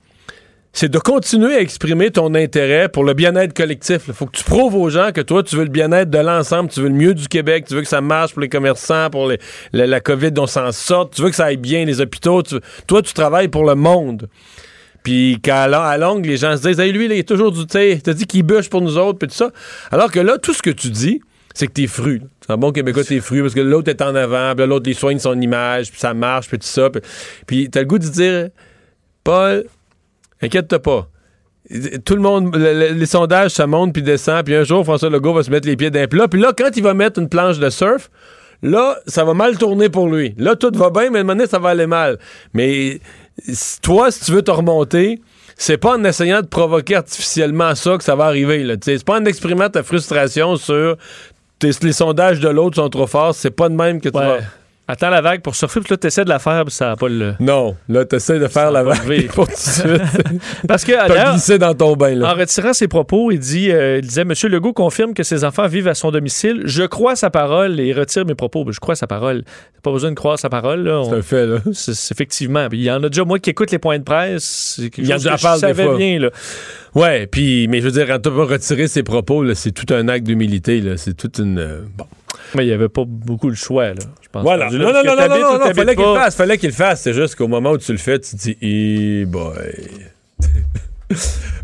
c'est 0.73 0.89
de 0.89 0.99
continuer 0.99 1.55
à 1.55 1.61
exprimer 1.61 2.11
ton 2.11 2.35
intérêt 2.35 2.89
pour 2.89 3.03
le 3.03 3.13
bien-être 3.13 3.53
collectif. 3.53 4.03
Il 4.07 4.13
faut 4.13 4.27
que 4.27 4.37
tu 4.37 4.43
prouves 4.43 4.75
aux 4.75 4.89
gens 4.89 5.11
que 5.11 5.21
toi, 5.21 5.43
tu 5.43 5.55
veux 5.55 5.63
le 5.63 5.69
bien-être 5.69 6.09
de 6.09 6.19
l'ensemble, 6.19 6.69
tu 6.69 6.81
veux 6.81 6.89
le 6.89 6.95
mieux 6.95 7.13
du 7.13 7.27
Québec, 7.27 7.65
tu 7.67 7.73
veux 7.73 7.81
que 7.81 7.87
ça 7.87 8.01
marche 8.01 8.33
pour 8.33 8.41
les 8.41 8.49
commerçants, 8.49 9.09
pour 9.09 9.31
la, 9.73 9.87
la 9.87 9.99
COVID, 9.99 10.31
on 10.37 10.47
s'en 10.47 10.71
sorte, 10.71 11.15
tu 11.15 11.21
veux 11.21 11.29
que 11.29 11.35
ça 11.35 11.45
aille 11.45 11.57
bien, 11.57 11.85
les 11.85 12.01
hôpitaux. 12.01 12.43
toi, 12.87 13.01
tu 13.01 13.13
travailles 13.13 13.47
pour 13.47 13.65
le 13.65 13.75
monde. 13.75 14.29
Puis 15.03 15.39
qu'à 15.41 15.63
à 15.63 15.97
longue, 15.97 16.25
les 16.25 16.37
gens 16.37 16.55
se 16.57 16.67
disent, 16.67 16.79
hey, 16.79 16.91
lui, 16.91 17.05
il 17.05 17.11
est 17.13 17.27
toujours 17.27 17.51
du, 17.51 17.65
tu 17.65 18.01
t'as 18.01 18.13
dit 18.13 18.25
qu'il 18.25 18.43
bûche 18.43 18.69
pour 18.69 18.81
nous 18.81 18.97
autres, 18.97 19.17
puis 19.17 19.27
tout 19.27 19.35
ça. 19.35 19.51
Alors 19.91 20.11
que 20.11 20.19
là, 20.19 20.37
tout 20.37 20.53
ce 20.53 20.61
que 20.61 20.69
tu 20.69 20.89
dis, 20.89 21.21
c'est 21.53 21.67
que 21.67 21.73
t'es 21.73 21.87
fru. 21.87 22.21
C'est 22.41 22.53
un 22.53 22.57
bon 22.57 22.71
Québécois, 22.71 23.03
t'es 23.03 23.19
fru, 23.19 23.41
parce 23.41 23.53
que 23.53 23.59
l'autre 23.59 23.89
est 23.89 24.01
en 24.01 24.13
avant, 24.13 24.53
puis 24.55 24.65
l'autre, 24.67 24.87
il 24.87 24.95
soigne 24.95 25.19
son 25.19 25.39
image, 25.39 25.89
puis 25.91 25.99
ça 25.99 26.13
marche, 26.13 26.47
puis 26.47 26.59
tout 26.59 26.67
ça. 26.67 26.89
Puis 27.47 27.69
t'as 27.69 27.79
le 27.79 27.85
goût 27.85 27.97
de 27.97 28.07
dire, 28.07 28.49
Paul, 29.23 29.65
inquiète-toi 30.41 30.79
pas. 30.81 31.07
Tout 32.05 32.15
le 32.15 32.21
monde, 32.21 32.55
le- 32.55 32.73
le- 32.73 32.93
les 32.93 33.05
sondages, 33.05 33.51
ça 33.51 33.67
monte 33.67 33.93
puis 33.93 34.01
descend, 34.01 34.43
puis 34.43 34.55
un 34.55 34.63
jour, 34.63 34.83
François 34.83 35.09
Legault 35.09 35.33
va 35.33 35.43
se 35.43 35.51
mettre 35.51 35.67
les 35.67 35.75
pieds 35.75 35.91
d'un 35.91 36.07
plat. 36.07 36.27
Puis 36.27 36.39
là, 36.41 36.51
quand 36.57 36.69
il 36.75 36.81
va 36.83 36.93
mettre 36.93 37.19
une 37.19 37.29
planche 37.29 37.59
de 37.59 37.69
surf, 37.69 38.09
là, 38.63 38.97
ça 39.05 39.23
va 39.23 39.33
mal 39.33 39.57
tourner 39.57 39.89
pour 39.89 40.09
lui. 40.09 40.33
Là, 40.37 40.55
tout 40.55 40.71
va 40.73 40.89
bien, 40.89 41.09
mais 41.11 41.19
à 41.19 41.21
un 41.21 41.23
moment 41.25 41.35
donné, 41.35 41.47
ça 41.47 41.59
va 41.59 41.69
aller 41.69 41.85
mal. 41.85 42.17
Mais 42.53 42.99
toi, 43.81 44.09
si 44.11 44.25
tu 44.25 44.31
veux 44.31 44.41
te 44.41 44.51
remonter, 44.51 45.21
c'est 45.57 45.77
pas 45.77 45.95
en 45.97 46.03
essayant 46.05 46.41
de 46.41 46.47
provoquer 46.47 46.95
artificiellement 46.95 47.75
ça 47.75 47.97
que 47.97 48.03
ça 48.03 48.15
va 48.15 48.25
arriver. 48.25 48.65
C'est 48.81 49.03
pas 49.03 49.19
en 49.19 49.25
exprimant 49.25 49.69
ta 49.69 49.83
frustration 49.83 50.55
sur 50.55 50.95
les 51.61 51.91
sondages 51.93 52.39
de 52.39 52.47
l'autre 52.47 52.77
sont 52.77 52.89
trop 52.89 53.05
forts. 53.07 53.35
C'est 53.35 53.51
pas 53.51 53.67
de 53.69 53.75
même 53.75 53.99
que 54.01 54.07
tu 54.09 54.17
Ouais. 54.17 54.25
vas... 54.25 54.37
Attends 54.91 55.11
la 55.11 55.21
vague 55.21 55.41
pour 55.41 55.55
surfer, 55.55 55.81
puis 55.81 55.91
là, 55.91 55.97
t'essaies 55.97 56.23
de 56.23 56.29
la 56.29 56.39
faire, 56.39 56.65
puis 56.65 56.73
ça 56.73 56.87
n'a 56.87 56.95
pas 56.95 57.09
le... 57.09 57.35
Non, 57.39 57.75
là, 57.87 58.05
t'essaies 58.05 58.39
de 58.39 58.47
faire 58.47 58.71
la 58.71 58.81
va 58.81 58.93
vague 58.95 59.27
pour 59.35 59.45
tout 59.47 59.53
de 59.53 59.57
suite. 59.57 60.01
Parce 60.67 60.83
que, 60.83 60.93
d'ailleurs, 61.07 61.33
glissé 61.33 61.59
dans 61.59 61.75
ton 61.75 61.95
bain, 61.95 62.15
là. 62.15 62.33
En 62.33 62.35
retirant 62.35 62.73
ses 62.73 62.87
propos, 62.87 63.29
il, 63.29 63.37
dit, 63.37 63.71
euh, 63.71 63.99
il 63.99 64.07
disait 64.07 64.25
Monsieur 64.25 64.49
Legault 64.49 64.73
confirme 64.73 65.13
que 65.13 65.21
ses 65.21 65.43
enfants 65.43 65.67
vivent 65.67 65.87
à 65.87 65.93
son 65.93 66.09
domicile. 66.09 66.63
Je 66.65 66.81
crois 66.81 67.15
sa 67.15 67.29
parole 67.29 67.79
et 67.79 67.93
retire 67.93 68.25
mes 68.25 68.33
propos. 68.33 68.63
Ben, 68.65 68.71
je 68.71 68.79
crois 68.79 68.95
sa 68.95 69.05
parole. 69.05 69.43
T'as 69.75 69.81
pas 69.83 69.91
besoin 69.91 70.09
de 70.09 70.15
croire 70.15 70.39
sa 70.39 70.49
parole. 70.49 70.83
là. 70.83 71.03
C'est 71.07 71.15
un 71.17 71.21
fait, 71.21 71.45
là. 71.45 71.57
c'est- 71.71 72.11
effectivement. 72.11 72.67
Il 72.71 72.81
y 72.81 72.89
en 72.89 73.03
a 73.03 73.09
déjà, 73.09 73.23
moi, 73.25 73.37
qui 73.37 73.51
écoute 73.51 73.69
les 73.69 73.77
points 73.77 73.99
de 73.99 74.03
presse. 74.03 74.81
Il 74.97 75.05
y 75.05 75.13
en 75.13 75.17
a 75.17 75.37
je 75.37 75.59
savais 75.59 75.83
fois. 75.83 75.97
bien. 75.97 76.17
Là. 76.17 76.31
Ouais, 76.95 77.27
puis, 77.27 77.67
mais 77.67 77.79
je 77.81 77.85
veux 77.85 77.91
dire, 77.91 78.07
quand 78.07 78.27
ses 78.87 79.03
propos, 79.03 79.53
c'est 79.53 79.71
tout 79.71 79.93
un 79.93 80.07
acte 80.07 80.25
d'humilité, 80.25 80.81
là. 80.81 80.97
C'est 80.97 81.13
toute 81.13 81.37
une. 81.37 81.59
euh, 81.59 81.81
bon. 81.95 82.05
Mais 82.55 82.63
il 82.63 82.67
n'y 82.67 82.73
avait 82.73 82.89
pas 82.89 83.03
beaucoup 83.05 83.49
le 83.49 83.55
choix. 83.55 83.89
Là, 83.89 84.01
je 84.21 84.29
pense. 84.29 84.43
Voilà. 84.43 84.69
Non, 84.69 84.77
non, 84.77 85.03
non, 85.03 85.15
non, 85.15 85.27
non, 85.27 85.53
non, 85.53 85.59
t'habites 85.59 85.75
fallait 85.75 85.95
qu'il 85.95 86.05
fasse, 86.05 86.35
fallait 86.35 86.57
qu'il 86.57 86.69
le 86.69 86.75
fasse. 86.75 87.01
C'est 87.01 87.13
juste 87.13 87.35
qu'au 87.35 87.47
moment 87.47 87.71
où 87.71 87.77
tu 87.77 87.91
le 87.91 87.97
fais, 87.97 88.19
tu 88.19 88.31
te 88.31 88.35
dis, 88.35 88.57
eh 88.61 89.25
boy. 89.25 89.53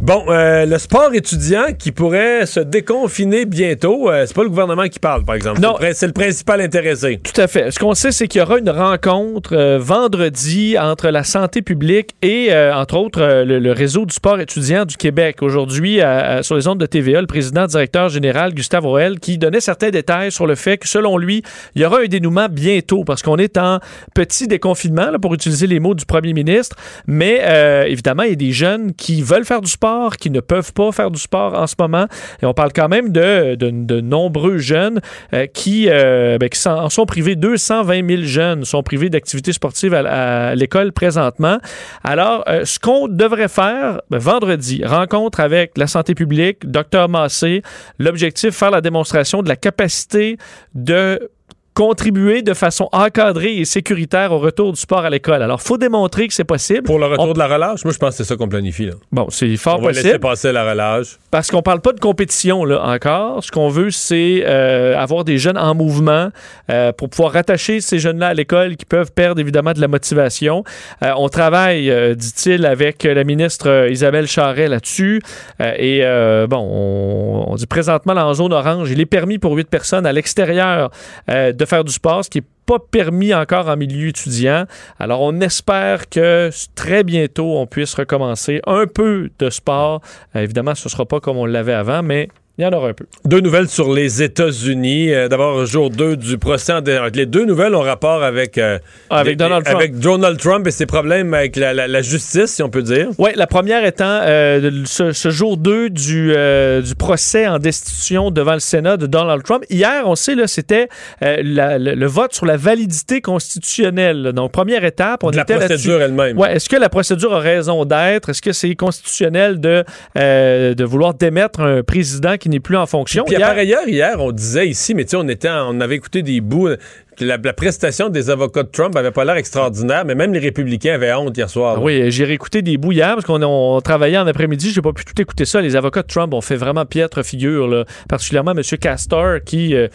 Bon, 0.02 0.26
euh, 0.28 0.66
le 0.66 0.78
sport 0.78 1.14
étudiant 1.14 1.68
qui 1.78 1.92
pourrait 1.92 2.46
se 2.46 2.60
déconfiner 2.60 3.46
bientôt, 3.46 4.10
euh, 4.10 4.26
c'est 4.26 4.36
pas 4.36 4.44
le 4.44 4.50
gouvernement 4.50 4.88
qui 4.88 5.00
parle, 5.00 5.24
par 5.24 5.36
exemple. 5.36 5.62
Non. 5.62 5.78
C'est 5.94 6.08
le 6.08 6.14
principal 6.14 6.62
intéressé. 6.62 7.22
Tout 7.24 7.40
à 7.40 7.48
fait. 7.48 7.72
Ce 7.72 7.80
qu'on 7.80 7.94
sait, 7.94 8.12
c'est 8.12 8.28
qu'il 8.28 8.40
y 8.40 8.42
aura 8.42 8.60
une 8.60 8.70
rencontre 8.70 9.56
euh, 9.56 9.80
vendredi 9.80 10.78
entre 10.78 11.10
la 11.10 11.24
santé 11.24 11.62
publique 11.62 12.12
et, 12.22 12.52
euh, 12.52 12.76
entre 12.76 12.98
autres, 12.98 13.22
euh, 13.22 13.46
le, 13.46 13.60
le 13.60 13.72
réseau 13.72 14.06
du 14.06 14.14
sport 14.14 14.40
étudiant 14.40 14.86
du 14.86 14.98
Québec. 14.98 15.42
Aujourd'hui, 15.42 16.00
sur 16.42 16.56
les 16.56 16.68
ondes 16.68 16.80
de 16.80 16.86
TVA, 16.86 17.22
le 17.22 17.28
président 17.28 17.66
directeur 17.66 18.10
général, 18.10 18.54
Gustave 18.54 18.86
Roel, 18.86 19.20
qui 19.20 19.38
donnait 19.38 19.60
certains 19.60 19.90
détails 19.90 20.32
sur 20.32 20.48
le 20.48 20.56
fait 20.56 20.78
que, 20.78 20.88
selon 20.88 21.18
lui, 21.18 21.44
il 21.76 21.82
y 21.82 21.86
aura 21.86 22.00
un 22.02 22.06
dénouement 22.06 22.48
bientôt 22.50 23.04
parce 23.04 23.22
qu'on 23.22 23.38
est 23.38 23.58
en 23.58 23.80
petit 24.14 24.48
déconfinement, 24.48 25.12
là, 25.12 25.20
pour 25.20 25.34
utiliser 25.34 25.68
les 25.68 25.80
mots 25.80 25.94
du 25.94 26.06
premier 26.06 26.34
ministre. 26.34 26.76
Mais 27.08 27.42
euh, 27.44 27.84
évidemment, 27.84 28.24
il 28.24 28.30
y 28.30 28.34
a 28.34 28.36
des 28.36 28.52
jeunes 28.52 28.94
qui 28.94 29.22
veulent 29.22 29.35
faire 29.44 29.62
du 29.62 29.70
sport, 29.70 30.18
qui 30.18 30.30
ne 30.30 30.40
peuvent 30.40 30.74
pas 30.74 30.92
faire 30.92 31.12
du 31.12 31.20
sport 31.20 31.54
en 31.54 31.68
ce 31.68 31.76
moment. 31.78 32.08
Et 32.42 32.46
on 32.46 32.54
parle 32.54 32.72
quand 32.74 32.88
même 32.88 33.12
de, 33.12 33.56
de- 33.56 34.02
nombreux 34.02 34.58
jeunes 34.58 35.00
euh, 35.34 35.48
qui, 35.48 35.88
euh, 35.90 36.38
ben, 36.38 36.50
qui 36.50 36.68
en 36.68 36.90
sont 36.90 37.06
privés. 37.06 37.36
220 37.36 38.08
000 38.08 38.22
jeunes 38.24 38.66
sont 38.66 38.84
privés 38.84 39.10
d'activités 39.10 39.54
sportives 39.54 39.94
à, 39.94 40.56
l'école 40.56 40.92
présentement. 40.92 41.58
Alors, 42.04 42.44
euh, 42.48 42.66
ce 42.66 42.80
qu'on 42.80 43.08
devrait 43.08 43.48
faire 43.48 44.02
ben, 44.10 44.18
vendredi, 44.18 44.84
rencontre 44.86 45.40
avec 45.40 45.78
la 45.78 45.88
santé 45.88 46.16
publique, 46.16 46.70
Dr 46.70 47.10
Massé, 47.10 47.62
l'objectif, 48.00 48.52
faire 48.56 48.72
la 48.72 48.82
démonstration 48.82 49.42
de 49.42 49.50
la 49.50 49.56
capacité 49.56 50.38
de 50.74 51.30
contribuer 51.76 52.42
de 52.42 52.54
façon 52.54 52.88
encadrée 52.94 53.58
et 53.58 53.66
sécuritaire 53.66 54.32
au 54.32 54.40
retour 54.40 54.72
du 54.72 54.80
sport 54.80 55.00
à 55.06 55.10
l'école. 55.10 55.44
Alors, 55.44 55.62
faut 55.62 55.78
démontrer 55.78 56.28
que 56.28 56.34
c'est 56.34 56.46
possible. 56.46 56.84
Pour 56.84 56.98
le 57.00 57.06
retour 57.06 57.26
On- 57.30 57.34
de 57.34 57.38
la 57.38 57.48
relâche, 57.48 57.84
moi, 57.84 57.94
je 57.94 58.00
pense 58.00 58.12
que 58.12 58.16
c'est 58.18 58.24
ça 58.24 58.38
qu'on 58.38 58.48
planifie. 58.48 58.86
Là. 58.86 58.94
Bon, 59.12 59.28
c'est 59.30 59.56
fort 59.58 59.80
On 59.80 59.84
va 59.84 59.90
laisser 59.90 60.04
possible. 60.04 60.20
passer 60.22 60.52
la 60.54 60.68
relâche. 60.70 61.18
Parce 61.32 61.52
qu'on 61.52 61.62
parle 61.62 61.82
pas 61.82 61.92
de 61.92 62.00
compétition 62.00 62.64
là 62.64 62.82
encore. 62.82 63.44
Ce 63.44 63.52
qu'on 63.52 63.68
veut, 63.68 63.92
c'est 63.92 64.44
euh, 64.46 64.98
avoir 64.98 65.26
des 65.26 65.38
jeunes 65.38 65.58
en 65.58 65.76
mouvement 65.76 66.30
euh, 66.72 66.94
pour 66.94 67.10
pouvoir 67.10 67.34
rattacher 67.34 67.82
ces 67.82 68.00
jeunes-là 68.00 68.28
à 68.30 68.34
l'école 68.34 68.78
qui 68.78 68.86
peuvent 68.86 69.12
perdre 69.12 69.42
évidemment 69.42 69.74
de 69.74 69.82
la 69.82 69.90
motivation. 69.90 70.64
Euh, 71.04 71.12
on 71.18 71.28
travaille, 71.28 71.92
dit-il, 72.16 72.66
avec 72.66 73.04
la 73.04 73.26
ministre 73.26 73.90
Isabelle 73.92 74.28
Charret 74.28 74.70
là-dessus. 74.70 75.22
Et 75.60 76.02
bon, 76.50 76.58
on, 76.58 77.52
on 77.52 77.56
dit 77.56 77.68
présentement 77.68 78.14
là, 78.14 78.26
en 78.26 78.34
zone 78.34 78.54
orange, 78.54 78.90
il 78.92 79.02
est 79.02 79.06
permis 79.06 79.40
pour 79.40 79.54
huit 79.54 79.68
personnes 79.70 80.06
à 80.06 80.14
l'extérieur 80.14 80.90
euh, 81.30 81.52
faire 81.66 81.84
du 81.84 81.92
sport, 81.92 82.26
ce 82.26 82.30
qui 82.30 82.40
est 82.40 82.46
pas 82.66 82.80
permis 82.80 83.34
encore 83.34 83.68
en 83.68 83.78
milieu 83.78 84.08
étudiant. 84.08 84.66
Alors, 85.00 85.22
on 85.22 85.40
espère 85.42 86.10
que 86.10 86.50
très 86.74 87.04
bientôt, 87.04 87.58
on 87.58 87.68
puisse 87.68 87.94
recommencer 87.94 88.62
un 88.66 88.88
peu 88.88 89.30
de 89.40 89.50
sport. 89.50 90.02
Euh, 90.36 90.42
évidemment, 90.42 90.76
ce 90.76 90.88
ne 90.88 90.92
sera 90.92 91.06
pas 91.06 91.20
comme 91.20 91.38
on 91.38 91.46
l'avait 91.46 91.74
avant, 91.74 92.02
mais 92.02 92.30
il 92.58 92.64
y 92.64 92.66
en 92.66 92.72
aura 92.72 92.90
un 92.90 92.94
peu. 92.94 93.06
Deux 93.26 93.42
nouvelles 93.42 93.68
sur 93.68 93.94
les 93.94 94.24
États-Unis. 94.24 95.14
Euh, 95.14 95.28
D'abord, 95.28 95.66
jour 95.66 95.90
2 95.90 96.16
du 96.16 96.38
procès. 96.38 96.72
en 96.74 96.82
Les 97.14 97.26
deux 97.26 97.44
nouvelles 97.46 97.76
ont 97.76 97.82
rapport 97.82 98.24
avec, 98.24 98.58
euh, 98.58 98.80
Ah, 99.10 99.18
avec 99.20 99.38
Donald 99.38 99.66
Trump. 99.66 99.78
avec 99.78 100.00
Donald 100.00 100.38
Trump 100.40 100.66
et 100.68 100.72
ses 100.72 100.86
problèmes 100.86 101.34
avec 101.34 101.56
la, 101.58 101.74
la- 101.74 101.88
la 101.88 102.02
justice, 102.02 102.48
si 102.54 102.64
on 102.64 102.70
peut 102.70 102.82
dire. 102.82 103.10
Oui, 103.18 103.32
la 103.36 103.48
première 103.48 103.84
étant 103.86 104.20
euh, 104.24 104.72
ce, 104.86 105.12
ce 105.12 105.30
jour 105.30 105.58
2 105.58 105.90
du, 105.90 106.32
euh, 106.36 106.82
du 106.82 106.96
procès 106.96 107.48
en 107.48 107.60
destitution 107.60 108.32
devant 108.32 108.54
le 108.54 108.60
Sénat 108.60 108.98
de 108.98 109.06
Donald 109.08 109.44
Trump. 109.44 109.64
Hier, 109.70 110.04
on 110.06 110.16
sait, 110.16 110.36
c'était 110.48 110.88
la- 111.22 111.78
le, 111.78 112.06
vote 112.08 112.34
sur 112.34 112.46
la 112.46 112.58
validité 112.58 113.20
constitutionnelle. 113.22 114.32
Donc, 114.34 114.52
première 114.52 114.84
étape, 114.86 115.24
on 115.24 115.32
De 115.32 115.36
la 115.36 115.42
était 115.44 115.54
là-dessus. 115.54 115.74
procédure 115.90 116.02
elle-même. 116.02 116.38
Ouais, 116.38 116.56
est-ce 116.56 116.70
que 116.70 116.76
la 116.78 116.90
procédure 116.90 117.34
a 117.34 117.40
raison 117.40 117.84
d'être? 117.86 118.30
Est-ce 118.30 118.42
que 118.42 118.54
c'est 118.54 118.74
constitutionnel 118.76 119.60
de, 119.60 119.84
de 120.16 120.84
vouloir 120.84 121.14
démettre 121.14 121.60
un 121.62 121.84
président 121.84 122.38
qui 122.38 122.45
n'est 122.50 122.60
plus 122.60 122.78
en 122.78 122.86
fonction? 122.86 123.24
Puis 123.26 123.36
Hier- 123.36 123.48
par 123.48 123.58
ailleurs, 123.58 123.88
hier, 123.88 124.16
on 124.20 124.32
disait 124.32 124.68
ici, 124.68 124.94
mais 124.94 125.04
tu 125.06 125.12
sais, 125.12 125.18
on, 125.18 125.28
était 125.28 125.50
on 125.50 125.80
avait 125.82 125.96
écouté 125.96 126.22
des 126.22 126.42
bouts. 126.42 126.68
euh, 126.68 126.78
La, 127.22 127.38
la 127.38 127.54
prestation 127.54 128.10
des 128.10 128.30
avocats 128.30 128.64
de 128.64 128.68
Trump 128.70 128.96
avait 128.98 129.12
pas 129.12 129.24
l'air 129.24 129.38
extraordinaire, 129.38 130.04
mais 130.06 130.16
même 130.16 130.34
les 130.34 130.40
républicains 130.40 130.96
avaient 130.96 131.14
honte 131.14 131.38
hier 131.38 131.50
soir. 131.50 131.82
Oui, 131.82 132.12
j'ai 132.12 132.26
réécouté 132.26 132.62
des 132.62 132.78
bouts 132.78 132.92
hier 132.92 133.14
parce 133.16 133.26
qu'on 133.26 133.42
on 133.42 133.80
travaillait 133.80 134.18
en 134.18 134.28
après-midi. 134.28 134.72
J'ai 134.72 134.82
pas 134.82 134.92
pu 134.92 135.06
tout 135.06 135.22
écouter 135.22 135.46
ça. 135.46 135.62
Les 135.62 135.76
avocats 135.78 136.02
de 136.02 136.08
Trump 136.08 136.34
ont 136.34 136.42
fait 136.42 136.58
vraiment 136.58 136.86
piètre 136.86 137.24
figure, 137.24 137.68
là. 137.68 137.86
particulièrement 138.10 138.52
M. 138.52 138.62
Castor 138.80 139.38
qui. 139.46 139.76
euh, 139.76 139.88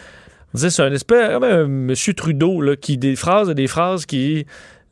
on 0.53 0.57
disait 0.57 0.69
c'est 0.71 0.81
un 0.81 0.91
espèce. 0.91 1.29
un 1.43 1.65
M. 1.65 1.93
Trudeau, 2.17 2.59
là, 2.59 2.75
qui 2.75 2.97
des 2.97 3.15
phrases 3.15 3.49
et 3.49 3.53
des 3.55 3.67
phrases 3.67 4.05
qui 4.07 4.45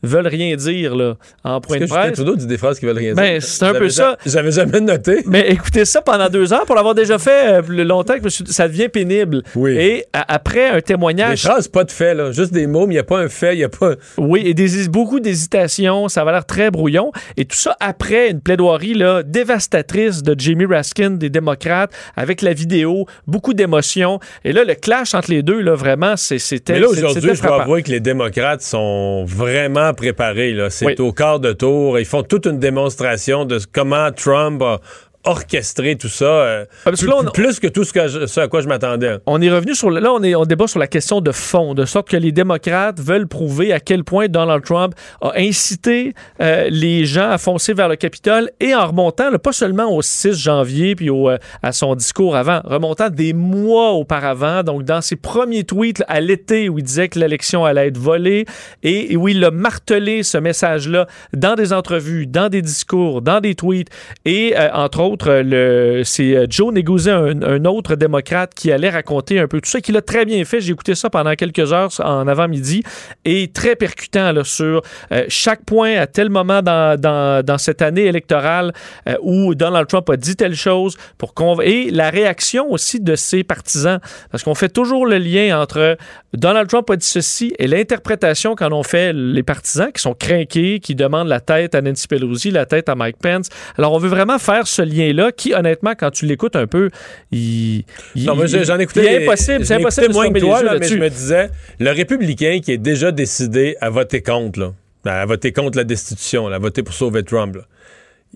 veulent 0.04 0.28
rien 0.28 0.56
dire 0.56 0.96
là, 0.96 1.16
en 1.44 1.60
point 1.62 1.80
de 1.80 1.86
presse. 1.86 2.14
Trudeau 2.14 2.36
dit 2.36 2.48
des 2.48 2.58
phrases 2.58 2.80
qui 2.80 2.86
veulent 2.86 2.98
rien 2.98 3.14
Ben, 3.14 3.34
dire? 3.40 3.44
c'est 3.44 3.64
un 3.66 3.74
peu 3.74 3.90
ça. 3.90 4.18
ja- 4.26 4.32
J'avais 4.32 4.52
jamais 4.52 4.80
noté. 4.82 5.24
Mais 5.26 5.50
écoutez 5.50 5.86
ça 5.86 6.02
pendant 6.02 6.30
deux 6.30 6.54
heures 6.54 6.66
pour 6.66 6.76
l'avoir 6.76 6.96
déjà 6.96 7.18
fait 7.18 7.60
euh, 7.70 7.84
longtemps 7.84 8.20
que 8.20 8.30
ça 8.30 8.68
devient 8.68 8.90
pénible. 8.90 9.44
Oui. 9.56 9.72
Et 9.78 10.06
a- 10.14 10.34
après 10.34 10.70
un 10.70 10.76
Des 10.76 10.82
témoignage 10.84 11.42
phrases, 11.44 11.68
pas 11.68 11.84
de 11.84 11.92
fait, 11.92 12.14
là. 12.14 12.32
Juste 12.32 12.54
des 12.54 12.68
mots, 12.68 12.88
mais 12.88 12.94
il 12.94 12.98
n'y 12.98 13.00
a 13.00 13.04
pas 13.04 13.20
un 13.20 13.30
fait, 13.30 13.56
il 13.56 13.58
n'y 13.58 13.64
a 13.64 13.70
pas. 13.70 13.96
Oui, 14.18 14.42
et 14.46 14.54
des, 14.54 14.88
beaucoup 14.88 15.20
d'hésitations, 15.20 16.08
ça 16.08 16.24
va 16.24 16.32
l'air 16.32 16.46
très 16.46 16.72
brouillon. 16.72 17.12
Et 17.38 17.46
tout 17.46 17.58
ça 17.58 17.76
après 17.80 18.30
une 18.30 18.42
plaidoirie 18.42 18.94
là, 18.94 19.24
dévastatrice 19.24 20.24
de 20.24 20.36
Jamie 20.40 20.66
Raskin 20.66 21.12
des 21.12 21.30
démocrates, 21.30 21.92
avec 22.16 22.42
la 22.42 22.54
vidéo, 22.54 23.06
beaucoup 23.28 23.54
d'émotions. 23.54 24.20
Et 24.46 24.54
là, 24.54 24.64
le 24.64 24.76
clash 24.76 25.14
entre 25.14 25.32
les 25.32 25.44
deux, 25.44 25.60
là, 25.62 25.76
vraiment, 25.76 26.16
c'est- 26.16 26.40
c'était. 26.40 26.74
Mais 26.74 26.80
là, 26.80 26.88
aujourd'hui, 26.90 27.32
je 27.36 27.42
dois 27.42 27.64
avouer 27.64 27.84
que 27.84 27.92
les 27.92 28.00
démocrates 28.00 28.62
sont 28.62 29.26
vraiment 29.26 29.89
préparés. 29.94 30.54
là. 30.54 30.70
C'est 30.70 30.86
Oui. 30.86 30.96
au 31.00 31.12
quart 31.12 31.40
de 31.40 31.52
tour. 31.54 32.00
Ils 32.00 32.06
font 32.06 32.24
toute 32.24 32.46
une 32.46 32.60
démonstration 32.60 33.46
de 33.46 33.60
comment 33.72 34.12
Trump 34.12 34.62
a 34.62 34.80
orchestré 35.26 35.96
tout 35.98 36.08
ça. 36.08 36.26
euh, 36.26 36.66
Ah, 36.86 36.92
plus, 36.92 37.06
là, 37.08 37.16
on- 37.20 37.24
plus 37.32 37.60
que 37.60 37.68
tout 37.68 37.84
ce, 37.84 37.94
que 37.94 38.08
je- 38.08 38.26
ce 38.26 38.40
à 38.40 38.48
quoi 38.48 38.62
je 38.62 38.68
m'attendais. 38.68 39.18
On 39.26 39.42
est 39.42 39.50
revenu 39.52 39.76
sur 39.76 39.90
le- 39.90 40.00
là 40.00 40.12
on 40.14 40.24
est 40.24 40.34
on 40.36 40.46
débat 40.46 40.68
sur 40.68 40.80
la 40.80 40.88
question 40.88 41.22
de 41.22 41.32
fond 41.32 41.74
de 41.74 41.86
sorte 41.86 42.08
que 42.10 42.18
les 42.18 42.32
démocrates 42.32 43.00
veulent 43.00 43.28
prouver 43.28 43.74
à 43.74 43.80
quel 43.80 44.04
point 44.04 44.28
Donald 44.28 44.64
Trump 44.64 44.94
a 45.22 45.32
incité 45.36 46.14
euh, 46.42 46.68
les 46.70 47.06
gens 47.06 47.30
à 47.30 47.38
foncer 47.38 47.74
vers 47.74 47.90
le 47.90 47.96
Capitole 47.98 48.50
et 48.60 48.74
en 48.74 48.88
remontant 48.88 49.30
là, 49.30 49.38
pas 49.40 49.52
seulement 49.52 49.94
au 49.94 50.02
6 50.02 50.38
janvier 50.40 50.96
puis 50.96 51.10
au, 51.10 51.30
euh, 51.30 51.38
à 51.64 51.72
son 51.74 51.96
discours 51.96 52.36
avant 52.36 52.62
remontant 52.64 53.10
des 53.10 53.34
mois 53.34 53.92
auparavant 53.92 54.64
donc 54.64 54.84
dans 54.84 55.02
ses 55.02 55.16
premiers 55.18 55.64
tweets 55.66 56.00
là, 56.00 56.06
à 56.08 56.22
l'été 56.22 56.70
où 56.70 56.80
il 56.80 56.84
disait 56.84 57.10
que 57.10 57.20
l'élection 57.20 57.66
allait 57.66 57.88
être 57.88 57.98
volée 57.98 58.46
et, 58.84 59.14
et 59.14 59.18
où 59.18 59.28
il 59.28 59.44
a 59.44 59.52
martelé 59.52 60.24
ce 60.24 60.38
message 60.38 60.88
là 60.88 61.08
dans 61.34 61.56
des 61.56 61.74
entrevues 61.74 62.26
dans 62.26 62.50
des 62.50 62.62
discours 62.62 63.22
dans 63.22 63.42
des 63.42 63.56
tweets 63.56 63.90
et 64.26 64.54
euh, 64.58 64.70
entre 64.74 65.02
autres 65.02 65.09
le 65.18 66.02
c'est 66.04 66.36
euh, 66.36 66.46
Joe 66.50 66.74
Neguzzi 66.74 67.10
un, 67.10 67.66
autre 67.66 67.96
démocrate 67.96 68.54
qui 68.54 68.72
allait 68.72 68.90
raconter 68.90 69.40
un 69.40 69.48
peu 69.48 69.62
tout 69.62 69.70
ça 69.70 69.82
qu'il 69.82 69.98
a 69.98 70.02
très 70.02 70.26
bien 70.26 70.44
fait 70.46 70.62
j'ai 70.62 70.72
écouté 70.72 70.96
ça 70.96 71.10
pendant 71.10 71.34
quelques 71.36 71.74
heures 71.74 71.92
en 72.04 72.28
avant-midi 72.28 72.84
et 73.26 73.50
très 73.50 73.76
percutant 73.76 74.34
sur 74.44 74.82
euh, 75.12 75.26
chaque 75.28 75.66
point 75.66 75.96
à 75.96 76.08
tel 76.08 76.30
moment 76.30 76.62
dans, 76.62 77.58
cette 77.58 77.82
année 77.82 78.06
électorale 78.06 78.74
euh, 79.08 79.16
où 79.22 79.56
Donald 79.56 79.88
Trump 79.88 80.10
a 80.10 80.18
dit 80.18 80.36
telle 80.36 80.56
chose 80.56 80.98
pour 81.18 81.34
et 81.64 81.90
la 81.90 82.10
réaction 82.10 82.72
aussi 82.72 83.00
de 83.00 83.16
ses 83.16 83.44
partisans 83.44 84.00
parce 84.32 84.44
qu'on 84.44 84.56
fait 84.56 84.70
toujours 84.70 85.06
le 85.06 85.18
lien 85.18 85.60
entre 85.60 85.98
Donald 86.34 86.68
Trump 86.70 86.90
a 86.90 86.96
dit 86.96 87.06
ceci 87.06 87.54
et 87.58 87.68
l'interprétation 87.68 88.56
qu'en 88.56 88.72
ont 88.72 88.84
fait 88.84 89.14
les 89.14 89.42
partisans 89.42 89.92
qui 89.92 90.02
sont 90.02 90.14
craqués, 90.14 90.80
qui 90.80 90.94
demandent 90.94 91.28
la 91.28 91.40
tête 91.40 91.74
à 91.74 91.82
Nancy 91.82 92.08
Pelosi, 92.08 92.52
la 92.52 92.66
tête 92.66 92.90
à 92.90 92.96
Mike 92.96 93.18
Pence. 93.22 93.50
Alors 93.78 93.94
on 93.94 93.98
veut 93.98 94.10
vraiment 94.10 94.38
faire 94.38 94.68
ce 94.68 94.82
lien-là 95.08 95.32
qui 95.32 95.54
honnêtement 95.54 95.94
quand 95.98 96.12
tu 96.12 96.26
l'écoutes 96.26 96.56
un 96.56 96.68
peu, 96.68 96.90
il, 97.32 97.84
il- 98.16 98.26
Non, 98.26 98.36
j'ai- 98.46 98.64
j'en 98.66 98.80
ai 98.80 98.84
écouté. 98.84 99.02
il 99.02 99.06
est 99.08 99.24
impossible, 99.28 99.66
c'est 99.66 99.76
impossible 99.76 100.14
moins 100.14 100.32
que 100.32 100.40
toi, 100.40 100.64
là, 100.64 100.78
mais 100.80 100.88
je 100.88 100.96
me 100.96 101.10
disais, 101.10 101.50
le 101.80 101.92
républicain 101.92 102.60
qui 102.64 102.72
est 102.72 102.78
déjà 102.78 103.12
décidé 103.12 103.76
à 103.82 103.90
voter 103.90 104.22
contre, 104.22 104.60
là, 104.60 104.74
à 105.22 105.26
voter 105.26 105.52
contre 105.52 105.78
la 105.78 105.84
destitution, 105.84 106.48
là, 106.50 106.58
à 106.58 106.60
voter 106.60 106.84
pour 106.84 106.94
sauver 106.94 107.24
Trump, 107.24 107.56
là, 107.56 107.62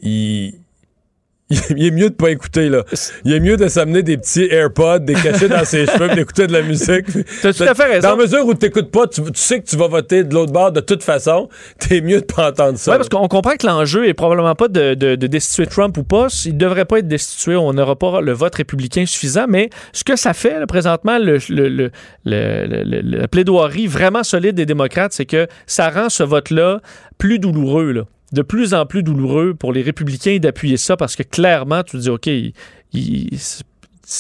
il. 0.02 0.54
Il 1.50 1.86
est 1.86 1.92
mieux 1.92 2.10
de 2.10 2.16
pas 2.16 2.30
écouter, 2.32 2.68
là. 2.70 2.84
Il 3.26 3.34
est 3.34 3.40
mieux 3.40 3.58
de 3.58 3.68
s'amener 3.68 4.02
des 4.02 4.18
petits 4.18 4.48
AirPods, 4.50 5.00
des 5.00 5.14
cachets 5.14 5.50
dans 5.50 5.66
ses 5.66 5.86
cheveux, 5.88 6.10
d'écouter 6.16 6.48
de 6.48 6.54
la 6.54 6.62
musique. 6.64 7.06
T'as 7.42 7.54
tout 7.54 7.64
à 7.64 7.76
fait 7.76 7.84
raison. 7.84 8.10
Dans 8.10 8.16
la 8.16 8.24
mesure 8.24 8.46
où 8.48 8.54
t'écoutes 8.56 8.90
pas, 8.90 9.06
tu, 9.08 9.22
tu 9.22 9.30
sais 9.36 9.60
que 9.60 9.68
tu 9.68 9.76
vas 9.76 9.88
voter 9.88 10.24
de 10.24 10.34
l'autre 10.34 10.52
bord 10.52 10.72
de 10.72 10.80
toute 10.80 11.04
façon, 11.04 11.50
t'es 11.80 12.02
mieux 12.02 12.22
de 12.22 12.26
pas 12.26 12.50
entendre 12.50 12.78
ça. 12.80 12.92
Oui, 12.92 12.98
parce 12.98 13.10
qu'on 13.10 13.28
comprend 13.28 13.56
que 13.56 13.68
l'enjeu 13.68 14.08
est 14.08 14.14
probablement 14.16 14.56
pas 14.56 14.68
de, 14.68 14.94
de- 14.96 15.16
de 15.16 15.28
destituer 15.28 15.68
Trump 15.68 15.96
ou 15.98 16.04
pas. 16.04 16.28
Il 16.46 16.54
ne 16.54 16.58
devrait 16.60 16.86
pas 16.86 17.00
être 17.00 17.08
destitué. 17.08 17.56
On 17.56 17.74
n'aura 17.74 17.98
pas 17.98 18.22
le 18.22 18.32
vote 18.32 18.56
républicain 18.56 19.06
suffisant. 19.06 19.46
Mais 19.48 19.70
ce 19.92 20.04
que 20.04 20.16
ça 20.16 20.34
fait, 20.34 20.60
là, 20.60 20.66
présentement, 20.66 21.20
le- 21.20 21.38
le- 21.50 21.92
le- 22.26 23.02
la 23.20 23.28
plaidoirie 23.28 23.88
vraiment 23.88 24.24
solide 24.24 24.56
des 24.56 24.66
démocrates, 24.66 25.14
c'est 25.14 25.26
que 25.26 25.48
ça 25.68 25.90
rend 25.90 26.10
ce 26.10 26.24
vote-là 26.24 26.80
plus 27.18 27.38
douloureux. 27.38 27.92
là. 27.92 28.02
De 28.34 28.42
plus 28.42 28.74
en 28.74 28.86
plus 28.86 29.04
douloureux 29.04 29.54
pour 29.54 29.72
les 29.72 29.82
républicains 29.84 30.38
d'appuyer 30.40 30.76
ça 30.78 30.98
parce 30.98 31.16
que 31.16 31.24
clairement, 31.24 31.84
tu 31.84 31.98
dis, 31.98 32.10
OK, 32.10 32.28
il- 32.28 33.40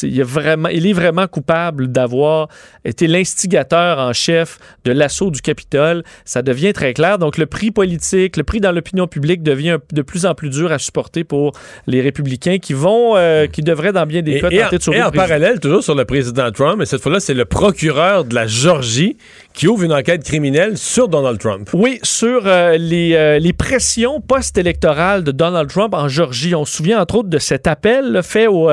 il, 0.03 0.19
est 0.19 0.23
vraiment, 0.23 0.69
il 0.69 0.87
est 0.87 0.93
vraiment 0.93 1.27
coupable 1.27 1.91
d'avoir 1.91 2.47
été 2.85 3.07
l'instigateur 3.07 3.99
en 3.99 4.13
chef 4.13 4.59
de 4.85 4.91
l'assaut 4.91 5.29
du 5.29 5.41
Capitole. 5.41 6.03
Ça 6.25 6.41
devient 6.41 6.73
très 6.73 6.93
clair. 6.93 7.17
Donc, 7.17 7.37
le 7.37 7.45
prix 7.45 7.71
politique, 7.71 8.37
le 8.37 8.43
prix 8.43 8.59
dans 8.59 8.71
l'opinion 8.71 9.07
publique 9.07 9.43
devient 9.43 9.77
de 9.91 10.01
plus 10.01 10.25
en 10.25 10.35
plus 10.35 10.49
dur 10.49 10.71
à 10.71 10.79
supporter 10.79 11.23
pour 11.23 11.53
les 11.87 12.01
républicains 12.01 12.59
qui 12.59 12.73
vont, 12.73 13.15
euh, 13.15 13.47
qui 13.47 13.61
devraient, 13.61 13.91
dans 13.91 14.05
bien 14.05 14.21
des 14.21 14.39
cas, 14.39 14.49
tenter 14.49 14.77
de 14.77 14.81
sauver 14.81 14.97
et 14.97 15.03
en 15.03 15.11
parallèle, 15.11 15.59
toujours 15.59 15.83
sur 15.83 15.95
le 15.95 16.05
président 16.05 16.49
Trump, 16.51 16.81
et 16.81 16.85
cette 16.85 17.01
fois-là, 17.01 17.19
c'est 17.19 17.33
le 17.33 17.45
procureur 17.45 18.23
de 18.25 18.35
la 18.35 18.47
Georgie 18.47 19.17
qui 19.53 19.67
ouvre 19.67 19.83
une 19.83 19.93
enquête 19.93 20.23
criminelle 20.23 20.77
sur 20.77 21.07
Donald 21.07 21.39
Trump. 21.39 21.69
Oui, 21.73 21.99
sur 22.03 22.47
euh, 22.47 22.77
les, 22.77 23.13
euh, 23.15 23.37
les 23.37 23.53
pressions 23.53 24.21
post-électorales 24.21 25.23
de 25.23 25.31
Donald 25.31 25.69
Trump 25.69 25.93
en 25.93 26.07
Georgie. 26.07 26.55
On 26.55 26.65
se 26.65 26.77
souvient 26.77 27.01
entre 27.01 27.15
autres 27.15 27.29
de 27.29 27.37
cet 27.37 27.67
appel 27.67 28.13
là, 28.13 28.23
fait 28.23 28.47
au, 28.47 28.69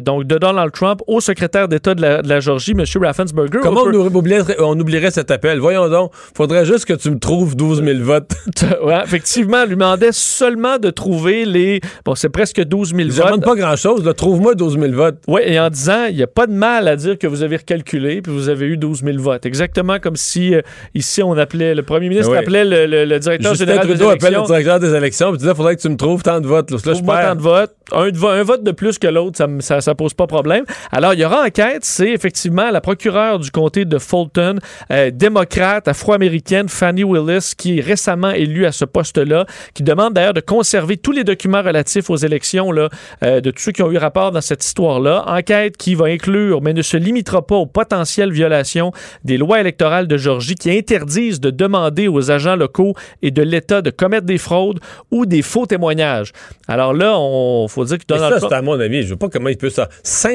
donc 0.00 0.24
de 0.24 0.38
Donald 0.38 0.51
Trump 0.72 1.00
au 1.06 1.20
secrétaire 1.20 1.68
d'État 1.68 1.94
de 1.94 2.02
la, 2.02 2.22
de 2.22 2.28
la 2.28 2.40
Georgie, 2.40 2.72
M. 2.72 2.84
Raffensperger. 3.02 3.58
Comment 3.62 3.82
On 3.82 4.14
oublierait, 4.14 4.56
on 4.60 4.78
oublierait 4.78 5.10
cet 5.10 5.30
appel? 5.30 5.58
Voyons 5.58 5.88
donc, 5.88 6.12
faudrait 6.36 6.64
juste 6.64 6.84
que 6.84 6.92
tu 6.94 7.10
me 7.10 7.18
trouves 7.18 7.56
12 7.56 7.82
000 7.84 7.98
votes. 8.02 8.32
Ouais, 8.82 9.00
effectivement, 9.04 9.64
lui 9.64 9.72
demandait 9.76 10.12
seulement 10.12 10.78
de 10.78 10.90
trouver 10.90 11.44
les... 11.44 11.80
Bon, 12.04 12.14
c'est 12.14 12.28
presque 12.28 12.62
12 12.62 12.94
000 12.94 13.00
Je 13.10 13.16
votes. 13.16 13.26
demande 13.26 13.42
pas 13.44 13.54
grand-chose, 13.54 14.02
trouve-moi 14.16 14.54
12 14.54 14.78
000 14.78 14.92
votes. 14.92 15.16
Oui, 15.28 15.40
et 15.44 15.58
en 15.60 15.68
disant, 15.70 16.06
il 16.08 16.16
n'y 16.16 16.22
a 16.22 16.26
pas 16.26 16.46
de 16.46 16.52
mal 16.52 16.88
à 16.88 16.96
dire 16.96 17.18
que 17.18 17.26
vous 17.26 17.42
avez 17.42 17.56
recalculé 17.56 18.22
puis 18.22 18.32
vous 18.32 18.48
avez 18.48 18.66
eu 18.66 18.76
12 18.76 19.02
000 19.04 19.18
votes. 19.18 19.46
Exactement 19.46 19.98
comme 20.00 20.16
si, 20.16 20.54
euh, 20.54 20.62
ici, 20.94 21.22
on 21.22 21.32
appelait, 21.36 21.74
le 21.74 21.82
premier 21.82 22.08
ministre 22.08 22.32
Oui. 22.32 22.38
appelait 22.38 22.64
le, 22.64 22.86
le- 22.86 23.04
le 23.04 23.18
directeur 23.18 23.52
Justin 23.52 23.66
général 23.66 23.86
des 23.86 23.94
Trudeau 23.94 24.10
appelle 24.10 24.20
le 24.32 24.36
élections. 24.38 24.56
directeur 24.56 24.80
des 24.80 24.94
élections, 24.96 25.28
puis 25.30 25.38
disait, 25.38 25.54
faudrait 25.54 25.76
que 25.76 25.80
tu 25.82 25.88
me 25.88 25.96
trouves 25.96 26.22
tant 26.22 26.40
de 26.40 26.46
votes. 26.46 26.70
Là, 26.70 26.78
je 26.82 27.00
perds. 27.02 27.28
tant 27.28 27.34
de 27.36 27.40
votes. 27.42 27.74
Un, 27.94 28.08
un 28.08 28.42
vote 28.42 28.62
de 28.64 28.70
plus 28.70 28.98
que 28.98 29.06
l'autre, 29.06 29.36
ça, 29.36 29.46
ça, 29.60 29.80
ça 29.80 29.94
pose 29.94 30.14
pas 30.14 30.26
problème. 30.26 30.41
Alors, 30.90 31.14
il 31.14 31.20
y 31.20 31.24
aura 31.24 31.44
enquête. 31.44 31.84
C'est 31.84 32.10
effectivement 32.10 32.70
la 32.70 32.80
procureure 32.80 33.38
du 33.38 33.50
comté 33.50 33.84
de 33.84 33.98
Fulton, 33.98 34.58
euh, 34.90 35.10
démocrate 35.12 35.88
afro-américaine, 35.88 36.68
Fannie 36.68 37.04
Willis, 37.04 37.52
qui 37.56 37.78
est 37.78 37.80
récemment 37.80 38.30
élue 38.30 38.66
à 38.66 38.72
ce 38.72 38.84
poste-là, 38.84 39.46
qui 39.74 39.82
demande 39.82 40.14
d'ailleurs 40.14 40.34
de 40.34 40.40
conserver 40.40 40.96
tous 40.96 41.12
les 41.12 41.24
documents 41.24 41.62
relatifs 41.62 42.10
aux 42.10 42.16
élections 42.16 42.72
là, 42.72 42.88
euh, 43.22 43.40
de 43.40 43.50
tous 43.50 43.62
ceux 43.62 43.72
qui 43.72 43.82
ont 43.82 43.90
eu 43.90 43.96
rapport 43.96 44.32
dans 44.32 44.40
cette 44.40 44.64
histoire-là. 44.64 45.24
Enquête 45.26 45.76
qui 45.76 45.94
va 45.94 46.06
inclure, 46.06 46.62
mais 46.62 46.72
ne 46.72 46.82
se 46.82 46.96
limitera 46.96 47.46
pas 47.46 47.56
aux 47.56 47.66
potentielles 47.66 48.32
violations 48.32 48.92
des 49.24 49.36
lois 49.36 49.60
électorales 49.60 50.06
de 50.08 50.16
Georgie 50.16 50.54
qui 50.54 50.70
interdisent 50.70 51.40
de 51.40 51.50
demander 51.50 52.08
aux 52.08 52.30
agents 52.30 52.56
locaux 52.56 52.94
et 53.22 53.30
de 53.30 53.42
l'État 53.42 53.82
de 53.82 53.90
commettre 53.90 54.26
des 54.26 54.38
fraudes 54.38 54.80
ou 55.10 55.26
des 55.26 55.42
faux 55.42 55.66
témoignages. 55.66 56.32
Alors 56.68 56.94
là, 56.94 57.18
on 57.18 57.68
faut 57.68 57.84
dire 57.84 57.98
que 57.98 58.04
Donald 58.06 58.34
ça, 58.34 58.38
Trump... 58.38 58.52
c'est 58.52 58.56
à 58.56 58.62
mon 58.62 58.78
avis. 58.78 59.02
Je 59.02 59.08
vois 59.08 59.18
pas 59.18 59.28
comment 59.28 59.48
il 59.48 59.56
peut 59.56 59.70
ça. 59.70 59.88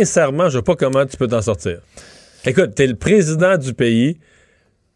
Sincèrement, 0.06 0.50
je 0.50 0.54
vois 0.54 0.64
pas 0.64 0.76
comment 0.76 1.06
tu 1.06 1.18
peux 1.18 1.28
t'en 1.28 1.41
sortir. 1.41 1.80
Écoute, 2.45 2.76
t'es 2.76 2.88
le 2.88 2.95
président 2.95 3.58
du 3.58 3.74
pays. 3.74 4.18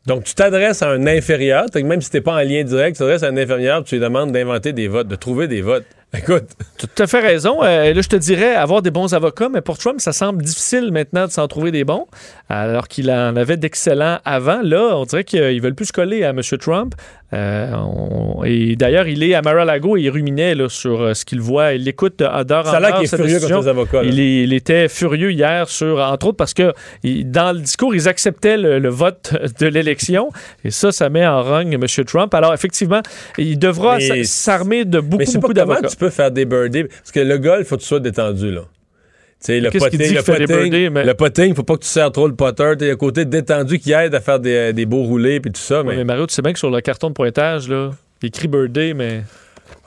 Donc, 0.05 0.23
tu 0.23 0.33
t'adresses 0.33 0.81
à 0.81 0.89
un 0.89 1.05
inférieur, 1.07 1.65
même 1.75 2.01
si 2.01 2.09
t'es 2.09 2.21
pas 2.21 2.33
en 2.33 2.43
lien 2.43 2.63
direct, 2.63 2.95
tu 2.95 2.99
t'adresses 2.99 3.23
à 3.23 3.27
un 3.27 3.37
inférieur, 3.37 3.83
tu 3.83 3.95
lui 3.95 4.01
demandes 4.01 4.31
d'inventer 4.31 4.73
des 4.73 4.87
votes, 4.87 5.07
de 5.07 5.15
trouver 5.15 5.47
des 5.47 5.61
votes. 5.61 5.85
Écoute, 6.17 6.43
Tu 6.77 6.85
as 6.85 6.89
tout 6.89 7.03
à 7.03 7.07
fait 7.07 7.19
raison. 7.21 7.63
Euh, 7.63 7.93
là, 7.93 8.01
je 8.01 8.07
te 8.09 8.17
dirais 8.17 8.53
avoir 8.55 8.81
des 8.81 8.91
bons 8.91 9.13
avocats, 9.13 9.47
mais 9.47 9.61
pour 9.61 9.77
Trump, 9.77 10.01
ça 10.01 10.11
semble 10.11 10.43
difficile 10.43 10.91
maintenant 10.91 11.25
de 11.25 11.31
s'en 11.31 11.47
trouver 11.47 11.71
des 11.71 11.85
bons, 11.85 12.05
alors 12.49 12.89
qu'il 12.89 13.09
en 13.09 13.35
avait 13.37 13.55
d'excellents 13.57 14.19
avant. 14.25 14.59
Là, 14.61 14.97
on 14.97 15.05
dirait 15.05 15.23
qu'ils 15.23 15.61
veulent 15.61 15.75
plus 15.75 15.85
se 15.87 15.93
coller 15.93 16.23
à 16.25 16.31
M. 16.31 16.41
Trump. 16.59 16.95
Euh, 17.33 17.71
on- 17.75 18.43
et 18.43 18.75
d'ailleurs, 18.75 19.07
il 19.07 19.23
est 19.23 19.35
à 19.35 19.41
Mar-a-Lago 19.41 19.95
et 19.95 20.01
il 20.01 20.09
ruminait 20.09 20.53
là, 20.53 20.67
sur 20.67 21.01
euh, 21.01 21.13
ce 21.13 21.23
qu'il 21.23 21.39
voit. 21.39 21.71
Il 21.71 21.85
l'écoute 21.85 22.21
euh, 22.21 22.43
d'heure 22.43 22.67
en 22.67 22.71
heure, 22.89 22.95
qu'il 22.97 23.05
est 23.05 23.07
cette 23.07 23.21
furieux 23.21 23.39
contre 23.39 23.61
les 23.61 23.67
avocats. 23.69 24.03
Il, 24.03 24.19
est- 24.19 24.43
il 24.43 24.51
était 24.51 24.89
furieux 24.89 25.31
hier 25.31 25.69
sur, 25.69 25.99
entre 25.99 26.27
autres, 26.27 26.35
parce 26.37 26.53
que 26.53 26.73
il- 27.03 27.31
dans 27.31 27.53
le 27.53 27.59
discours, 27.61 27.95
ils 27.95 28.09
acceptaient 28.09 28.57
le, 28.57 28.79
le 28.79 28.89
vote 28.89 29.33
de 29.61 29.67
l'élection. 29.67 30.29
Et 30.65 30.71
ça, 30.71 30.91
ça 30.91 31.07
met 31.07 31.25
en 31.25 31.41
rogne 31.41 31.71
M. 31.75 31.85
Trump. 32.05 32.33
Alors, 32.33 32.53
effectivement, 32.53 32.99
il 33.37 33.57
devra 33.57 33.95
s'armer 34.25 34.83
de 34.83 34.99
beaucoup, 34.99 35.23
beaucoup 35.39 35.53
d'avocats. 35.53 35.87
Peux 36.05 36.09
faire 36.11 36.31
des 36.31 36.45
birdies. 36.45 36.83
Parce 36.83 37.11
que 37.11 37.19
le 37.21 37.37
golf, 37.37 37.67
faut 37.67 37.77
que 37.77 37.81
tu 37.81 37.87
sois 37.87 37.99
détendu, 37.99 38.51
là. 38.51 38.61
Tu 38.61 39.45
sais, 39.47 39.59
le 39.59 39.71
potting, 39.71 40.13
le 40.13 40.21
potting, 40.21 40.45
birdies, 40.47 40.89
mais- 40.91 41.03
le 41.03 41.13
potting, 41.15 41.55
faut 41.55 41.63
pas 41.63 41.75
que 41.75 41.81
tu 41.83 41.87
serres 41.87 42.11
trop 42.11 42.27
le 42.27 42.35
putter. 42.35 42.75
T'as 42.77 42.91
un 42.91 42.95
côté 42.95 43.25
détendu 43.25 43.79
qui 43.79 43.91
aide 43.91 44.13
à 44.13 44.19
faire 44.21 44.39
des, 44.39 44.71
des 44.73 44.85
beaux 44.85 45.01
roulés 45.03 45.39
puis 45.39 45.51
tout 45.51 45.59
ça. 45.61 45.79
Ouais, 45.81 45.87
Mais, 45.89 45.95
mais 45.97 46.03
Mario, 46.03 46.27
tu 46.27 46.35
sais 46.35 46.41
bien 46.43 46.53
que 46.53 46.59
sur 46.59 46.69
le 46.69 46.79
carton 46.81 47.07
de 47.09 47.13
pointage, 47.13 47.67
là, 47.67 47.89
il 48.21 48.27
écrit 48.27 48.47
Birthday, 48.47 48.93
mais. 48.93 49.23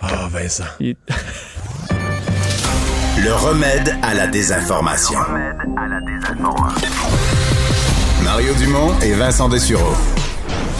Ah, 0.00 0.28
Vincent. 0.30 0.64
il- 0.80 0.96
Le 3.24 3.32
remède 3.32 3.94
à 4.02 4.12
la 4.14 4.26
désinformation. 4.26 5.18
Mario 8.24 8.54
Dumont 8.54 8.98
et 9.02 9.12
Vincent 9.12 9.48
Dessureau. 9.48 9.94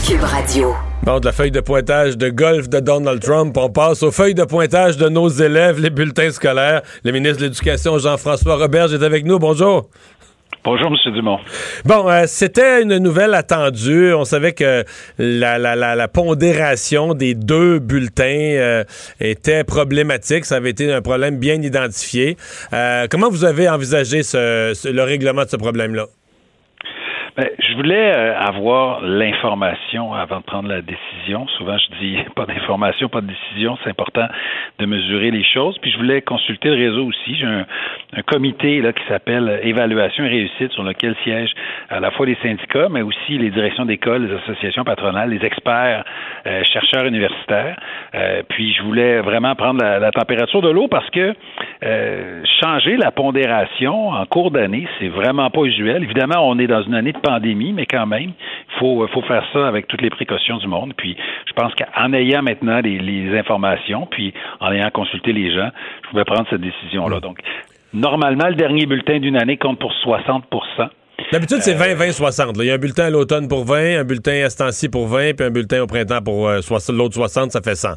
Cube 0.07 0.23
Radio. 0.23 0.75
Bon, 1.05 1.21
de 1.21 1.27
la 1.27 1.33
feuille 1.33 1.51
de 1.51 1.61
pointage 1.61 2.17
de 2.17 2.31
golf 2.31 2.69
de 2.71 2.81
Donald 2.81 3.21
Trump, 3.21 3.55
on 3.59 3.69
passe 3.69 4.03
aux 4.03 4.11
feuilles 4.11 4.35
de 4.35 4.45
pointage 4.45 4.97
de 4.97 5.09
nos 5.11 5.29
élèves, 5.29 5.79
les 5.79 5.91
bulletins 5.91 6.31
scolaires. 6.31 6.81
Le 7.05 7.13
ministre 7.13 7.39
de 7.41 7.45
l'Éducation, 7.45 7.99
Jean-François 7.99 8.57
Roberge, 8.57 8.95
est 8.95 9.03
avec 9.03 9.27
nous. 9.27 9.39
Bonjour. 9.39 9.91
Bonjour, 10.65 10.87
M. 11.05 11.13
Dumont. 11.13 11.39
Bon, 11.85 12.09
euh, 12.09 12.25
c'était 12.27 12.81
une 12.83 12.97
nouvelle 12.97 13.35
attendue. 13.35 14.15
On 14.15 14.25
savait 14.25 14.53
que 14.53 14.83
la, 15.19 15.59
la, 15.59 15.77
la, 15.77 15.95
la 15.95 16.09
pondération 16.09 17.13
des 17.13 17.35
deux 17.35 17.81
bulletins 17.81 18.25
euh, 18.25 18.85
était 19.21 19.63
problématique. 19.63 20.47
Ça 20.47 20.57
avait 20.57 20.71
été 20.71 20.91
un 20.91 21.03
problème 21.03 21.37
bien 21.37 21.61
identifié. 21.61 22.39
Euh, 22.73 23.07
comment 23.11 23.29
vous 23.29 23.45
avez 23.45 23.69
envisagé 23.69 24.23
ce- 24.23 24.73
ce- 24.75 24.89
le 24.89 25.03
règlement 25.03 25.45
de 25.45 25.51
ce 25.51 25.57
problème-là? 25.57 26.07
Ben, 27.37 27.49
je 27.59 27.75
voulais 27.75 28.17
euh, 28.17 28.39
avoir 28.39 29.01
l'information 29.03 30.15
avant 30.15 30.39
de 30.39 30.45
prendre 30.45 30.69
la 30.69 30.83
décision. 30.83 31.49
Souvent, 31.59 31.77
je 31.79 31.99
dis 31.99 32.17
pas 32.37 32.47
d'information, 32.47 33.09
pas 33.09 33.23
de 33.23 33.27
décision. 33.27 33.77
C'est 33.83 33.91
important 33.91 34.29
de 34.79 34.87
mesurer 34.87 35.33
les 35.33 35.43
choses. 35.43 35.77
Puis, 35.79 35.91
je 35.91 35.97
voulais 35.97 36.23
consulter 36.23 36.69
le 36.69 36.77
réseau 36.77 37.07
aussi. 37.07 37.35
J'ai 37.35 37.47
un, 37.47 37.67
un 38.17 38.23
comité 38.23 38.81
là 38.81 38.93
qui 38.93 39.03
s'appelle 39.09 39.59
Évaluation 39.65 40.25
et 40.25 40.29
réussite, 40.29 40.71
sur 40.73 40.85
lequel 40.85 41.17
siègent 41.25 41.55
à 41.91 41.99
la 41.99 42.13
fois 42.13 42.25
les 42.25 42.37
syndicats, 42.41 42.87
mais 42.89 43.03
aussi 43.03 43.37
les 43.37 43.51
directions 43.51 43.85
d'école, 43.85 44.29
les 44.29 44.37
associations 44.37 44.85
patronales, 44.85 45.31
les 45.31 45.45
experts, 45.45 46.05
euh, 46.47 46.63
chercheurs 46.73 47.07
universitaires. 47.07 47.77
Euh, 48.15 48.45
puis, 48.49 48.75
je 48.75 48.83
voulais 48.85 49.21
vraiment 49.23 49.57
prendre 49.57 49.83
la, 49.83 49.99
la 49.99 50.13
température 50.13 50.63
de 50.63 50.71
l'eau 50.71 50.87
parce 50.87 51.11
que 51.11 51.35
euh, 51.83 52.43
changer 52.61 52.97
la 52.97 53.11
pondération 53.11 54.11
en 54.11 54.25
cours 54.25 54.53
d'année, 54.53 54.87
c'est 55.01 55.09
vraiment 55.09 55.51
pas 55.51 55.63
usuel. 55.63 56.05
Évidemment, 56.05 56.49
on 56.49 56.61
est 56.61 56.69
dans 56.69 56.83
une 56.83 56.95
année 56.95 57.13
de 57.13 57.24
pandémie, 57.25 57.73
mais 57.73 57.87
quand 57.87 58.07
même, 58.07 58.31
il 58.31 58.79
faut, 58.79 59.07
faut 59.09 59.23
faire 59.23 59.45
ça 59.53 59.67
avec 59.67 59.89
toutes 59.89 60.03
les 60.03 60.11
précautions 60.11 60.59
du 60.59 60.67
monde. 60.67 60.93
Puis, 60.97 61.17
je 61.47 61.53
pense 61.53 61.73
qu'en 61.75 62.13
ayant 62.13 62.43
maintenant 62.43 62.81
les, 62.81 62.99
les 62.99 63.39
informations, 63.39 64.07
puis 64.11 64.33
en 64.61 64.71
ayant 64.73 64.91
consulté 64.91 65.33
les 65.33 65.53
gens, 65.55 65.71
je 66.05 66.11
pouvais 66.11 66.25
prendre 66.25 66.47
cette 66.51 66.61
décision-là. 66.61 67.21
Donc, 67.21 67.39
normalement, 67.93 68.49
le 68.49 68.55
dernier 68.55 68.87
bulletin 68.87 69.19
d'une 69.19 69.37
année 69.37 69.57
compte 69.57 69.79
pour 69.79 69.93
60% 70.05 70.43
D'habitude, 71.33 71.59
c'est 71.63 71.75
20, 71.75 71.95
20, 71.95 72.13
60. 72.13 72.57
là. 72.57 72.65
Il 72.65 72.67
y 72.67 72.71
a 72.71 72.75
un 72.75 72.79
bulletin 72.79 73.05
à 73.05 73.11
l'automne 73.11 73.49
pour 73.49 73.65
20, 73.65 74.01
un 74.01 74.05
bulletin 74.05 74.45
à 74.45 74.51
ce 74.51 74.59
temps-ci 74.59 74.89
pour 74.89 75.07
20, 75.07 75.37
puis 75.37 75.47
un 75.47 75.51
bulletin 75.51 75.83
au 75.83 75.87
printemps 75.87 76.21
pour 76.23 76.49
euh, 76.49 76.61
l'autre 76.91 77.15
60, 77.15 77.53
ça 77.53 77.61
fait 77.63 77.77
100. 77.77 77.91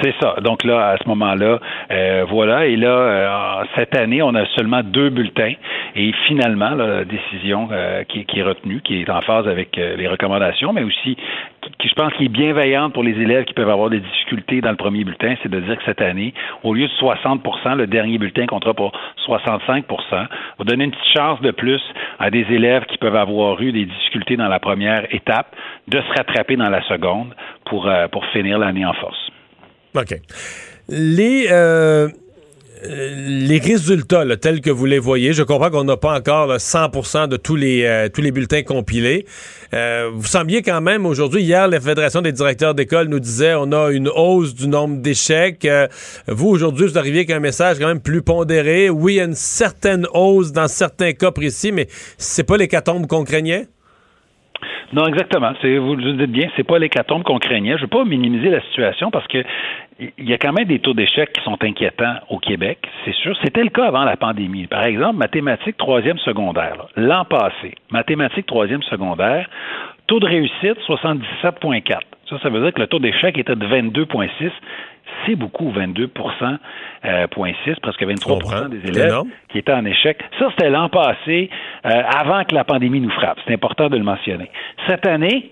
C'est 0.00 0.14
ça. 0.20 0.36
Donc 0.40 0.64
là, 0.64 0.88
à 0.88 0.96
ce 0.96 1.06
moment-là, 1.08 1.58
euh, 1.90 2.24
voilà. 2.28 2.66
Et 2.66 2.76
là, 2.76 2.88
euh, 2.88 3.64
cette 3.76 3.94
année, 3.94 4.22
on 4.22 4.34
a 4.34 4.46
seulement 4.56 4.82
deux 4.82 5.10
bulletins. 5.10 5.52
Et 5.94 6.12
finalement, 6.26 6.70
là, 6.70 6.86
la 6.86 7.04
décision 7.04 7.68
euh, 7.70 8.02
qui, 8.04 8.24
qui 8.24 8.40
est 8.40 8.42
retenue, 8.42 8.80
qui 8.80 9.02
est 9.02 9.10
en 9.10 9.20
phase 9.20 9.46
avec 9.46 9.76
euh, 9.76 9.96
les 9.96 10.08
recommandations, 10.08 10.72
mais 10.72 10.82
aussi 10.82 11.16
qui, 11.60 11.70
qui, 11.78 11.88
je 11.88 11.94
pense, 11.94 12.12
qui 12.14 12.24
est 12.24 12.28
bienveillante 12.28 12.94
pour 12.94 13.02
les 13.02 13.12
élèves 13.12 13.44
qui 13.44 13.52
peuvent 13.52 13.68
avoir 13.68 13.90
des 13.90 14.00
difficultés 14.00 14.62
dans 14.62 14.70
le 14.70 14.76
premier 14.76 15.04
bulletin, 15.04 15.34
c'est 15.42 15.50
de 15.50 15.60
dire 15.60 15.76
que 15.76 15.84
cette 15.84 16.00
année, 16.00 16.32
au 16.62 16.72
lieu 16.72 16.86
de 16.86 16.92
60% 16.94 17.76
le 17.76 17.86
dernier 17.86 18.16
bulletin 18.16 18.46
comptera 18.46 18.72
pour 18.72 18.92
65% 19.26 19.84
va 20.10 20.28
donner 20.64 20.84
une 20.84 20.90
petite 20.90 21.16
chance 21.16 21.40
de 21.42 21.50
plus 21.50 21.82
à 22.18 22.30
des 22.30 22.46
élèves 22.50 22.84
qui 22.86 22.98
peuvent 22.98 23.16
avoir 23.16 23.60
eu 23.60 23.72
des 23.72 23.84
difficultés 23.84 24.36
dans 24.36 24.48
la 24.48 24.58
première 24.58 25.12
étape 25.14 25.54
de 25.88 26.00
se 26.00 26.08
rattraper 26.16 26.56
dans 26.56 26.70
la 26.70 26.82
seconde 26.82 27.34
pour, 27.66 27.86
euh, 27.86 28.08
pour 28.08 28.24
finir 28.26 28.58
l'année 28.58 28.86
en 28.86 28.94
force. 28.94 29.31
OK. 29.94 30.20
Les, 30.88 31.46
euh, 31.50 32.08
euh, 32.84 33.14
les 33.16 33.58
résultats 33.58 34.24
là, 34.24 34.36
tels 34.36 34.60
que 34.60 34.70
vous 34.70 34.86
les 34.86 34.98
voyez, 34.98 35.32
je 35.32 35.42
comprends 35.42 35.70
qu'on 35.70 35.84
n'a 35.84 35.96
pas 35.96 36.16
encore 36.16 36.46
là, 36.46 36.58
100% 36.58 37.28
de 37.28 37.36
tous 37.36 37.54
les, 37.54 37.84
euh, 37.84 38.08
tous 38.08 38.22
les 38.22 38.32
bulletins 38.32 38.62
compilés. 38.62 39.24
Euh, 39.72 40.10
vous 40.12 40.26
sembliez 40.26 40.62
quand 40.62 40.80
même 40.80 41.06
aujourd'hui, 41.06 41.42
hier, 41.42 41.68
la 41.68 41.80
Fédération 41.80 42.22
des 42.22 42.32
directeurs 42.32 42.74
d'école 42.74 43.06
nous 43.06 43.20
disait 43.20 43.54
on 43.54 43.70
a 43.72 43.90
une 43.90 44.08
hausse 44.08 44.54
du 44.54 44.66
nombre 44.66 44.96
d'échecs. 44.96 45.66
Vous, 46.26 46.48
aujourd'hui, 46.48 46.88
vous 46.88 46.98
arriviez 46.98 47.20
avec 47.20 47.30
un 47.30 47.40
message 47.40 47.78
quand 47.78 47.86
même 47.86 48.00
plus 48.00 48.22
pondéré. 48.22 48.90
Oui, 48.90 49.14
il 49.14 49.16
y 49.16 49.20
a 49.20 49.24
une 49.24 49.34
certaine 49.34 50.06
hausse 50.12 50.50
dans 50.50 50.68
certains 50.68 51.12
cas 51.12 51.30
précis, 51.30 51.70
mais 51.70 51.86
c'est 52.18 52.44
pas 52.44 52.56
l'hécatombe 52.56 53.06
qu'on 53.06 53.24
craignait? 53.24 53.68
Non, 54.92 55.06
exactement. 55.06 55.52
Vous 55.62 55.96
le 55.96 56.12
dites 56.12 56.30
bien, 56.30 56.48
c'est 56.56 56.66
pas 56.66 56.78
l'hécatombe 56.78 57.22
qu'on 57.22 57.38
craignait. 57.38 57.76
Je 57.76 57.82
veux 57.82 57.88
pas 57.88 58.04
minimiser 58.04 58.50
la 58.50 58.60
situation 58.62 59.10
parce 59.10 59.26
que 59.26 59.42
il 60.18 60.28
y 60.28 60.34
a 60.34 60.38
quand 60.38 60.52
même 60.52 60.66
des 60.66 60.80
taux 60.80 60.94
d'échec 60.94 61.32
qui 61.32 61.42
sont 61.42 61.56
inquiétants 61.62 62.16
au 62.28 62.38
Québec, 62.38 62.78
c'est 63.04 63.14
sûr. 63.14 63.36
C'était 63.42 63.62
le 63.62 63.70
cas 63.70 63.86
avant 63.86 64.04
la 64.04 64.16
pandémie. 64.16 64.66
Par 64.66 64.84
exemple, 64.84 65.16
mathématiques 65.16 65.76
troisième 65.76 66.18
secondaire. 66.18 66.88
L'an 66.96 67.24
passé, 67.24 67.74
mathématiques 67.90 68.46
troisième 68.46 68.82
secondaire, 68.82 69.48
taux 70.08 70.20
de 70.20 70.26
réussite 70.26 70.78
77,4. 70.86 72.00
Ça, 72.28 72.38
ça 72.42 72.48
veut 72.48 72.60
dire 72.60 72.72
que 72.72 72.80
le 72.80 72.86
taux 72.86 72.98
d'échec 72.98 73.38
était 73.38 73.56
de 73.56 73.66
22,6. 73.66 74.50
C'est 75.26 75.36
beaucoup, 75.36 75.70
22 75.70 76.10
euh, 77.04 77.26
point 77.28 77.52
6, 77.64 77.74
presque 77.80 78.02
23 78.02 78.38
comprends. 78.38 78.68
des 78.68 78.80
C'est 78.84 78.88
élèves 78.88 79.08
énorme. 79.08 79.28
qui 79.48 79.58
étaient 79.58 79.72
en 79.72 79.84
échec. 79.84 80.18
Ça, 80.38 80.48
c'était 80.50 80.70
l'an 80.70 80.88
passé, 80.88 81.50
euh, 81.86 82.02
avant 82.16 82.44
que 82.44 82.54
la 82.54 82.64
pandémie 82.64 83.00
nous 83.00 83.10
frappe. 83.10 83.38
C'est 83.46 83.54
important 83.54 83.88
de 83.88 83.96
le 83.96 84.04
mentionner. 84.04 84.50
Cette 84.86 85.06
année, 85.06 85.50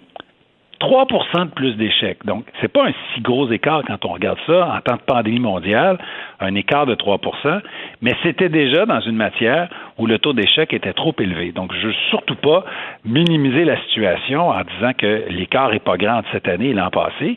3% 0.81 1.45
de 1.45 1.51
plus 1.51 1.75
d'échecs. 1.77 2.25
Donc, 2.25 2.47
c'est 2.61 2.73
pas 2.73 2.87
un 2.87 2.93
si 3.15 3.21
gros 3.21 3.51
écart 3.51 3.83
quand 3.87 4.05
on 4.07 4.15
regarde 4.15 4.39
ça 4.47 4.75
en 4.75 4.81
temps 4.81 4.97
de 4.97 5.03
pandémie 5.03 5.39
mondiale, 5.39 5.99
un 6.41 6.55
écart 6.55 6.87
de 6.87 6.95
3% 6.95 7.61
mais 8.01 8.15
c'était 8.23 8.49
déjà 8.49 8.87
dans 8.87 9.01
une 9.01 9.17
matière 9.17 9.69
où 9.99 10.07
le 10.07 10.19
taux 10.19 10.33
d'échec 10.33 10.73
était 10.73 10.95
trop 10.95 11.15
élevé. 11.19 11.53
Donc, 11.53 11.73
je 11.75 11.89
veux 11.89 11.95
surtout 12.09 12.35
pas 12.35 12.65
minimiser 13.05 13.65
la 13.65 13.79
situation 13.83 14.49
en 14.49 14.63
disant 14.63 14.93
que 14.97 15.25
l'écart 15.29 15.75
est 15.75 15.85
pas 15.85 15.99
grand 15.99 16.23
cette 16.33 16.49
année 16.49 16.71
et 16.71 16.73
l'an 16.73 16.91
passé. 16.91 17.37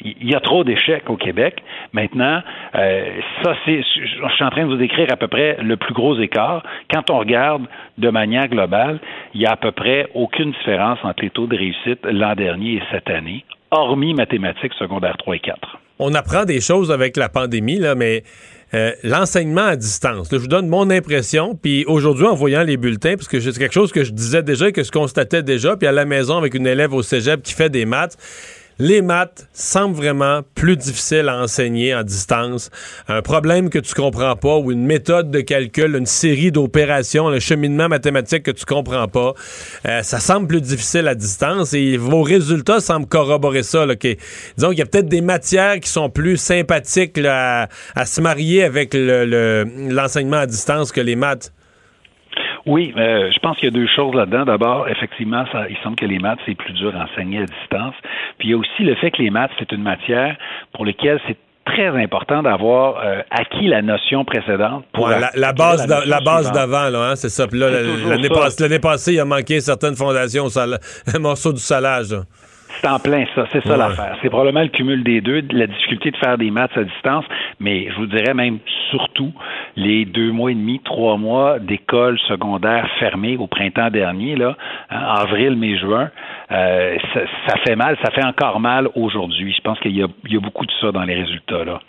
Il 0.00 0.30
y 0.30 0.34
a 0.34 0.40
trop 0.40 0.64
d'échecs 0.64 1.08
au 1.08 1.16
Québec. 1.16 1.62
Maintenant, 1.92 2.40
euh, 2.74 3.20
ça, 3.42 3.54
c'est, 3.64 3.82
je 3.82 4.34
suis 4.34 4.44
en 4.44 4.50
train 4.50 4.64
de 4.64 4.70
vous 4.70 4.76
décrire 4.76 5.06
à 5.10 5.16
peu 5.16 5.28
près 5.28 5.56
le 5.60 5.76
plus 5.76 5.94
gros 5.94 6.18
écart. 6.18 6.62
Quand 6.92 7.10
on 7.10 7.18
regarde 7.18 7.66
de 7.98 8.10
manière 8.10 8.48
globale, 8.48 9.00
il 9.34 9.40
y 9.40 9.46
a 9.46 9.52
à 9.52 9.56
peu 9.56 9.72
près 9.72 10.08
aucune 10.14 10.52
différence 10.52 10.98
entre 11.02 11.22
les 11.22 11.30
taux 11.30 11.46
de 11.46 11.56
réussite 11.56 12.00
l'an 12.04 12.34
dernier 12.34 12.74
et 12.74 12.82
cette 12.92 13.10
année, 13.10 13.44
hormis 13.70 14.14
mathématiques 14.14 14.74
secondaires 14.74 15.16
3 15.16 15.36
et 15.36 15.40
4. 15.40 15.78
On 16.00 16.14
apprend 16.14 16.44
des 16.44 16.60
choses 16.60 16.92
avec 16.92 17.16
la 17.16 17.28
pandémie, 17.28 17.80
mais 17.96 18.22
euh, 18.72 18.92
l'enseignement 19.02 19.64
à 19.64 19.76
distance, 19.76 20.28
je 20.30 20.36
vous 20.36 20.46
donne 20.46 20.68
mon 20.68 20.90
impression, 20.90 21.56
puis 21.60 21.84
aujourd'hui, 21.86 22.26
en 22.26 22.34
voyant 22.34 22.62
les 22.62 22.76
bulletins, 22.76 23.14
parce 23.16 23.26
que 23.26 23.40
c'est 23.40 23.58
quelque 23.58 23.72
chose 23.72 23.90
que 23.90 24.04
je 24.04 24.12
disais 24.12 24.42
déjà, 24.42 24.70
que 24.70 24.84
je 24.84 24.92
constatais 24.92 25.42
déjà, 25.42 25.76
puis 25.76 25.88
à 25.88 25.92
la 25.92 26.04
maison 26.04 26.36
avec 26.36 26.54
une 26.54 26.66
élève 26.66 26.92
au 26.94 27.02
cégep 27.02 27.42
qui 27.42 27.52
fait 27.52 27.70
des 27.70 27.84
maths, 27.84 28.16
les 28.78 29.02
maths 29.02 29.48
semblent 29.52 29.96
vraiment 29.96 30.42
plus 30.54 30.76
difficiles 30.76 31.28
à 31.28 31.38
enseigner 31.42 31.94
en 31.94 32.02
distance. 32.02 32.70
Un 33.08 33.22
problème 33.22 33.70
que 33.70 33.78
tu 33.78 33.94
comprends 33.94 34.36
pas 34.36 34.56
ou 34.58 34.70
une 34.72 34.84
méthode 34.86 35.30
de 35.30 35.40
calcul, 35.40 35.96
une 35.96 36.06
série 36.06 36.52
d'opérations, 36.52 37.28
un 37.28 37.40
cheminement 37.40 37.88
mathématique 37.88 38.44
que 38.44 38.50
tu 38.50 38.64
comprends 38.64 39.08
pas, 39.08 39.34
euh, 39.86 40.02
ça 40.02 40.20
semble 40.20 40.46
plus 40.46 40.60
difficile 40.60 41.08
à 41.08 41.14
distance 41.14 41.74
et 41.74 41.96
vos 41.96 42.22
résultats 42.22 42.80
semblent 42.80 43.06
corroborer 43.08 43.62
ça. 43.62 43.84
Là, 43.86 43.94
disons 43.96 44.70
qu'il 44.70 44.78
y 44.78 44.82
a 44.82 44.86
peut-être 44.86 45.08
des 45.08 45.20
matières 45.22 45.80
qui 45.80 45.88
sont 45.90 46.10
plus 46.10 46.36
sympathiques 46.36 47.18
à, 47.24 47.68
à 47.94 48.06
se 48.06 48.20
marier 48.20 48.62
avec 48.64 48.94
le- 48.94 49.24
le- 49.24 49.66
l'enseignement 49.90 50.38
à 50.38 50.46
distance 50.46 50.92
que 50.92 51.00
les 51.00 51.16
maths. 51.16 51.52
Oui, 52.68 52.92
euh, 52.98 53.30
je 53.32 53.38
pense 53.38 53.56
qu'il 53.56 53.64
y 53.64 53.68
a 53.68 53.70
deux 53.70 53.88
choses 53.96 54.14
là-dedans. 54.14 54.44
D'abord, 54.44 54.88
effectivement, 54.88 55.44
ça, 55.50 55.66
il 55.70 55.76
semble 55.82 55.96
que 55.96 56.04
les 56.04 56.18
maths, 56.18 56.38
c'est 56.44 56.54
plus 56.54 56.74
dur 56.74 56.92
à 56.94 57.04
enseigner 57.04 57.38
à 57.38 57.46
distance. 57.46 57.94
Puis 58.38 58.48
il 58.48 58.50
y 58.50 58.54
a 58.54 58.58
aussi 58.58 58.82
le 58.82 58.94
fait 58.96 59.10
que 59.10 59.22
les 59.22 59.30
maths, 59.30 59.50
c'est 59.58 59.72
une 59.72 59.82
matière 59.82 60.36
pour 60.74 60.84
laquelle 60.84 61.18
c'est 61.26 61.38
très 61.64 61.88
important 61.88 62.42
d'avoir 62.42 62.98
euh, 63.02 63.22
acquis 63.30 63.68
la 63.68 63.80
notion 63.80 64.26
précédente. 64.26 64.84
Pour 64.92 65.06
Ouais, 65.06 65.16
la, 65.34 65.52
base, 65.54 65.86
la 65.86 66.20
base 66.20 66.52
d'avant, 66.52 66.90
là, 66.90 67.10
hein, 67.10 67.16
c'est 67.16 67.30
ça. 67.30 67.46
Puis 67.46 67.58
là, 67.58 67.70
l'année 67.70 68.78
passée, 68.78 69.14
il 69.14 69.20
a 69.20 69.24
manqué 69.24 69.60
certaines 69.60 69.96
fondations, 69.96 70.46
un 70.58 71.18
morceau 71.20 71.52
du 71.54 71.60
salage. 71.60 72.10
là. 72.10 72.20
C'est 72.82 72.88
en 72.88 72.98
plein 72.98 73.24
ça, 73.34 73.44
c'est 73.52 73.62
ça 73.64 73.70
Ouais. 73.70 73.76
l'affaire. 73.76 74.16
C'est 74.22 74.28
probablement 74.30 74.62
le 74.62 74.68
cumul 74.68 75.02
des 75.02 75.20
deux, 75.20 75.42
de 75.42 75.56
la 75.58 75.66
difficulté 75.66 76.10
de 76.10 76.16
faire 76.16 76.38
des 76.38 76.50
maths 76.50 76.76
à 76.76 76.84
distance, 76.84 77.24
mais 77.60 77.88
je 77.90 77.96
vous 77.96 78.06
dirais 78.06 78.34
même 78.34 78.58
surtout 78.90 79.32
les 79.76 80.04
deux 80.04 80.30
mois 80.32 80.50
et 80.52 80.54
demi, 80.54 80.80
trois 80.84 81.16
mois 81.16 81.58
d'école 81.58 82.18
secondaire 82.20 82.88
fermée 82.98 83.36
au 83.36 83.46
printemps 83.46 83.90
dernier, 83.90 84.36
là, 84.36 84.56
hein, 84.90 85.00
avril, 85.18 85.56
mai, 85.56 85.76
juin, 85.76 86.10
euh, 86.50 86.96
ça, 87.12 87.20
ça 87.46 87.54
fait 87.66 87.76
mal, 87.76 87.96
ça 88.02 88.10
fait 88.10 88.24
encore 88.24 88.60
mal 88.60 88.88
aujourd'hui. 88.94 89.54
Je 89.56 89.62
pense 89.62 89.78
qu'il 89.80 89.92
y 89.92 89.98
y 89.98 90.36
a 90.36 90.40
beaucoup 90.40 90.64
de 90.64 90.72
ça 90.80 90.92
dans 90.92 91.02
les 91.02 91.14
résultats 91.14 91.64
là. 91.64 91.80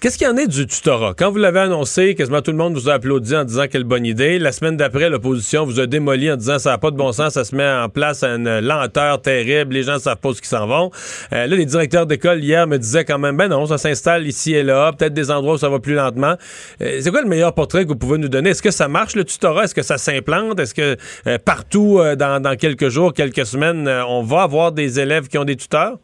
Qu'est-ce 0.00 0.18
qu'il 0.18 0.26
y 0.26 0.30
en 0.30 0.36
est 0.36 0.46
du 0.46 0.66
tutorat? 0.66 1.14
Quand 1.16 1.30
vous 1.30 1.38
l'avez 1.38 1.60
annoncé, 1.60 2.14
quasiment 2.14 2.42
tout 2.42 2.50
le 2.50 2.56
monde 2.56 2.74
vous 2.74 2.88
a 2.88 2.94
applaudi 2.94 3.34
en 3.36 3.44
disant 3.44 3.64
quelle 3.70 3.84
bonne 3.84 4.06
idée. 4.06 4.38
La 4.38 4.52
semaine 4.52 4.76
d'après, 4.76 5.08
l'opposition 5.08 5.64
vous 5.64 5.80
a 5.80 5.86
démoli 5.86 6.30
en 6.30 6.36
disant 6.36 6.58
ça 6.58 6.70
n'a 6.70 6.78
pas 6.78 6.90
de 6.90 6.96
bon 6.96 7.12
sens, 7.12 7.34
ça 7.34 7.44
se 7.44 7.54
met 7.54 7.68
en 7.68 7.88
place 7.88 8.22
à 8.22 8.34
une 8.34 8.60
lenteur 8.60 9.20
terrible, 9.20 9.74
les 9.74 9.82
gens 9.82 9.94
ne 9.94 9.98
savent 9.98 10.20
pas 10.20 10.30
où 10.30 10.32
ils 10.32 10.44
s'en 10.44 10.66
vont. 10.66 10.90
Euh, 11.32 11.46
là, 11.46 11.56
les 11.56 11.66
directeurs 11.66 12.06
d'école 12.06 12.42
hier 12.42 12.66
me 12.66 12.78
disaient 12.78 13.04
quand 13.04 13.18
même, 13.18 13.36
ben 13.36 13.48
non, 13.48 13.66
ça 13.66 13.78
s'installe 13.78 14.26
ici 14.26 14.54
et 14.54 14.62
là, 14.62 14.92
peut-être 14.92 15.14
des 15.14 15.30
endroits 15.30 15.54
où 15.54 15.58
ça 15.58 15.68
va 15.68 15.78
plus 15.78 15.94
lentement. 15.94 16.34
Euh, 16.80 16.98
c'est 17.00 17.10
quoi 17.10 17.22
le 17.22 17.28
meilleur 17.28 17.54
portrait 17.54 17.84
que 17.84 17.88
vous 17.88 17.96
pouvez 17.96 18.18
nous 18.18 18.28
donner? 18.28 18.50
Est-ce 18.50 18.62
que 18.62 18.70
ça 18.70 18.88
marche 18.88 19.16
le 19.16 19.24
tutorat? 19.24 19.64
Est-ce 19.64 19.74
que 19.74 19.82
ça 19.82 19.98
s'implante? 19.98 20.60
Est-ce 20.60 20.74
que 20.74 20.96
euh, 21.26 21.38
partout, 21.44 21.98
euh, 21.98 22.16
dans, 22.16 22.40
dans 22.42 22.56
quelques 22.56 22.88
jours, 22.88 23.12
quelques 23.12 23.46
semaines, 23.46 23.71
euh, 23.86 24.02
on 24.06 24.22
va 24.22 24.42
avoir 24.42 24.72
des 24.72 25.00
élèves 25.00 25.28
qui 25.28 25.38
ont 25.38 25.44
des 25.44 25.56
tuteurs? 25.56 25.96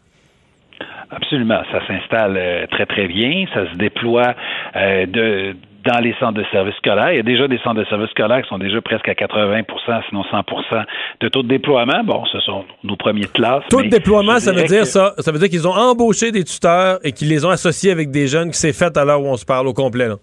Absolument, 1.10 1.62
ça 1.72 1.80
s'installe 1.86 2.36
euh, 2.36 2.66
très 2.70 2.84
très 2.86 3.08
bien, 3.08 3.46
ça 3.54 3.70
se 3.72 3.76
déploie 3.76 4.34
euh, 4.76 5.06
de 5.06 5.56
dans 5.86 6.00
les 6.00 6.12
centres 6.20 6.34
de 6.38 6.44
services 6.52 6.74
scolaires. 6.76 7.12
Il 7.12 7.16
y 7.16 7.20
a 7.20 7.22
déjà 7.22 7.48
des 7.48 7.56
centres 7.58 7.80
de 7.80 7.84
services 7.86 8.10
scolaires 8.10 8.42
qui 8.42 8.48
sont 8.48 8.58
déjà 8.58 8.78
presque 8.82 9.08
à 9.08 9.12
80% 9.14 9.64
sinon 10.10 10.22
100% 10.22 10.84
de 11.20 11.28
taux 11.28 11.42
de 11.42 11.48
déploiement. 11.48 12.04
Bon, 12.04 12.26
ce 12.26 12.40
sont 12.40 12.64
nos 12.84 12.96
premiers 12.96 13.22
de 13.22 13.26
classe. 13.28 13.62
Taux 13.70 13.80
de 13.82 13.88
déploiement, 13.88 14.38
ça 14.38 14.52
veut 14.52 14.64
dire 14.64 14.80
que- 14.80 14.86
ça. 14.86 15.14
Ça 15.18 15.32
veut 15.32 15.38
dire 15.38 15.48
qu'ils 15.48 15.66
ont 15.66 15.72
embauché 15.72 16.30
des 16.30 16.44
tuteurs 16.44 16.98
et 17.04 17.12
qu'ils 17.12 17.28
les 17.30 17.46
ont 17.46 17.50
associés 17.50 17.90
avec 17.90 18.10
des 18.10 18.26
jeunes 18.26 18.50
qui 18.50 18.58
s'est 18.58 18.74
fait 18.74 18.94
à 18.98 19.04
l'heure 19.04 19.22
où 19.22 19.28
on 19.28 19.36
se 19.36 19.46
parle 19.46 19.66
au 19.66 19.72
complet. 19.72 20.08
là. 20.08 20.16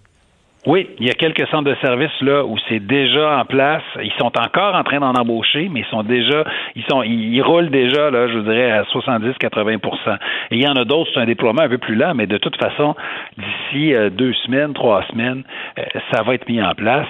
Oui, 0.66 0.90
il 1.00 1.06
y 1.06 1.12
a 1.12 1.14
quelques 1.14 1.48
centres 1.50 1.70
de 1.70 1.76
services 1.76 2.22
là 2.22 2.44
où 2.44 2.58
c'est 2.68 2.80
déjà 2.80 3.38
en 3.38 3.46
place. 3.46 3.84
Ils 4.02 4.12
sont 4.14 4.32
encore 4.36 4.74
en 4.74 4.84
train 4.84 5.00
d'en 5.00 5.14
embaucher, 5.14 5.70
mais 5.70 5.82
ils 5.82 5.92
sont 5.92 6.02
déjà, 6.02 6.44
ils 6.76 6.84
sont, 6.90 7.04
ils, 7.04 7.40
roulent 7.42 7.70
déjà 7.70 8.10
là, 8.10 8.28
je 8.28 8.40
dirais 8.40 8.72
à 8.72 8.82
70-80% 8.84 10.18
Et 10.50 10.56
il 10.58 10.64
y 10.64 10.68
en 10.68 10.74
a 10.74 10.84
d'autres, 10.84 11.12
c'est 11.14 11.20
un 11.20 11.26
déploiement 11.26 11.62
un 11.62 11.70
peu 11.70 11.78
plus 11.78 11.94
lent, 11.94 12.16
mais 12.16 12.26
de 12.26 12.40
toute 12.40 12.58
façon, 12.58 12.96
d'ici 13.38 13.94
euh, 13.94 14.10
deux 14.10 14.34
semaines, 14.46 14.74
trois 14.74 15.04
semaines, 15.12 15.44
euh, 15.78 15.84
ça 16.12 16.24
va 16.24 16.34
être 16.34 16.50
mis 16.50 16.62
en 16.62 16.74
place. 16.74 17.08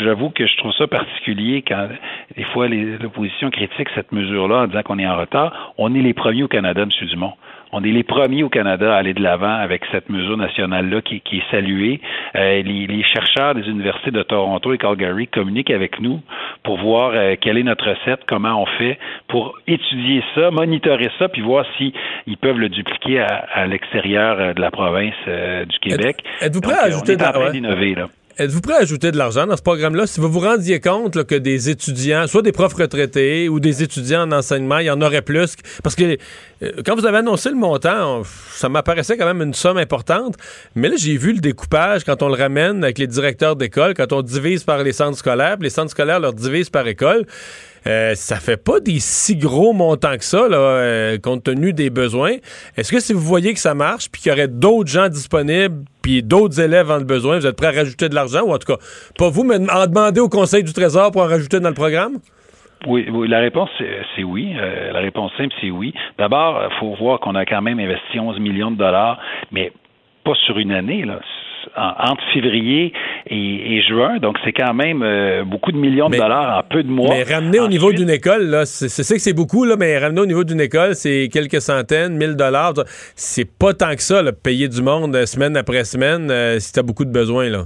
J'avoue 0.00 0.30
que 0.30 0.46
je 0.46 0.56
trouve 0.56 0.72
ça 0.72 0.86
particulier 0.86 1.62
quand 1.66 1.88
des 2.36 2.44
fois 2.44 2.68
l'opposition 2.68 3.50
critique 3.50 3.88
cette 3.94 4.12
mesure-là 4.12 4.62
en 4.62 4.66
disant 4.66 4.82
qu'on 4.82 4.98
est 4.98 5.06
en 5.06 5.16
retard. 5.18 5.74
On 5.76 5.94
est 5.94 6.00
les 6.00 6.14
premiers 6.14 6.44
au 6.44 6.48
Canada, 6.48 6.82
M. 6.82 7.08
Dumont. 7.08 7.34
On 7.72 7.84
est 7.84 7.90
les 7.90 8.02
premiers 8.02 8.42
au 8.42 8.48
Canada 8.48 8.94
à 8.94 8.98
aller 8.98 9.14
de 9.14 9.22
l'avant 9.22 9.54
avec 9.54 9.82
cette 9.92 10.08
mesure 10.08 10.36
nationale-là 10.36 11.02
qui, 11.02 11.20
qui 11.20 11.38
est 11.38 11.50
saluée. 11.50 12.00
Euh, 12.34 12.62
les, 12.62 12.86
les 12.86 13.02
chercheurs 13.02 13.54
des 13.54 13.68
universités 13.68 14.10
de 14.10 14.22
Toronto 14.22 14.72
et 14.72 14.78
Calgary 14.78 15.26
communiquent 15.26 15.70
avec 15.70 16.00
nous 16.00 16.20
pour 16.62 16.78
voir 16.78 17.12
euh, 17.14 17.34
quelle 17.40 17.58
est 17.58 17.62
notre 17.62 17.90
recette, 17.90 18.20
comment 18.26 18.62
on 18.62 18.66
fait 18.78 18.98
pour 19.28 19.58
étudier 19.66 20.22
ça, 20.34 20.50
monitorer 20.50 21.10
ça, 21.18 21.28
puis 21.28 21.42
voir 21.42 21.64
si 21.76 21.92
ils 22.26 22.36
peuvent 22.36 22.58
le 22.58 22.68
dupliquer 22.68 23.20
à, 23.20 23.46
à 23.52 23.66
l'extérieur 23.66 24.38
euh, 24.38 24.52
de 24.54 24.60
la 24.60 24.70
province 24.70 25.14
euh, 25.26 25.64
du 25.64 25.78
Québec. 25.78 26.16
Êtes-vous 26.40 26.60
prêt 26.60 26.74
Donc, 26.74 26.82
à 26.82 26.86
ajouter 26.86 27.16
on 27.18 27.22
est 27.22 27.26
en 27.26 27.32
train 27.32 27.50
d'innover 27.50 27.94
là. 27.94 28.08
Êtes-vous 28.40 28.60
prêt 28.60 28.74
à 28.74 28.78
ajouter 28.82 29.10
de 29.10 29.16
l'argent 29.18 29.48
dans 29.48 29.56
ce 29.56 29.62
programme-là? 29.62 30.06
Si 30.06 30.20
vous 30.20 30.30
vous 30.30 30.38
rendiez 30.38 30.78
compte 30.78 31.24
que 31.24 31.34
des 31.34 31.70
étudiants, 31.70 32.28
soit 32.28 32.42
des 32.42 32.52
profs 32.52 32.74
retraités 32.74 33.48
ou 33.48 33.58
des 33.58 33.82
étudiants 33.82 34.22
en 34.22 34.30
enseignement, 34.30 34.78
il 34.78 34.86
y 34.86 34.90
en 34.90 35.02
aurait 35.02 35.22
plus. 35.22 35.56
Parce 35.82 35.96
que 35.96 36.16
euh, 36.62 36.70
quand 36.86 36.94
vous 36.94 37.04
avez 37.04 37.18
annoncé 37.18 37.48
le 37.48 37.56
montant, 37.56 38.20
on- 38.20 38.22
ça 38.24 38.68
m'apparaissait 38.68 39.16
quand 39.16 39.26
même 39.26 39.42
une 39.42 39.54
somme 39.54 39.76
importante. 39.76 40.36
Mais 40.76 40.88
là, 40.88 40.94
j'ai 40.96 41.16
vu 41.16 41.32
le 41.32 41.40
découpage 41.40 42.04
quand 42.04 42.22
on 42.22 42.28
le 42.28 42.34
ramène 42.40 42.84
avec 42.84 42.98
les 42.98 43.08
directeurs 43.08 43.56
d'école, 43.56 43.94
quand 43.94 44.12
on 44.12 44.22
divise 44.22 44.62
par 44.62 44.84
les 44.84 44.92
centres 44.92 45.18
scolaires, 45.18 45.56
puis 45.56 45.64
les 45.64 45.70
centres 45.70 45.90
scolaires 45.90 46.20
leur 46.20 46.32
divisent 46.32 46.70
par 46.70 46.86
école. 46.86 47.26
Euh, 47.88 48.14
ça 48.14 48.36
fait 48.36 48.62
pas 48.62 48.80
des 48.80 48.98
si 48.98 49.36
gros 49.36 49.72
montants 49.72 50.16
que 50.16 50.24
ça, 50.24 50.46
là, 50.48 50.56
euh, 50.58 51.18
compte 51.18 51.44
tenu 51.44 51.72
des 51.72 51.88
besoins. 51.88 52.34
Est-ce 52.76 52.92
que 52.92 53.00
si 53.00 53.14
vous 53.14 53.20
voyez 53.20 53.54
que 53.54 53.58
ça 53.58 53.74
marche, 53.74 54.10
puis 54.10 54.20
qu'il 54.20 54.30
y 54.30 54.34
aurait 54.34 54.48
d'autres 54.48 54.90
gens 54.90 55.08
disponibles, 55.08 55.84
puis 56.02 56.22
d'autres 56.22 56.60
élèves 56.60 56.90
en 56.90 57.00
besoin, 57.00 57.38
vous 57.38 57.46
êtes 57.46 57.56
prêt 57.56 57.68
à 57.68 57.72
rajouter 57.72 58.08
de 58.08 58.14
l'argent, 58.14 58.42
ou 58.42 58.52
en 58.52 58.58
tout 58.58 58.72
cas, 58.74 58.78
pas 59.16 59.30
vous, 59.30 59.42
mais 59.42 59.56
en 59.56 59.86
demander 59.86 60.20
au 60.20 60.28
Conseil 60.28 60.62
du 60.62 60.72
Trésor 60.72 61.12
pour 61.12 61.22
en 61.22 61.28
rajouter 61.28 61.60
dans 61.60 61.70
le 61.70 61.74
programme? 61.74 62.18
Oui, 62.86 63.08
oui, 63.10 63.26
la 63.26 63.40
réponse, 63.40 63.70
c'est 63.78 64.02
c'est 64.14 64.22
oui. 64.22 64.54
Euh, 64.56 64.92
la 64.92 65.00
réponse 65.00 65.32
simple, 65.36 65.54
c'est 65.60 65.70
oui. 65.70 65.92
D'abord, 66.16 66.62
il 66.70 66.78
faut 66.78 66.94
voir 66.94 67.18
qu'on 67.20 67.34
a 67.34 67.44
quand 67.44 67.62
même 67.62 67.80
investi 67.80 68.20
11 68.20 68.38
millions 68.38 68.70
de 68.70 68.76
dollars, 68.76 69.18
mais 69.50 69.72
pas 70.24 70.34
sur 70.46 70.58
une 70.58 70.72
année, 70.72 71.04
là. 71.04 71.20
En- 71.76 72.10
entre 72.12 72.22
février 72.32 72.92
et, 73.28 73.76
et 73.76 73.82
juin, 73.82 74.18
donc 74.18 74.36
c'est 74.44 74.52
quand 74.52 74.74
même 74.74 75.02
euh, 75.02 75.44
beaucoup 75.44 75.72
de 75.72 75.76
millions 75.76 76.08
de 76.08 76.16
dollars 76.16 76.58
en 76.58 76.62
peu 76.68 76.82
de 76.82 76.88
mois. 76.90 77.10
Mais 77.14 77.22
ramener 77.22 77.60
au 77.60 77.68
niveau 77.68 77.92
d'une 77.92 78.10
école, 78.10 78.62
c'est 78.64 78.88
ça 78.88 79.14
que 79.14 79.20
c'est 79.20 79.32
beaucoup, 79.32 79.64
là, 79.64 79.76
mais 79.78 79.98
ramener 79.98 80.20
au 80.20 80.26
niveau 80.26 80.44
d'une 80.44 80.60
école, 80.60 80.94
c'est 80.94 81.28
quelques 81.32 81.60
centaines, 81.60 82.16
mille 82.16 82.36
dollars. 82.36 82.74
C'est 83.14 83.48
pas 83.58 83.74
tant 83.74 83.94
que 83.94 84.02
ça, 84.02 84.22
là, 84.22 84.32
payer 84.32 84.68
du 84.68 84.82
monde 84.82 85.14
euh, 85.16 85.26
semaine 85.26 85.56
après 85.56 85.84
semaine 85.84 86.30
euh, 86.30 86.58
si 86.58 86.72
t'as 86.72 86.82
beaucoup 86.82 87.04
de 87.04 87.12
besoins, 87.12 87.48
là. 87.48 87.64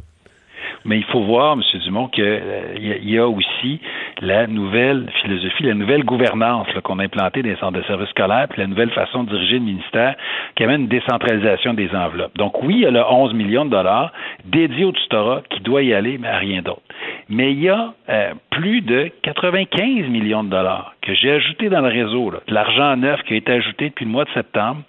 Mais 0.85 0.99
il 0.99 1.05
faut 1.05 1.21
voir, 1.21 1.55
M. 1.55 1.63
Dumont, 1.85 2.09
qu'il 2.09 2.43
il 2.77 3.11
y, 3.11 3.19
a 3.19 3.29
aussi 3.29 3.81
la 4.21 4.47
nouvelle 4.47 5.09
philosophie, 5.23 5.65
la 5.65 5.75
nouvelle 5.75 6.05
gouvernance 6.05 6.67
qu'on 6.83 6.99
a 6.99 7.05
implantée 7.05 7.43
dans 7.43 7.49
les 7.49 7.57
centres 7.57 7.79
de 7.79 7.83
services 7.85 8.11
scolaires, 8.11 8.47
puis 8.49 8.61
la 8.61 8.67
nouvelle 8.67 8.91
façon 8.91 9.25
de 9.25 9.31
diriger 9.31 9.59
le 9.59 9.65
ministère 9.65 10.15
qui 10.57 10.65
amène 10.65 10.83
une 10.83 10.89
décentralisation 10.89 11.75
des 11.75 11.91
enveloppes. 11.95 12.37
Donc 12.37 12.63
oui, 12.63 12.75
il 12.77 12.81
y 12.81 12.87
a 12.87 12.91
le 12.91 13.03
11 13.05 13.35
millions 13.35 13.65
de 13.65 13.71
dollars 13.71 14.13
dédiés 14.45 14.85
au 14.85 14.93
tutorat 14.93 15.43
qui 15.51 15.61
doit 15.61 15.83
y 15.83 15.95
aller, 15.95 16.19
mais 16.19 16.29
à 16.29 16.39
rien 16.39 16.63
d'autre. 16.63 16.83
Mais 17.29 17.53
il 17.53 17.63
y 17.63 17.69
a 17.69 17.95
euh, 18.09 18.33
plus 18.51 18.81
de 18.81 19.11
95 19.23 20.09
millions 20.09 20.45
de 20.45 20.51
dollars 20.51 20.95
que 21.03 21.15
j'ai 21.15 21.33
ajouté 21.33 21.69
dans 21.69 21.81
le 21.81 21.89
réseau, 21.89 22.31
de 22.31 22.55
l'argent 22.55 22.97
neuf 22.97 23.23
qui 23.23 23.35
a 23.35 23.37
été 23.37 23.53
ajouté 23.53 23.89
depuis 23.89 24.05
le 24.05 24.11
mois 24.11 24.25
de 24.25 24.31
septembre, 24.31 24.83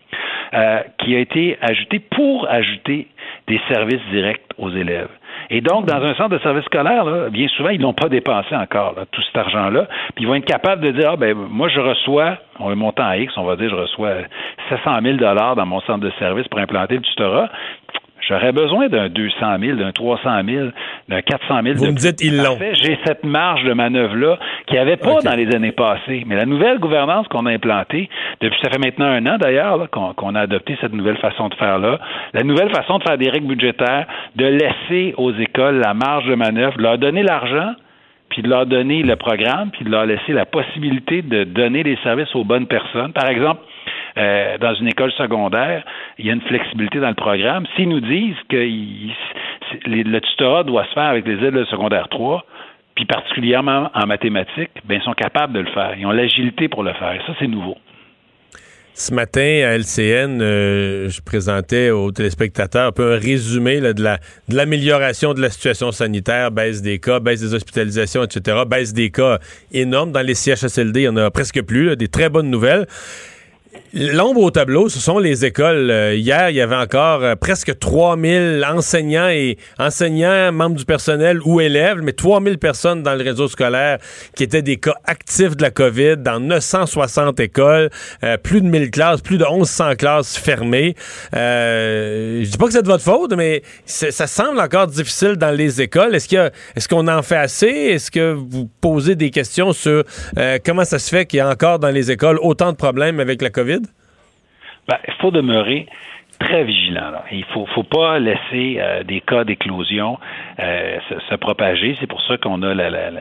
euh, 0.53 0.81
qui 0.99 1.15
a 1.15 1.19
été 1.19 1.57
ajouté 1.61 1.99
pour 1.99 2.47
ajouter 2.47 3.07
des 3.47 3.59
services 3.67 4.05
directs 4.11 4.41
aux 4.57 4.69
élèves. 4.69 5.09
Et 5.49 5.61
donc, 5.61 5.85
dans 5.85 6.01
un 6.03 6.15
centre 6.15 6.29
de 6.29 6.39
service 6.39 6.65
scolaire, 6.65 7.05
bien 7.31 7.47
souvent, 7.49 7.69
ils 7.69 7.81
n'ont 7.81 7.93
pas 7.93 8.09
dépensé 8.09 8.55
encore 8.55 8.95
tout 9.11 9.21
cet 9.21 9.37
argent-là. 9.37 9.87
Puis 10.15 10.23
ils 10.23 10.27
vont 10.27 10.35
être 10.35 10.45
capables 10.45 10.81
de 10.81 10.91
dire, 10.91 11.11
ah, 11.13 11.15
ben, 11.15 11.35
moi, 11.35 11.67
je 11.69 11.79
reçois, 11.79 12.37
on 12.59 12.73
monter 12.75 13.01
en 13.01 13.13
X, 13.13 13.33
on 13.37 13.43
va 13.43 13.55
dire, 13.55 13.69
je 13.69 13.75
reçois 13.75 14.13
700 14.69 14.99
000 15.03 15.17
dans 15.17 15.65
mon 15.65 15.81
centre 15.81 15.99
de 15.99 16.11
service 16.19 16.47
pour 16.47 16.59
implanter 16.59 16.95
le 16.95 17.01
tutorat. 17.01 17.49
J'aurais 18.27 18.51
besoin 18.51 18.87
d'un 18.87 19.09
200 19.09 19.35
000, 19.59 19.77
d'un 19.77 19.91
300 19.91 20.43
000, 20.45 20.67
d'un 21.09 21.21
400 21.21 21.61
000. 21.63 21.75
Vous 21.75 21.85
me 21.87 21.91
dites, 21.91 22.21
ils 22.21 22.37
l'ont. 22.37 22.57
J'ai 22.73 22.97
cette 23.05 23.23
marge 23.23 23.63
de 23.63 23.73
manœuvre-là 23.73 24.39
qu'il 24.65 24.75
n'y 24.75 24.81
avait 24.81 24.97
pas 24.97 25.19
dans 25.21 25.35
les 25.35 25.53
années 25.53 25.71
passées. 25.71 26.23
Mais 26.25 26.35
la 26.35 26.45
nouvelle 26.45 26.79
gouvernance 26.79 27.27
qu'on 27.27 27.45
a 27.45 27.51
implantée, 27.51 28.09
depuis 28.41 28.59
ça 28.61 28.69
fait 28.69 28.79
maintenant 28.79 29.05
un 29.07 29.25
an 29.25 29.37
d'ailleurs 29.37 29.89
qu'on 29.89 30.35
a 30.35 30.39
adopté 30.39 30.77
cette 30.79 30.93
nouvelle 30.93 31.17
façon 31.17 31.49
de 31.49 31.55
faire-là, 31.55 31.99
la 32.33 32.43
nouvelle 32.43 32.69
façon 32.69 32.99
de 32.99 33.03
faire 33.03 33.17
des 33.17 33.29
règles 33.29 33.47
budgétaires, 33.47 34.05
de 34.35 34.45
laisser 34.45 35.13
aux 35.17 35.33
écoles 35.33 35.79
la 35.79 35.93
marge 35.93 36.25
de 36.25 36.35
manœuvre, 36.35 36.77
de 36.77 36.83
leur 36.83 36.97
donner 36.97 37.23
l'argent, 37.23 37.73
puis 38.29 38.41
de 38.41 38.49
leur 38.49 38.65
donner 38.65 39.03
le 39.03 39.15
programme, 39.15 39.69
puis 39.71 39.85
de 39.85 39.91
leur 39.91 40.05
laisser 40.05 40.33
la 40.33 40.45
possibilité 40.45 41.21
de 41.21 41.43
donner 41.43 41.83
des 41.83 41.97
services 42.03 42.33
aux 42.35 42.43
bonnes 42.43 42.67
personnes. 42.67 43.13
Par 43.13 43.27
exemple, 43.27 43.61
euh, 44.17 44.57
dans 44.57 44.73
une 44.75 44.87
école 44.87 45.11
secondaire, 45.13 45.83
il 46.17 46.25
y 46.25 46.29
a 46.29 46.33
une 46.33 46.41
flexibilité 46.41 46.99
dans 46.99 47.09
le 47.09 47.15
programme. 47.15 47.65
S'ils 47.75 47.89
nous 47.89 48.01
disent 48.01 48.35
que 48.49 48.57
le 49.85 50.19
tutorat 50.19 50.63
doit 50.63 50.85
se 50.85 50.93
faire 50.93 51.03
avec 51.03 51.25
les 51.25 51.33
élèves 51.33 51.53
de 51.53 51.65
secondaire 51.65 52.07
3, 52.09 52.45
puis 52.95 53.05
particulièrement 53.05 53.89
en 53.93 54.05
mathématiques, 54.05 54.71
ben, 54.85 54.99
ils 54.99 55.03
sont 55.03 55.13
capables 55.13 55.53
de 55.53 55.61
le 55.61 55.71
faire. 55.71 55.95
Ils 55.97 56.05
ont 56.05 56.11
l'agilité 56.11 56.67
pour 56.67 56.83
le 56.83 56.93
faire. 56.93 57.21
Ça, 57.25 57.33
c'est 57.39 57.47
nouveau. 57.47 57.75
Ce 58.95 59.11
matin, 59.11 59.41
à 59.41 59.75
LCN, 59.75 60.39
euh, 60.39 61.09
je 61.09 61.19
présentais 61.21 61.89
aux 61.89 62.11
téléspectateurs 62.11 62.89
un 62.89 62.91
peu 62.91 63.13
un 63.15 63.17
résumé 63.17 63.81
de, 63.81 64.03
la, 64.03 64.19
de 64.49 64.55
l'amélioration 64.55 65.33
de 65.33 65.41
la 65.41 65.49
situation 65.49 65.91
sanitaire, 65.91 66.51
baisse 66.51 66.83
des 66.83 66.99
cas, 66.99 67.19
baisse 67.19 67.41
des 67.41 67.55
hospitalisations, 67.55 68.23
etc., 68.23 68.57
baisse 68.67 68.93
des 68.93 69.09
cas 69.09 69.39
énorme. 69.71 70.11
Dans 70.11 70.21
les 70.21 70.35
CHSLD, 70.35 71.01
il 71.01 71.03
y 71.05 71.07
en 71.07 71.17
a 71.17 71.31
presque 71.31 71.63
plus, 71.63 71.95
des 71.95 72.07
très 72.07 72.29
bonnes 72.29 72.51
nouvelles. 72.51 72.85
L'ombre 73.95 74.41
au 74.41 74.49
tableau, 74.49 74.89
ce 74.89 74.99
sont 74.99 75.19
les 75.19 75.45
écoles. 75.45 75.91
Euh, 75.91 76.15
hier, 76.15 76.49
il 76.49 76.55
y 76.55 76.61
avait 76.61 76.75
encore 76.75 77.23
euh, 77.23 77.35
presque 77.35 77.77
3000 77.77 78.65
enseignants 78.67 79.29
et 79.29 79.57
enseignants, 79.77 80.51
membres 80.51 80.75
du 80.75 80.85
personnel 80.85 81.39
ou 81.45 81.61
élèves, 81.61 81.99
mais 82.01 82.13
3000 82.13 82.57
personnes 82.57 83.03
dans 83.03 83.13
le 83.13 83.23
réseau 83.23 83.47
scolaire 83.47 83.99
qui 84.35 84.43
étaient 84.43 84.63
des 84.63 84.77
cas 84.77 84.95
actifs 85.05 85.55
de 85.55 85.61
la 85.61 85.69
COVID 85.69 86.17
dans 86.17 86.39
960 86.39 87.39
écoles, 87.39 87.91
euh, 88.23 88.37
plus 88.37 88.61
de 88.61 88.67
1000 88.67 88.89
classes, 88.89 89.21
plus 89.21 89.37
de 89.37 89.45
1100 89.45 89.95
classes 89.95 90.37
fermées. 90.37 90.95
je 91.31 92.49
dis 92.49 92.57
pas 92.57 92.65
que 92.65 92.73
c'est 92.73 92.81
de 92.81 92.87
votre 92.87 93.03
faute, 93.03 93.33
mais 93.37 93.61
ça 93.85 94.25
semble 94.25 94.59
encore 94.59 94.87
difficile 94.87 95.35
dans 95.35 95.51
les 95.51 95.81
écoles. 95.81 96.15
Est-ce 96.15 96.27
qu'il 96.27 96.51
est-ce 96.75 96.87
qu'on 96.87 97.07
en 97.07 97.21
fait 97.21 97.37
assez? 97.37 97.67
Est-ce 97.67 98.09
que 98.09 98.33
vous 98.33 98.67
posez 98.81 99.15
des 99.15 99.29
questions 99.29 99.71
sur 99.71 100.03
comment 100.65 100.83
ça 100.83 100.97
se 100.97 101.09
fait 101.09 101.27
qu'il 101.27 101.37
y 101.37 101.41
a 101.41 101.49
encore 101.49 101.77
dans 101.77 101.89
les 101.89 102.09
écoles 102.09 102.39
autant 102.41 102.71
de 102.71 102.77
problèmes 102.77 103.19
avec 103.19 103.41
la 103.41 103.51
COVID? 103.51 103.62
Ben, 104.87 104.97
il 105.07 105.13
faut 105.15 105.31
demeurer 105.31 105.87
très 106.39 106.63
vigilant. 106.63 107.11
Il 107.31 107.45
faut, 107.45 107.65
faut 107.67 107.83
pas 107.83 108.19
laisser 108.19 108.77
euh, 108.79 109.03
des 109.03 109.21
cas 109.21 109.43
d'éclosion 109.43 110.19
euh, 110.59 110.97
se, 111.29 111.35
propager. 111.35 111.95
C'est 111.99 112.07
pour 112.07 112.21
ça 112.23 112.37
qu'on 112.37 112.61
a 112.63 112.73
la, 112.73 112.89
la, 112.89 113.11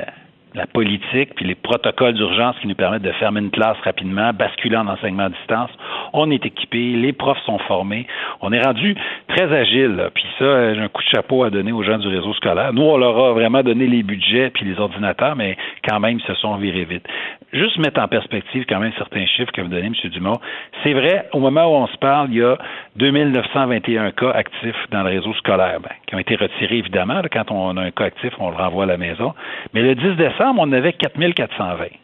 la, 0.55 0.66
politique 0.66 1.34
puis 1.34 1.45
les 1.45 1.55
protocoles 1.55 2.14
d'urgence 2.14 2.57
qui 2.61 2.66
nous 2.66 2.74
permettent 2.74 3.03
de 3.03 3.12
fermer 3.12 3.40
une 3.40 3.51
classe 3.51 3.76
rapidement, 3.84 4.32
basculer 4.32 4.76
en 4.76 4.88
enseignement 4.88 5.24
à 5.24 5.28
distance. 5.30 5.70
On 6.12 6.30
est 6.30 6.44
équipé, 6.44 6.92
les 6.92 7.12
profs 7.12 7.42
sont 7.44 7.59
formés. 7.61 8.07
On 8.40 8.53
est 8.53 8.62
rendu 8.62 8.96
très 9.28 9.53
agile. 9.53 10.11
Puis 10.14 10.24
ça, 10.38 10.74
j'ai 10.74 10.80
un 10.80 10.88
coup 10.88 11.03
de 11.03 11.09
chapeau 11.09 11.44
à 11.44 11.50
donner 11.50 11.72
aux 11.72 11.82
gens 11.82 11.98
du 11.98 12.09
réseau 12.09 12.32
scolaire. 12.34 12.72
Nous, 12.72 12.82
on 12.82 12.96
leur 12.96 13.18
a 13.24 13.32
vraiment 13.32 13.62
donné 13.62 13.86
les 13.86 14.03
budgets 14.03 14.50
puis 14.50 14.64
les 14.64 14.78
ordinateurs, 14.78 15.36
mais 15.36 15.57
quand 15.88 16.00
même, 16.00 16.18
ils 16.18 16.26
se 16.26 16.34
sont 16.34 16.57
virés 16.57 16.84
vite 16.84 17.07
juste 17.53 17.78
mettre 17.78 18.00
en 18.00 18.09
perspective 18.09 18.64
quand 18.68 18.80
même 18.80 18.92
certains 18.96 19.26
chiffres 19.26 19.53
que 19.53 19.61
vous 19.61 19.68
donnez, 19.68 19.86
M. 19.86 20.11
Dumont. 20.11 20.40
C'est 20.82 20.92
vrai, 20.92 21.28
au 21.32 21.38
moment 21.38 21.66
où 21.66 21.82
on 21.82 21.86
se 21.86 21.96
parle, 21.98 22.28
il 22.30 22.38
y 22.38 22.42
a 22.42 22.57
2921 22.96 24.11
cas 24.12 24.30
actifs 24.30 24.86
dans 24.90 25.03
le 25.03 25.11
réseau 25.11 25.34
scolaire, 25.34 25.80
ben, 25.80 25.90
qui 26.07 26.14
ont 26.14 26.18
été 26.18 26.36
retirés, 26.36 26.78
évidemment. 26.78 27.20
quand 27.30 27.50
on 27.50 27.76
a 27.76 27.82
un 27.82 27.90
cas 27.90 28.05
actif, 28.05 28.32
on 28.38 28.50
le 28.50 28.57
renvoie 28.57 28.84
à 28.84 28.86
la 28.86 28.96
maison. 28.96 29.34
Mais 29.74 29.82
le 29.82 29.94
10 29.94 30.16
décembre, 30.16 30.61
on 30.62 30.72
avait 30.72 30.92
4420. 30.92 32.01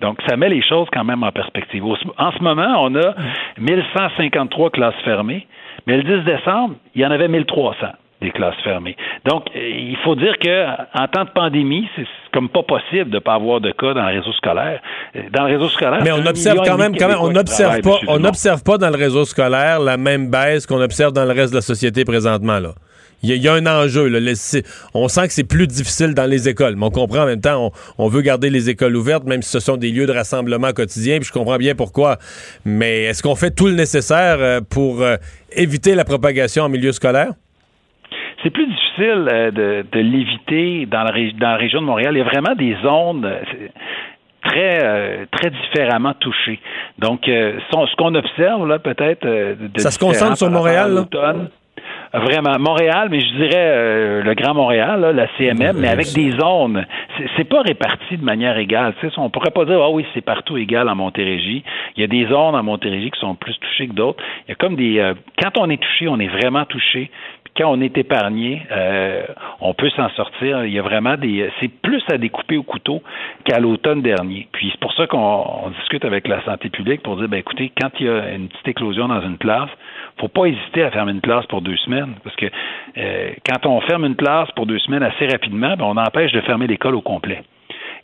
Donc, 0.00 0.18
ça 0.28 0.36
met 0.36 0.48
les 0.48 0.62
choses 0.62 0.86
quand 0.92 1.04
même 1.04 1.22
en 1.22 1.32
perspective. 1.32 1.84
En 1.84 2.32
ce 2.32 2.42
moment, 2.42 2.84
on 2.84 2.94
a 2.94 3.14
1153 3.58 4.70
classes 4.70 4.94
fermées, 5.04 5.46
mais 5.86 5.96
le 5.96 6.02
10 6.02 6.24
décembre, 6.24 6.74
il 6.94 7.02
y 7.02 7.06
en 7.06 7.10
avait 7.10 7.28
1300 7.28 7.74
des 8.20 8.30
classes 8.30 8.60
fermées. 8.64 8.96
Donc, 9.24 9.44
il 9.54 9.96
faut 10.04 10.16
dire 10.16 10.36
que 10.38 10.64
en 10.98 11.06
temps 11.06 11.24
de 11.24 11.30
pandémie, 11.30 11.88
c'est 11.94 12.06
comme 12.32 12.48
pas 12.48 12.62
possible 12.64 13.10
de 13.10 13.16
ne 13.16 13.20
pas 13.20 13.34
avoir 13.34 13.60
de 13.60 13.70
cas 13.70 13.94
dans 13.94 14.08
le 14.08 14.18
réseau 14.18 14.32
scolaire. 14.32 14.80
Dans 15.32 15.46
le 15.46 15.54
réseau 15.54 15.68
scolaire, 15.68 16.00
mais 16.02 16.12
on 16.12 16.26
observe 16.26 16.60
quand 16.64 16.76
même, 16.76 16.96
quand 16.96 17.08
même, 17.08 17.18
on 17.20 17.30
n'observe 17.30 17.80
pas, 17.80 17.98
on 18.08 18.18
n'observe 18.18 18.62
pas 18.64 18.76
dans 18.76 18.90
le 18.90 18.96
réseau 18.96 19.24
scolaire 19.24 19.78
la 19.80 19.96
même 19.96 20.30
baisse 20.30 20.66
qu'on 20.66 20.80
observe 20.80 21.12
dans 21.12 21.24
le 21.24 21.32
reste 21.32 21.50
de 21.50 21.56
la 21.56 21.62
société 21.62 22.04
présentement 22.04 22.58
là. 22.58 22.70
Il 23.22 23.34
y, 23.34 23.48
a 23.48 23.52
un 23.52 23.66
enjeu. 23.66 24.06
Là. 24.08 24.20
On 24.94 25.08
sent 25.08 25.26
que 25.26 25.32
c'est 25.32 25.48
plus 25.48 25.66
difficile 25.66 26.14
dans 26.14 26.26
les 26.26 26.48
écoles, 26.48 26.76
mais 26.76 26.86
on 26.86 26.90
comprend 26.90 27.22
en 27.22 27.26
même 27.26 27.40
temps, 27.40 27.72
on, 27.98 28.08
veut 28.08 28.22
garder 28.22 28.48
les 28.48 28.70
écoles 28.70 28.94
ouvertes, 28.94 29.24
même 29.24 29.42
si 29.42 29.50
ce 29.50 29.58
sont 29.58 29.76
des 29.76 29.90
lieux 29.90 30.06
de 30.06 30.12
rassemblement 30.12 30.72
quotidien, 30.72 31.18
puis 31.18 31.26
je 31.26 31.32
comprends 31.32 31.56
bien 31.56 31.74
pourquoi. 31.74 32.18
Mais 32.64 33.04
est-ce 33.04 33.22
qu'on 33.22 33.34
fait 33.34 33.50
tout 33.50 33.66
le 33.66 33.74
nécessaire 33.74 34.36
euh, 34.38 34.60
pour 34.60 35.02
euh, 35.02 35.16
éviter 35.50 35.96
la 35.96 36.04
propagation 36.04 36.64
en 36.64 36.68
milieu 36.68 36.92
scolaire? 36.92 37.32
c'est 38.44 38.50
plus 38.50 38.66
difficile 38.66 39.26
euh, 39.32 39.50
de, 39.50 39.84
de 39.90 39.98
l'éviter 39.98 40.86
dans 40.86 41.02
la, 41.02 41.10
dans 41.10 41.48
la 41.48 41.56
région 41.56 41.80
de 41.80 41.86
Montréal. 41.86 42.14
Il 42.14 42.18
y 42.18 42.20
a 42.20 42.24
vraiment 42.24 42.54
des 42.54 42.76
zones 42.84 43.28
très 44.44 45.26
très 45.32 45.50
différemment 45.50 46.14
touchées. 46.14 46.60
Donc, 46.98 47.22
ce 47.24 47.96
qu'on 47.96 48.14
observe 48.14 48.68
là, 48.68 48.78
peut-être. 48.78 49.26
ça 49.76 49.90
se 49.90 49.98
concentre 49.98 50.36
sur 50.36 50.50
Montréal. 50.50 50.94
Là? 51.10 51.34
Vraiment, 52.12 52.58
Montréal, 52.58 53.08
mais 53.10 53.20
je 53.20 53.34
dirais 53.36 54.22
le 54.22 54.34
Grand 54.34 54.54
Montréal, 54.54 55.12
la 55.14 55.28
CMM, 55.36 55.76
mais 55.78 55.88
avec 55.88 56.12
des 56.14 56.30
zones. 56.32 56.86
C'est 57.36 57.48
pas 57.48 57.60
réparti 57.62 58.16
de 58.16 58.24
manière 58.24 58.56
égale. 58.56 58.94
Tu 59.00 59.08
sais, 59.08 59.18
on 59.18 59.28
pourrait 59.28 59.50
pas 59.50 59.64
dire 59.64 59.80
ah 59.82 59.90
oui, 59.90 60.06
c'est 60.14 60.24
partout 60.24 60.56
égal 60.56 60.88
en 60.88 60.94
Montérégie. 60.94 61.62
Il 61.96 62.00
y 62.00 62.04
a 62.04 62.06
des 62.06 62.26
zones 62.26 62.54
en 62.54 62.62
Montérégie 62.62 63.10
qui 63.10 63.20
sont 63.20 63.34
plus 63.34 63.58
touchées 63.58 63.88
que 63.88 63.92
d'autres. 63.92 64.22
Il 64.46 64.50
y 64.50 64.52
a 64.52 64.54
comme 64.54 64.76
des 64.76 65.12
quand 65.42 65.58
on 65.58 65.68
est 65.68 65.82
touché, 65.82 66.08
on 66.08 66.18
est 66.18 66.28
vraiment 66.28 66.64
touché 66.64 67.10
quand 67.58 67.70
on 67.70 67.80
est 67.80 67.98
épargné, 67.98 68.62
euh, 68.70 69.22
on 69.60 69.74
peut 69.74 69.90
s'en 69.90 70.08
sortir. 70.10 70.64
Il 70.64 70.72
y 70.72 70.78
a 70.78 70.82
vraiment 70.82 71.16
des. 71.16 71.50
C'est 71.60 71.68
plus 71.68 72.02
à 72.10 72.16
découper 72.16 72.56
au 72.56 72.62
couteau 72.62 73.02
qu'à 73.44 73.58
l'automne 73.58 74.00
dernier. 74.00 74.46
Puis 74.52 74.68
c'est 74.70 74.80
pour 74.80 74.92
ça 74.94 75.06
qu'on 75.06 75.70
discute 75.80 76.04
avec 76.04 76.28
la 76.28 76.42
santé 76.44 76.70
publique 76.70 77.02
pour 77.02 77.16
dire 77.16 77.28
ben 77.28 77.38
écoutez, 77.38 77.72
quand 77.80 77.90
il 77.98 78.06
y 78.06 78.08
a 78.08 78.30
une 78.34 78.48
petite 78.48 78.68
éclosion 78.68 79.08
dans 79.08 79.22
une 79.22 79.38
classe, 79.38 79.70
faut 80.20 80.28
pas 80.28 80.46
hésiter 80.46 80.82
à 80.82 80.90
fermer 80.90 81.12
une 81.12 81.20
classe 81.20 81.46
pour 81.46 81.62
deux 81.62 81.76
semaines. 81.78 82.14
Parce 82.24 82.36
que 82.36 82.46
euh, 82.96 83.30
quand 83.48 83.66
on 83.66 83.80
ferme 83.82 84.04
une 84.04 84.16
classe 84.16 84.50
pour 84.52 84.66
deux 84.66 84.78
semaines 84.78 85.02
assez 85.02 85.26
rapidement, 85.26 85.76
ben, 85.76 85.84
on 85.84 85.96
empêche 85.96 86.32
de 86.32 86.40
fermer 86.42 86.66
l'école 86.66 86.94
au 86.94 87.02
complet. 87.02 87.42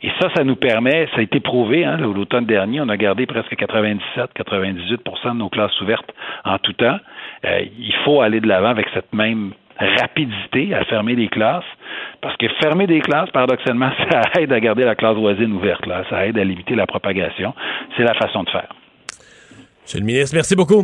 Et 0.01 0.09
ça, 0.19 0.29
ça 0.35 0.43
nous 0.43 0.55
permet, 0.55 1.07
ça 1.13 1.19
a 1.19 1.21
été 1.21 1.39
prouvé, 1.39 1.85
hein, 1.85 1.97
l'automne 1.97 2.45
dernier, 2.45 2.81
on 2.81 2.89
a 2.89 2.97
gardé 2.97 3.25
presque 3.25 3.53
97-98% 3.53 5.33
de 5.33 5.37
nos 5.37 5.49
classes 5.49 5.79
ouvertes 5.81 6.11
en 6.43 6.57
tout 6.59 6.73
temps. 6.73 6.97
Euh, 7.45 7.61
il 7.79 7.95
faut 8.03 8.21
aller 8.21 8.39
de 8.39 8.47
l'avant 8.47 8.69
avec 8.69 8.87
cette 8.93 9.13
même 9.13 9.53
rapidité 9.77 10.73
à 10.73 10.85
fermer 10.85 11.15
des 11.15 11.27
classes, 11.27 11.65
parce 12.21 12.35
que 12.37 12.47
fermer 12.61 12.87
des 12.87 13.01
classes, 13.01 13.29
paradoxalement, 13.31 13.91
ça 14.11 14.21
aide 14.39 14.51
à 14.51 14.59
garder 14.59 14.83
la 14.83 14.95
classe 14.95 15.17
voisine 15.17 15.53
ouverte, 15.53 15.85
là. 15.85 16.03
ça 16.09 16.25
aide 16.27 16.37
à 16.37 16.43
limiter 16.43 16.75
la 16.75 16.87
propagation. 16.87 17.53
C'est 17.97 18.03
la 18.03 18.13
façon 18.13 18.43
de 18.43 18.49
faire. 18.49 18.69
Monsieur 19.83 19.99
le 19.99 20.05
ministre, 20.05 20.35
merci 20.35 20.55
beaucoup. 20.55 20.83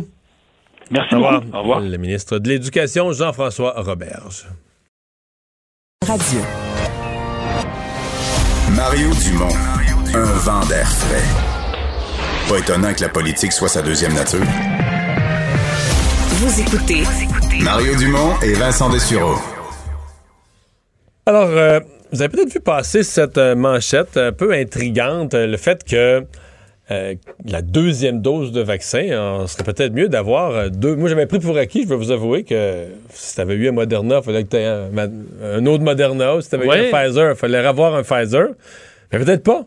Merci. 0.90 1.14
Au 1.14 1.18
revoir. 1.18 1.42
Au 1.52 1.58
revoir. 1.60 1.80
Le 1.80 1.96
ministre 1.96 2.38
de 2.38 2.48
l'Éducation, 2.48 3.12
Jean-François 3.12 3.74
Roberge. 3.76 4.46
Radio. 6.06 6.40
Mario 8.76 9.10
Dumont, 9.24 9.54
un 10.14 10.32
vent 10.38 10.66
d'air 10.66 10.88
frais. 10.88 12.48
Pas 12.48 12.58
étonnant 12.58 12.92
que 12.94 13.02
la 13.02 13.08
politique 13.08 13.52
soit 13.52 13.68
sa 13.68 13.82
deuxième 13.82 14.14
nature. 14.14 14.44
Vous 16.40 16.60
écoutez 16.60 17.04
Mario 17.62 17.94
Dumont 17.96 18.34
et 18.42 18.54
Vincent 18.54 18.90
Dessureau. 18.90 19.36
Alors, 21.26 21.48
euh, 21.50 21.78
vous 22.12 22.20
avez 22.20 22.30
peut-être 22.30 22.52
vu 22.52 22.60
passer 22.60 23.04
cette 23.04 23.38
euh, 23.38 23.54
manchette 23.54 24.16
un 24.16 24.32
peu 24.32 24.52
intrigante, 24.52 25.34
euh, 25.34 25.46
le 25.46 25.56
fait 25.56 25.84
que 25.84 26.26
euh, 26.92 27.14
la 27.44 27.62
deuxième 27.62 28.20
dose 28.20 28.52
de 28.52 28.60
vaccin, 28.60 29.06
on 29.40 29.46
serait 29.46 29.64
peut-être 29.64 29.92
mieux 29.92 30.08
d'avoir 30.08 30.50
euh, 30.52 30.68
deux. 30.68 30.94
Moi, 30.94 31.08
j'avais 31.08 31.26
pris 31.26 31.38
pour 31.38 31.56
acquis, 31.56 31.84
je 31.84 31.88
vais 31.88 31.96
vous 31.96 32.10
avouer, 32.10 32.44
que 32.44 32.84
si 33.10 33.34
tu 33.34 33.40
avais 33.40 33.54
eu 33.54 33.68
un 33.68 33.72
Moderna, 33.72 34.18
il 34.18 34.22
fallait 34.22 34.44
que 34.44 34.50
tu 34.50 34.56
aies 34.56 34.66
un, 34.66 35.66
autre 35.66 35.82
Moderna. 35.82 36.40
Si 36.40 36.48
tu 36.48 36.54
avais 36.56 36.66
Ouais. 36.66 36.90
eu 36.90 36.94
un 36.94 36.98
Pfizer, 36.98 37.30
il 37.30 37.36
fallait 37.36 37.58
avoir 37.58 37.94
un 37.94 38.02
Pfizer. 38.02 38.48
Mais 39.12 39.18
peut-être 39.18 39.42
pas. 39.42 39.64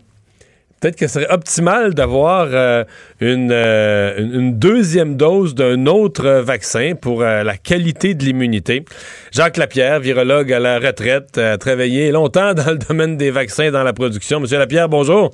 Peut-être 0.82 0.98
que 0.98 1.08
ce 1.08 1.16
serait 1.16 1.34
optimal 1.34 1.94
d'avoir 1.94 2.48
euh, 2.52 2.84
une, 3.22 3.50
euh, 3.52 4.52
deuxième 4.52 5.16
dose 5.16 5.56
d'un 5.56 5.86
autre 5.86 6.28
vaccin 6.42 6.94
pour 7.00 7.22
euh, 7.22 7.44
la 7.44 7.58
qualité 7.58 8.14
de 8.14 8.24
l'immunité. 8.24 8.84
Jacques 9.32 9.58
Lapierre, 9.58 10.00
virologue 10.00 10.52
à 10.52 10.60
la 10.60 10.80
retraite, 10.80 11.38
a 11.38 11.58
travaillé 11.58 12.12
longtemps 12.12 12.54
dans 12.54 12.72
le 12.72 12.78
domaine 12.78 13.16
des 13.18 13.32
vaccins 13.32 13.72
dans 13.72 13.84
la 13.84 13.94
production. 13.94 14.40
Monsieur 14.42 14.60
Lapierre, 14.60 14.90
bonjour. 14.90 15.32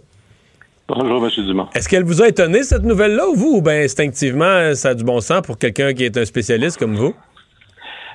Bonjour, 0.93 1.23
M. 1.25 1.45
Dumont. 1.45 1.69
Est-ce 1.73 1.87
qu'elle 1.87 2.03
vous 2.03 2.21
a 2.21 2.27
étonné, 2.27 2.63
cette 2.63 2.83
nouvelle-là, 2.83 3.29
ou 3.29 3.35
vous, 3.35 3.57
ou 3.59 3.61
bien 3.61 3.83
instinctivement, 3.83 4.73
ça 4.73 4.89
a 4.89 4.93
du 4.93 5.05
bon 5.05 5.21
sens 5.21 5.41
pour 5.41 5.57
quelqu'un 5.57 5.93
qui 5.93 6.03
est 6.03 6.17
un 6.17 6.25
spécialiste 6.25 6.77
comme 6.77 6.95
vous? 6.95 7.13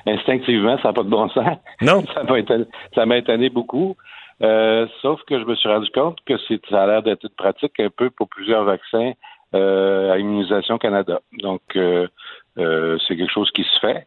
Instinctivement, 0.05 0.77
ça 0.77 0.89
n'a 0.89 0.93
pas 0.93 1.01
de 1.01 1.09
bon 1.09 1.27
sens. 1.29 1.57
Non. 1.81 2.03
ça 2.95 3.05
m'a 3.07 3.17
étonné, 3.17 3.49
beaucoup. 3.49 3.95
Euh, 4.43 4.85
sauf 5.01 5.19
que 5.27 5.39
je 5.39 5.45
me 5.45 5.55
suis 5.55 5.67
rendu 5.67 5.89
compte 5.89 6.19
que 6.27 6.33
ça 6.69 6.83
a 6.83 6.85
l'air 6.85 7.01
d'être 7.01 7.23
une 7.23 7.35
pratique 7.35 7.79
un 7.79 7.89
peu 7.89 8.11
pour 8.11 8.29
plusieurs 8.29 8.63
vaccins 8.63 9.13
euh, 9.55 10.11
à 10.11 10.19
Immunisation 10.19 10.77
Canada. 10.77 11.19
Donc, 11.41 11.61
euh, 11.75 12.07
c'est 12.55 13.15
quelque 13.17 13.33
chose 13.33 13.49
qui 13.55 13.63
se 13.63 13.79
fait. 13.79 14.05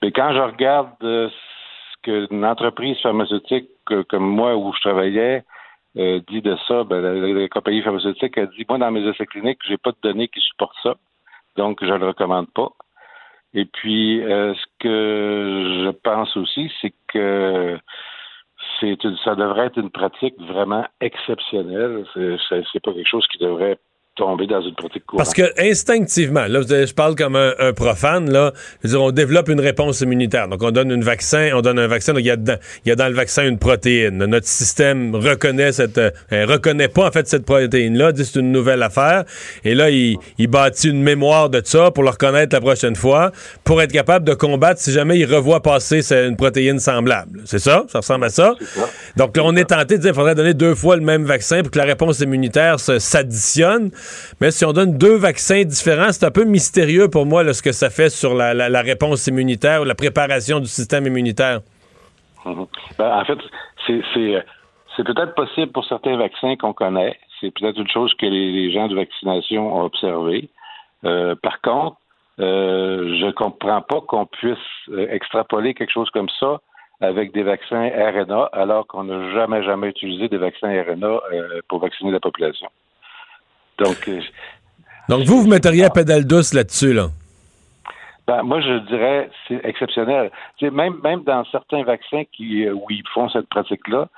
Mais 0.00 0.10
quand 0.10 0.32
je 0.32 0.40
regarde 0.40 0.96
ce 1.02 1.28
qu'une 2.02 2.46
entreprise 2.46 2.96
pharmaceutique 3.02 3.68
comme 4.08 4.24
moi 4.24 4.56
où 4.56 4.72
je 4.72 4.80
travaillais 4.80 5.44
euh, 5.96 6.20
dit 6.28 6.40
de 6.40 6.56
ça, 6.68 6.84
ben, 6.84 7.00
la, 7.00 7.48
compagnie 7.48 7.82
pharmaceutique 7.82 8.38
a 8.38 8.46
dit, 8.46 8.64
moi, 8.68 8.78
dans 8.78 8.90
mes 8.90 9.06
essais 9.08 9.26
cliniques, 9.26 9.58
j'ai 9.66 9.78
pas 9.78 9.90
de 9.90 9.98
données 10.02 10.28
qui 10.28 10.40
supportent 10.40 10.76
ça. 10.82 10.94
Donc, 11.56 11.78
je 11.82 11.92
le 11.92 12.06
recommande 12.06 12.50
pas. 12.52 12.70
Et 13.54 13.64
puis, 13.64 14.22
euh, 14.22 14.54
ce 14.54 14.66
que 14.78 15.82
je 15.84 15.90
pense 15.90 16.36
aussi, 16.36 16.70
c'est 16.80 16.94
que 17.08 17.78
c'est 18.78 18.96
ça 19.24 19.34
devrait 19.34 19.66
être 19.66 19.78
une 19.78 19.90
pratique 19.90 20.40
vraiment 20.40 20.86
exceptionnelle. 21.00 22.04
C'est 22.14 22.82
pas 22.82 22.92
quelque 22.92 23.08
chose 23.08 23.26
qui 23.26 23.38
devrait 23.38 23.78
tomber 24.20 24.46
dans 24.46 24.60
une 24.60 24.74
pratique 24.74 25.04
courante. 25.06 25.24
Parce 25.24 25.34
que 25.34 25.46
instinctivement, 25.70 26.46
là, 26.46 26.60
je 26.62 26.92
parle 26.92 27.14
comme 27.14 27.36
un, 27.36 27.52
un 27.58 27.72
profane, 27.72 28.30
là, 28.30 28.52
je 28.82 28.88
veux 28.88 28.94
dire, 28.94 29.02
on 29.02 29.10
développe 29.10 29.48
une 29.48 29.60
réponse 29.60 30.02
immunitaire. 30.02 30.46
Donc, 30.48 30.62
on 30.62 30.70
donne 30.70 30.92
un 30.92 31.00
vaccin, 31.00 31.50
on 31.54 31.62
donne 31.62 31.78
un 31.78 31.86
vaccin, 31.86 32.12
donc 32.12 32.22
il 32.22 32.26
y 32.26 32.30
a, 32.30 32.36
dedans- 32.36 32.60
il 32.84 32.90
y 32.90 32.92
a 32.92 32.96
dans 32.96 33.08
le 33.08 33.14
vaccin 33.14 33.42
une 33.46 33.58
protéine. 33.58 34.18
Notre 34.18 34.46
système 34.46 35.14
reconnaît 35.14 35.72
cette, 35.72 35.98
euh, 35.98 36.10
reconnaît 36.30 36.88
pas, 36.88 37.06
en 37.08 37.10
fait, 37.10 37.26
cette 37.26 37.46
protéine-là, 37.46 38.12
dit 38.12 38.24
c'est 38.24 38.38
une 38.40 38.52
nouvelle 38.52 38.82
affaire. 38.82 39.24
Et 39.64 39.74
là, 39.74 39.90
il, 39.90 40.18
il 40.38 40.48
bâtit 40.48 40.90
une 40.90 41.02
mémoire 41.02 41.48
de 41.48 41.62
ça 41.64 41.90
pour 41.90 42.04
le 42.04 42.10
reconnaître 42.10 42.54
la 42.54 42.60
prochaine 42.60 42.96
fois, 42.96 43.32
pour 43.64 43.80
être 43.80 43.92
capable 43.92 44.26
de 44.26 44.34
combattre 44.34 44.80
si 44.80 44.92
jamais 44.92 45.18
il 45.18 45.24
revoit 45.34 45.60
passer 45.62 46.00
une 46.12 46.36
protéine 46.36 46.78
semblable. 46.78 47.40
C'est 47.46 47.58
ça? 47.58 47.84
Ça 47.88 48.00
ressemble 48.00 48.26
à 48.26 48.28
ça? 48.28 48.54
Donc, 49.16 49.36
là, 49.36 49.42
on 49.46 49.56
est 49.56 49.64
tenté 49.64 49.96
de 49.96 50.02
dire 50.02 50.10
qu'il 50.10 50.20
faudrait 50.20 50.34
donner 50.34 50.54
deux 50.54 50.74
fois 50.74 50.96
le 50.96 51.02
même 51.02 51.24
vaccin 51.24 51.62
pour 51.62 51.70
que 51.70 51.78
la 51.78 51.84
réponse 51.84 52.20
immunitaire 52.20 52.78
s'additionne. 52.78 53.90
Mais 54.40 54.50
si 54.50 54.64
on 54.64 54.72
donne 54.72 54.96
deux 54.96 55.16
vaccins 55.16 55.64
différents, 55.64 56.12
c'est 56.12 56.24
un 56.24 56.30
peu 56.30 56.44
mystérieux 56.44 57.08
pour 57.08 57.26
moi 57.26 57.52
ce 57.52 57.62
que 57.62 57.72
ça 57.72 57.90
fait 57.90 58.08
sur 58.08 58.34
la, 58.34 58.82
réponse 58.82 59.26
immunitaire 59.26 59.82
ou 59.82 59.84
la 59.84 59.94
préparation 59.94 60.60
du 60.60 60.66
système 60.66 61.06
immunitaire. 61.06 61.60
Mhm. 62.44 62.66
Ben, 62.98 63.18
en 63.20 63.24
fait, 63.24 63.38
euh, 63.90 64.42
c'est 64.96 65.04
peut-être 65.04 65.34
possible 65.34 65.72
pour 65.72 65.84
certains 65.84 66.16
vaccins 66.16 66.56
qu'on 66.56 66.72
connaît. 66.72 67.18
C'est 67.40 67.50
peut-être 67.52 67.78
une 67.78 67.88
chose 67.88 68.12
que 68.14 68.26
les, 68.26 68.72
gens 68.72 68.88
de 68.88 68.94
vaccination 68.94 69.76
ont 69.76 69.84
observé. 69.84 70.48
Euh, 71.04 71.34
par 71.42 71.60
contre, 71.60 71.96
euh, 72.38 73.18
je 73.20 73.30
comprends 73.32 73.82
pas 73.82 74.00
qu'on 74.00 74.26
puisse 74.26 74.58
extrapoler 75.10 75.74
quelque 75.74 75.92
chose 75.92 76.10
comme 76.10 76.28
ça 76.38 76.60
avec 77.02 77.32
des 77.32 77.42
vaccins 77.42 77.88
RNA, 77.88 78.50
alors 78.52 78.86
qu'on 78.86 79.04
n'a 79.04 79.32
jamais, 79.32 79.62
jamais 79.62 79.88
utilisé 79.88 80.28
des 80.28 80.36
vaccins 80.36 80.68
RNA 80.68 81.20
pour 81.68 81.80
vacciner 81.80 82.10
la 82.10 82.20
population. 82.20 82.68
Donc, 83.80 84.08
euh, 84.08 84.20
Donc, 85.08 85.24
vous, 85.24 85.42
vous 85.42 85.48
metteriez 85.48 85.84
à 85.84 85.90
pédale 85.90 86.24
douce 86.26 86.52
là-dessus, 86.54 86.92
là? 86.92 87.08
Ben, 88.26 88.42
moi, 88.42 88.60
je 88.60 88.78
dirais 88.86 89.28
c'est 89.48 89.60
exceptionnel. 89.64 90.30
Tu 90.56 90.66
sais, 90.66 90.70
même, 90.70 91.00
même 91.02 91.24
dans 91.24 91.44
certains 91.46 91.82
vaccins 91.82 92.22
qui, 92.32 92.64
euh, 92.64 92.74
où 92.74 92.86
ils 92.90 93.02
font 93.12 93.28
cette 93.28 93.48
pratique-là, 93.48 94.08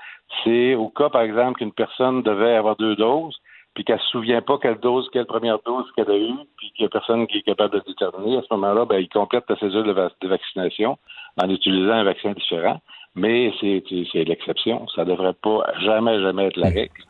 c'est 0.44 0.74
au 0.74 0.88
cas, 0.88 1.08
par 1.08 1.22
exemple, 1.22 1.58
qu'une 1.58 1.72
personne 1.72 2.22
devait 2.22 2.56
avoir 2.56 2.76
deux 2.76 2.96
doses, 2.96 3.36
puis 3.74 3.84
qu'elle 3.84 3.96
ne 3.96 4.02
se 4.02 4.08
souvient 4.08 4.42
pas 4.42 4.58
quelle 4.60 4.80
dose, 4.80 5.08
quelle 5.12 5.24
première 5.24 5.58
dose 5.64 5.86
qu'elle 5.96 6.10
a 6.10 6.18
eue, 6.18 6.44
puis 6.58 6.72
qu'il 6.74 6.84
n'y 6.84 6.86
a 6.86 6.90
personne 6.90 7.26
qui 7.26 7.38
est 7.38 7.42
capable 7.42 7.74
de 7.74 7.82
déterminer. 7.86 8.36
À 8.38 8.42
ce 8.42 8.52
moment-là, 8.54 8.84
ben, 8.84 8.98
il 8.98 9.08
complète 9.08 9.44
la 9.48 9.56
césure 9.56 9.84
de, 9.84 9.92
va- 9.92 10.10
de 10.20 10.28
vaccination 10.28 10.98
en 11.40 11.48
utilisant 11.48 11.92
un 11.92 12.04
vaccin 12.04 12.32
différent. 12.32 12.80
Mais 13.14 13.52
c'est 13.60 13.82
l'exception. 14.14 14.86
Ça 14.88 15.04
ne 15.04 15.10
devrait 15.10 15.34
pas 15.34 15.64
jamais, 15.80 16.20
jamais 16.20 16.46
être 16.46 16.56
la 16.56 16.68
règle. 16.68 17.02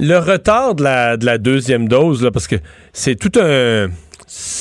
Le 0.00 0.18
retard 0.18 0.74
de 0.74 0.84
la, 0.84 1.16
de 1.16 1.26
la 1.26 1.38
deuxième 1.38 1.88
dose, 1.88 2.22
là, 2.22 2.30
parce 2.30 2.46
que 2.46 2.56
c'est 2.92 3.16
tout 3.16 3.32
un. 3.40 3.88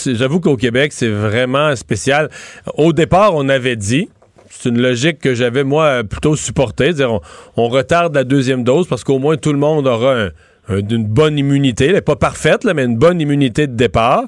J'avoue 0.05 0.39
qu'au 0.39 0.55
Québec, 0.57 0.93
c'est 0.93 1.09
vraiment 1.09 1.75
spécial. 1.75 2.29
Au 2.75 2.93
départ, 2.93 3.35
on 3.35 3.47
avait 3.49 3.75
dit, 3.75 4.09
c'est 4.49 4.69
une 4.69 4.81
logique 4.81 5.19
que 5.19 5.35
j'avais, 5.35 5.63
moi, 5.63 6.03
plutôt 6.03 6.35
supportée, 6.35 6.93
dire 6.93 7.11
on, 7.13 7.21
on 7.57 7.67
retarde 7.67 8.15
la 8.15 8.23
deuxième 8.23 8.63
dose 8.63 8.87
parce 8.87 9.03
qu'au 9.03 9.19
moins 9.19 9.35
tout 9.37 9.51
le 9.51 9.59
monde 9.59 9.85
aura 9.87 10.15
un- 10.15 10.29
un- 10.69 10.79
une 10.79 11.05
bonne 11.05 11.37
immunité, 11.37 11.87
elle 11.87 11.95
est 11.95 12.01
pas 12.01 12.15
parfaite, 12.15 12.63
là, 12.63 12.73
mais 12.73 12.83
une 12.83 12.97
bonne 12.97 13.21
immunité 13.21 13.67
de 13.67 13.75
départ. 13.75 14.23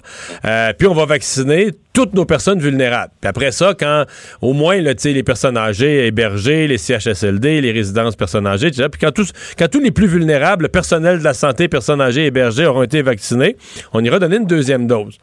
Euh, 0.46 0.74
puis 0.78 0.88
on 0.88 0.94
va 0.94 1.06
vacciner 1.06 1.72
toutes 1.94 2.14
nos 2.14 2.26
personnes 2.26 2.60
vulnérables. 2.60 3.12
Puis 3.20 3.28
après 3.28 3.52
ça, 3.52 3.74
quand 3.78 4.06
au 4.42 4.54
moins 4.54 4.80
là, 4.82 4.94
les 5.04 5.24
personnes 5.24 5.58
âgées 5.58 6.08
hébergées, 6.08 6.68
les 6.68 6.78
CHSLD, 6.78 7.62
les 7.62 7.72
résidences 7.72 8.16
personnes 8.16 8.48
âgées, 8.48 8.68
etc., 8.68 8.88
puis 8.92 9.00
quand 9.02 9.12
tous, 9.12 9.32
quand 9.58 9.68
tous 9.70 9.80
les 9.82 9.92
plus 9.92 10.08
vulnérables, 10.08 10.64
le 10.64 10.70
personnel 10.70 11.20
de 11.20 11.24
la 11.24 11.34
santé, 11.34 11.68
personnes 11.68 12.02
âgées 12.02 12.26
hébergées 12.28 12.66
auront 12.66 12.84
été 12.84 13.02
vaccinés, 13.02 13.58
on 13.94 14.04
ira 14.04 14.20
donner 14.20 14.38
une 14.38 14.46
deuxième 14.48 14.88
dose. 14.88 15.18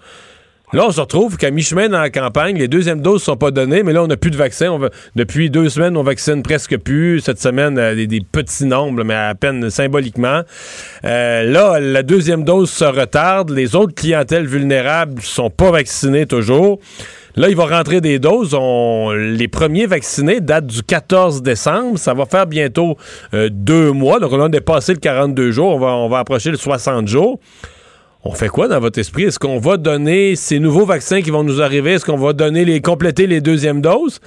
Là, 0.73 0.85
on 0.85 0.91
se 0.91 1.01
retrouve 1.01 1.37
qu'à 1.37 1.53
mi-chemin 1.53 1.89
dans 1.89 2.01
la 2.01 2.11
campagne, 2.11 2.59
les 2.59 2.67
deuxièmes 2.67 3.01
doses 3.01 3.23
sont 3.23 3.37
pas 3.37 3.53
données, 3.53 3.85
mais 3.85 3.93
là, 3.93 4.03
on 4.03 4.09
n'a 4.09 4.17
plus 4.17 4.33
de 4.33 4.37
vaccin. 4.37 4.77
Depuis 5.15 5.49
deux 5.49 5.69
semaines, 5.69 5.97
on 5.97 6.03
vaccine 6.03 6.43
presque 6.43 6.77
plus. 6.79 7.21
Cette 7.21 7.41
semaine, 7.41 7.79
euh, 7.79 7.95
des, 7.95 8.21
petits 8.21 8.65
nombres, 8.65 9.05
mais 9.05 9.15
à 9.15 9.37
peine 9.37 9.71
symboliquement. 9.71 10.43
Euh, 11.05 11.45
là, 11.45 11.79
la 11.79 12.03
deuxième 12.03 12.43
dose 12.43 12.69
se 12.69 12.85
retarde. 12.85 13.51
Les 13.51 13.77
autres 13.77 13.95
clientèles 13.95 14.47
vulnérables 14.47 15.23
sont 15.23 15.51
pas 15.51 15.71
vaccinées 15.71 16.27
toujours. 16.27 16.81
Là, 17.37 17.49
il 17.49 17.55
va 17.55 17.67
rentrer 17.67 18.01
des 18.01 18.19
doses. 18.19 18.59
Les 19.15 19.47
premiers 19.47 19.87
vaccinés 19.87 20.41
datent 20.41 20.67
du 20.67 20.83
14 20.83 21.43
décembre. 21.43 21.97
Ça 21.97 22.13
va 22.13 22.27
faire 22.27 22.49
bientôt 22.49 22.97
euh, 23.35 23.49
deux 23.53 23.93
mois. 23.93 24.19
Donc, 24.19 24.33
on 24.33 24.43
a 24.43 24.49
dépassé 24.49 24.95
le 24.95 24.99
42 24.99 25.53
jours. 25.53 25.81
On 25.81 26.09
va 26.09 26.19
approcher 26.19 26.51
le 26.51 26.57
60 26.57 27.07
jours. 27.07 27.39
On 28.29 28.33
fait 28.33 28.49
quoi 28.49 28.67
dans 28.67 28.81
votre 28.81 28.99
esprit? 28.99 29.25
Est-ce 29.25 29.39
qu'on 29.39 29.59
va 29.59 29.77
donner 29.77 30.35
ces 30.35 30.59
nouveaux 30.59 30.85
vaccins 30.85 31.23
qui 31.23 31.31
vont 31.31 31.45
nous 31.45 31.63
arriver? 31.63 31.93
Est-ce 31.93 32.05
qu'on 32.05 32.17
va 32.17 32.33
donner 32.33 32.65
les 32.65 32.81
compléter 32.81 33.27
les 33.29 33.41
deuxièmes 33.41 33.81
doses? 33.81 34.21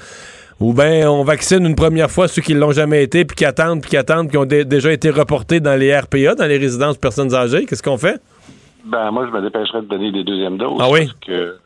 Ou 0.62 0.74
bien 0.74 1.10
on 1.12 1.24
vaccine 1.24 1.66
une 1.66 1.76
première 1.76 2.10
fois 2.10 2.28
ceux 2.30 2.42
qui 2.42 2.54
l'ont 2.54 2.72
jamais 2.72 3.04
été, 3.04 3.26
puis 3.26 3.36
qui 3.36 3.46
attendent, 3.46 3.82
puis 3.82 3.90
qui 3.92 3.98
attendent, 3.98 4.30
qui 4.30 4.38
ont 4.38 4.46
dé- 4.46 4.64
déjà 4.66 4.92
été 4.94 5.10
reportés 5.10 5.60
dans 5.60 5.76
les 5.78 5.98
RPA, 5.98 6.36
dans 6.36 6.46
les 6.48 6.58
résidences 6.58 6.98
personnes 6.98 7.34
âgées? 7.36 7.66
Qu'est-ce 7.66 7.84
qu'on 7.84 7.98
fait? 7.98 8.22
Ben, 8.86 9.12
moi, 9.12 9.26
je 9.28 9.32
me 9.32 9.42
dépêcherais 9.42 9.82
de 9.82 9.88
donner 9.88 10.12
les 10.12 10.24
deuxièmes 10.24 10.58
doses. 10.58 10.80
Ah 10.82 10.88
oui? 10.90 11.06
Parce 11.08 11.20
que 11.28 11.58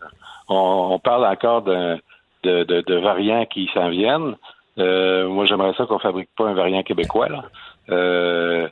on, 0.50 0.90
on 0.94 1.00
parle 1.00 1.26
encore 1.26 1.62
de, 1.64 1.98
de, 2.44 2.64
de 2.82 2.96
variants 2.96 3.46
qui 3.46 3.70
s'en 3.74 3.90
viennent. 3.90 4.36
Euh, 4.80 5.28
moi, 5.30 5.46
j'aimerais 5.46 5.74
ça 5.78 5.86
qu'on 5.86 6.00
fabrique 6.00 6.30
pas 6.36 6.48
un 6.48 6.54
variant 6.56 6.82
québécois, 6.84 7.30
là. 7.30 7.44
Euh, 7.92 8.68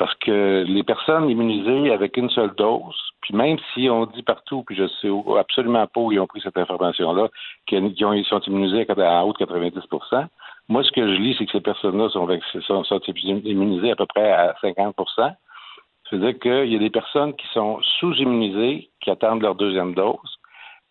parce 0.00 0.14
que 0.14 0.64
les 0.66 0.82
personnes 0.82 1.28
immunisées 1.28 1.92
avec 1.92 2.16
une 2.16 2.30
seule 2.30 2.54
dose, 2.54 2.96
puis 3.20 3.34
même 3.34 3.58
si 3.74 3.90
on 3.90 4.06
dit 4.06 4.22
partout, 4.22 4.64
puis 4.66 4.74
je 4.74 4.88
sais 5.00 5.10
absolument 5.38 5.86
pas 5.86 6.00
où 6.00 6.10
ils 6.10 6.18
ont 6.18 6.26
pris 6.26 6.40
cette 6.40 6.56
information-là, 6.56 7.28
qu'ils 7.66 8.06
ont- 8.06 8.14
ils 8.14 8.24
sont 8.24 8.40
immunisés 8.40 8.86
à, 8.88 9.18
à 9.18 9.24
haut 9.24 9.34
de 9.34 9.38
90% 9.38 10.26
moi, 10.70 10.84
ce 10.84 10.92
que 10.92 11.04
je 11.04 11.20
lis, 11.20 11.34
c'est 11.36 11.46
que 11.46 11.52
ces 11.52 11.60
personnes-là 11.60 12.08
sont, 12.10 12.28
immunisées 13.44 13.90
à 13.90 13.96
peu 13.96 14.06
près 14.06 14.30
à 14.30 14.54
50% 14.62 15.34
c'est-à-dire 16.08 16.38
qu'il 16.40 16.72
y 16.72 16.76
a 16.76 16.78
des 16.78 16.90
personnes 16.90 17.34
qui 17.34 17.46
sont 17.48 17.80
sous-immunisées, 17.98 18.90
qui 19.00 19.10
attendent 19.10 19.42
leur 19.42 19.54
deuxième 19.54 19.94
dose. 19.94 20.38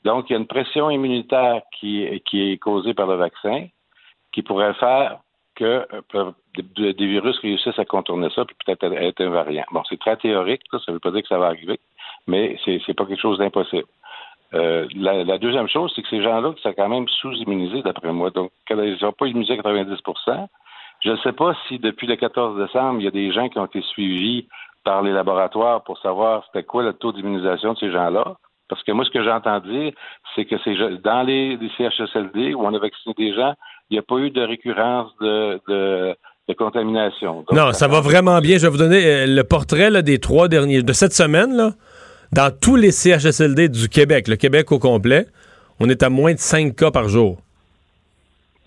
Donc, 0.06 0.30
il 0.30 0.34
y 0.34 0.36
a 0.36 0.40
une 0.40 0.48
pression 0.48 0.90
immunitaire 0.90 1.62
qui 1.78 2.04
est 2.04 2.58
causée 2.58 2.94
par 2.94 3.08
le 3.08 3.16
vaccin, 3.16 3.68
qui 4.32 4.44
pourrait 4.44 4.74
faire 4.76 5.20
que 5.60 5.86
euh, 6.16 6.32
des, 6.56 7.06
virus 7.06 7.38
réussissent 7.40 7.78
à 7.78 7.86
contourner 7.86 8.30
ça, 8.34 8.46
puis 8.46 8.56
peut-être 8.66 8.84
être 8.94 9.22
un 9.22 9.30
variant. 9.30 9.66
Bon, 9.72 9.84
c'est 9.90 10.00
très 10.00 10.16
théorique, 10.16 10.62
ça 10.72 10.80
ne 10.88 10.94
veut 10.94 11.00
pas 11.00 11.12
dire 11.12 11.22
que 11.22 11.28
ça 11.28 11.38
va 11.38 11.48
arriver, 11.48 11.80
mais 12.28 12.58
c'est 12.64 12.82
c'est 12.86 12.94
pas 12.94 13.06
quelque 13.06 13.22
chose 13.22 13.38
d'impossible. 13.38 13.88
Euh, 14.56 14.88
la, 14.96 15.38
deuxième 15.38 15.68
chose, 15.68 15.92
c'est 15.96 16.02
que 16.02 16.10
ces 16.10 16.24
gens-là 16.24 16.54
sont 16.64 16.74
quand 16.74 16.90
même 16.90 17.08
sous-immunisés, 17.08 17.84
d'après 17.84 18.12
moi. 18.12 18.32
Donc, 18.32 18.52
quand 18.68 18.82
ils 18.82 18.94
ne 18.94 18.98
sont 18.98 19.12
pas 19.12 19.28
immunisés 19.28 19.54
à 19.54 19.58
90% 19.58 20.48
Je 21.02 21.12
ne 21.12 21.18
sais 21.18 21.34
pas 21.34 21.54
si 21.68 21.78
depuis 21.78 22.08
le 22.08 22.16
14 22.16 22.58
décembre, 22.58 23.00
il 23.00 23.06
y 23.06 23.08
a 23.08 23.12
des 23.12 23.32
gens 23.32 23.48
qui 23.50 23.60
ont 23.60 23.66
été 23.66 23.82
suivis 23.82 24.48
par 24.84 25.04
les 25.04 25.12
laboratoires 25.12 25.84
pour 25.84 26.00
savoir 26.00 26.46
c'était 26.48 26.64
quoi 26.64 26.82
le 26.82 26.94
taux 26.94 27.12
d'immunisation 27.12 27.74
de 27.74 27.78
ces 27.78 27.92
gens-là. 27.92 28.38
Parce 28.70 28.82
que 28.84 28.92
moi, 28.92 29.06
ce 29.06 29.12
que 29.12 29.24
j'entends 29.24 29.60
dire, 29.60 29.94
c'est 30.34 30.46
que 30.46 30.96
dans 30.96 31.24
les 31.24 31.60
CHSLD 31.78 32.56
où 32.56 32.66
on 32.66 32.74
a 32.74 32.80
vacciné 32.80 33.14
des 33.16 33.34
gens, 33.34 33.54
il 33.90 33.96
n'y 33.96 34.00
a 34.00 34.04
pas 34.04 34.18
eu 34.18 34.30
de 34.32 34.42
récurrence 34.42 35.12
de, 35.22 35.60
de, 35.68 36.16
de 36.48 36.54
contamination. 36.54 37.38
Donc, 37.48 37.52
Non, 37.54 37.74
ça 37.74 37.88
va 37.88 38.02
vraiment 38.02 38.40
bien. 38.40 38.58
Je 38.58 38.64
vais 38.64 38.70
vous 38.70 38.78
donner 38.78 39.04
euh, 39.06 39.26
le 39.28 39.44
portrait 39.44 39.90
là, 39.90 40.02
des 40.02 40.20
trois 40.20 40.48
derniers, 40.48 40.84
de 40.84 40.94
cette 40.94 41.14
semaine, 41.14 41.56
là, 41.56 41.72
dans 42.32 42.52
tous 42.56 42.76
les 42.76 42.92
CHSLD 42.92 43.70
du 43.70 43.90
Québec, 43.90 44.28
le 44.28 44.36
Québec 44.36 44.72
au 44.72 44.80
complet, 44.80 45.26
on 45.80 45.90
est 45.90 46.04
à 46.04 46.10
moins 46.10 46.34
de 46.34 46.40
5 46.40 46.76
cas 46.76 46.92
par 46.92 47.10
jour. 47.10 47.38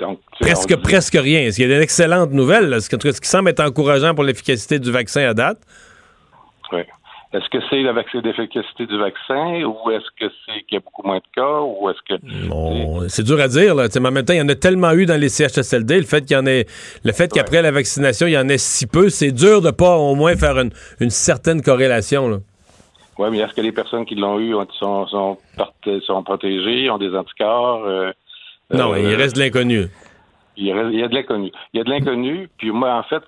Donc, 0.00 0.18
Presque, 0.40 0.70
dit- 0.74 0.82
presque 0.82 1.14
rien. 1.14 1.48
Ce 1.52 1.56
qui 1.56 1.62
est 1.62 1.66
une 1.66 1.80
excellente 1.82 2.32
nouvelle, 2.32 2.68
là, 2.68 2.80
ce 2.80 2.88
qui 2.88 3.12
ce 3.12 3.20
qui 3.20 3.28
semble 3.28 3.50
être 3.50 3.60
encourageant 3.60 4.14
pour 4.16 4.24
l'efficacité 4.24 4.80
du 4.80 4.90
vaccin 4.90 5.28
à 5.28 5.34
date. 5.34 5.58
Oui. 6.72 6.80
Est-ce 7.34 7.48
que 7.48 7.58
c'est 7.70 7.80
la 7.80 7.92
vaccin 7.92 8.20
d'efficacité 8.20 8.84
du 8.86 8.98
vaccin 8.98 9.62
ou 9.64 9.90
est-ce 9.90 10.04
que 10.20 10.30
c'est 10.44 10.60
qu'il 10.64 10.74
y 10.74 10.76
a 10.76 10.80
beaucoup 10.80 11.02
moins 11.06 11.16
de 11.16 11.22
cas 11.34 11.60
ou 11.62 11.88
est-ce 11.88 12.00
que 12.16 12.20
Bon, 12.48 13.08
c'est 13.08 13.22
dur 13.22 13.40
à 13.40 13.48
dire, 13.48 13.74
là. 13.74 13.88
Tu 13.88 13.94
sais, 13.94 14.00
mais 14.00 14.08
en 14.08 14.12
même 14.12 14.24
temps, 14.26 14.34
il 14.34 14.38
y 14.38 14.42
en 14.42 14.48
a 14.50 14.54
tellement 14.54 14.92
eu 14.92 15.06
dans 15.06 15.18
les 15.18 15.30
CHSLD. 15.30 15.96
Le 16.00 16.04
fait 16.04 16.20
qu'il 16.26 16.36
y 16.36 16.38
en 16.38 16.44
ait, 16.44 16.66
le 17.04 17.12
fait 17.12 17.32
qu'après 17.32 17.62
la 17.62 17.70
vaccination, 17.70 18.26
il 18.26 18.32
y 18.34 18.38
en 18.38 18.48
ait 18.50 18.58
si 18.58 18.86
peu, 18.86 19.08
c'est 19.08 19.32
dur 19.32 19.62
de 19.62 19.70
pas 19.70 19.96
au 19.96 20.14
moins 20.14 20.36
faire 20.36 20.58
une, 20.58 20.72
une 21.00 21.08
certaine 21.10 21.62
corrélation, 21.62 22.28
là. 22.28 22.36
Oui, 23.18 23.28
mais 23.30 23.38
est-ce 23.38 23.54
que 23.54 23.60
les 23.62 23.72
personnes 23.72 24.04
qui 24.04 24.14
l'ont 24.14 24.38
eu 24.38 24.54
ont- 24.54 24.66
sont, 24.78 25.06
sont, 25.06 25.38
protégées, 26.24 26.90
ont 26.90 26.98
des 26.98 27.14
anticorps? 27.14 27.84
euh, 27.86 28.10
Non, 28.72 28.92
euh, 28.92 28.98
il 29.00 29.14
reste 29.14 29.36
de 29.36 29.40
l'inconnu. 29.40 29.86
Il, 30.56 30.72
reste- 30.72 30.90
il 30.92 31.00
y 31.00 31.02
a 31.02 31.08
de 31.08 31.14
l'inconnu. 31.14 31.50
Il 31.72 31.78
y 31.78 31.80
a 31.80 31.84
de 31.84 31.90
l'inconnu, 31.90 32.48
puis 32.58 32.70
moi, 32.70 32.94
en 32.94 33.02
fait, 33.04 33.22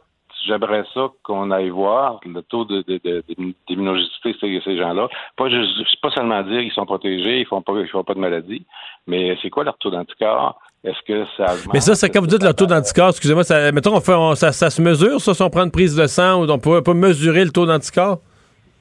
j'aimerais 0.47 0.85
ça 0.95 1.09
qu'on 1.23 1.51
aille 1.51 1.71
voir 1.71 2.21
le 2.25 2.43
taux 2.43 2.65
de, 2.65 2.83
de, 2.87 3.01
de- 3.05 3.25
d'immunogénicité 3.69 4.33
de 4.33 4.61
ces, 4.65 4.77
gens-là. 4.77 5.09
Pas, 5.37 5.49
juste, 5.49 5.73
pas 6.03 6.11
seulement 6.11 6.43
dire 6.43 6.61
qu'ils 6.61 6.73
sont 6.73 6.87
protégés, 6.87 7.41
ils 7.41 7.47
font 7.47 7.63
pas, 7.63 7.73
ils 7.81 7.89
font 7.89 8.05
pas 8.05 8.15
de 8.15 8.21
maladie, 8.21 8.65
mais 9.07 9.37
c'est 9.43 9.51
quoi 9.51 9.65
leur 9.65 9.77
taux 9.79 9.91
d'anticorps? 9.91 10.59
Est-ce 10.85 11.01
que 11.07 11.25
ça 11.37 11.55
augmente? 11.55 11.73
Mais 11.73 11.81
ça, 11.81 11.95
c'est 11.95 12.11
quand 12.11 12.21
vous 12.21 12.27
dites 12.27 12.43
le 12.43 12.53
taux 12.53 12.67
d'anticorps, 12.67 13.09
excusez-moi, 13.11 13.45
ça, 13.45 13.73
mettons, 13.73 13.95
on 13.97 14.01
fait, 14.01 14.15
on- 14.15 14.35
ça, 14.35 14.53
ça 14.53 14.69
se 14.71 14.83
mesure, 14.83 15.21
ça, 15.21 15.33
si 15.35 15.43
on 15.43 15.51
prend 15.51 15.65
une 15.65 15.71
prise 15.71 15.97
de 15.97 16.07
sang, 16.07 16.43
ou 16.43 16.51
on 16.51 16.59
peut 16.59 16.83
pas 16.83 16.95
mesurer 16.95 17.45
le 17.45 17.51
taux 17.51 17.65
d'anticorps? 17.67 18.19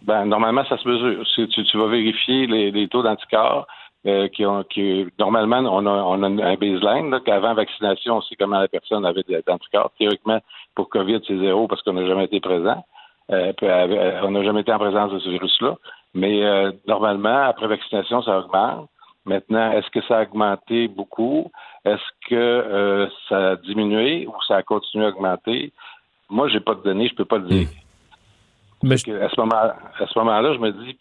Ben, 0.01 0.25
normalement, 0.25 0.65
ça 0.65 0.77
se 0.77 0.85
mesure. 0.87 1.25
Si 1.33 1.47
tu, 1.47 1.63
tu 1.63 1.77
vas 1.77 1.87
vérifier 1.87 2.45
les, 2.45 2.71
les 2.71 2.87
taux 2.89 3.03
d'anticorps 3.03 3.65
euh, 4.05 4.27
qui 4.27 4.45
ont 4.45 4.63
qui 4.63 5.05
normalement 5.17 5.59
on 5.59 5.85
a, 5.85 5.89
on 5.91 6.21
a 6.23 6.27
un 6.27 6.55
baseline 6.55 7.09
là, 7.09 7.19
qu'avant 7.23 7.53
vaccination, 7.53 8.17
on 8.17 8.21
sait 8.21 8.35
comment 8.35 8.59
la 8.59 8.67
personne 8.67 9.05
avait 9.05 9.23
de- 9.23 9.43
d'anticorps. 9.47 9.91
Théoriquement, 9.97 10.39
pour 10.75 10.89
COVID, 10.89 11.21
c'est 11.27 11.37
zéro 11.39 11.67
parce 11.67 11.81
qu'on 11.81 11.93
n'a 11.93 12.05
jamais 12.05 12.25
été 12.25 12.39
présent. 12.39 12.83
Euh, 13.31 13.53
euh, 13.63 14.21
on 14.23 14.31
n'a 14.31 14.43
jamais 14.43 14.61
été 14.61 14.73
en 14.73 14.79
présence 14.79 15.11
de 15.11 15.19
ce 15.19 15.29
virus-là. 15.29 15.75
Mais 16.13 16.43
euh, 16.43 16.71
normalement, 16.87 17.43
après 17.43 17.67
vaccination, 17.67 18.21
ça 18.21 18.39
augmente. 18.39 18.89
Maintenant, 19.25 19.71
est-ce 19.71 19.89
que 19.89 20.01
ça 20.05 20.19
a 20.19 20.23
augmenté 20.23 20.89
beaucoup? 20.89 21.49
Est-ce 21.85 22.29
que 22.29 22.35
euh, 22.35 23.07
ça 23.29 23.51
a 23.51 23.55
diminué 23.55 24.27
ou 24.27 24.33
ça 24.47 24.57
a 24.57 24.63
continué 24.63 25.05
à 25.05 25.09
augmenter? 25.09 25.71
Moi, 26.29 26.49
j'ai 26.49 26.59
pas 26.59 26.75
de 26.75 26.81
données, 26.81 27.07
je 27.07 27.15
peux 27.15 27.25
pas 27.25 27.37
le 27.37 27.47
dire. 27.47 27.69
Mais 28.83 28.97
Que 28.97 29.21
à 29.21 29.29
ce 29.29 29.39
moment, 29.39 29.55
à 29.55 30.07
ce 30.07 30.19
moment-là, 30.19 30.53
je 30.53 30.59
me 30.59 30.71
dis, 30.71 30.97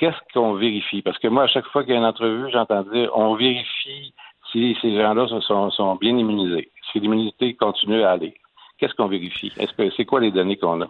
qu'est-ce 0.00 0.32
qu'on 0.32 0.54
vérifie? 0.54 1.02
Parce 1.02 1.18
que 1.18 1.28
moi, 1.28 1.44
à 1.44 1.46
chaque 1.46 1.66
fois 1.66 1.84
qu'il 1.84 1.92
y 1.92 1.96
a 1.96 1.98
une 2.00 2.06
entrevue, 2.06 2.50
j'entends 2.50 2.82
dire, 2.82 3.10
on 3.14 3.34
vérifie 3.34 4.14
si 4.50 4.76
ces 4.80 4.96
gens-là 4.96 5.28
sont- 5.28 5.96
bien 5.96 6.16
immunisés, 6.16 6.70
si 6.90 6.98
l'immunité 6.98 7.54
continue 7.54 8.02
à 8.02 8.12
aller. 8.12 8.34
Qu'est-ce 8.78 8.94
qu'on 8.94 9.06
vérifie? 9.06 9.52
C'est 9.96 10.04
quoi 10.06 10.20
les 10.20 10.30
données 10.32 10.56
qu'on 10.56 10.80
a? 10.80 10.88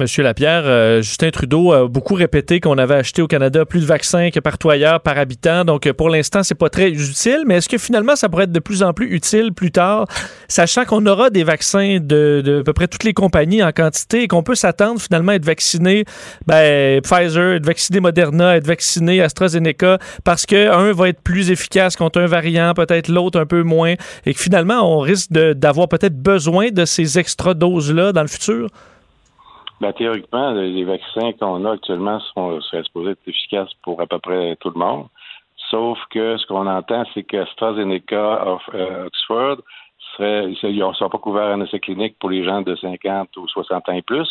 Monsieur 0.00 0.22
Lapierre, 0.22 0.62
euh, 0.64 1.02
Justin 1.02 1.30
Trudeau 1.30 1.72
a 1.72 1.86
beaucoup 1.86 2.14
répété 2.14 2.60
qu'on 2.60 2.78
avait 2.78 2.94
acheté 2.94 3.20
au 3.20 3.26
Canada 3.26 3.66
plus 3.66 3.80
de 3.80 3.86
vaccins 3.86 4.30
que 4.30 4.40
partout 4.40 4.70
ailleurs 4.70 5.00
par 5.00 5.18
habitant. 5.18 5.64
Donc, 5.64 5.90
pour 5.92 6.08
l'instant, 6.08 6.42
c'est 6.42 6.54
pas 6.54 6.70
très 6.70 6.88
utile. 6.88 7.42
Mais 7.46 7.56
est-ce 7.56 7.68
que 7.68 7.76
finalement, 7.76 8.16
ça 8.16 8.28
pourrait 8.28 8.44
être 8.44 8.52
de 8.52 8.58
plus 8.58 8.82
en 8.82 8.94
plus 8.94 9.14
utile 9.14 9.52
plus 9.52 9.70
tard, 9.70 10.06
sachant 10.48 10.86
qu'on 10.86 11.04
aura 11.06 11.28
des 11.30 11.44
vaccins 11.44 11.98
de, 12.00 12.42
de 12.44 12.60
à 12.60 12.64
peu 12.64 12.72
près 12.72 12.88
toutes 12.88 13.04
les 13.04 13.12
compagnies 13.12 13.62
en 13.62 13.70
quantité 13.70 14.22
et 14.22 14.28
qu'on 14.28 14.42
peut 14.42 14.54
s'attendre 14.54 15.00
finalement 15.00 15.32
à 15.32 15.34
être 15.36 15.44
vacciné 15.44 16.04
ben, 16.46 17.00
Pfizer, 17.02 17.54
être 17.54 17.66
vacciné 17.66 18.00
Moderna, 18.00 18.56
être 18.56 18.66
vacciné 18.66 19.20
AstraZeneca, 19.20 19.98
parce 20.24 20.46
que 20.46 20.70
un 20.70 20.92
va 20.92 21.10
être 21.10 21.20
plus 21.20 21.50
efficace 21.50 21.96
contre 21.96 22.20
un 22.20 22.26
variant, 22.26 22.72
peut-être 22.74 23.08
l'autre 23.08 23.38
un 23.38 23.46
peu 23.46 23.62
moins, 23.62 23.94
et 24.24 24.34
que 24.34 24.40
finalement, 24.40 24.80
on 24.82 25.00
risque 25.00 25.30
d'avoir 25.32 25.88
peut-être 25.88 26.16
besoin 26.16 26.70
de 26.70 26.86
ces 26.86 27.18
extra 27.18 27.54
doses-là 27.54 28.12
dans 28.12 28.22
le 28.22 28.28
futur? 28.28 28.68
Ben, 29.82 29.92
théoriquement, 29.92 30.52
les 30.52 30.84
vaccins 30.84 31.32
qu'on 31.32 31.64
a 31.64 31.72
actuellement 31.72 32.20
sont, 32.20 32.60
seraient 32.60 32.84
supposés 32.84 33.10
être 33.10 33.26
efficaces 33.26 33.74
pour 33.82 34.00
à 34.00 34.06
peu 34.06 34.20
près 34.20 34.54
tout 34.60 34.70
le 34.70 34.78
monde. 34.78 35.08
Sauf 35.70 35.98
que 36.10 36.36
ce 36.36 36.46
qu'on 36.46 36.68
entend, 36.68 37.02
c'est 37.12 37.24
que 37.24 37.38
AstraZeneca, 37.38 38.58
euh, 38.74 39.06
Oxford, 39.06 39.56
serait, 40.16 40.52
ils 40.52 40.78
ne 40.78 40.92
sont 40.92 41.08
pas 41.08 41.18
couverts 41.18 41.56
en 41.56 41.60
essai 41.62 41.80
clinique 41.80 42.16
pour 42.20 42.30
les 42.30 42.44
gens 42.44 42.62
de 42.62 42.76
50 42.76 43.36
ou 43.38 43.48
60 43.48 43.88
ans 43.88 43.92
et 43.92 44.02
plus. 44.02 44.30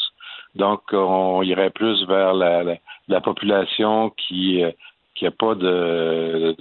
Donc, 0.55 0.83
on 0.93 1.41
irait 1.41 1.69
plus 1.69 2.01
vers 2.07 2.33
la, 2.33 2.63
la, 2.63 2.77
la 3.09 3.19
population 3.19 4.09
qui 4.11 4.63
euh, 4.63 4.71
qui 5.15 5.27
a 5.27 5.31
pas 5.31 5.55
de, 5.55 6.55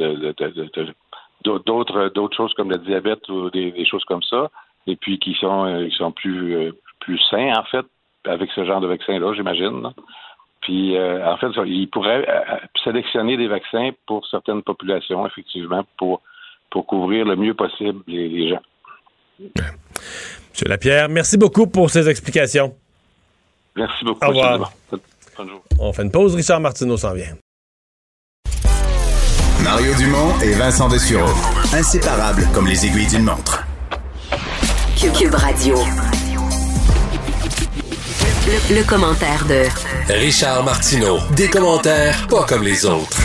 d'autres 1.44 2.08
d'autres 2.08 2.36
choses 2.36 2.54
comme 2.54 2.72
le 2.72 2.78
diabète 2.78 3.28
ou 3.28 3.50
des, 3.50 3.70
des 3.70 3.84
choses 3.84 4.04
comme 4.04 4.24
ça, 4.24 4.50
et 4.88 4.96
puis 4.96 5.20
qui 5.20 5.34
sont 5.34 5.66
euh, 5.66 5.88
qui 5.88 5.94
sont 5.94 6.10
plus 6.10 6.56
euh, 6.56 6.72
plus 6.98 7.20
sains 7.30 7.52
en 7.56 7.62
fait 7.62 7.86
avec 8.26 8.50
ce 8.54 8.64
genre 8.64 8.80
de 8.80 8.86
vaccin-là, 8.86 9.32
j'imagine. 9.34 9.82
là. 9.82 9.92
Puis, 10.62 10.96
euh, 10.96 11.26
en 11.26 11.36
fait, 11.38 11.48
ils 11.66 11.88
pourraient 11.88 12.26
euh, 12.28 12.56
sélectionner 12.84 13.36
des 13.36 13.48
vaccins 13.48 13.90
pour 14.06 14.26
certaines 14.26 14.62
populations, 14.62 15.26
effectivement, 15.26 15.84
pour, 15.96 16.20
pour 16.70 16.86
couvrir 16.86 17.24
le 17.24 17.36
mieux 17.36 17.54
possible 17.54 18.02
les, 18.06 18.28
les 18.28 18.50
gens. 18.50 18.60
Monsieur 20.52 20.68
Lapierre, 20.68 21.08
merci 21.08 21.38
beaucoup 21.38 21.66
pour 21.66 21.88
ces 21.90 22.08
explications. 22.08 22.74
Merci 23.74 24.04
beaucoup. 24.04 24.24
Au 24.24 24.28
revoir. 24.28 24.72
On 25.78 25.92
fait 25.94 26.02
une 26.02 26.10
pause. 26.10 26.34
Richard 26.34 26.60
Martineau 26.60 26.98
s'en 26.98 27.14
vient. 27.14 27.34
Mario 29.64 29.92
Dumont 29.98 30.38
et 30.42 30.52
Vincent 30.52 30.88
Dessureau. 30.88 31.30
Inséparables 31.72 32.46
comme 32.52 32.66
les 32.66 32.84
aiguilles 32.84 33.08
d'une 33.08 33.24
montre. 33.24 33.64
Cube 34.96 35.34
Radio. 35.34 35.76
Le, 38.50 38.76
le 38.78 38.84
commentaire 38.84 39.46
de 39.46 39.62
Richard 40.12 40.64
Martineau. 40.64 41.18
Des 41.36 41.46
commentaires 41.48 42.26
pas 42.28 42.44
comme 42.44 42.64
les 42.64 42.84
autres. 42.84 43.20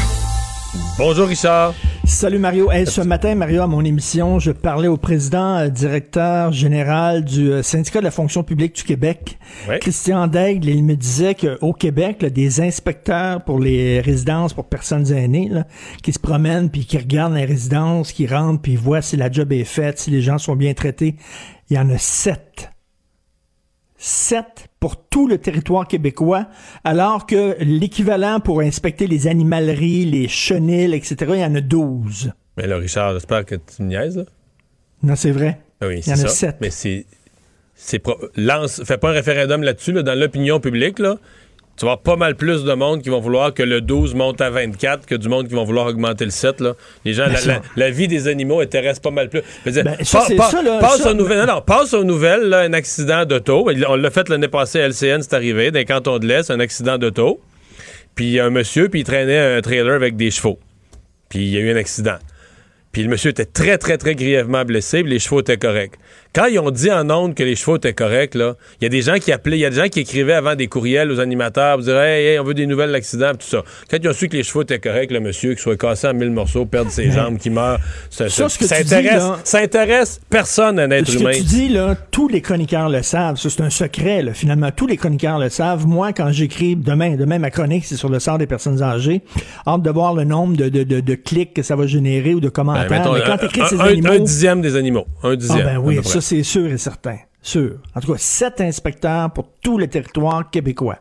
Bonjour, 1.00 1.28
Richard. 1.28 1.74
Salut 2.06 2.38
Mario. 2.38 2.72
Hey, 2.72 2.86
ce 2.86 3.02
matin, 3.02 3.34
Mario, 3.34 3.64
à 3.64 3.68
mon 3.68 3.84
émission, 3.84 4.38
je 4.38 4.52
parlais 4.52 4.88
au 4.88 4.98
président 4.98 5.56
euh, 5.58 5.70
directeur 5.70 6.52
général 6.52 7.26
du 7.26 7.52
euh, 7.52 7.64
syndicat 7.64 8.00
de 8.00 8.04
la 8.04 8.12
fonction 8.12 8.44
publique 8.44 8.76
du 8.76 8.84
Québec, 8.84 9.40
Ouais. 9.68 9.80
Christian 9.80 10.28
Daigle, 10.28 10.70
et 10.70 10.74
il 10.74 10.84
me 10.84 10.96
disait 10.96 11.34
qu'au 11.34 11.74
Québec, 11.74 12.22
là, 12.22 12.30
des 12.30 12.62
inspecteurs 12.62 13.44
pour 13.44 13.60
les 13.60 14.02
résidences 14.02 14.54
pour 14.54 14.66
personnes 14.66 15.12
aînées, 15.12 15.50
là, 15.50 15.66
qui 16.04 16.14
se 16.14 16.20
promènent 16.20 16.70
puis 16.70 16.86
qui 16.86 17.00
regardent 17.00 17.34
les 17.34 17.46
résidences, 17.46 18.12
qui 18.12 18.28
rentrent 18.28 18.62
puis 18.62 18.76
voient 18.76 19.02
si 19.02 19.18
la 19.18 19.32
job 19.32 19.52
est 19.52 19.64
faite, 19.64 19.98
si 19.98 20.12
les 20.12 20.22
gens 20.22 20.38
sont 20.38 20.56
bien 20.56 20.76
traités, 20.76 21.16
il 21.72 21.78
y 21.78 21.80
en 21.80 21.90
a 21.90 21.98
sept. 21.98 22.70
Sept 23.98 24.68
pour 24.80 24.98
tout 25.08 25.28
le 25.28 25.38
territoire 25.38 25.88
québécois, 25.88 26.48
alors 26.84 27.26
que 27.26 27.56
l'équivalent 27.64 28.40
pour 28.40 28.60
inspecter 28.62 29.08
les 29.08 29.28
animaleries, 29.28 30.06
les 30.06 30.28
chenilles, 30.28 30.94
etc., 30.94 31.16
il 31.36 31.40
y 31.40 31.46
en 31.46 31.56
a 31.56 31.62
12. 31.62 32.32
Mais 32.58 32.68
là, 32.68 32.78
Richard, 32.78 33.14
j'espère 33.14 33.46
que 33.46 33.56
tu 33.56 33.84
me 33.84 33.88
niaises, 33.88 34.18
là. 34.18 34.24
Non, 35.04 35.16
c'est 35.16 35.32
vrai. 35.32 35.60
Ah 35.82 35.88
Oui, 35.88 36.02
Il 36.06 36.10
y 36.10 36.12
en 36.12 36.16
a 36.16 36.18
ça. 36.18 36.28
sept. 36.28 36.58
Mais 36.62 36.70
c'est. 36.72 37.06
c'est 37.74 38.00
pro- 38.00 38.20
lance, 38.36 38.82
fais 38.84 38.98
pas 38.98 39.10
un 39.10 39.14
référendum 39.14 39.64
là-dessus, 39.64 39.92
là, 39.94 40.04
dans 40.04 40.18
l'opinion 40.18 40.60
publique, 40.60 41.00
là. 41.00 41.18
Tu 41.78 41.84
vas 41.86 41.92
avoir 41.92 42.04
pas 42.04 42.16
mal 42.16 42.36
plus 42.36 42.64
de 42.64 42.72
monde 42.74 43.02
qui 43.02 43.10
vont 43.10 43.20
vouloir 43.20 43.54
que 43.54 43.62
le 43.62 43.82
12 43.82 44.16
monte 44.16 44.40
à 44.40 44.50
24 44.50 45.06
que 45.06 45.16
du 45.16 45.28
monde 45.28 45.48
qui 45.50 45.56
vont 45.56 45.66
vouloir 45.66 45.88
augmenter 45.88 46.24
le 46.24 46.32
7. 46.32 46.62
Là. 46.62 46.74
Les 47.04 47.14
gens, 47.14 47.26
Ben 47.26 47.34
la, 47.34 47.38
ça- 47.40 47.48
la- 47.54 47.62
la 47.76 47.90
vie 47.92 48.08
des 48.08 48.30
animaux 48.30 48.62
intéresse 48.62 49.00
pas 49.00 49.12
mal 49.12 49.28
plus. 49.30 49.42
Je 49.66 49.70
veux 49.70 49.72
dire, 49.74 49.84
Ben, 49.84 49.98
ça, 50.06 50.20
pa- 50.20 50.26
c'est 50.28 50.36
pa- 50.36 50.50
ça, 50.50 50.62
là, 50.64 50.80
passe 50.80 51.02
ça- 51.02 51.12
aux 51.12 51.14
nouvelles. 51.14 51.40
Non, 51.46 51.56
non, 51.56 51.62
passe 51.62 51.94
aux 51.94 52.06
nouvelles, 52.06 52.44
là, 52.44 52.60
un 52.62 52.72
accident 52.74 53.26
d'auto. 53.26 53.68
On 53.90 53.96
l'a 53.96 54.10
fait 54.10 54.30
l'année 54.30 54.48
passée 54.48 54.80
à 54.80 54.86
LCN, 54.88 55.22
c'est 55.22 55.34
arrivé, 55.34 55.70
dans 55.72 55.80
les 55.80 55.86
cantons 55.86 56.18
de 56.18 56.26
l'Est, 56.26 56.50
un 56.50 56.62
accident 56.62 56.98
d'auto. 56.98 57.42
Puis 58.16 58.26
il 58.28 58.32
y 58.32 58.40
a 58.40 58.46
un 58.46 58.50
monsieur, 58.52 58.88
puis 58.88 59.02
il 59.02 59.04
traînait 59.04 59.58
un 59.58 59.60
trailer 59.62 59.96
avec 59.96 60.16
des 60.16 60.32
chevaux. 60.32 60.58
Puis 61.28 61.40
il 61.40 61.50
y 61.50 61.58
a 61.58 61.60
eu 61.60 61.72
un 61.74 61.76
accident. 61.76 62.16
Puis 62.94 63.04
le 63.04 63.10
monsieur 63.10 63.32
était 63.32 63.44
très, 63.44 63.78
très, 63.78 63.98
très 63.98 64.16
grièvement 64.16 64.64
blessé, 64.64 65.02
puis 65.04 65.12
les 65.12 65.20
chevaux 65.20 65.42
étaient 65.42 65.58
corrects. 65.58 65.96
Quand 66.36 66.48
ils 66.48 66.60
ont 66.60 66.70
dit 66.70 66.92
en 66.92 67.10
ondes 67.10 67.34
que 67.34 67.44
les 67.44 67.56
chevaux 67.56 67.78
étaient 67.78 67.94
corrects, 67.94 68.36
là, 68.36 68.56
il 68.82 68.84
y 68.84 68.88
a 68.88 68.90
des 68.90 69.02
gens 69.02 69.16
qui 69.16 69.32
appelaient, 69.32 69.58
il 69.58 69.62
y 69.62 69.66
a 69.66 69.70
des 69.70 69.78
gens 69.78 69.88
qui 69.88 70.02
écrivaient 70.02 70.34
avant 70.34 70.54
des 70.56 70.68
courriels 70.68 71.10
aux 71.10 71.22
animateurs, 71.22 71.78
vous 71.78 71.84
diraient, 71.86 72.22
hey, 72.22 72.28
hey, 72.34 72.40
on 72.40 72.44
veut 72.44 72.54
des 72.54 72.66
nouvelles 72.68 72.92
d'accident, 72.92 73.32
tout 73.32 73.48
ça. 73.48 73.64
Quand 73.90 73.98
ils 74.04 74.10
ont 74.10 74.14
su 74.14 74.28
que 74.28 74.36
les 74.36 74.44
chevaux 74.44 74.64
étaient 74.64 74.80
corrects, 74.80 75.12
le 75.12 75.22
monsieur, 75.22 75.54
qui 75.56 75.62
soit 75.62 75.78
cassé 75.78 76.08
en 76.08 76.14
mille 76.14 76.32
morceaux, 76.32 76.66
perdre 76.66 76.92
ses 76.92 77.10
jambes, 77.10 77.38
qui 77.38 77.50
meurt, 77.50 77.80
ça, 78.10 78.28
Ça, 78.30 78.50
ça- 78.50 78.50
ce 78.50 78.68
ça 78.68 78.78
tu 78.80 78.84
dis, 78.84 78.96
intéresse, 78.96 79.24
là- 79.54 79.60
intéresse 79.62 80.20
personne, 80.30 80.78
un 80.80 80.92
être 80.92 81.08
Ce 81.08 81.18
humain. 81.20 81.32
que 81.32 81.38
tu 81.38 81.44
dis, 81.44 81.70
là, 81.70 81.96
tous 82.12 82.28
les 82.28 82.42
chroniqueurs 82.42 82.90
le 82.90 83.02
savent. 83.02 83.38
C'est 83.38 83.62
un 83.62 83.70
secret, 83.70 84.22
là. 84.22 84.34
Finalement, 84.34 84.72
tous 84.76 84.88
les 84.88 84.98
chroniqueurs 84.98 85.40
le 85.40 85.48
savent. 85.50 85.88
Moi, 85.88 86.12
quand 86.12 86.32
j'écris, 86.32 86.76
demain, 86.76 87.16
demain, 87.16 87.40
ma 87.40 87.50
chronique, 87.50 87.86
c'est 87.86 87.96
sur 87.96 88.10
le 88.10 88.20
sort 88.20 88.38
des 88.38 88.48
personnes 88.48 88.82
âgées. 88.84 89.22
Hâte 89.66 89.82
de 89.84 89.90
voir 89.90 90.14
le 90.14 90.26
nombre 90.26 90.58
de, 90.58 90.68
de, 90.68 90.84
de, 90.84 91.00
de 91.00 91.16
clics 91.16 91.54
que 91.54 91.62
ça 91.64 91.76
va 91.78 91.88
générer 91.88 92.34
ou 92.34 92.40
de 92.42 92.48
Ben, 92.48 92.52
commentaires. 92.52 92.90
mettons, 92.90 93.14
Mais 93.14 93.22
quand 93.26 93.34
un- 93.34 93.38
tu 93.38 93.46
écris 93.46 93.62
ces 93.70 93.80
animaux... 93.80 94.12
un 94.12 94.20
dixième 94.20 94.62
des 94.62 94.76
animaux. 94.76 95.06
Un 95.24 95.32
Ah 95.32 95.36
dixième. 95.36 95.64
ben 95.66 95.76
à 95.76 95.80
oui, 95.80 95.96
près. 96.02 96.10
ça, 96.10 96.22
c'est 96.26 96.44
sûr 96.44 96.66
et 96.68 96.78
certain. 96.78 97.18
Sûr. 97.42 97.74
En 97.94 98.00
tout 98.02 98.12
cas, 98.14 98.18
sept 98.18 98.60
inspecteurs 98.62 99.32
pour 99.32 99.46
tout 99.62 99.78
le 99.78 99.88
territoire 99.88 100.50
québécois. 100.50 100.98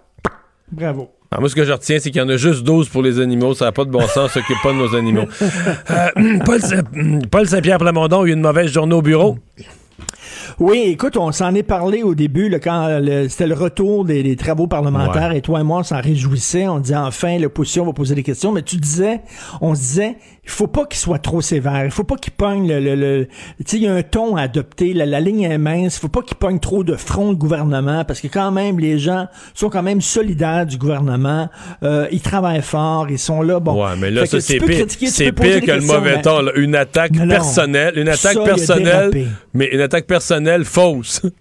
Bravo. 0.70 1.10
Alors, 1.30 1.40
moi, 1.40 1.48
ce 1.48 1.54
que 1.54 1.64
je 1.64 1.72
retiens, 1.72 1.98
c'est 1.98 2.10
qu'il 2.10 2.20
y 2.20 2.24
en 2.24 2.28
a 2.28 2.36
juste 2.36 2.62
12 2.62 2.88
pour 2.90 3.02
les 3.02 3.18
animaux. 3.18 3.54
Ça 3.54 3.64
n'a 3.64 3.72
pas 3.72 3.84
de 3.84 3.90
bon 3.90 4.06
sens, 4.06 4.32
s'occupe 4.32 4.58
pas 4.62 4.72
de 4.72 4.76
nos 4.78 4.94
animaux. 4.94 5.24
Euh, 5.90 6.38
Paul, 6.44 6.60
Saint- 6.60 6.82
Paul 7.30 7.48
Saint-Pierre 7.48 7.78
Plamondon 7.78 8.22
a 8.22 8.26
eu 8.26 8.32
une 8.32 8.40
mauvaise 8.40 8.70
journée 8.70 8.94
au 8.94 9.02
bureau. 9.02 9.38
Oui, 10.60 10.82
écoute, 10.86 11.16
on 11.16 11.32
s'en 11.32 11.54
est 11.54 11.62
parlé 11.64 12.02
au 12.02 12.14
début, 12.14 12.48
là, 12.48 12.58
quand 12.60 13.00
c'était 13.28 13.46
le 13.46 13.54
retour 13.54 14.04
des, 14.04 14.22
des 14.22 14.36
travaux 14.36 14.66
parlementaires, 14.66 15.32
et 15.32 15.40
toi 15.40 15.60
et 15.60 15.62
moi, 15.64 15.78
on 15.78 15.82
s'en 15.82 16.00
réjouissait. 16.00 16.68
On 16.68 16.78
disait 16.78 16.96
enfin, 16.96 17.38
l'opposition 17.38 17.84
va 17.84 17.92
poser 17.92 18.14
des 18.14 18.22
questions. 18.22 18.52
Mais 18.52 18.62
tu 18.62 18.76
disais, 18.76 19.20
on 19.60 19.74
se 19.74 19.80
disait, 19.80 20.16
il 20.44 20.50
faut 20.50 20.66
pas 20.66 20.84
qu'il 20.86 20.98
soit 20.98 21.18
trop 21.18 21.40
sévère. 21.40 21.84
Il 21.84 21.90
faut 21.90 22.04
pas 22.04 22.16
qu'il 22.16 22.32
pogne 22.32 22.68
le... 22.68 22.78
le, 22.80 22.94
le- 22.94 23.26
tu 23.26 23.64
sais, 23.66 23.76
il 23.78 23.82
y 23.84 23.86
a 23.88 23.94
un 23.94 24.02
ton 24.02 24.36
à 24.36 24.42
adopter. 24.42 24.92
La, 24.92 25.06
la 25.06 25.20
ligne 25.20 25.42
est 25.42 25.56
mince. 25.58 25.96
Il 25.96 26.00
faut 26.00 26.08
pas 26.08 26.22
qu'il 26.22 26.36
pogne 26.36 26.58
trop 26.60 26.84
de 26.84 26.96
front 26.96 27.30
le 27.30 27.36
gouvernement, 27.36 28.04
parce 28.04 28.20
que 28.20 28.28
quand 28.28 28.50
même, 28.52 28.78
les 28.78 28.98
gens 28.98 29.26
sont 29.54 29.70
quand 29.70 29.82
même 29.82 30.00
solidaires 30.00 30.66
du 30.66 30.76
gouvernement. 30.76 31.48
Euh, 31.82 32.06
ils 32.12 32.20
travaillent 32.20 32.62
fort. 32.62 33.06
Ils 33.10 33.18
sont 33.18 33.40
là. 33.42 33.58
Bon. 33.60 33.82
Ouais, 33.84 33.92
mais 33.98 34.10
là, 34.10 34.26
ça, 34.26 34.40
c'est 34.40 34.58
pire, 34.58 34.86
c'est 35.06 35.32
pire 35.32 35.60
que 35.62 35.70
le 35.70 35.80
mauvais 35.80 36.20
ton. 36.20 36.40
là. 36.42 36.52
Une 36.56 36.74
attaque 36.74 37.12
Non, 37.12 37.26
personnelle. 37.28 37.94
Une 37.98 38.08
attaque 38.08 38.34
Ça, 38.34 38.44
personnelle, 38.44 39.10
mais 39.54 39.68
une 39.72 39.80
attaque 39.80 40.06
personnelle 40.06 40.64
fausse. 40.64 41.22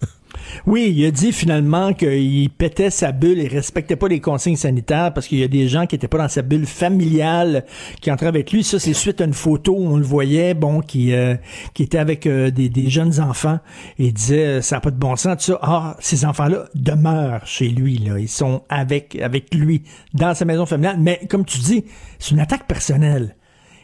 Oui, 0.65 0.93
il 0.95 1.05
a 1.05 1.11
dit 1.11 1.31
finalement 1.31 1.93
qu'il 1.93 2.49
pétait 2.49 2.89
sa 2.89 3.11
bulle 3.11 3.39
et 3.39 3.47
respectait 3.47 3.95
pas 3.95 4.07
les 4.07 4.19
consignes 4.19 4.55
sanitaires 4.55 5.13
parce 5.13 5.27
qu'il 5.27 5.39
y 5.39 5.43
a 5.43 5.47
des 5.47 5.67
gens 5.67 5.85
qui 5.85 5.95
étaient 5.95 6.07
pas 6.07 6.17
dans 6.17 6.27
sa 6.27 6.41
bulle 6.41 6.65
familiale 6.65 7.65
qui 8.01 8.11
entraient 8.11 8.27
avec 8.27 8.51
lui. 8.51 8.63
Ça, 8.63 8.79
c'est 8.79 8.93
suite 8.93 9.21
à 9.21 9.25
une 9.25 9.33
photo 9.33 9.73
où 9.73 9.87
on 9.87 9.97
le 9.97 10.03
voyait, 10.03 10.53
bon, 10.53 10.81
qui 10.81 11.13
euh, 11.13 11.35
était 11.77 11.97
avec 11.97 12.27
euh, 12.27 12.51
des, 12.51 12.89
jeunes 12.89 13.19
enfants 13.19 13.59
et 13.97 14.07
il 14.07 14.13
disait 14.13 14.45
euh, 14.45 14.61
ça 14.61 14.77
n'a 14.77 14.81
pas 14.81 14.91
de 14.91 14.97
bon 14.97 15.15
sens, 15.15 15.37
tout 15.37 15.51
ça. 15.53 15.59
Ah, 15.61 15.97
ces 15.99 16.25
enfants-là 16.25 16.65
demeurent 16.75 17.45
chez 17.45 17.69
lui, 17.69 17.97
là. 17.97 18.19
Ils 18.19 18.29
sont 18.29 18.63
avec 18.69 19.15
avec 19.21 19.53
lui 19.53 19.83
dans 20.13 20.33
sa 20.33 20.45
maison 20.45 20.65
familiale. 20.65 20.97
Mais 20.99 21.21
comme 21.29 21.45
tu 21.45 21.59
dis, 21.59 21.85
c'est 22.19 22.31
une 22.31 22.39
attaque 22.39 22.67
personnelle. 22.67 23.35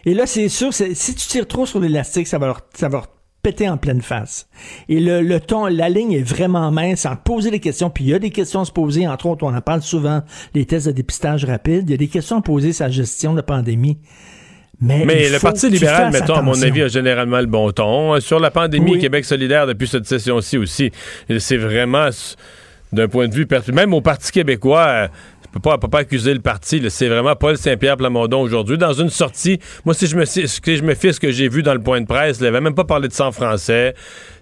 Et 0.06 0.14
là, 0.14 0.26
c'est 0.26 0.50
sûr, 0.50 0.74
si 0.74 1.16
tu 1.16 1.28
tires 1.28 1.48
trop 1.48 1.66
sur 1.66 1.80
l'élastique, 1.80 2.28
ça 2.28 2.38
va 2.38 2.56
ça 2.74 2.88
va 2.88 2.98
leur 3.00 3.19
péter 3.42 3.70
en 3.70 3.78
pleine 3.78 4.02
face. 4.02 4.48
Et 4.90 5.00
le, 5.00 5.22
le 5.22 5.40
ton, 5.40 5.66
la 5.68 5.90
ligne 5.90 6.12
est 6.14 6.24
vraiment 6.28 6.72
mince 6.72 7.06
en 7.06 7.16
poser 7.16 7.52
des 7.52 7.60
questions. 7.60 7.90
Puis 7.90 8.04
il 8.06 8.10
y 8.10 8.14
a 8.14 8.20
des 8.20 8.32
questions 8.32 8.62
à 8.62 8.66
se 8.66 8.72
poser, 8.72 9.08
entre 9.08 9.26
autres, 9.28 9.46
on 9.46 9.56
en 9.56 9.62
parle 9.62 9.82
souvent, 9.82 10.22
les 10.54 10.66
tests 10.66 10.88
de 10.88 10.92
dépistage 10.92 11.46
rapide. 11.46 11.84
Il 11.88 11.92
y 11.92 11.94
a 11.94 11.98
des 11.98 12.08
questions 12.08 12.38
à 12.38 12.42
poser 12.42 12.74
sur 12.74 12.86
la 12.86 12.92
gestion 12.92 13.32
de 13.32 13.38
la 13.38 13.44
pandémie. 13.44 13.98
Mais, 14.82 15.28
le 15.30 15.40
Parti 15.40 15.70
libéral, 15.70 16.12
mettons, 16.14 16.36
à 16.36 16.42
mon 16.42 16.62
avis, 16.62 16.84
a 16.84 16.88
généralement 16.88 17.40
le 17.42 17.48
bon 17.48 17.70
ton. 17.72 18.16
Euh, 18.16 18.20
Sur 18.22 18.40
la 18.40 18.50
pandémie, 18.50 18.92
Oui. 18.94 19.00
Québec 19.00 19.26
solidaire, 19.26 19.68
depuis 19.68 19.90
cette 19.90 20.06
session-ci 20.06 20.58
aussi, 20.58 20.92
c'est 21.38 21.58
vraiment, 21.58 22.08
d'un 22.94 23.10
point 23.10 23.28
de 23.28 23.34
vue, 23.36 23.46
perso- 23.46 23.74
même 23.74 23.94
au 23.94 24.00
Parti 24.00 24.32
québécois, 24.32 25.10
peux 25.52 25.60
pas, 25.60 25.78
peux 25.78 25.88
pas 25.88 26.00
accuser 26.00 26.34
le 26.34 26.40
parti. 26.40 26.82
C'est 26.90 27.08
vraiment 27.08 27.36
Paul 27.36 27.58
Saint-Pierre 27.58 27.98
Plamondon 27.98 28.42
aujourd'hui. 28.42 28.78
Dans 28.78 28.94
une 28.94 29.10
sortie, 29.10 29.60
moi, 29.86 29.94
si 29.94 30.08
je 30.08 30.16
me, 30.16 30.26
si 30.26 30.48
je 30.48 30.84
me 30.84 30.94
fie 30.96 31.14
ce 31.14 31.20
que 31.20 31.32
j'ai 31.32 31.50
vu 31.50 31.64
dans 31.64 31.74
le 31.74 31.82
point 31.82 32.02
de 32.02 32.06
presse, 32.06 32.38
il 32.40 32.46
avait 32.46 32.62
même 32.62 32.76
pas 32.76 32.86
parlé 32.86 33.08
de 33.08 33.14
sang 33.14 33.32
français. 33.32 33.94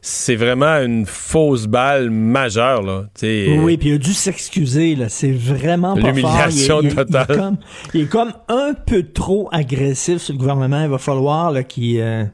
C'est 0.02 0.36
vraiment 0.36 0.78
une 0.78 1.06
fausse 1.06 1.68
balle 1.68 2.10
majeure. 2.10 2.82
Là. 2.82 3.06
Oui, 3.22 3.78
puis 3.78 3.90
il 3.90 3.96
a 3.96 3.98
dû 3.98 4.14
s'excuser, 4.14 4.96
là. 4.96 5.10
C'est 5.10 5.32
vraiment 5.32 5.96
pas. 5.96 6.12
L'humiliation 6.12 6.82
totale. 6.84 7.26
Il 7.30 7.34
est, 7.34 7.38
comme, 7.38 7.58
il 7.94 8.02
est 8.02 8.06
comme 8.06 8.34
un 8.48 8.74
peu 8.74 9.04
trop 9.04 9.50
agressif 9.52 10.18
sur 10.18 10.34
le 10.34 10.40
gouvernement. 10.40 10.84
Il 10.84 10.90
va 10.90 10.98
falloir 10.98 11.54
qu'il 11.68 12.00
euh, 12.00 12.26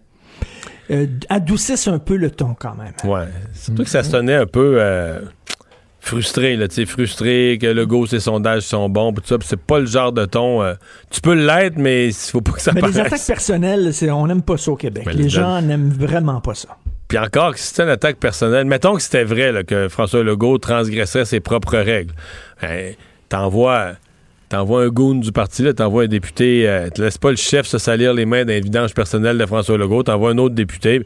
euh, 0.92 1.08
adoucisse 1.30 1.88
un 1.88 2.00
peu 2.00 2.18
le 2.18 2.30
ton 2.30 2.56
quand 2.60 2.76
même. 2.76 2.94
Ouais. 3.06 3.28
Surtout 3.54 3.84
que 3.84 3.90
ça 3.90 4.04
sonnait 4.04 4.36
un 4.36 4.46
peu 4.46 4.76
euh, 4.80 5.22
frustré, 6.06 6.58
là, 6.58 6.68
tu 6.68 6.76
sais, 6.76 6.86
frustré, 6.86 7.58
que 7.62 7.66
le 7.68 7.86
go, 7.86 8.06
ses 8.06 8.20
sondages 8.20 8.64
sont 8.64 8.90
bons, 8.90 9.14
pis 9.14 9.22
tout 9.22 9.28
ça, 9.30 9.38
c'est 9.42 9.60
pas 9.60 9.80
le 9.80 9.86
genre 9.86 10.12
de 10.12 10.26
ton. 10.26 10.62
euh, 10.62 10.74
tu 11.10 11.22
peux 11.22 11.34
l'être, 11.34 11.78
mais 11.78 12.08
il 12.08 12.14
faut 12.14 12.42
pas 12.42 12.52
que 12.52 12.62
ça 12.62 12.74
Mais 12.74 12.82
les 12.82 13.00
attaques 13.00 13.26
personnelles, 13.26 13.94
c'est, 13.94 14.12
on 14.12 14.28
n'aime 14.28 14.42
pas 14.42 14.58
ça 14.58 14.72
au 14.72 14.76
Québec. 14.76 15.04
Mais 15.06 15.14
les 15.14 15.24
le- 15.24 15.30
gens 15.30 15.62
n'aiment 15.62 15.90
vraiment 15.90 16.42
pas 16.42 16.54
ça. 16.56 16.78
Puis 17.08 17.18
encore, 17.18 17.58
si 17.58 17.68
c'était 17.68 17.84
une 17.84 17.90
attaque 17.90 18.18
personnelle, 18.18 18.66
mettons 18.66 18.96
que 18.96 19.02
c'était 19.02 19.24
vrai 19.24 19.52
là, 19.54 19.64
que 19.64 19.88
François 19.88 20.24
Legault 20.24 20.58
transgresserait 20.58 21.26
ses 21.26 21.40
propres 21.40 21.78
règles. 21.78 22.12
Ben, 22.62 22.94
t'envoies. 23.30 23.94
T'envoies 24.50 24.84
un 24.84 24.90
goon 24.90 25.16
du 25.16 25.32
parti, 25.32 25.64
là, 25.64 25.74
t'envoies 25.74 26.04
un 26.04 26.08
député, 26.08 26.68
euh, 26.70 26.88
te 26.90 27.02
laisses 27.02 27.18
pas 27.18 27.32
le 27.32 27.38
chef 27.38 27.66
se 27.66 27.80
salir 27.80 28.14
les 28.14 28.26
mains 28.28 28.46
d'un 28.46 28.60
vidange 28.60 28.94
personnel 28.94 29.36
de 29.38 29.46
François 29.48 29.80
Legault, 29.80 30.04
t'envoies 30.04 30.30
un 30.32 30.38
autre 30.38 30.54
député. 30.54 31.02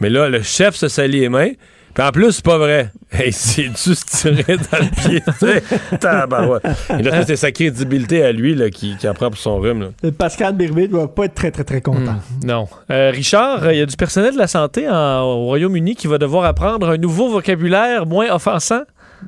Mais 0.00 0.10
là, 0.10 0.28
le 0.28 0.42
chef 0.42 0.74
se 0.74 0.86
salit 0.88 1.20
les 1.20 1.28
mains, 1.30 1.52
puis 1.94 2.04
en 2.04 2.10
plus, 2.10 2.32
c'est 2.32 2.44
pas 2.44 2.58
vrai. 2.58 2.90
Hey, 3.12 3.32
c'est 3.32 3.64
tu 3.74 3.94
se 3.96 4.04
tirer 4.04 4.56
dans 4.56 4.78
le 4.78 5.08
pied, 5.08 5.20
tu 5.26 5.32
sais? 5.46 5.62
Tabarouette. 6.00 6.62
Et 6.96 7.02
là, 7.02 7.24
c'est 7.26 7.34
sa 7.34 7.50
crédibilité 7.50 8.22
à 8.22 8.30
lui 8.30 8.54
là, 8.54 8.70
qui, 8.70 8.96
qui 8.96 9.06
apprend 9.08 9.30
pour 9.30 9.38
son 9.38 9.58
rhume. 9.58 9.80
là. 9.80 9.88
Euh, 10.04 10.12
Pascal 10.12 10.54
Birvé 10.54 10.86
doit 10.86 11.12
pas 11.12 11.24
être 11.24 11.34
très, 11.34 11.50
très, 11.50 11.64
très 11.64 11.80
content. 11.80 12.20
Non. 12.44 12.68
Euh, 12.92 13.10
Richard, 13.10 13.72
il 13.72 13.78
y 13.78 13.82
a 13.82 13.86
du 13.86 13.96
personnel 13.96 14.34
de 14.34 14.38
la 14.38 14.46
santé 14.46 14.88
en- 14.88 15.22
au 15.22 15.44
Royaume-Uni 15.46 15.96
qui 15.96 16.06
va 16.06 16.18
devoir 16.18 16.44
apprendre 16.44 16.88
un 16.88 16.98
nouveau 16.98 17.28
vocabulaire 17.30 18.06
moins 18.06 18.30
offensant? 18.32 18.82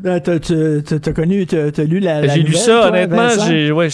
Euh, 0.07 0.21
T'as, 0.21 0.39
t'as- 0.39 0.81
t'as- 0.87 0.99
t'as 1.01 1.13
connu, 1.13 1.45
t'as, 1.47 1.73
t'as 1.73 1.83
lu 1.83 1.99
la, 1.99 2.21
la 2.23 2.35
J'ai 2.35 2.43
lu 2.43 2.55
ça, 2.55 2.67
toi, 2.67 2.89
honnêtement. 2.89 3.29
J'ai, 3.47 3.73
ouais, 3.73 3.89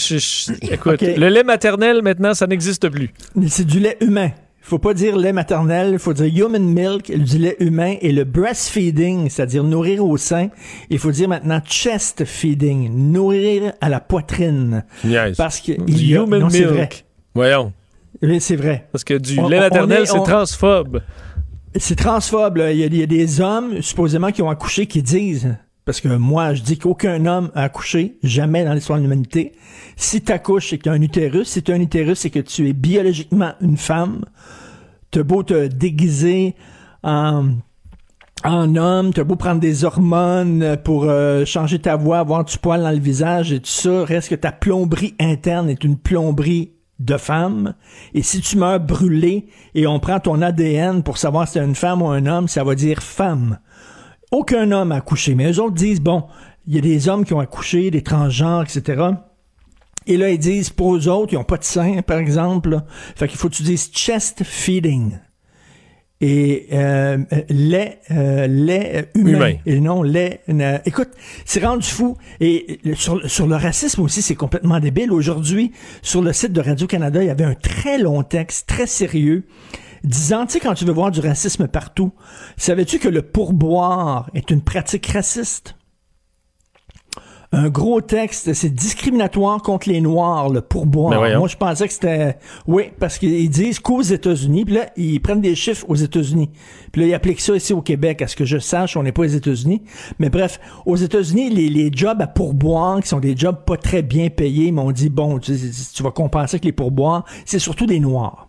écoute, 0.71 1.01
le 1.01 1.27
lait 1.29 1.43
maternel, 1.43 2.01
maintenant, 2.03 2.35
ça 2.35 2.45
n'existe 2.45 2.87
plus. 2.89 3.09
C'est 3.47 3.65
du 3.65 3.79
lait 3.79 3.97
humain. 4.01 4.29
Il 4.61 4.67
faut 4.69 4.77
pas 4.79 4.93
dire 4.93 5.17
lait 5.17 5.33
maternel, 5.33 5.89
il 5.93 5.99
faut 5.99 6.13
dire 6.13 6.25
human 6.45 6.63
milk, 6.63 7.11
du 7.11 7.37
lait 7.39 7.55
humain 7.59 7.95
et 8.01 8.11
le 8.11 8.23
breastfeeding, 8.23 9.29
c'est-à-dire 9.29 9.63
nourrir 9.63 10.05
au 10.05 10.17
sein. 10.17 10.49
Il 10.89 10.99
faut 10.99 11.11
dire 11.11 11.27
maintenant 11.29 11.59
chest 11.65 12.23
feeding, 12.25 12.89
nourrir 13.11 13.73
à 13.81 13.89
la 13.89 13.99
poitrine. 13.99 14.83
Niaise. 15.03 15.37
Parce 15.37 15.59
que 15.59 15.71
Du 15.71 15.93
il 15.93 16.09
y 16.11 16.15
a, 16.17 16.21
human 16.23 16.41
non, 16.41 16.47
milk. 16.47 16.65
vrai. 16.67 16.89
Voyons. 17.33 17.73
Oui, 18.21 18.39
c'est 18.41 18.57
vrai. 18.57 18.87
Parce 18.91 19.03
que 19.03 19.13
du 19.15 19.39
On- 19.39 19.47
lait 19.47 19.59
maternel, 19.59 20.05
c'est 20.05 20.19
on- 20.19 20.23
transphobe. 20.23 21.01
C'est 21.75 21.95
transphobe. 21.95 22.57
là. 22.57 22.71
Il 22.71 22.79
y, 22.79 22.83
a, 22.83 22.87
il 22.87 22.97
y 22.97 23.03
a 23.03 23.07
des 23.07 23.41
hommes, 23.41 23.81
supposément, 23.81 24.31
qui 24.31 24.41
ont 24.41 24.49
accouché, 24.49 24.85
qui 24.87 25.01
disent, 25.01 25.55
parce 25.89 26.01
que 26.01 26.07
moi, 26.07 26.53
je 26.53 26.61
dis 26.61 26.77
qu'aucun 26.77 27.25
homme 27.25 27.49
a 27.55 27.63
accouché, 27.63 28.19
jamais 28.21 28.63
dans 28.63 28.73
l'histoire 28.73 28.99
de 28.99 29.03
l'humanité. 29.03 29.53
Si 29.95 30.21
tu 30.21 30.31
accouches, 30.31 30.69
c'est 30.69 30.77
que 30.77 30.83
tu 30.83 30.89
un 30.89 31.01
utérus. 31.01 31.47
Si 31.47 31.63
tu 31.63 31.71
un 31.71 31.81
utérus, 31.81 32.19
c'est 32.19 32.29
que 32.29 32.37
tu 32.37 32.69
es 32.69 32.73
biologiquement 32.73 33.53
une 33.59 33.75
femme. 33.75 34.23
T'as 35.09 35.23
beau 35.23 35.41
te 35.41 35.65
déguiser 35.65 36.53
en, 37.01 37.53
en 38.43 38.75
homme, 38.75 39.15
t'as 39.15 39.23
beau 39.23 39.35
prendre 39.35 39.59
des 39.59 39.83
hormones 39.83 40.77
pour 40.83 41.05
euh, 41.05 41.43
changer 41.43 41.79
ta 41.79 41.95
voix, 41.95 42.19
avoir 42.19 42.45
du 42.45 42.55
poil 42.59 42.83
dans 42.83 42.91
le 42.91 42.99
visage 42.99 43.51
et 43.51 43.59
tout 43.59 43.71
ça, 43.71 44.05
reste 44.05 44.29
que 44.29 44.35
ta 44.35 44.51
plomberie 44.51 45.15
interne 45.19 45.71
est 45.71 45.83
une 45.83 45.97
plomberie 45.97 46.73
de 46.99 47.17
femme. 47.17 47.73
Et 48.13 48.21
si 48.21 48.41
tu 48.41 48.57
meurs 48.57 48.79
brûlé 48.79 49.47
et 49.73 49.87
on 49.87 49.99
prend 49.99 50.19
ton 50.19 50.43
ADN 50.43 51.01
pour 51.01 51.17
savoir 51.17 51.47
si 51.47 51.53
c'est 51.53 51.65
une 51.65 51.73
femme 51.73 52.03
ou 52.03 52.09
un 52.09 52.27
homme, 52.27 52.47
ça 52.47 52.63
va 52.63 52.75
dire 52.75 53.01
femme. 53.01 53.57
Aucun 54.31 54.71
homme 54.71 54.91
a 54.91 54.97
accouché. 54.97 55.35
Mais 55.35 55.51
eux 55.51 55.59
autres 55.59 55.75
disent, 55.75 56.01
bon, 56.01 56.25
il 56.67 56.75
y 56.75 56.77
a 56.77 56.81
des 56.81 57.09
hommes 57.09 57.25
qui 57.25 57.33
ont 57.33 57.39
accouché, 57.39 57.89
des 57.91 58.03
transgenres, 58.03 58.63
etc. 58.63 59.07
Et 60.07 60.17
là, 60.17 60.29
ils 60.29 60.39
disent, 60.39 60.69
pour 60.69 60.95
eux 60.95 61.07
autres, 61.07 61.33
ils 61.33 61.35
n'ont 61.35 61.43
pas 61.43 61.57
de 61.57 61.63
sein, 61.63 62.01
par 62.01 62.17
exemple. 62.17 62.69
là. 62.69 62.85
Fait 63.15 63.27
qu'il 63.27 63.37
faut 63.37 63.49
que 63.49 63.55
tu 63.55 63.63
dises 63.63 63.91
chest 63.91 64.43
feeding. 64.43 65.17
Et 66.21 66.67
euh, 66.73 67.17
lait, 67.49 67.99
euh, 68.11 68.45
lait 68.47 69.09
humain. 69.15 69.53
Et 69.65 69.79
non 69.79 70.03
lait... 70.03 70.41
euh, 70.49 70.77
écoute, 70.85 71.09
c'est 71.45 71.63
rendu 71.63 71.87
fou. 71.87 72.17
Et 72.41 72.79
sur, 72.95 73.29
sur 73.29 73.47
le 73.47 73.55
racisme 73.55 74.01
aussi, 74.01 74.21
c'est 74.21 74.35
complètement 74.35 74.79
débile. 74.81 75.13
Aujourd'hui, 75.13 75.71
sur 76.01 76.21
le 76.21 76.33
site 76.33 76.51
de 76.51 76.59
Radio-Canada, 76.59 77.23
il 77.23 77.27
y 77.27 77.29
avait 77.29 77.45
un 77.45 77.55
très 77.55 77.97
long 77.99 78.23
texte, 78.23 78.67
très 78.67 78.85
sérieux, 78.85 79.45
disant, 80.03 80.45
tu 80.45 80.53
sais, 80.53 80.59
quand 80.59 80.73
tu 80.73 80.85
veux 80.85 80.93
voir 80.93 81.11
du 81.11 81.19
racisme 81.19 81.67
partout, 81.67 82.11
savais-tu 82.57 82.99
que 82.99 83.09
le 83.09 83.21
pourboire 83.21 84.29
est 84.33 84.51
une 84.51 84.61
pratique 84.61 85.07
raciste? 85.07 85.75
un 87.51 87.69
gros 87.69 87.99
texte, 87.99 88.53
c'est 88.53 88.69
discriminatoire 88.69 89.61
contre 89.63 89.89
les 89.89 90.01
Noirs, 90.01 90.49
le 90.49 90.61
pourboire. 90.61 91.17
Voyons. 91.17 91.39
Moi, 91.39 91.47
je 91.47 91.57
pensais 91.57 91.87
que 91.87 91.93
c'était... 91.93 92.37
Oui, 92.67 92.91
parce 92.99 93.17
qu'ils 93.17 93.49
disent 93.49 93.79
qu'aux 93.79 94.03
États-Unis, 94.03 94.65
puis 94.65 94.75
là, 94.75 94.89
ils 94.97 95.19
prennent 95.19 95.41
des 95.41 95.55
chiffres 95.55 95.83
aux 95.89 95.95
États-Unis. 95.95 96.51
Puis 96.91 97.01
là, 97.01 97.07
ils 97.07 97.13
appliquent 97.15 97.41
ça 97.41 97.55
ici 97.55 97.73
au 97.73 97.81
Québec. 97.81 98.21
À 98.21 98.27
ce 98.27 98.35
que 98.35 98.45
je 98.45 98.59
sache, 98.59 98.95
on 98.95 99.01
n'est 99.01 99.11
pas 99.11 99.23
aux 99.23 99.25
États-Unis. 99.25 99.81
Mais 100.19 100.29
bref, 100.29 100.59
aux 100.85 100.95
États-Unis, 100.95 101.49
les, 101.49 101.69
les 101.69 101.89
jobs 101.91 102.21
à 102.21 102.27
pourboire, 102.27 103.01
qui 103.01 103.07
sont 103.07 103.19
des 103.19 103.35
jobs 103.35 103.57
pas 103.65 103.77
très 103.77 104.03
bien 104.03 104.29
payés, 104.29 104.71
on 104.77 104.91
dit, 104.91 105.09
bon, 105.09 105.39
tu, 105.39 105.53
tu 105.93 106.03
vas 106.03 106.11
compenser 106.11 106.55
avec 106.55 106.65
les 106.65 106.71
pourboires, 106.71 107.25
c'est 107.45 107.59
surtout 107.59 107.87
des 107.87 107.99
Noirs. 107.99 108.48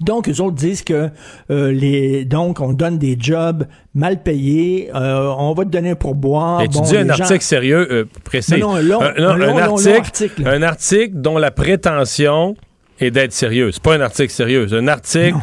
Donc, 0.00 0.28
eux 0.28 0.40
autres 0.40 0.56
disent 0.56 0.82
que 0.82 1.10
euh, 1.50 1.72
les 1.72 2.24
donc 2.24 2.60
on 2.60 2.72
donne 2.72 2.98
des 2.98 3.16
jobs 3.18 3.66
mal 3.94 4.22
payés, 4.22 4.90
euh, 4.94 5.32
on 5.38 5.52
va 5.54 5.64
te 5.64 5.70
donner 5.70 5.90
un 5.90 5.94
pourboire. 5.96 6.60
Et 6.62 6.68
tu 6.68 6.78
Bon, 6.78 6.84
dis 6.84 6.96
un 6.96 7.02
les 7.04 7.08
gens- 7.14 7.22
article 7.24 7.42
sérieux, 7.42 7.88
euh, 7.90 8.04
précis. 8.24 8.58
Non, 8.58 8.68
non, 8.72 8.74
un 8.76 8.82
long- 8.82 9.00
non, 9.00 9.06
un 9.06 9.12
long, 9.16 9.34
long, 9.36 9.46
long 9.54 9.58
article, 9.58 9.96
article. 9.98 10.46
un 10.48 10.62
article 10.62 11.10
dont 11.14 11.38
la 11.38 11.50
prétention 11.50 12.56
est 13.00 13.10
d'être 13.10 13.32
sérieux. 13.32 13.70
C'est 13.72 13.82
pas 13.82 13.94
un 13.94 14.00
article 14.00 14.32
sérieux, 14.32 14.66
c'est 14.68 14.76
un 14.76 14.88
article 14.88 15.36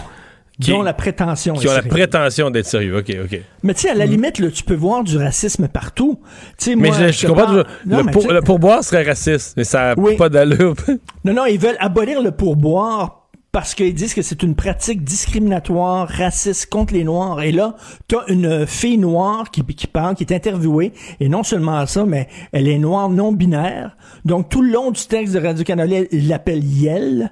qui, 0.62 0.72
dont 0.72 0.82
la 0.84 0.94
prétention 0.94 1.54
qui 1.56 1.68
ont 1.68 1.74
la 1.74 1.82
prétention 1.82 2.50
d'être 2.50 2.66
sérieux. 2.66 2.98
OK, 2.98 3.14
OK. 3.26 3.40
Mais 3.64 3.74
tu 3.74 3.82
sais, 3.82 3.90
à 3.90 3.94
la 3.94 4.06
limite, 4.06 4.40
là, 4.40 4.50
tu 4.52 4.64
peux 4.64 4.74
voir 4.76 5.04
du 5.04 5.18
racisme 5.18 5.68
partout. 5.68 6.20
Tu 6.58 6.66
sais, 6.72 6.76
Mais 6.78 6.88
moi, 6.90 6.98
je, 6.98 7.12
je 7.12 7.22
te 7.22 7.28
comprends 7.28 7.46
toujours, 7.48 7.64
Non, 7.86 7.98
le, 7.98 8.04
mais 8.06 8.12
pour- 8.14 8.32
le 8.32 8.42
pourboire 8.42 8.82
serait 8.84 9.04
raciste, 9.04 9.56
mais 9.58 9.66
ça 9.66 9.94
n'a 9.96 10.16
pas 10.18 10.30
d'allure. 10.30 10.74
Non, 11.26 11.34
non, 11.34 11.46
ils 11.46 11.60
veulent 11.60 11.76
abolir 11.80 12.22
le 12.22 12.32
pourboire 12.32 13.25
parce 13.56 13.74
qu'ils 13.74 13.94
disent 13.94 14.14
que 14.14 14.22
c'est 14.22 14.44
une 14.44 14.54
pratique 14.54 15.02
discriminatoire, 15.02 16.10
raciste 16.10 16.70
contre 16.70 16.94
les 16.94 17.06
Noirs. 17.06 17.42
Et 17.42 17.54
là, 17.54 17.78
t'as 18.10 18.26
une 18.28 18.68
fille 18.68 18.98
noire 18.98 19.50
qui, 19.50 19.64
qui 19.64 19.88
parle, 19.88 20.16
qui 20.16 20.26
est 20.26 20.34
interviewée, 20.34 20.92
et 21.22 21.30
non 21.30 21.42
seulement 21.42 21.86
ça, 21.86 22.04
mais 22.06 22.28
elle 22.52 22.68
est 22.68 22.78
noire 22.78 23.08
non 23.08 23.32
binaire. 23.32 23.96
Donc, 24.26 24.50
tout 24.50 24.62
le 24.62 24.74
long 24.74 24.92
du 24.92 25.02
texte 25.06 25.34
de 25.34 25.40
Radio-Canada, 25.40 26.00
il 26.12 26.28
l'appelle 26.28 26.66
Yel. 26.66 27.32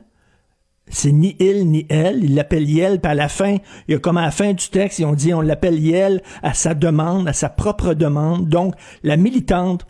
C'est 0.88 1.12
ni 1.12 1.36
il 1.42 1.70
ni 1.70 1.86
elle. 1.90 2.24
Il 2.24 2.36
l'appelle 2.36 2.70
Yel, 2.70 3.02
puis 3.02 3.12
à 3.12 3.16
la 3.16 3.28
fin, 3.28 3.58
il 3.90 3.92
y 3.92 3.94
a 3.94 4.00
comme 4.00 4.16
à 4.16 4.22
la 4.22 4.32
fin 4.32 4.54
du 4.54 4.70
texte, 4.70 5.00
ils 5.00 5.06
ont 5.06 5.16
dit 5.16 5.34
on 5.34 5.42
l'appelle 5.42 5.78
Yel 5.78 6.22
à 6.42 6.54
sa 6.54 6.74
demande, 6.74 7.28
à 7.28 7.34
sa 7.34 7.50
propre 7.50 7.96
demande. 7.96 8.48
Donc, 8.48 8.76
la 9.04 9.18
militante 9.18 9.86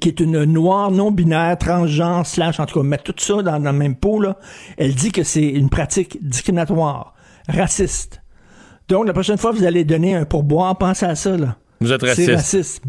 qui 0.00 0.08
est 0.08 0.20
une 0.20 0.44
noire 0.44 0.90
non-binaire, 0.90 1.56
transgenre, 1.58 2.26
slash, 2.26 2.60
en 2.60 2.66
tout 2.66 2.78
cas, 2.80 2.86
mettre 2.86 3.04
tout 3.04 3.14
ça 3.18 3.42
dans, 3.42 3.58
dans 3.60 3.72
le 3.72 3.78
même 3.78 3.96
pot, 3.96 4.20
là, 4.20 4.36
elle 4.76 4.94
dit 4.94 5.10
que 5.12 5.22
c'est 5.22 5.46
une 5.46 5.70
pratique 5.70 6.18
discriminatoire, 6.20 7.14
raciste. 7.48 8.22
Donc, 8.88 9.06
la 9.06 9.12
prochaine 9.12 9.38
fois 9.38 9.52
vous 9.52 9.64
allez 9.64 9.84
donner 9.84 10.14
un 10.14 10.24
pourboire, 10.24 10.76
pensez 10.78 11.06
à 11.06 11.14
ça, 11.14 11.36
là. 11.36 11.56
Vous 11.80 11.92
êtes 11.92 12.00
C'est 12.02 12.08
raciste. 12.08 12.30
raciste. 12.30 12.82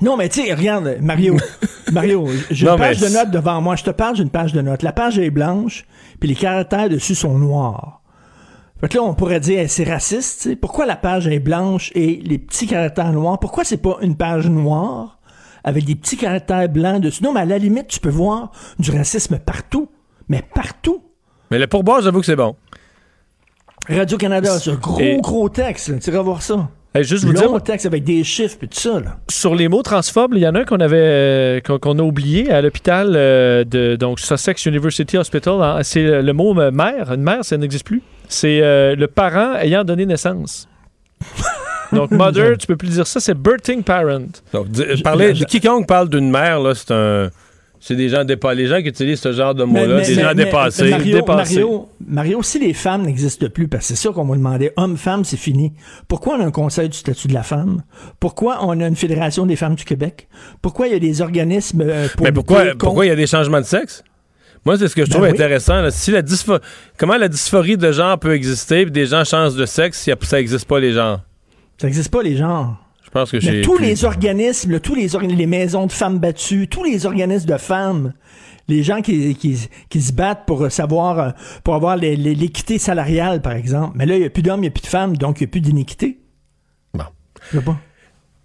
Non, 0.00 0.16
mais 0.16 0.28
tu 0.30 0.42
sais, 0.42 0.54
regarde, 0.54 0.96
Mario, 1.00 1.36
Mario, 1.92 2.26
j'ai 2.50 2.64
Non, 2.66 2.72
une 2.72 2.78
page 2.78 3.00
mais 3.00 3.08
de 3.08 3.12
notes 3.12 3.30
devant 3.30 3.60
moi. 3.60 3.76
Je 3.76 3.84
te 3.84 3.90
parle 3.90 4.16
d'une 4.16 4.30
page 4.30 4.52
de 4.54 4.62
notes. 4.62 4.82
La 4.82 4.92
page 4.92 5.18
est 5.18 5.30
blanche, 5.30 5.84
puis 6.18 6.28
les 6.30 6.34
caractères 6.34 6.88
dessus 6.88 7.14
sont 7.14 7.38
noirs. 7.38 8.00
Fait 8.80 8.88
que 8.88 8.96
là, 8.96 9.04
on 9.04 9.14
pourrait 9.14 9.38
dire, 9.38 9.64
c'est 9.68 9.84
raciste, 9.84 10.42
tu 10.42 10.48
sais. 10.50 10.56
Pourquoi 10.56 10.86
la 10.86 10.96
page 10.96 11.28
est 11.28 11.38
blanche 11.38 11.92
et 11.94 12.16
les 12.24 12.38
petits 12.38 12.66
caractères 12.66 13.12
noirs? 13.12 13.38
Pourquoi 13.38 13.64
c'est 13.64 13.76
pas 13.76 13.98
une 14.00 14.16
page 14.16 14.48
noire? 14.48 15.20
Avec 15.64 15.84
des 15.84 15.94
petits 15.94 16.16
caractères 16.16 16.68
blancs 16.68 17.00
dessus? 17.00 17.22
Non, 17.22 17.32
mais 17.32 17.40
à 17.40 17.44
la 17.44 17.58
limite, 17.58 17.88
tu 17.88 18.00
peux 18.00 18.08
voir 18.10 18.52
du 18.78 18.90
racisme 18.90 19.38
partout. 19.38 19.88
Mais 20.28 20.42
partout. 20.54 21.02
Mais 21.50 21.58
le 21.58 21.66
pourboire, 21.66 22.00
j'avoue 22.02 22.20
que 22.20 22.26
c'est 22.26 22.36
bon. 22.36 22.56
Radio-Canada, 23.88 24.58
ce 24.58 24.70
gros, 24.70 25.00
Et- 25.00 25.18
gros 25.20 25.48
texte, 25.48 25.98
tu 26.00 26.10
iras 26.10 26.22
voir 26.22 26.40
ça. 26.42 26.68
Hey, 26.94 27.04
juste 27.04 27.24
vous 27.24 27.32
Long 27.32 27.52
dire, 27.52 27.62
texte 27.62 27.86
avec 27.86 28.04
des 28.04 28.22
chiffres 28.22 28.58
et 28.62 28.68
tout 28.68 28.78
ça, 28.78 29.00
là. 29.00 29.16
sur 29.30 29.54
les 29.54 29.66
mots 29.68 29.82
transphobes, 29.82 30.34
il 30.34 30.40
y 30.40 30.46
en 30.46 30.54
a 30.54 30.60
un 30.60 30.64
qu'on 30.66 30.78
avait 30.78 30.96
euh, 30.98 31.60
qu'on 31.60 31.98
a 31.98 32.02
oublié 32.02 32.50
à 32.52 32.60
l'hôpital 32.60 33.14
euh, 33.16 33.64
de 33.64 33.96
donc 33.96 34.20
Sussex 34.20 34.66
University 34.66 35.16
Hospital. 35.16 35.54
hein. 35.62 35.78
C'est 35.82 36.20
le 36.22 36.32
mot 36.34 36.54
euh, 36.60 36.70
mère. 36.70 37.10
Une 37.12 37.22
mère, 37.22 37.44
ça 37.46 37.56
n'existe 37.56 37.86
plus. 37.86 38.02
C'est 38.28 38.60
euh, 38.62 38.94
le 38.94 39.06
parent 39.08 39.54
ayant 39.56 39.84
donné 39.84 40.04
naissance. 40.04 40.68
Donc 41.92 42.10
mother, 42.12 42.56
tu 42.58 42.66
peux 42.66 42.76
plus 42.76 42.88
dire 42.90 43.06
ça, 43.06 43.20
c'est 43.20 43.34
birthing 43.36 43.82
parent. 43.82 44.22
Donc, 44.52 44.66
parler, 45.02 45.34
je- 45.34 45.44
quiconque 45.44 45.86
parle 45.86 46.08
d'une 46.08 46.30
mère, 46.30 46.60
là, 46.60 46.74
c'est 46.74 46.90
un. 46.92 47.30
C'est 47.84 47.96
des 47.96 48.08
gens 48.08 48.22
dépassés. 48.24 48.54
Les 48.54 48.66
gens 48.68 48.80
qui 48.80 48.86
utilisent 48.90 49.18
ce 49.20 49.32
genre 49.32 49.56
de 49.56 49.64
mots-là, 49.64 50.02
des 50.02 50.14
mais- 50.14 50.22
gens 50.22 50.28
mais- 50.36 50.44
dépassés. 50.44 50.84
mais 50.84 50.90
Mario, 50.90 51.16
dépassés. 51.16 51.54
Mario, 51.56 51.88
Mario, 52.06 52.42
si 52.44 52.60
les 52.60 52.74
femmes 52.74 53.02
n'existent 53.02 53.48
plus, 53.48 53.66
parce 53.66 53.82
que 53.82 53.88
c'est 53.88 54.00
sûr 54.00 54.12
qu'on 54.12 54.24
va 54.24 54.36
demander 54.36 54.70
homme-femme, 54.76 55.24
c'est 55.24 55.36
fini. 55.36 55.72
Pourquoi 56.06 56.36
on 56.36 56.40
a 56.42 56.44
un 56.46 56.52
conseil 56.52 56.88
du 56.88 56.96
statut 56.96 57.26
de 57.26 57.34
la 57.34 57.42
femme? 57.42 57.82
Pourquoi 58.20 58.58
on 58.64 58.78
a 58.80 58.86
une 58.86 58.94
fédération 58.94 59.46
des 59.46 59.56
femmes 59.56 59.74
du 59.74 59.84
Québec? 59.84 60.28
Pourquoi 60.62 60.86
il 60.86 60.92
y 60.92 60.96
a 60.96 61.00
des 61.00 61.20
organismes 61.22 61.80
euh, 61.80 62.06
pour 62.16 62.24
Mais 62.24 62.30
pourquoi 62.30 62.66
pourquoi 62.78 63.04
il 63.04 63.08
y 63.08 63.12
a 63.12 63.16
des 63.16 63.26
changements 63.26 63.60
de 63.60 63.66
sexe? 63.66 64.04
Moi, 64.64 64.78
c'est 64.78 64.86
ce 64.86 64.94
que 64.94 65.02
je 65.04 65.08
Ben 65.10 65.14
trouve 65.16 65.24
oui. 65.24 65.30
intéressant. 65.32 65.82
là. 65.82 65.90
Si 65.90 66.12
la 66.12 66.22
dyspho- 66.22 66.60
Comment 66.96 67.16
la 67.16 67.26
dysphorie 67.26 67.76
de 67.76 67.90
genre 67.90 68.16
peut 68.16 68.32
exister, 68.32 68.84
puis 68.84 68.92
des 68.92 69.06
gens 69.06 69.24
changent 69.24 69.56
de 69.56 69.66
sexe, 69.66 69.98
si 70.02 70.12
ça 70.22 70.36
n'existe 70.36 70.68
pas 70.68 70.78
les 70.78 70.92
genres? 70.92 71.18
Ça 71.82 71.88
n'existe 71.88 72.10
pas, 72.12 72.22
les 72.22 72.36
genres. 72.36 72.76
Je 73.04 73.10
pense 73.10 73.30
que 73.30 73.40
j'ai. 73.40 73.60
tous 73.62 73.76
les 73.76 74.04
organismes, 74.04 74.70
là, 74.70 74.80
tous 74.80 74.94
les, 74.94 75.14
orga- 75.14 75.26
les 75.36 75.46
maisons 75.46 75.86
de 75.86 75.92
femmes 75.92 76.18
battues, 76.18 76.68
tous 76.68 76.84
les 76.84 77.04
organismes 77.06 77.48
de 77.48 77.56
femmes, 77.58 78.12
les 78.68 78.82
gens 78.84 79.02
qui, 79.02 79.34
qui, 79.34 79.68
qui 79.90 80.00
se 80.00 80.12
battent 80.12 80.46
pour 80.46 80.70
savoir, 80.70 81.18
euh, 81.18 81.30
pour 81.64 81.74
avoir 81.74 81.96
l'équité 81.96 82.78
salariale, 82.78 83.42
par 83.42 83.52
exemple. 83.52 83.92
Mais 83.96 84.06
là, 84.06 84.14
il 84.14 84.20
n'y 84.20 84.26
a 84.26 84.30
plus 84.30 84.42
d'hommes, 84.42 84.60
il 84.60 84.62
n'y 84.62 84.68
a 84.68 84.70
plus 84.70 84.80
de 84.82 84.86
femmes, 84.86 85.16
donc 85.16 85.40
il 85.40 85.42
n'y 85.44 85.48
a 85.48 85.50
plus 85.50 85.60
d'inéquité. 85.60 86.20
Bon. 86.94 87.04
Je 87.50 87.58
sais 87.58 87.64
pas. 87.64 87.76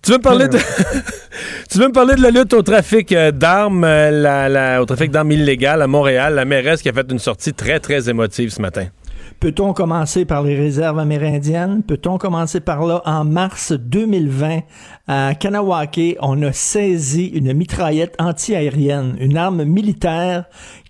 Tu 0.01 0.11
veux 0.11 0.17
me 0.17 0.23
parler 0.23 0.47
de. 0.47 0.57
tu 1.69 1.77
veux 1.77 1.87
me 1.87 1.93
parler 1.93 2.15
de 2.15 2.21
la 2.21 2.31
lutte 2.31 2.53
au 2.53 2.61
trafic 2.63 3.11
euh, 3.11 3.31
d'armes, 3.31 3.83
euh, 3.83 4.09
la- 4.09 4.49
la- 4.49 4.81
au 4.81 4.85
trafic 4.85 5.11
d'armes 5.11 5.31
illégales 5.31 5.81
à 5.83 5.87
Montréal, 5.87 6.33
la 6.35 6.45
mairesse 6.45 6.81
qui 6.81 6.89
a 6.89 6.93
fait 6.93 7.05
une 7.11 7.19
sortie 7.19 7.53
très, 7.53 7.79
très 7.79 8.09
émotive 8.09 8.49
ce 8.49 8.61
matin. 8.61 8.87
Peut-on 9.39 9.73
commencer 9.73 10.25
par 10.25 10.43
les 10.43 10.55
réserves 10.55 10.99
amérindiennes? 10.99 11.83
Peut-on 11.83 12.17
commencer 12.17 12.59
par 12.59 12.85
là? 12.85 13.01
En 13.05 13.23
mars 13.23 13.71
2020, 13.71 14.61
à 15.07 15.35
Kanawake, 15.35 16.17
on 16.19 16.41
a 16.43 16.51
saisi 16.51 17.27
une 17.27 17.53
mitraillette 17.53 18.15
anti-aérienne, 18.19 19.15
une 19.19 19.37
arme 19.37 19.63
militaire 19.63 20.45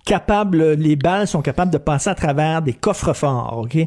capable, 0.07 0.73
les 0.73 0.95
balles 0.95 1.27
sont 1.27 1.41
capables 1.41 1.71
de 1.71 1.77
passer 1.77 2.09
à 2.09 2.15
travers 2.15 2.61
des 2.61 2.73
coffres 2.73 3.13
forts, 3.13 3.59
OK? 3.63 3.77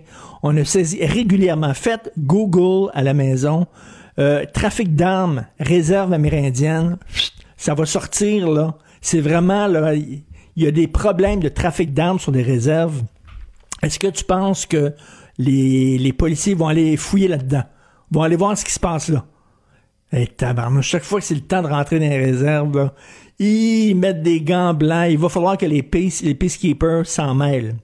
On 0.42 0.54
a 0.56 0.64
saisi 0.64 1.04
régulièrement. 1.04 1.72
Faites 1.72 2.12
Google 2.18 2.90
à 2.92 3.02
la 3.02 3.14
maison. 3.14 3.66
Euh, 4.18 4.44
trafic 4.52 4.94
d'armes, 4.94 5.46
réserve 5.58 6.12
amérindienne, 6.12 6.98
ça 7.56 7.74
va 7.74 7.86
sortir, 7.86 8.50
là. 8.50 8.76
C'est 9.00 9.20
vraiment, 9.20 9.66
là, 9.66 9.94
il 9.94 10.22
y 10.56 10.66
a 10.66 10.70
des 10.70 10.88
problèmes 10.88 11.40
de 11.40 11.48
trafic 11.48 11.94
d'armes 11.94 12.18
sur 12.18 12.32
des 12.32 12.42
réserves. 12.42 13.02
Est-ce 13.82 13.98
que 13.98 14.08
tu 14.08 14.24
penses 14.24 14.66
que 14.66 14.94
les, 15.38 15.98
les 15.98 16.12
policiers 16.12 16.54
vont 16.54 16.68
aller 16.68 16.96
fouiller 16.96 17.28
là-dedans? 17.28 17.64
Vont 18.10 18.22
aller 18.22 18.36
voir 18.36 18.56
ce 18.56 18.64
qui 18.64 18.72
se 18.72 18.80
passe 18.80 19.08
là? 19.08 19.24
Eh, 20.12 20.26
tabarnouche, 20.26 20.88
chaque 20.88 21.04
fois 21.04 21.20
que 21.20 21.26
c'est 21.26 21.36
le 21.36 21.40
temps 21.40 21.62
de 21.62 21.68
rentrer 21.68 22.00
dans 22.00 22.08
les 22.08 22.18
réserves, 22.18 22.76
là, 22.76 22.94
ils 23.38 23.94
mettent 23.94 24.22
des 24.22 24.40
gants 24.40 24.74
blancs. 24.74 25.06
Il 25.08 25.18
va 25.18 25.28
falloir 25.28 25.56
que 25.56 25.66
les, 25.66 25.82
peace, 25.82 26.20
les 26.22 26.34
peacekeepers 26.34 27.06
s'en 27.06 27.34
mêlent. 27.34 27.76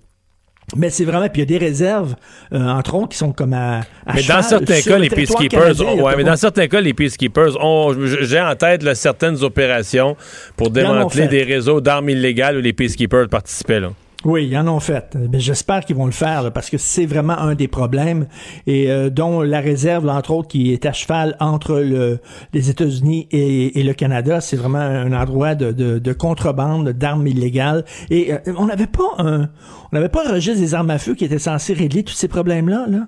Mais 0.74 0.90
c'est 0.90 1.04
vraiment, 1.04 1.28
puis 1.28 1.42
il 1.42 1.50
y 1.50 1.54
a 1.54 1.58
des 1.58 1.64
réserves, 1.64 2.16
euh, 2.52 2.58
entre 2.58 2.96
autres, 2.96 3.10
qui 3.10 3.18
sont 3.18 3.32
comme 3.32 3.52
à, 3.52 3.82
à 4.04 4.14
Mais 4.14 4.22
dans 4.24 4.42
certains 4.42 4.80
cas, 4.80 4.96
le 4.96 5.04
les 5.04 5.10
peacekeepers, 5.10 5.80
a 5.80 5.94
ouais, 5.94 6.16
mais 6.16 6.24
dans 6.24 6.36
certains 6.36 6.66
cas, 6.66 6.80
les 6.80 6.92
peacekeepers 6.92 7.56
ont, 7.64 7.94
j'ai 8.22 8.40
en 8.40 8.56
tête 8.56 8.82
là, 8.82 8.96
certaines 8.96 9.44
opérations 9.44 10.16
pour 10.56 10.70
démanteler 10.70 11.28
des 11.28 11.44
réseaux 11.44 11.80
d'armes 11.80 12.10
illégales 12.10 12.56
où 12.56 12.60
les 12.60 12.72
peacekeepers 12.72 13.28
participaient 13.28 13.78
là. 13.78 13.92
Oui, 14.26 14.48
ils 14.50 14.58
en 14.58 14.66
ont 14.66 14.80
fait. 14.80 15.16
Mais 15.30 15.38
j'espère 15.38 15.84
qu'ils 15.84 15.94
vont 15.94 16.06
le 16.06 16.10
faire 16.10 16.52
parce 16.52 16.68
que 16.68 16.78
c'est 16.78 17.06
vraiment 17.06 17.38
un 17.38 17.54
des 17.54 17.68
problèmes 17.68 18.26
et 18.66 18.90
euh, 18.90 19.08
dont 19.08 19.40
la 19.40 19.60
réserve, 19.60 20.08
entre 20.08 20.32
autres, 20.32 20.48
qui 20.48 20.72
est 20.72 20.84
à 20.84 20.92
cheval 20.92 21.36
entre 21.38 21.76
le, 21.76 22.18
les 22.52 22.68
États-Unis 22.68 23.28
et, 23.30 23.80
le 23.84 23.92
Canada, 23.92 24.40
c'est 24.40 24.56
vraiment 24.56 24.80
un 24.80 25.12
endroit 25.12 25.54
de 25.54 26.12
contrebande 26.12 26.88
d'armes 26.88 27.28
illégales. 27.28 27.84
Et 28.10 28.32
euh, 28.32 28.38
on 28.58 28.66
n'avait 28.66 28.88
pas 28.88 29.14
un, 29.18 29.48
on 29.92 29.96
n'avait 29.96 30.08
pas 30.08 30.28
un 30.28 30.32
registre 30.32 30.60
des 30.60 30.74
armes 30.74 30.90
à 30.90 30.98
feu 30.98 31.14
qui 31.14 31.24
était 31.24 31.38
censé 31.38 31.72
régler 31.72 32.02
tous 32.02 32.14
ces 32.14 32.28
problèmes-là. 32.28 32.86
Là? 32.88 33.06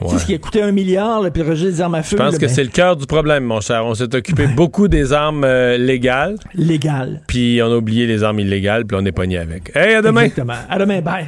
Tu 0.00 0.08
sais, 0.08 0.18
ce 0.18 0.26
qui 0.26 0.34
a 0.34 0.38
coûté 0.38 0.62
un 0.62 0.72
milliard, 0.72 1.22
là, 1.22 1.30
puis 1.30 1.42
le 1.42 1.50
registre 1.50 1.72
des 1.72 1.80
armes 1.80 1.94
à 1.94 2.02
feu. 2.02 2.16
Je 2.16 2.22
pense 2.22 2.32
là, 2.32 2.38
que 2.38 2.46
ben, 2.46 2.52
c'est 2.52 2.64
le 2.64 2.70
cœur 2.70 2.96
du 2.96 3.06
problème, 3.06 3.44
mon 3.44 3.60
cher. 3.60 3.84
On 3.86 3.94
s'est 3.94 4.14
occupé 4.14 4.46
beaucoup 4.46 4.88
des 4.88 5.12
armes 5.12 5.44
euh, 5.44 5.76
légales, 5.76 6.36
légal. 6.54 7.22
puis 7.26 7.60
on 7.62 7.66
a 7.66 7.76
oublié 7.76 8.06
les 8.06 8.22
armes 8.22 8.40
illégales, 8.40 8.84
puis 8.84 8.98
on 9.00 9.04
est 9.04 9.12
pogné 9.12 9.38
avec. 9.38 9.74
Hey, 9.74 9.94
à 9.94 10.02
demain! 10.02 10.22
Exactement. 10.22 10.54
À 10.68 10.78
demain, 10.78 11.00
bye. 11.00 11.26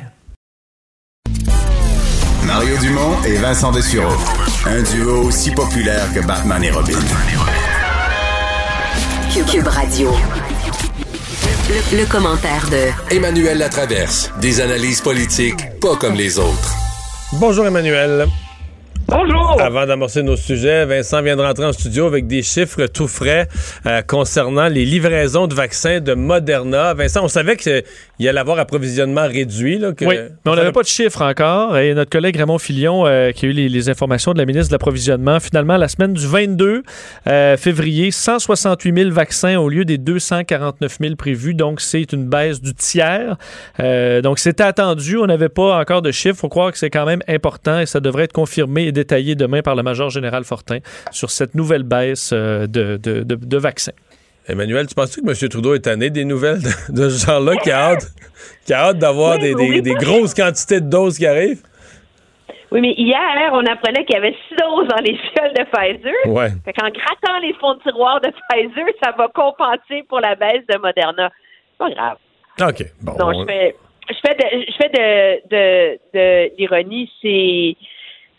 Mario 2.44 2.76
Dumont 2.80 3.22
et 3.26 3.36
Vincent 3.36 3.72
Dessureau. 3.72 4.14
Un 4.66 4.82
duo 4.82 5.22
aussi 5.26 5.50
populaire 5.50 6.12
que 6.14 6.24
Batman 6.26 6.62
et 6.62 6.70
Robin. 6.70 6.98
Cube 9.50 9.66
Radio. 9.66 10.10
Le, 11.68 11.98
le 11.98 12.06
commentaire 12.06 12.66
de 12.70 13.14
Emmanuel 13.14 13.58
Latraverse. 13.58 14.32
Des 14.40 14.60
analyses 14.60 15.00
politiques 15.00 15.78
pas 15.80 15.96
comme 15.96 16.14
les 16.14 16.38
autres. 16.38 16.74
Bonjour 17.34 17.66
Emmanuel. 17.66 18.26
Bonjour. 19.08 19.60
Avant 19.60 19.86
d'amorcer 19.86 20.24
nos 20.24 20.34
sujets, 20.36 20.84
Vincent 20.84 21.22
vient 21.22 21.36
de 21.36 21.42
rentrer 21.42 21.64
en 21.64 21.72
studio 21.72 22.06
avec 22.06 22.26
des 22.26 22.42
chiffres 22.42 22.86
tout 22.86 23.06
frais 23.06 23.46
euh, 23.86 24.02
concernant 24.02 24.66
les 24.66 24.84
livraisons 24.84 25.46
de 25.46 25.54
vaccins 25.54 26.00
de 26.00 26.14
Moderna. 26.14 26.92
Vincent, 26.92 27.22
on 27.22 27.28
savait 27.28 27.56
qu'il 27.56 27.84
y 28.18 28.28
allait 28.28 28.40
avoir 28.40 28.58
approvisionnement 28.58 29.28
réduit. 29.28 29.78
Là, 29.78 29.92
que... 29.92 30.04
Oui, 30.04 30.16
mais 30.44 30.50
on 30.50 30.56
n'avait 30.56 30.72
pas 30.72 30.82
de 30.82 30.88
chiffres 30.88 31.22
encore. 31.22 31.78
Et 31.78 31.94
notre 31.94 32.10
collègue 32.10 32.36
Raymond 32.36 32.58
Filion, 32.58 33.06
euh, 33.06 33.30
qui 33.30 33.46
a 33.46 33.48
eu 33.48 33.52
les, 33.52 33.68
les 33.68 33.88
informations 33.88 34.32
de 34.32 34.38
la 34.38 34.44
ministre 34.44 34.70
de 34.70 34.74
l'Approvisionnement, 34.74 35.38
finalement, 35.38 35.76
la 35.76 35.86
semaine 35.86 36.12
du 36.12 36.26
22 36.26 36.82
euh, 37.28 37.56
février, 37.56 38.10
168 38.10 38.98
000 38.98 39.10
vaccins 39.12 39.56
au 39.56 39.68
lieu 39.68 39.84
des 39.84 39.98
249 39.98 40.98
000 41.00 41.14
prévus. 41.14 41.54
Donc, 41.54 41.80
c'est 41.80 42.12
une 42.12 42.26
baisse 42.26 42.60
du 42.60 42.74
tiers. 42.74 43.36
Donc, 43.78 44.40
c'était 44.40 44.64
attendu. 44.64 45.16
On 45.16 45.26
n'avait 45.26 45.48
pas 45.48 45.78
encore 45.78 46.02
de 46.02 46.10
chiffres. 46.10 46.34
Il 46.36 46.40
faut 46.40 46.48
croire 46.48 46.72
que 46.72 46.78
c'est 46.78 46.90
quand 46.90 47.06
même 47.06 47.22
important 47.28 47.78
et 47.78 47.86
ça 47.86 48.00
devrait 48.00 48.24
être 48.24 48.32
confirmé 48.32 48.95
détaillé 48.96 49.34
demain 49.34 49.62
par 49.62 49.74
le 49.76 49.82
major 49.82 50.10
général 50.10 50.44
Fortin 50.44 50.78
sur 51.10 51.30
cette 51.30 51.54
nouvelle 51.54 51.82
baisse 51.84 52.30
euh, 52.32 52.66
de, 52.66 52.96
de, 52.96 53.22
de, 53.22 53.34
de 53.36 53.56
vaccins. 53.58 53.92
Emmanuel, 54.48 54.86
tu 54.86 54.94
penses-tu 54.94 55.22
que 55.22 55.28
M. 55.28 55.48
Trudeau 55.48 55.74
est 55.74 55.80
tanné 55.90 56.08
des 56.10 56.24
nouvelles 56.24 56.60
de, 56.62 56.70
de 57.02 57.08
ce 57.08 57.26
genre-là 57.26 57.56
qui 57.56 57.70
a 57.70 57.78
hâte, 57.90 58.06
qui 58.64 58.72
a 58.72 58.78
hâte 58.86 58.98
d'avoir 58.98 59.34
Oui, 59.36 59.42
des, 59.42 59.54
des- 59.54 59.70
oui. 59.70 59.82
des 59.82 59.94
grosses 59.94 60.34
quantités 60.34 60.80
de 60.80 60.88
doses 60.88 61.18
qui 61.18 61.26
arrivent? 61.26 61.62
Oui, 62.72 62.80
mais 62.80 62.94
hier, 62.96 63.20
on 63.52 63.64
apprenait 63.66 64.04
qu'il 64.04 64.14
y 64.14 64.18
avait 64.18 64.34
six 64.48 64.54
doses 64.56 64.88
dans 64.88 65.02
les 65.02 65.16
fioles 65.16 65.52
de 65.54 65.64
Pfizer. 65.70 66.12
Ouais. 66.26 66.50
Fait 66.64 66.72
qu'en 66.72 66.88
grattant 66.90 67.38
les 67.42 67.54
fonds 67.60 67.74
de 67.74 67.82
tiroir 67.82 68.20
de 68.20 68.28
Pfizer, 68.28 68.86
ça 69.02 69.12
va 69.16 69.28
compenser 69.28 70.04
pour 70.08 70.20
la 70.20 70.34
baisse 70.34 70.64
de 70.68 70.76
Moderna. 70.78 71.30
C'est 71.70 71.78
pas 71.78 71.90
grave. 71.90 72.16
OK. 72.70 72.86
Bon. 73.02 73.12
Non, 73.18 73.40
je 73.40 73.44
fais, 73.46 73.76
je 74.10 74.14
fais 74.24 74.34
de, 74.34 74.46
je 74.68 74.76
fais 74.80 74.90
de, 74.98 75.48
de, 75.50 75.98
de 76.14 76.56
l'ironie. 76.58 77.10
C'est, 77.22 77.76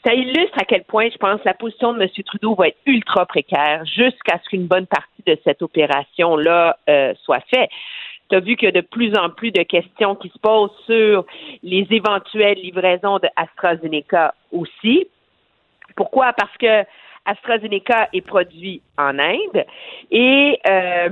ça 0.06 0.14
illustre 0.14 0.57
à 0.60 0.65
quel 0.65 0.84
point, 0.84 1.10
je 1.10 1.18
pense, 1.18 1.44
la 1.44 1.53
position 1.53 1.94
de 1.94 2.02
M. 2.02 2.10
Trudeau 2.26 2.56
va 2.56 2.69
être 2.69 2.78
ultra 2.86 3.26
précaire 3.26 3.84
jusqu'à 3.86 4.40
ce 4.44 4.49
qu'une 4.49 4.68
bonne 4.68 4.88
partie 4.88 5.24
de 5.26 5.38
cette 5.44 5.61
opération-là 5.61 6.78
euh, 6.90 7.14
soit 7.24 7.44
faite. 7.53 7.69
Tu 8.30 8.36
as 8.36 8.40
vu 8.40 8.56
qu'il 8.56 8.65
y 8.65 8.69
a 8.69 8.72
de 8.72 8.82
plus 8.82 9.18
en 9.18 9.30
plus 9.30 9.52
de 9.52 9.64
questions 9.64 10.15
qui 10.15 10.30
se 10.30 10.40
posent 10.40 10.76
sur 10.86 11.26
les 11.64 11.88
éventuelles 11.90 12.57
livraisons 12.57 13.19
de 13.19 13.28
AstraZeneca 13.36 14.34
aussi. 14.52 15.07
Pourquoi? 15.95 16.34
Parce 16.34 16.56
que 16.57 16.84
AstraZeneca 17.27 18.09
est 18.13 18.21
produit 18.21 18.81
en 18.97 19.19
Inde 19.19 19.65
et 20.11 20.59
euh, 20.67 21.09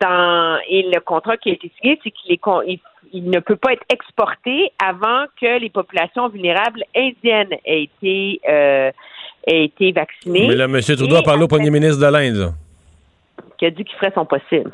dans 0.00 0.58
et 0.68 0.82
le 0.82 1.00
contrat 1.00 1.36
qui 1.36 1.50
a 1.50 1.52
été 1.52 1.70
signé, 1.80 2.00
c'est 2.02 2.10
qu'il 2.10 2.32
est 2.32 2.40
il, 2.66 2.80
il 3.12 3.30
ne 3.30 3.38
peut 3.40 3.56
pas 3.56 3.72
être 3.72 3.84
exporté 3.92 4.72
avant 4.84 5.26
que 5.40 5.60
les 5.60 5.70
populations 5.70 6.28
vulnérables 6.28 6.82
indiennes 6.96 7.54
aient 7.64 7.84
été 7.84 8.40
euh, 8.48 8.90
aient 9.46 9.64
été 9.64 9.92
vaccinées. 9.92 10.48
Mais 10.48 10.56
là, 10.56 10.64
M. 10.64 10.80
Trudeau 10.80 11.16
a 11.16 11.22
parlé 11.22 11.42
au 11.44 11.48
premier 11.48 11.70
ministre 11.70 12.00
de 12.00 12.10
l'Inde. 12.10 12.54
qui 13.58 13.66
a 13.66 13.70
dit 13.70 13.84
qu'il 13.84 13.96
ferait 13.96 14.12
son 14.14 14.24
possible. 14.24 14.72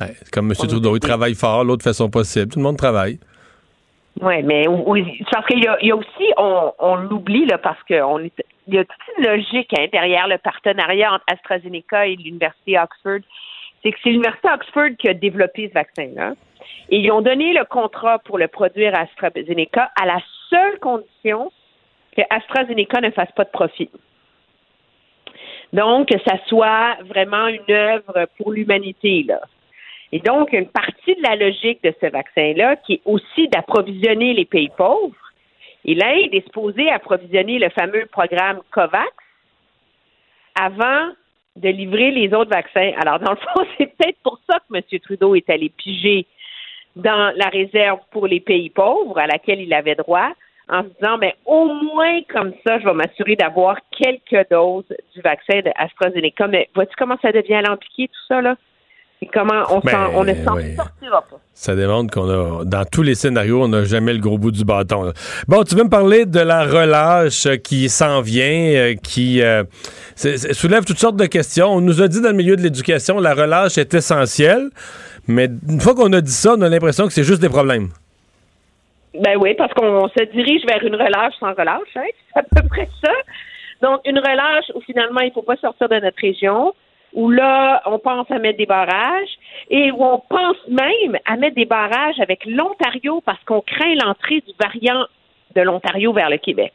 Ouais, 0.00 0.14
comme 0.32 0.50
M. 0.50 0.56
Trudeau, 0.56 0.96
il 0.96 1.00
travaille 1.00 1.34
fort, 1.34 1.64
l'autre 1.64 1.82
fait 1.82 1.92
son 1.92 2.08
possible. 2.08 2.52
Tout 2.52 2.58
le 2.58 2.64
monde 2.64 2.76
travaille. 2.76 3.18
Oui, 4.20 4.42
mais 4.44 4.64
parce 5.32 5.46
qu'il 5.46 5.62
y 5.62 5.66
a, 5.66 5.76
il 5.82 5.88
y 5.88 5.90
a 5.90 5.96
aussi, 5.96 6.24
on, 6.36 6.72
on 6.78 6.94
l'oublie 6.94 7.46
là, 7.46 7.58
parce 7.58 7.82
qu'on 7.88 8.20
est, 8.20 8.32
il 8.66 8.74
y 8.74 8.78
a 8.78 8.84
toute 8.84 9.18
une 9.18 9.26
logique 9.26 9.72
hein, 9.78 9.86
derrière 9.92 10.28
le 10.28 10.38
partenariat 10.38 11.12
entre 11.12 11.24
AstraZeneca 11.32 12.06
et 12.06 12.16
l'Université 12.16 12.78
Oxford. 12.78 13.20
C'est 13.82 13.92
que 13.92 13.98
c'est 14.02 14.10
l'Université 14.10 14.48
Oxford 14.48 14.96
qui 14.98 15.08
a 15.08 15.14
développé 15.14 15.68
ce 15.68 15.74
vaccin-là. 15.74 16.34
Et 16.90 16.98
ils 16.98 17.10
ont 17.10 17.20
donné 17.20 17.52
le 17.52 17.64
contrat 17.64 18.18
pour 18.20 18.38
le 18.38 18.48
produire 18.48 18.94
à 18.94 19.00
AstraZeneca 19.02 19.90
à 20.00 20.06
la 20.06 20.18
seule 20.48 20.78
condition 20.80 21.52
que 22.16 22.22
AstraZeneca 22.30 23.00
ne 23.00 23.10
fasse 23.10 23.32
pas 23.32 23.44
de 23.44 23.50
profit. 23.50 23.90
Donc, 25.72 26.08
que 26.08 26.18
ça 26.26 26.38
soit 26.46 26.96
vraiment 27.02 27.48
une 27.48 27.74
œuvre 27.74 28.26
pour 28.38 28.52
l'humanité, 28.52 29.24
là. 29.26 29.40
Et 30.12 30.20
donc, 30.20 30.52
une 30.52 30.68
partie 30.68 31.16
de 31.16 31.22
la 31.22 31.34
logique 31.34 31.82
de 31.82 31.92
ce 32.00 32.06
vaccin-là, 32.06 32.76
qui 32.76 32.94
est 32.94 33.00
aussi 33.04 33.48
d'approvisionner 33.48 34.32
les 34.34 34.44
pays 34.44 34.70
pauvres, 34.76 35.23
et 35.84 35.94
l'Inde 35.94 36.32
est 36.32 36.44
supposée 36.44 36.90
approvisionner 36.90 37.58
le 37.58 37.68
fameux 37.70 38.06
programme 38.06 38.60
COVAX 38.70 39.12
avant 40.54 41.10
de 41.56 41.68
livrer 41.68 42.10
les 42.10 42.32
autres 42.34 42.50
vaccins. 42.50 42.92
Alors, 43.00 43.18
dans 43.20 43.32
le 43.32 43.36
fond, 43.36 43.66
c'est 43.78 43.94
peut-être 43.96 44.18
pour 44.22 44.38
ça 44.48 44.58
que 44.58 44.76
M. 44.76 45.00
Trudeau 45.00 45.34
est 45.34 45.48
allé 45.50 45.68
piger 45.68 46.26
dans 46.96 47.32
la 47.36 47.48
réserve 47.48 48.00
pour 48.10 48.26
les 48.26 48.40
pays 48.40 48.70
pauvres 48.70 49.18
à 49.18 49.26
laquelle 49.26 49.60
il 49.60 49.74
avait 49.74 49.96
droit, 49.96 50.30
en 50.68 50.82
se 50.82 50.88
disant, 50.88 51.18
mais 51.18 51.34
au 51.44 51.66
moins 51.66 52.22
comme 52.32 52.52
ça, 52.66 52.78
je 52.78 52.84
vais 52.84 52.94
m'assurer 52.94 53.36
d'avoir 53.36 53.76
quelques 53.90 54.48
doses 54.50 54.84
du 55.14 55.20
vaccin 55.20 55.60
de 55.60 55.70
AstraZeneca. 55.76 56.46
Mais 56.46 56.68
vois-tu 56.74 56.94
comment 56.96 57.18
ça 57.20 57.32
devient 57.32 57.54
alambiqué, 57.54 58.08
tout 58.08 58.26
ça, 58.28 58.40
là? 58.40 58.56
Et 59.24 59.28
comment 59.32 59.62
on, 59.70 59.80
Ben, 59.80 60.08
ne 60.24 60.44
s'en 60.44 60.56
oui. 60.56 60.76
sortira 60.76 61.22
pas. 61.22 61.36
Ça 61.54 61.74
démontre 61.74 62.12
qu'on 62.12 62.28
a, 62.28 62.64
dans 62.64 62.84
tous 62.84 63.00
les 63.02 63.14
scénarios, 63.14 63.62
on 63.62 63.68
n'a 63.68 63.84
jamais 63.84 64.12
le 64.12 64.18
gros 64.18 64.36
bout 64.36 64.50
du 64.50 64.64
bâton. 64.64 65.02
là. 65.04 65.12
Bon, 65.48 65.62
tu 65.64 65.74
veux 65.76 65.84
me 65.84 65.88
parler 65.88 66.26
de 66.26 66.40
la 66.40 66.64
relâche 66.64 67.46
euh, 67.46 67.56
qui 67.56 67.88
s'en 67.88 68.20
vient, 68.20 68.44
euh, 68.44 68.94
qui 69.02 69.40
euh, 69.40 69.64
soulève 70.14 70.84
toutes 70.84 70.98
sortes 70.98 71.16
de 71.16 71.24
questions. 71.24 71.68
On 71.68 71.80
nous 71.80 72.02
a 72.02 72.08
dit 72.08 72.20
dans 72.20 72.28
le 72.30 72.34
milieu 72.36 72.56
de 72.56 72.60
l'éducation, 72.60 73.18
la 73.18 73.32
relâche 73.32 73.78
est 73.78 73.94
essentielle, 73.94 74.68
mais 75.26 75.48
une 75.70 75.80
fois 75.80 75.94
qu'on 75.94 76.12
a 76.12 76.20
dit 76.20 76.32
ça, 76.32 76.54
on 76.58 76.60
a 76.60 76.68
l'impression 76.68 77.06
que 77.06 77.12
c'est 77.14 77.24
juste 77.24 77.40
des 77.40 77.48
problèmes. 77.48 77.88
Ben 79.22 79.38
oui, 79.40 79.54
parce 79.56 79.72
qu'on 79.72 80.06
se 80.08 80.22
dirige 80.32 80.66
vers 80.66 80.82
une 80.84 80.96
relâche 80.96 81.34
sans 81.40 81.54
relâche, 81.54 81.80
hein? 81.96 82.02
C'est 82.34 82.40
à 82.40 82.42
peu 82.62 82.68
près 82.68 82.88
ça. 83.02 83.12
Donc, 83.80 84.00
une 84.04 84.18
relâche 84.18 84.64
où 84.74 84.80
finalement, 84.80 85.20
il 85.20 85.28
ne 85.28 85.32
faut 85.32 85.42
pas 85.42 85.56
sortir 85.56 85.88
de 85.88 85.94
notre 85.96 86.20
région, 86.20 86.74
où 87.14 87.30
là, 87.30 87.82
on 87.86 87.98
pense 87.98 88.30
à 88.30 88.38
mettre 88.38 88.58
des 88.58 88.66
barrages, 88.66 89.38
et 89.70 89.90
où 89.92 90.04
on 90.04 90.20
pense 90.28 90.56
même 90.68 91.18
à 91.24 91.36
mettre 91.36 91.56
des 91.56 91.64
barrages 91.64 92.18
avec 92.20 92.44
l'Ontario 92.44 93.22
parce 93.24 93.42
qu'on 93.44 93.60
craint 93.60 93.94
l'entrée 94.04 94.42
du 94.46 94.52
variant 94.60 95.06
de 95.54 95.62
l'Ontario 95.62 96.12
vers 96.12 96.28
le 96.28 96.38
Québec. 96.38 96.72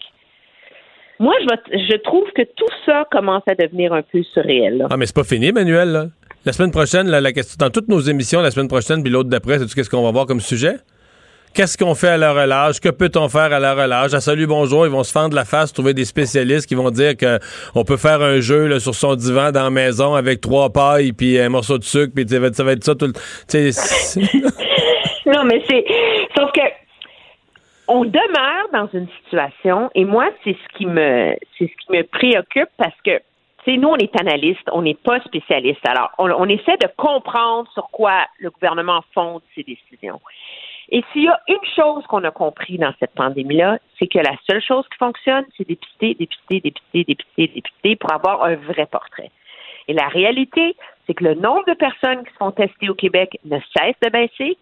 Moi, 1.19 1.33
je, 1.41 1.77
je 1.77 1.97
trouve 1.97 2.31
que 2.31 2.43
tout 2.43 2.73
ça 2.85 3.05
commence 3.11 3.43
à 3.47 3.55
devenir 3.55 3.91
un 3.91 4.01
peu 4.01 4.23
surréel. 4.23 4.87
Ah, 4.89 4.95
mais 4.95 5.05
c'est 5.05 5.15
pas 5.15 5.25
fini, 5.25 5.51
Manuel. 5.51 5.91
là. 5.91 6.05
La 6.45 6.53
semaine 6.53 6.71
prochaine, 6.71 7.09
la, 7.09 7.33
question, 7.33 7.57
dans 7.59 7.69
toutes 7.69 7.89
nos 7.89 7.99
émissions, 7.99 8.39
la 8.39 8.51
semaine 8.51 8.69
prochaine, 8.69 9.03
puis 9.03 9.11
l'autre 9.11 9.29
d'après, 9.29 9.59
sais-tu 9.59 9.75
qu'est-ce 9.75 9.89
qu'on 9.89 10.03
va 10.03 10.11
voir 10.11 10.25
comme 10.25 10.39
sujet? 10.39 10.75
Qu'est-ce 11.53 11.77
qu'on 11.77 11.95
fait 11.95 12.09
à 12.09 12.17
la 12.17 12.31
relâche? 12.31 12.79
Que 12.79 12.89
peut-on 12.89 13.27
faire 13.27 13.51
à 13.51 13.59
la 13.59 13.73
relâche? 13.73 14.13
À 14.13 14.21
salut, 14.21 14.45
bonjour, 14.45 14.85
ils 14.85 14.91
vont 14.91 15.03
se 15.03 15.11
fendre 15.11 15.35
la 15.35 15.45
face, 15.45 15.73
trouver 15.73 15.93
des 15.93 16.05
spécialistes 16.05 16.67
qui 16.67 16.75
vont 16.75 16.91
dire 16.91 17.17
que 17.17 17.39
on 17.75 17.83
peut 17.83 17.97
faire 17.97 18.21
un 18.21 18.39
jeu 18.39 18.67
là, 18.67 18.79
sur 18.79 18.93
son 18.93 19.15
divan 19.15 19.51
dans 19.51 19.63
la 19.63 19.69
maison 19.69 20.13
avec 20.13 20.41
trois 20.41 20.69
pailles 20.69 21.11
puis 21.11 21.39
un 21.39 21.49
morceau 21.49 21.77
de 21.77 21.83
sucre, 21.83 22.13
puis 22.15 22.27
ça 22.27 22.39
va 22.39 22.47
être 22.47 22.55
ça, 22.55 22.63
va 22.63 22.71
être 22.73 22.83
ça 22.83 22.95
tout 22.95 23.07
le... 23.07 23.13
non, 25.33 25.43
mais 25.45 25.63
c'est. 25.67 25.85
Sauf 26.37 26.51
que 26.51 26.61
on 27.87 28.05
demeure 28.05 28.67
dans 28.71 28.87
une 28.93 29.07
situation, 29.23 29.89
et 29.95 30.05
moi, 30.05 30.29
c'est 30.43 30.53
ce 30.53 30.77
qui 30.77 30.85
me 30.85 31.35
c'est 31.57 31.65
ce 31.65 31.85
qui 31.85 31.97
me 31.97 32.03
préoccupe 32.03 32.69
parce 32.77 32.95
que 33.03 33.19
tu 33.65 33.71
sais, 33.71 33.77
nous, 33.77 33.89
on 33.89 33.97
est 33.97 34.15
analystes, 34.17 34.69
on 34.71 34.83
n'est 34.83 34.95
pas 34.95 35.19
spécialistes. 35.21 35.85
Alors, 35.85 36.11
on, 36.17 36.31
on 36.31 36.45
essaie 36.45 36.77
de 36.77 36.87
comprendre 36.95 37.69
sur 37.73 37.89
quoi 37.91 38.25
le 38.39 38.51
gouvernement 38.51 39.03
fonde 39.13 39.41
ses 39.53 39.63
décisions. 39.63 40.21
Et 40.91 41.03
s'il 41.11 41.23
y 41.23 41.27
a 41.27 41.39
une 41.47 41.65
chose 41.75 42.05
qu'on 42.07 42.23
a 42.23 42.31
compris 42.31 42.77
dans 42.77 42.93
cette 42.99 43.13
pandémie-là, 43.13 43.77
c'est 43.99 44.07
que 44.07 44.17
la 44.17 44.35
seule 44.49 44.61
chose 44.61 44.85
qui 44.91 44.97
fonctionne, 44.97 45.45
c'est 45.55 45.67
dépister, 45.67 46.15
dépister, 46.15 46.61
dépister, 46.61 47.03
dépister, 47.03 47.47
dépister 47.47 47.95
pour 47.95 48.11
avoir 48.11 48.43
un 48.43 48.55
vrai 48.55 48.87
portrait. 48.87 49.29
Et 49.87 49.93
la 49.93 50.07
réalité, 50.07 50.75
c'est 51.05 51.13
que 51.13 51.23
le 51.23 51.35
nombre 51.35 51.65
de 51.67 51.73
personnes 51.73 52.23
qui 52.23 52.31
se 52.31 52.37
font 52.37 52.51
tester 52.51 52.89
au 52.89 52.95
Québec 52.95 53.37
ne 53.45 53.59
cesse 53.77 53.95
de 54.01 54.09
baisser. 54.09 54.57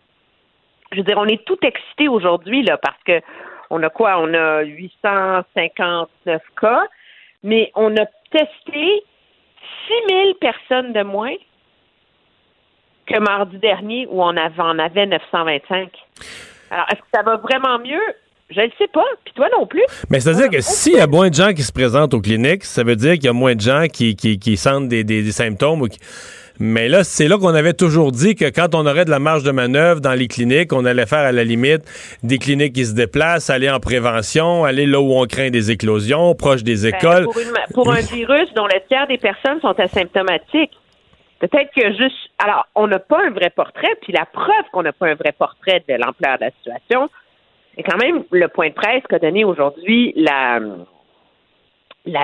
Je 0.91 0.97
veux 0.97 1.03
dire, 1.03 1.17
on 1.17 1.25
est 1.25 1.43
tout 1.45 1.57
excité 1.61 2.07
aujourd'hui, 2.07 2.63
là, 2.63 2.77
parce 2.77 3.01
que 3.03 3.21
on 3.69 3.81
a 3.83 3.89
quoi? 3.89 4.19
On 4.19 4.33
a 4.33 4.63
859 4.63 6.41
cas, 6.59 6.83
mais 7.43 7.71
on 7.75 7.95
a 7.97 8.05
testé 8.31 9.03
6000 9.87 10.35
personnes 10.39 10.93
de 10.93 11.03
moins 11.03 11.35
que 13.07 13.19
mardi 13.19 13.57
dernier 13.57 14.07
où 14.09 14.21
on 14.21 14.35
avait, 14.37 14.59
en 14.61 14.77
avait 14.79 15.05
925. 15.05 15.89
Alors, 16.69 16.85
est-ce 16.91 16.99
que 16.99 17.07
ça 17.13 17.23
va 17.23 17.37
vraiment 17.37 17.79
mieux? 17.79 18.01
Je 18.49 18.61
ne 18.61 18.69
sais 18.77 18.87
pas. 18.93 19.03
Puis 19.25 19.33
toi 19.35 19.47
non 19.57 19.65
plus. 19.67 19.83
Mais 20.09 20.19
c'est-à-dire 20.19 20.49
que 20.49 20.61
s'il 20.61 20.93
y 20.95 20.99
a 21.01 21.07
moins 21.07 21.29
de 21.29 21.33
gens 21.35 21.53
qui 21.53 21.63
se 21.63 21.71
présentent 21.71 22.13
aux 22.13 22.21
cliniques, 22.21 22.63
ça 22.63 22.83
veut 22.83 22.95
dire 22.95 23.13
qu'il 23.15 23.25
y 23.25 23.29
a 23.29 23.33
moins 23.33 23.55
de 23.55 23.61
gens 23.61 23.85
qui, 23.91 24.15
qui, 24.15 24.39
qui 24.39 24.55
sentent 24.57 24.87
des, 24.87 25.03
des- 25.03 25.21
des 25.23 25.31
symptômes. 25.33 25.81
ou 25.81 25.87
qui- 25.87 25.99
Mais 26.59 26.87
là, 26.87 27.03
c'est 27.03 27.27
là 27.27 27.37
qu'on 27.37 27.53
avait 27.53 27.73
toujours 27.73 28.11
dit 28.13 28.35
que 28.35 28.45
quand 28.45 28.73
on 28.73 28.85
aurait 28.85 29.03
de 29.03 29.09
la 29.09 29.19
marge 29.19 29.43
de 29.43 29.51
manœuvre 29.51 29.99
dans 29.99 30.13
les 30.13 30.27
cliniques, 30.29 30.71
on 30.71 30.85
allait 30.85 31.05
faire 31.05 31.19
à 31.19 31.31
la 31.33 31.43
limite 31.43 31.83
des 32.23 32.37
cliniques 32.37 32.73
qui 32.73 32.85
se 32.85 32.93
déplacent, 32.93 33.49
aller 33.49 33.69
en 33.69 33.79
prévention, 33.81 34.63
aller 34.63 34.85
là 34.85 34.99
où 35.01 35.13
on 35.13 35.25
craint 35.25 35.49
des 35.49 35.69
éclosions, 35.71 36.33
proche 36.33 36.63
des 36.63 36.83
Ben, 36.83 36.95
écoles. 36.95 37.23
pour, 37.25 37.37
une- 37.39 37.73
pour 37.73 37.91
un 37.91 37.99
virus 38.13 38.47
dont 38.55 38.65
le 38.65 38.79
tiers 38.87 39.07
des 39.07 39.17
personnes 39.17 39.59
sont 39.61 39.77
asymptomatiques, 39.77 40.71
peut-être 41.39 41.71
que 41.73 41.93
juste. 41.93 42.29
Alors, 42.39 42.67
on 42.75 42.87
n'a 42.87 42.99
pas 42.99 43.25
un 43.25 43.31
vrai 43.31 43.49
portrait, 43.49 43.95
puis 44.01 44.13
la 44.13 44.25
preuve 44.25 44.65
qu'on 44.71 44.83
n'a 44.83 44.93
pas 44.93 45.07
un 45.07 45.15
vrai 45.15 45.31
portrait 45.31 45.83
de 45.87 45.93
l'ampleur 45.95 46.37
de 46.37 46.45
la 46.45 46.51
situation, 46.51 47.09
Et 47.77 47.83
quand 47.83 47.97
même, 47.97 48.23
le 48.31 48.47
point 48.47 48.69
de 48.69 48.73
presse 48.73 49.03
qu'a 49.07 49.19
donné 49.19 49.43
aujourd'hui 49.45 50.13
la, 50.15 50.59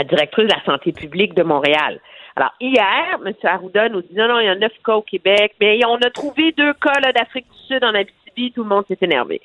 directrice 0.03 0.48
de 0.48 0.53
la 0.53 0.64
santé 0.65 0.91
publique 0.91 1.34
de 1.35 1.44
Montréal. 1.44 1.99
Alors, 2.35 2.53
hier, 2.60 3.19
M. 3.23 3.34
Arruda 3.44 3.90
nous 3.90 4.02
dit 4.02 4.15
non, 4.15 4.27
non, 4.27 4.40
il 4.40 4.45
y 4.45 4.49
a 4.49 4.56
neuf 4.56 4.73
cas 4.84 4.95
au 4.95 5.02
Québec, 5.03 5.53
mais 5.61 5.80
on 5.85 5.98
a 5.98 6.10
trouvé 6.10 6.52
deux 6.53 6.73
cas 6.73 6.99
d'Afrique 7.11 7.45
du 7.52 7.60
Sud 7.68 7.84
en 7.84 7.94
Abitibi, 7.94 8.52
tout 8.52 8.64
le 8.64 8.69
monde 8.69 8.85
s'est 8.88 8.98
énervé. 9.02 9.41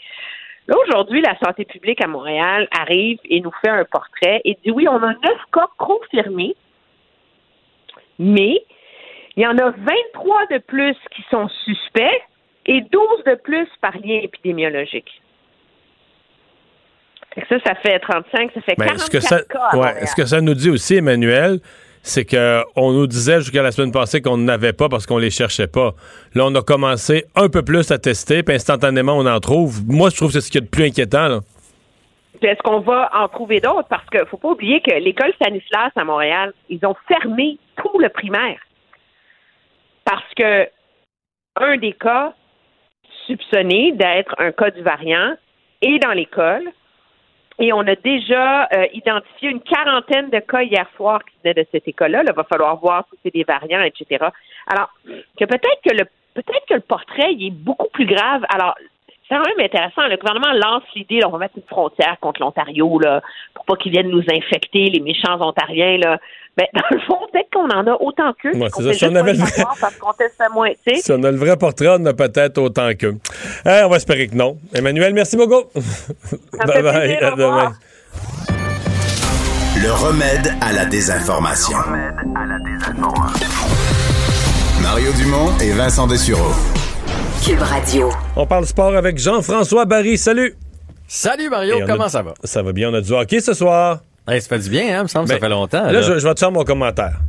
Là, 0.69 0.77
aujourd'hui, 0.87 1.23
la 1.23 1.37
santé 1.39 1.65
publique 1.65 2.03
à 2.05 2.07
Montréal 2.07 2.69
arrive 2.71 3.19
et 3.25 3.41
nous 3.41 3.53
fait 3.63 3.71
un 3.71 3.85
portrait 3.85 4.43
et 4.45 4.57
dit 4.65 4.71
oui, 4.71 4.87
on 4.87 5.03
a 5.03 5.15
neuf 5.15 5.41
cas 5.53 5.67
confirmés, 5.79 6.55
mais 8.19 8.63
il 9.39 9.43
y 9.43 9.47
en 9.47 9.57
a 9.57 9.71
23 9.71 10.47
de 10.51 10.59
plus 10.67 10.97
qui 11.15 11.23
sont 11.31 11.49
suspects 11.65 12.23
et 12.67 12.81
12 12.81 12.91
de 13.25 13.37
plus 13.37 13.69
par 13.81 13.93
lien 14.05 14.19
épidémiologique. 14.21 15.09
Ça, 17.49 17.57
ça 17.65 17.75
fait 17.77 18.01
35, 18.01 18.51
ça 18.53 18.61
fait 18.63 18.75
Ben, 18.77 18.87
44 18.87 19.01
ce 19.01 19.11
que 19.11 19.21
ça, 19.21 19.41
cas 19.43 19.79
ouais, 19.79 20.07
ce 20.07 20.17
que 20.17 20.27
ça 20.27 20.41
nous 20.41 20.55
dit 20.55 20.71
aussi, 20.71 20.97
Emmanuel, 20.97 21.61
c'est 22.03 22.25
que 22.25 22.65
on 22.75 22.91
nous 22.91 23.07
disait 23.07 23.39
jusqu'à 23.39 23.63
la 23.63 23.71
semaine 23.71 23.93
passée 23.93 24.21
qu'on 24.21 24.39
n'avait 24.39 24.73
pas 24.73 24.89
parce 24.89 25.07
qu'on 25.07 25.19
les 25.19 25.31
cherchait 25.31 25.69
pas. 25.69 25.95
Là, 26.35 26.47
on 26.47 26.55
a 26.57 26.63
commencé 26.63 27.27
un 27.37 27.49
peu 27.49 27.63
plus 27.63 27.93
à 27.93 27.99
tester, 27.99 28.43
puis 28.43 28.57
instantanément, 28.57 29.13
on 29.13 29.27
en 29.27 29.39
trouve. 29.39 29.87
Moi, 29.87 30.11
je 30.11 30.17
trouve 30.17 30.33
que 30.33 30.41
c'est 30.41 30.41
ce 30.41 30.51
qu'il 30.51 30.61
y 30.61 30.65
a 30.65 30.67
de 30.67 30.71
plus 30.71 30.87
inquiétant. 30.87 31.29
Là. 31.29 31.41
Est-ce 32.43 32.63
qu'on 32.65 32.81
va 32.81 33.09
en 33.15 33.29
trouver 33.29 33.61
d'autres? 33.61 33.87
Parce 33.89 34.09
qu'il 34.11 34.19
ne 34.21 34.25
faut 34.25 34.37
pas 34.37 34.49
oublier 34.49 34.81
que 34.81 34.95
l'école 34.95 35.33
Stanislas 35.35 35.93
à 35.95 36.03
Montréal, 36.03 36.53
ils 36.69 36.85
ont 36.85 36.97
fermé 37.07 37.59
tout 37.77 38.01
le 38.01 38.09
primaire. 38.09 38.59
Parce 40.09 40.33
que 40.35 40.67
un 41.57 41.77
des 41.77 41.93
cas 41.93 42.33
soupçonnés 43.27 43.93
d'être 43.93 44.35
un 44.39 44.53
cas 44.53 44.71
du 44.71 44.81
variant 44.81 45.35
est 45.83 45.99
dans 45.99 46.13
l'école. 46.13 46.67
Et 47.59 47.75
on 47.75 47.81
a 47.81 47.95
déjà 47.97 48.69
euh, 48.73 48.87
identifié 48.95 49.51
une 49.51 49.61
quarantaine 49.61 50.31
de 50.31 50.39
cas 50.39 50.63
hier 50.63 50.87
soir 50.97 51.23
qui 51.25 51.35
venaient 51.43 51.63
de 51.63 51.67
cette 51.73 51.87
école-là. 51.87 52.23
Il 52.27 52.33
va 52.33 52.45
falloir 52.45 52.77
voir 52.77 53.05
si 53.11 53.19
c'est 53.23 53.35
des 53.35 53.45
variants, 53.45 53.83
etc. 53.83 54.29
Alors, 54.69 54.89
que 55.05 55.45
peut-être 55.45 55.81
que 55.85 55.95
le 55.95 56.05
peut-être 56.35 56.67
que 56.69 56.75
le 56.75 56.81
portrait 56.81 57.33
est 57.33 57.51
beaucoup 57.51 57.89
plus 57.93 58.07
grave. 58.07 58.47
Alors, 58.49 58.77
c'est 59.29 59.35
quand 59.37 59.43
même 59.45 59.65
intéressant. 59.65 60.07
Le 60.09 60.17
gouvernement 60.17 60.53
lance 60.55 60.83
l'idée, 60.97 61.21
on 61.27 61.31
va 61.31 61.39
mettre 61.39 61.57
une 61.57 61.63
frontière 61.69 62.17
contre 62.21 62.41
l'Ontario, 62.41 62.99
là, 62.99 63.21
pour 63.55 63.65
pas 63.67 63.77
qu'ils 63.77 63.93
viennent 63.93 64.09
nous 64.11 64.23
infecter, 64.33 64.89
les 64.91 65.01
méchants 65.01 65.41
Ontariens, 65.41 65.99
là. 65.99 66.19
Ben, 66.57 66.67
dans 66.75 66.83
le 66.91 66.99
fond, 67.03 67.19
peut-être 67.33 67.51
qu'on 67.53 67.69
en 67.71 67.87
a 67.87 67.97
autant 68.01 68.33
qu'eux. 68.33 68.53
Ouais, 68.57 68.69
qu'on 68.71 68.81
c'est 68.81 68.87
ça. 68.87 68.89
fait 68.93 68.99
Si 68.99 69.05
on 69.07 69.15
avait 69.15 69.33
le 69.35 69.39
le- 69.39 69.45
savoir 69.47 69.77
parce 69.81 69.97
qu'on 69.97 70.13
teste 70.13 70.43
moins, 70.53 70.71
tu 70.71 70.95
sais. 70.97 71.03
Si 71.03 71.13
on 71.13 71.23
a 71.23 71.31
le 71.31 71.37
vrai 71.37 71.57
portrait, 71.57 71.87
on 71.91 72.05
a 72.07 72.15
peut-être 72.15 72.59
autant 72.59 72.91
qu'eux. 72.99 73.15
Hein, 73.65 73.83
on 73.85 73.89
va 73.91 73.97
espérer 73.97 74.27
que 74.27 74.35
non. 74.35 74.57
Emmanuel, 74.75 75.15
merci 75.15 75.37
beaucoup. 75.37 75.63
bye 76.67 76.83
bye. 76.83 76.99
plaisir, 77.07 77.19
À 77.23 77.29
au 77.29 77.31
revoir. 77.37 77.57
demain. 77.69 77.73
Le 79.81 79.93
remède 79.93 80.53
à 80.61 80.73
la 80.73 80.85
désinformation. 80.87 81.79
Mario 84.83 85.13
Dumont 85.13 85.57
et 85.63 85.71
Vincent 85.73 86.09
Dessureau. 86.09 86.51
Cube 87.45 87.61
Radio. 87.61 88.11
On 88.37 88.47
parle 88.47 88.67
sport 88.67 88.95
avec 88.97 89.19
Jean-François 89.19 89.85
Barry. 89.85 90.19
Salut. 90.19 90.55
Salut 91.07 91.49
Mario, 91.49 91.77
comment 91.87 92.05
a- 92.05 92.09
ça 92.09 92.23
va? 92.23 92.35
Ça 92.45 92.63
va 92.63 92.73
bien. 92.73 92.91
On 92.91 92.95
a 92.95 93.01
du 93.01 93.13
hockey 93.13 93.41
ce 93.41 93.55
soir. 93.55 94.01
ça 94.27 94.41
fait 94.41 94.59
du 94.59 94.71
bien, 94.71 94.99
hein? 94.99 95.03
me 95.05 95.09
semble 95.09 95.29
ça 95.29 95.39
fait 95.39 95.49
longtemps. 95.49 95.85
Là, 95.85 95.93
là. 95.93 96.03
Je, 96.03 96.19
je 96.19 96.27
vais 96.29 96.35
te 96.35 96.41
faire 96.41 96.51
mon 96.53 96.65
commentaire. 96.65 97.21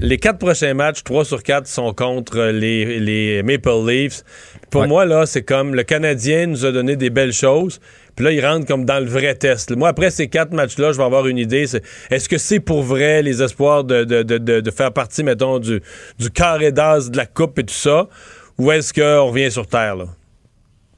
Les 0.00 0.18
quatre 0.18 0.38
prochains 0.38 0.74
matchs, 0.74 1.02
3 1.02 1.24
sur 1.24 1.42
4, 1.42 1.66
sont 1.66 1.92
contre 1.92 2.38
les, 2.52 3.00
les 3.00 3.42
Maple 3.42 3.84
Leafs. 3.86 4.22
Pour 4.70 4.86
moi, 4.86 5.04
là, 5.06 5.26
c'est 5.26 5.42
comme 5.42 5.74
le 5.74 5.82
Canadien 5.82 6.46
nous 6.46 6.64
a 6.64 6.70
donné 6.72 6.94
des 6.94 7.10
belles 7.10 7.32
choses. 7.32 7.80
Puis 8.14 8.24
là, 8.24 8.30
ils 8.32 8.44
rentrent 8.46 8.66
comme 8.66 8.84
dans 8.84 9.00
le 9.00 9.06
vrai 9.10 9.34
test. 9.34 9.74
Moi, 9.74 9.88
après 9.88 10.10
ces 10.10 10.28
quatre 10.28 10.52
matchs-là, 10.52 10.92
je 10.92 10.98
vais 10.98 11.04
avoir 11.04 11.26
une 11.26 11.38
idée. 11.38 11.64
Est-ce 12.10 12.28
que 12.28 12.38
c'est 12.38 12.60
pour 12.60 12.82
vrai 12.82 13.22
les 13.22 13.42
espoirs 13.42 13.82
de, 13.82 14.04
de, 14.04 14.22
de, 14.22 14.38
de- 14.38 14.60
de 14.60 14.70
faire 14.70 14.92
partie, 14.92 15.24
mettons, 15.24 15.58
du, 15.58 15.82
du 16.18 16.30
carré 16.30 16.70
d'as 16.70 17.08
de 17.10 17.16
la 17.16 17.26
Coupe 17.26 17.58
et 17.58 17.64
tout 17.64 17.74
ça? 17.74 18.06
Ou 18.62 18.70
est-ce 18.72 18.92
qu'on 18.92 19.26
revient 19.28 19.50
sur 19.50 19.66
Terre, 19.66 19.96
là? 19.96 20.04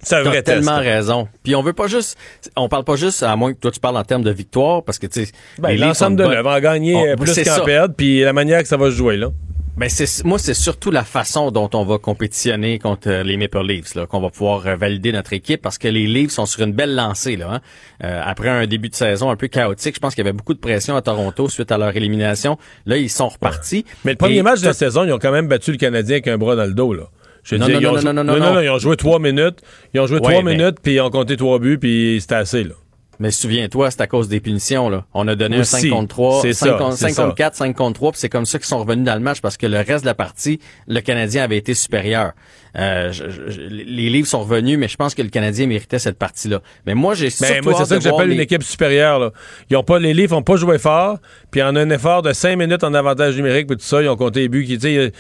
C'est 0.01 0.17
un 0.17 0.23
vrai 0.23 0.43
tellement 0.43 0.77
raison. 0.79 1.29
Puis 1.43 1.55
on 1.57 1.63
veut 1.63 1.73
pas 1.73 1.87
juste, 1.87 2.19
on 2.57 2.69
parle 2.69 2.85
pas 2.85 2.97
juste, 2.97 3.23
à 3.23 3.35
moins 3.37 3.55
que 3.55 3.59
toi 3.59 3.71
tu 3.71 3.81
parles 3.81 3.97
en 3.97 4.05
termes 4.05 4.23
de 4.23 4.31
victoire, 4.31 4.83
parce 4.85 4.99
que 4.99 5.07
tu 5.07 5.25
sais, 5.25 5.33
Ben, 5.59 5.79
L'ensemble 5.79 6.17
de 6.17 6.25
l'œuvre, 6.25 6.51
en 6.51 6.61
gagner 6.61 6.95
On- 6.95 7.07
euh, 7.07 7.17
plus 7.17 7.43
qu'en 7.43 7.65
perdre, 7.65 7.95
puis 7.97 8.21
la 8.21 8.35
manière 8.35 8.61
que 8.61 8.69
ça 8.69 8.77
va 8.77 8.91
se 8.91 8.97
jouer, 8.97 9.17
là. 9.17 9.29
Ben 9.77 9.89
c'est 9.89 10.23
moi 10.25 10.39
c'est 10.39 10.55
surtout 10.55 10.93
la 10.93 11.03
façon 11.03 11.51
dont 11.51 11.69
on 11.75 11.85
va 11.85 11.99
compétitionner 11.99 12.79
contre 12.79 13.09
euh, 13.11 13.23
les 13.25 13.37
Maple 13.37 13.67
Leafs 13.67 13.97
là 13.97 14.07
qu'on 14.07 14.21
va 14.21 14.31
pouvoir 14.31 14.65
euh, 14.69 14.77
valider 14.77 15.11
notre 15.11 15.33
équipe 15.33 15.61
parce 15.63 15.79
que 15.79 15.89
les 15.89 16.07
Leafs 16.07 16.31
sont 16.31 16.47
sur 16.47 16.63
une 16.63 16.73
belle 16.73 16.95
lancée 16.95 17.35
là. 17.35 17.55
hein. 17.55 17.61
Euh, 18.05 18.21
après 18.25 18.51
un 18.51 18.69
début 18.69 18.89
de 18.89 18.95
saison 18.95 19.31
un 19.31 19.37
peu 19.37 19.49
chaotique, 19.49 19.97
je 19.97 20.01
pense 20.01 20.15
qu'il 20.15 20.23
y 20.25 20.29
avait 20.29 20.33
beaucoup 20.37 20.55
de 20.55 20.61
pression 20.61 20.95
à 20.95 21.03
Toronto 21.03 21.49
suite 21.49 21.73
à 21.73 21.79
leur 21.79 21.97
élimination. 21.97 22.57
Là 22.87 22.99
ils 22.99 23.11
sont 23.11 23.29
repartis. 23.29 23.85
Mais 24.05 24.13
le 24.13 24.17
premier 24.17 24.37
Et 24.37 24.43
match 24.43 24.61
de 24.61 24.67
la 24.67 24.75
saison, 24.75 25.03
ils 25.07 25.13
ont 25.13 25.19
quand 25.19 25.33
même 25.33 25.49
battu 25.49 25.73
le 25.73 25.77
Canadien 25.79 26.15
avec 26.17 26.29
un 26.29 26.39
bras 26.39 26.55
dans 26.55 26.67
le 26.67 26.73
dos, 26.75 26.95
là. 26.95 27.09
Je 27.45 27.57
Non, 27.57 27.67
dire, 27.67 27.75
non, 27.75 27.81
ils 27.81 27.85
non, 27.85 27.97
joué- 28.01 28.05
non, 28.05 28.13
non, 28.25 28.25
non, 28.39 28.55
non. 28.55 28.61
ils 28.61 28.71
ont 28.71 28.79
joué 28.79 28.97
trois 28.97 29.19
minutes. 29.21 29.59
Ils 29.93 30.01
ont 30.01 30.07
joué 30.07 30.17
Ouais, 30.17 30.23
trois 30.33 30.43
mais- 30.43 30.57
minutes, 30.57 30.79
puis 30.83 30.95
ils 30.95 31.01
ont 31.01 31.11
compté 31.11 31.37
trois 31.37 31.59
buts, 31.59 31.79
puis 31.79 32.17
c'était 32.21 32.35
assez, 32.37 32.65
là. 32.65 32.73
Mais 33.21 33.31
souviens-toi, 33.31 33.93
c'est 33.93 34.01
à 34.01 34.09
cause 34.09 34.29
des 34.29 34.41
punitions. 34.41 34.89
Là. 34.89 35.05
On 35.15 35.29
a 35.29 35.37
donné 35.37 35.61
Aussi. 35.61 35.77
un 35.77 35.79
5 35.83 35.91
contre 35.91 36.09
3, 36.09 36.43
C'est 36.43 36.53
5, 36.53 36.67
ça, 36.67 36.73
contre, 36.73 36.93
c'est 36.97 37.05
5 37.07 37.15
ça. 37.15 37.23
contre 37.23 37.35
4, 37.37 37.55
5 37.55 37.77
contre 37.77 37.93
3, 37.95 38.11
puis 38.11 38.21
c'est 38.21 38.29
comme 38.29 38.45
ça 38.45 38.59
qu'ils 38.59 38.67
sont 38.67 38.79
revenus 38.81 39.05
dans 39.05 39.15
le 39.15 39.21
match 39.21 39.41
parce 39.41 39.57
que 39.57 39.67
le 39.69 39.77
reste 39.77 40.01
de 40.01 40.07
la 40.07 40.15
partie, 40.15 40.59
le 40.89 41.01
Canadien 41.01 41.45
avait 41.45 41.57
été 41.57 41.75
supérieur. 41.75 42.33
Euh, 42.77 43.13
je- 43.13 43.31
je- 43.53 43.61
les 43.61 44.11
livres 44.11 44.27
sont 44.27 44.41
revenus, 44.43 44.77
mais 44.79 44.89
je 44.89 44.97
pense 44.97 45.15
que 45.15 45.23
le 45.23 45.29
Canadien 45.29 45.69
méritait 45.69 46.01
cette 46.01 46.19
partie-là. 46.19 46.61
Mais 46.87 46.95
moi, 46.95 47.15
j'ai 47.15 47.29
Ben, 47.41 47.61
moi, 47.63 47.75
c'est 47.79 47.85
ça 47.85 47.97
que 47.99 48.03
j'appelle 48.03 48.11
voir 48.17 48.23
une 48.27 48.31
les- 48.37 48.43
équipe 48.43 48.65
supérieure, 48.65 49.21
là. 49.21 49.31
Ils 49.71 49.77
ont 49.77 49.85
pas, 49.85 50.01
les 50.01 50.13
Leafs 50.13 50.33
n'ont 50.33 50.43
pas 50.43 50.57
joué 50.57 50.79
fort, 50.79 51.19
puis 51.53 51.63
en 51.63 51.77
un 51.77 51.91
effort 51.91 52.23
de 52.23 52.33
cinq 52.33 52.57
minutes 52.59 52.83
en 52.83 52.95
avantage 52.95 53.37
numérique, 53.37 53.69
puis 53.69 53.77
tout 53.77 53.85
ça, 53.85 54.03
ils 54.03 54.09
ont 54.09 54.17
compté 54.17 54.41
les 54.41 54.49
buts 54.49 54.65
qui, 54.65 54.75
tu 54.77 54.89
sais, 54.89 55.13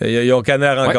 ils, 0.00 0.08
ils 0.08 0.32
ont 0.32 0.40
canné 0.40 0.64
à 0.64 0.74
la 0.74 0.86
Ouais. 0.88 0.94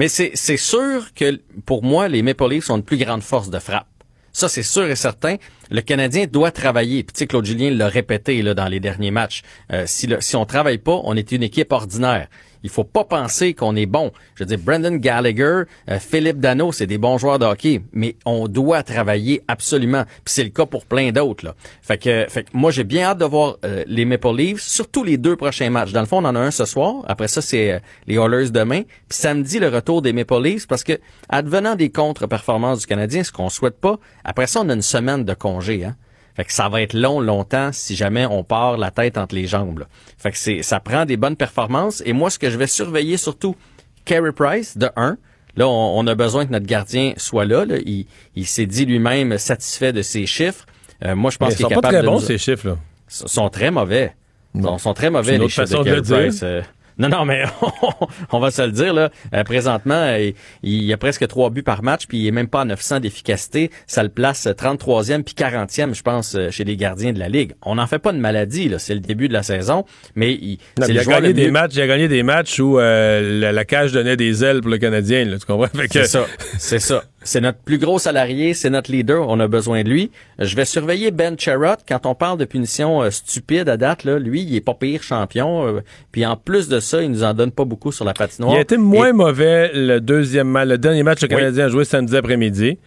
Mais 0.00 0.08
c'est 0.08 0.56
sûr 0.56 1.12
que 1.14 1.38
pour 1.66 1.84
moi, 1.84 2.08
les 2.08 2.22
Maple 2.22 2.48
Leafs 2.48 2.64
sont 2.64 2.78
une 2.78 2.82
plus 2.82 2.96
grande 2.96 3.22
force 3.22 3.50
de 3.50 3.58
frappe. 3.58 3.86
Ça, 4.32 4.48
c'est 4.48 4.62
sûr 4.62 4.86
et 4.86 4.96
certain. 4.96 5.36
Le 5.70 5.82
Canadien 5.82 6.24
doit 6.26 6.50
travailler. 6.50 7.02
Puis, 7.02 7.12
tu 7.12 7.18
sais, 7.18 7.26
Claude 7.26 7.44
Julien 7.44 7.70
l'a 7.70 7.86
répété 7.86 8.40
là, 8.40 8.54
dans 8.54 8.66
les 8.66 8.80
derniers 8.80 9.10
matchs. 9.10 9.42
Euh, 9.70 9.84
si, 9.86 10.06
le, 10.06 10.22
si 10.22 10.36
on 10.36 10.46
travaille 10.46 10.78
pas, 10.78 10.98
on 11.04 11.16
est 11.16 11.32
une 11.32 11.42
équipe 11.42 11.70
ordinaire. 11.70 12.28
Il 12.62 12.70
faut 12.70 12.84
pas 12.84 13.04
penser 13.04 13.54
qu'on 13.54 13.76
est 13.76 13.86
bon. 13.86 14.12
Je 14.34 14.44
veux 14.44 14.46
dire, 14.46 14.58
Brendan 14.58 14.98
Gallagher, 14.98 15.62
euh, 15.88 15.98
Philippe 15.98 16.40
Dano, 16.40 16.72
c'est 16.72 16.86
des 16.86 16.98
bons 16.98 17.18
joueurs 17.18 17.38
de 17.38 17.46
hockey, 17.46 17.82
mais 17.92 18.16
on 18.24 18.48
doit 18.48 18.82
travailler 18.82 19.42
absolument. 19.48 20.04
Puis 20.24 20.34
c'est 20.34 20.44
le 20.44 20.50
cas 20.50 20.66
pour 20.66 20.86
plein 20.86 21.12
d'autres. 21.12 21.44
Là. 21.44 21.54
Fait 21.82 21.98
que, 21.98 22.26
fait 22.28 22.44
que 22.44 22.50
moi, 22.52 22.70
j'ai 22.70 22.84
bien 22.84 23.04
hâte 23.04 23.18
de 23.18 23.24
voir 23.24 23.56
euh, 23.64 23.84
les 23.86 24.04
Maple 24.04 24.36
Leafs, 24.36 24.60
surtout 24.60 25.04
les 25.04 25.16
deux 25.16 25.36
prochains 25.36 25.70
matchs. 25.70 25.92
Dans 25.92 26.00
le 26.00 26.06
fond, 26.06 26.18
on 26.18 26.28
en 26.28 26.36
a 26.36 26.40
un 26.40 26.50
ce 26.50 26.64
soir. 26.64 27.04
Après 27.06 27.28
ça, 27.28 27.40
c'est 27.40 27.72
euh, 27.72 27.78
les 28.06 28.16
Oilers 28.16 28.50
demain. 28.50 28.82
Puis 29.08 29.18
samedi, 29.18 29.58
le 29.58 29.68
retour 29.68 30.02
des 30.02 30.12
Maple 30.12 30.42
Leafs, 30.42 30.66
parce 30.66 30.84
que 30.84 30.98
advenant 31.28 31.76
des 31.76 31.90
contre-performances 31.90 32.80
du 32.80 32.86
Canadien, 32.86 33.24
ce 33.24 33.32
qu'on 33.32 33.48
souhaite 33.48 33.80
pas, 33.80 33.98
après 34.24 34.46
ça, 34.46 34.60
on 34.62 34.68
a 34.68 34.74
une 34.74 34.82
semaine 34.82 35.24
de 35.24 35.34
congé. 35.34 35.84
Hein? 35.84 35.96
Fait 36.36 36.44
que 36.44 36.52
ça 36.52 36.68
va 36.68 36.80
être 36.82 36.94
long, 36.94 37.20
longtemps 37.20 37.70
si 37.72 37.96
jamais 37.96 38.24
on 38.26 38.44
part 38.44 38.76
la 38.78 38.90
tête 38.90 39.18
entre 39.18 39.34
les 39.34 39.46
jambes. 39.46 39.80
là. 39.80 39.86
Fait 40.18 40.30
que 40.30 40.38
c'est, 40.38 40.62
ça 40.62 40.80
prend 40.80 41.04
des 41.04 41.16
bonnes 41.16 41.36
performances. 41.36 42.02
Et 42.06 42.12
moi, 42.12 42.30
ce 42.30 42.38
que 42.38 42.50
je 42.50 42.56
vais 42.56 42.66
surveiller 42.66 43.16
surtout, 43.16 43.56
Carey 44.04 44.32
Price, 44.32 44.76
de 44.78 44.88
1. 44.96 45.16
Là, 45.56 45.66
on, 45.68 45.98
on 45.98 46.06
a 46.06 46.14
besoin 46.14 46.46
que 46.46 46.52
notre 46.52 46.66
gardien 46.66 47.12
soit 47.16 47.44
là. 47.44 47.64
là. 47.64 47.76
Il, 47.84 48.06
il 48.36 48.46
s'est 48.46 48.66
dit 48.66 48.86
lui-même 48.86 49.36
satisfait 49.38 49.92
de 49.92 50.02
ses 50.02 50.24
chiffres. 50.26 50.64
Euh, 51.04 51.16
moi, 51.16 51.30
je 51.30 51.38
pense 51.38 51.54
qu'il 51.56 51.66
ils 51.66 51.66
est 51.66 51.74
sont 51.74 51.80
pas 51.80 51.88
capable 51.88 51.94
très 51.94 52.02
de 52.02 52.06
bons, 52.06 52.20
nous- 52.20 52.26
ces 52.26 52.38
chiffres-là. 52.38 52.76
S- 53.10 53.24
sont 53.26 53.48
très 53.48 53.70
mauvais. 53.70 54.14
Ils 54.54 54.62
sont, 54.62 54.78
sont 54.78 54.94
très 54.94 55.10
mauvais, 55.10 55.38
les 55.38 55.48
chiffres 55.48 55.64
de 55.84 55.90
de 55.90 56.00
Carey. 56.00 56.26
Price. 56.28 56.40
Euh, 56.42 56.62
non, 56.98 57.08
non, 57.08 57.24
mais 57.24 57.44
on 58.32 58.38
va 58.40 58.50
se 58.50 58.62
le 58.62 58.72
dire, 58.72 58.92
là. 58.94 59.10
Euh, 59.34 59.44
présentement, 59.44 60.14
il, 60.16 60.34
il 60.62 60.84
y 60.84 60.92
a 60.92 60.96
presque 60.96 61.26
trois 61.28 61.50
buts 61.50 61.62
par 61.62 61.82
match, 61.82 62.06
puis 62.06 62.18
il 62.18 62.26
est 62.26 62.30
même 62.32 62.48
pas 62.48 62.62
à 62.62 62.64
900 62.64 63.00
d'efficacité. 63.00 63.70
Ça 63.86 64.02
le 64.02 64.08
place 64.08 64.46
33e 64.46 65.22
puis 65.22 65.34
40e, 65.36 65.94
je 65.94 66.02
pense, 66.02 66.34
euh, 66.34 66.50
chez 66.50 66.64
les 66.64 66.76
gardiens 66.76 67.12
de 67.12 67.18
la 67.18 67.28
Ligue. 67.28 67.52
On 67.62 67.76
n'en 67.76 67.86
fait 67.86 67.98
pas 67.98 68.12
de 68.12 68.18
maladie, 68.18 68.68
là. 68.68 68.78
C'est 68.78 68.94
le 68.94 69.00
début 69.00 69.28
de 69.28 69.32
la 69.32 69.42
saison, 69.42 69.84
mais 70.14 70.32
il, 70.32 70.58
Non, 70.78 70.86
a 70.86 71.04
gagné 71.04 71.28
le 71.28 71.34
des 71.34 71.50
matchs, 71.50 71.72
il 71.74 71.80
a 71.82 71.86
gagné 71.86 72.08
des 72.08 72.22
matchs 72.22 72.58
où 72.58 72.78
euh, 72.78 73.40
la, 73.40 73.52
la 73.52 73.64
cage 73.64 73.92
donnait 73.92 74.16
des 74.16 74.44
ailes 74.44 74.60
pour 74.60 74.70
le 74.70 74.78
Canadien, 74.78 75.24
là, 75.24 75.38
tu 75.38 75.46
comprends? 75.46 75.66
Fait 75.74 75.88
que- 75.88 75.92
C'est 76.00 76.06
ça, 76.06 76.26
c'est 76.58 76.78
ça. 76.78 77.02
C'est 77.22 77.42
notre 77.42 77.58
plus 77.58 77.76
gros 77.78 77.98
salarié, 77.98 78.54
c'est 78.54 78.70
notre 78.70 78.90
leader, 78.90 79.28
on 79.28 79.38
a 79.40 79.46
besoin 79.48 79.82
de 79.82 79.90
lui. 79.90 80.10
Je 80.38 80.56
vais 80.56 80.64
surveiller 80.64 81.10
Ben 81.10 81.38
Charrot. 81.38 81.76
Quand 81.86 82.06
on 82.06 82.14
parle 82.14 82.38
de 82.38 82.46
punition 82.46 83.02
euh, 83.02 83.10
stupide 83.10 83.68
à 83.68 83.76
date, 83.76 84.04
là, 84.04 84.18
lui, 84.18 84.40
il 84.40 84.56
est 84.56 84.62
pas 84.62 84.72
pire 84.72 85.02
champion. 85.02 85.66
euh, 85.66 85.80
puis 86.12 86.24
en 86.24 86.36
plus 86.36 86.68
de 86.68 86.80
ça, 86.80 87.02
il 87.02 87.10
nous 87.10 87.22
en 87.22 87.34
donne 87.34 87.50
pas 87.52 87.66
beaucoup 87.66 87.92
sur 87.92 88.06
la 88.06 88.14
patinoire. 88.14 88.54
Il 88.54 88.58
a 88.58 88.62
été 88.62 88.78
moins 88.78 89.12
mauvais 89.12 89.70
le 89.74 90.00
deuxième 90.00 90.48
match, 90.48 90.68
le 90.68 90.78
dernier 90.78 91.02
match 91.02 91.20
que 91.20 91.26
le 91.26 91.34
Oui. 91.34 91.40
Canadien 91.42 91.66
a 91.66 91.68
joué 91.68 91.84
samedi 91.84 92.16
après-midi. 92.16 92.78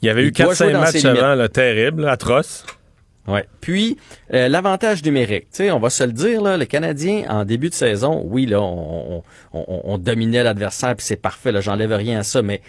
Il 0.00 0.06
y 0.06 0.08
avait 0.08 0.22
Il 0.22 0.28
eu 0.28 0.32
doit 0.32 0.54
4-5 0.54 0.56
jouer 0.56 0.72
dans 0.72 0.80
matchs 0.80 1.04
avant, 1.04 1.34
là, 1.34 1.48
terribles, 1.48 2.08
atroces. 2.08 2.64
Ouais. 3.28 3.44
Puis 3.60 3.98
euh, 4.34 4.48
l'avantage 4.48 5.04
numérique, 5.04 5.46
tu 5.52 5.70
on 5.70 5.78
va 5.78 5.90
se 5.90 6.02
le 6.02 6.12
dire 6.12 6.42
là, 6.42 6.56
le 6.56 6.64
Canadien 6.64 7.24
en 7.28 7.44
début 7.44 7.68
de 7.68 7.74
saison, 7.74 8.20
oui 8.26 8.46
là, 8.46 8.60
on, 8.60 9.22
on, 9.52 9.98
dominait 9.98 10.42
l'adversaire 10.42 10.96
puis 10.96 11.06
c'est 11.06 11.14
parfait, 11.14 11.52
là, 11.52 11.60
j'enlève 11.60 11.92
rien 11.92 12.18
à 12.18 12.22
ça, 12.24 12.42
mais 12.42 12.62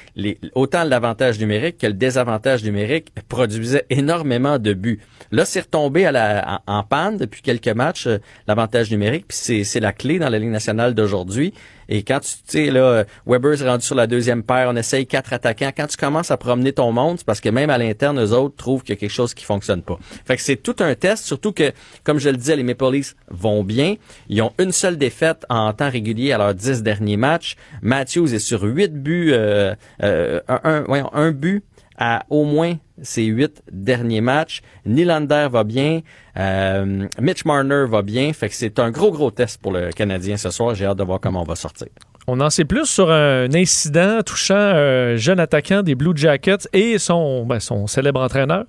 autant 0.54 0.84
l'avantage 0.84 1.40
numérique 1.40 1.80
que 1.80 1.88
le 1.88 1.94
désavantage 1.94 2.64
numérique 2.64 3.12
produisait 3.30 3.88
énormément 3.90 4.60
de 4.60 4.74
buts. 4.74 5.00
Là, 5.32 5.44
c'est 5.46 5.62
retombé 5.62 6.06
à 6.06 6.12
la, 6.12 6.62
en, 6.68 6.84
panne 6.84 7.18
depuis 7.18 7.42
quelques 7.42 7.70
matchs 7.70 8.06
euh, 8.06 8.20
l'avantage 8.48 8.92
numérique, 8.92 9.26
puis 9.28 9.38
c'est 9.42 9.64
c'est 9.64 9.80
la 9.80 9.92
clé 9.92 10.20
dans 10.20 10.30
la 10.30 10.38
Ligue 10.38 10.52
nationale 10.52 10.94
d'aujourd'hui. 10.94 11.56
Et 11.90 12.04
quand 12.04 12.20
tu 12.20 12.36
sais 12.46 12.72
là, 12.72 13.04
Weber 13.26 13.62
est 13.62 13.70
rendu 13.70 13.86
sur 13.86 13.96
la 13.96 14.08
deuxième 14.08 14.44
paire, 14.44 14.68
on 14.70 14.76
essaye 14.76 15.06
quatre 15.06 15.34
attaquants. 15.34 15.72
Quand 15.76 15.88
tu 15.88 15.98
commences 15.98 16.32
à 16.32 16.38
promener 16.38 16.74
ton 16.74 16.92
monde, 16.92 17.18
c'est 17.20 17.26
parce 17.26 17.42
que 17.42 17.50
même 17.50 17.70
à 17.70 17.78
l'interne, 17.78 18.20
eux 18.24 18.34
autres 18.34 18.56
trouvent 18.56 18.82
qu'il 18.84 18.96
y 18.96 18.98
a 18.98 19.00
quelque 19.00 19.10
chose 19.10 19.34
qui 19.34 19.46
fonctionne 19.46 19.82
pas. 19.82 19.98
Fait 20.26 20.36
que 20.36 20.42
c'est 20.42 20.58
tout 20.58 20.76
un 20.80 20.96
test, 20.96 21.26
surtout 21.26 21.52
que, 21.52 21.72
comme 22.04 22.20
je 22.20 22.30
le 22.30 22.38
disais, 22.38 22.56
les 22.56 22.64
Maple 22.64 22.92
Leafs 22.92 23.16
vont 23.30 23.64
bien. 23.64 23.96
Ils 24.30 24.42
ont 24.42 24.54
une 24.60 24.72
seule 24.72 24.98
défaite 24.98 25.46
en 25.50 25.74
temps 25.74 25.90
régulier 25.90 26.32
à 26.32 26.38
leurs 26.38 26.54
dix 26.54 26.82
derniers 26.82 27.18
matchs. 27.18 27.56
Matthews 27.82 28.34
est 28.34 28.40
sur 28.40 28.64
huit 28.64 28.94
buts, 28.94 29.32
euh, 29.34 29.76
euh, 30.02 30.40
un, 30.48 30.86
un 31.14 31.32
but 31.32 31.64
à 31.98 32.24
au 32.30 32.44
moins 32.44 32.76
ses 33.02 33.24
huit 33.26 33.62
derniers 33.72 34.22
matchs. 34.22 34.62
Nylander 34.86 35.48
va 35.52 35.64
bien. 35.64 36.02
Euh, 36.38 37.08
Mitch 37.20 37.46
Marner 37.46 37.86
va 37.88 38.02
bien. 38.02 38.34
Fait 38.34 38.50
que 38.50 38.56
c'est 38.56 38.80
un 38.80 38.92
gros, 38.92 39.12
gros 39.12 39.32
test 39.32 39.62
pour 39.62 39.72
le 39.72 39.92
Canadien 39.92 40.38
ce 40.38 40.50
soir. 40.50 40.76
J'ai 40.76 40.86
hâte 40.86 40.98
de 40.98 41.04
voir 41.04 41.20
comment 41.20 41.42
on 41.42 41.46
va 41.46 41.56
sortir. 41.56 41.88
On 42.28 42.40
en 42.40 42.50
sait 42.50 42.64
plus 42.66 42.86
sur 42.86 43.12
un 43.12 43.54
incident 43.54 44.22
touchant 44.26 44.56
un 44.56 45.16
jeune 45.18 45.40
attaquant 45.40 45.84
des 45.84 45.94
Blue 45.96 46.14
Jackets 46.16 46.70
et 46.72 46.98
son, 46.98 47.46
ben, 47.46 47.60
son 47.60 47.86
célèbre 47.88 48.22
entraîneur. 48.22 48.66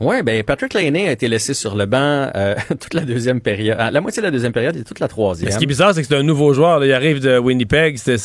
Oui, 0.00 0.22
ben 0.22 0.42
Patrick 0.42 0.74
Laney 0.74 1.08
a 1.08 1.12
été 1.12 1.28
laissé 1.28 1.54
sur 1.54 1.76
le 1.76 1.86
banc 1.86 2.30
euh, 2.34 2.54
toute 2.68 2.92
la 2.92 3.02
deuxième 3.02 3.40
période, 3.40 3.78
la 3.78 4.00
moitié 4.00 4.20
de 4.20 4.26
la 4.26 4.30
deuxième 4.32 4.52
période 4.52 4.76
et 4.76 4.82
toute 4.82 4.98
la 4.98 5.06
troisième. 5.06 5.46
Mais 5.46 5.52
ce 5.52 5.58
qui 5.58 5.64
est 5.64 5.66
bizarre, 5.66 5.94
c'est 5.94 6.02
que 6.02 6.08
c'est 6.08 6.16
un 6.16 6.24
nouveau 6.24 6.52
joueur. 6.52 6.80
là. 6.80 6.86
Il 6.86 6.92
arrive 6.92 7.20
de 7.20 7.38
Winnipeg. 7.38 7.96
C'est 7.98 8.18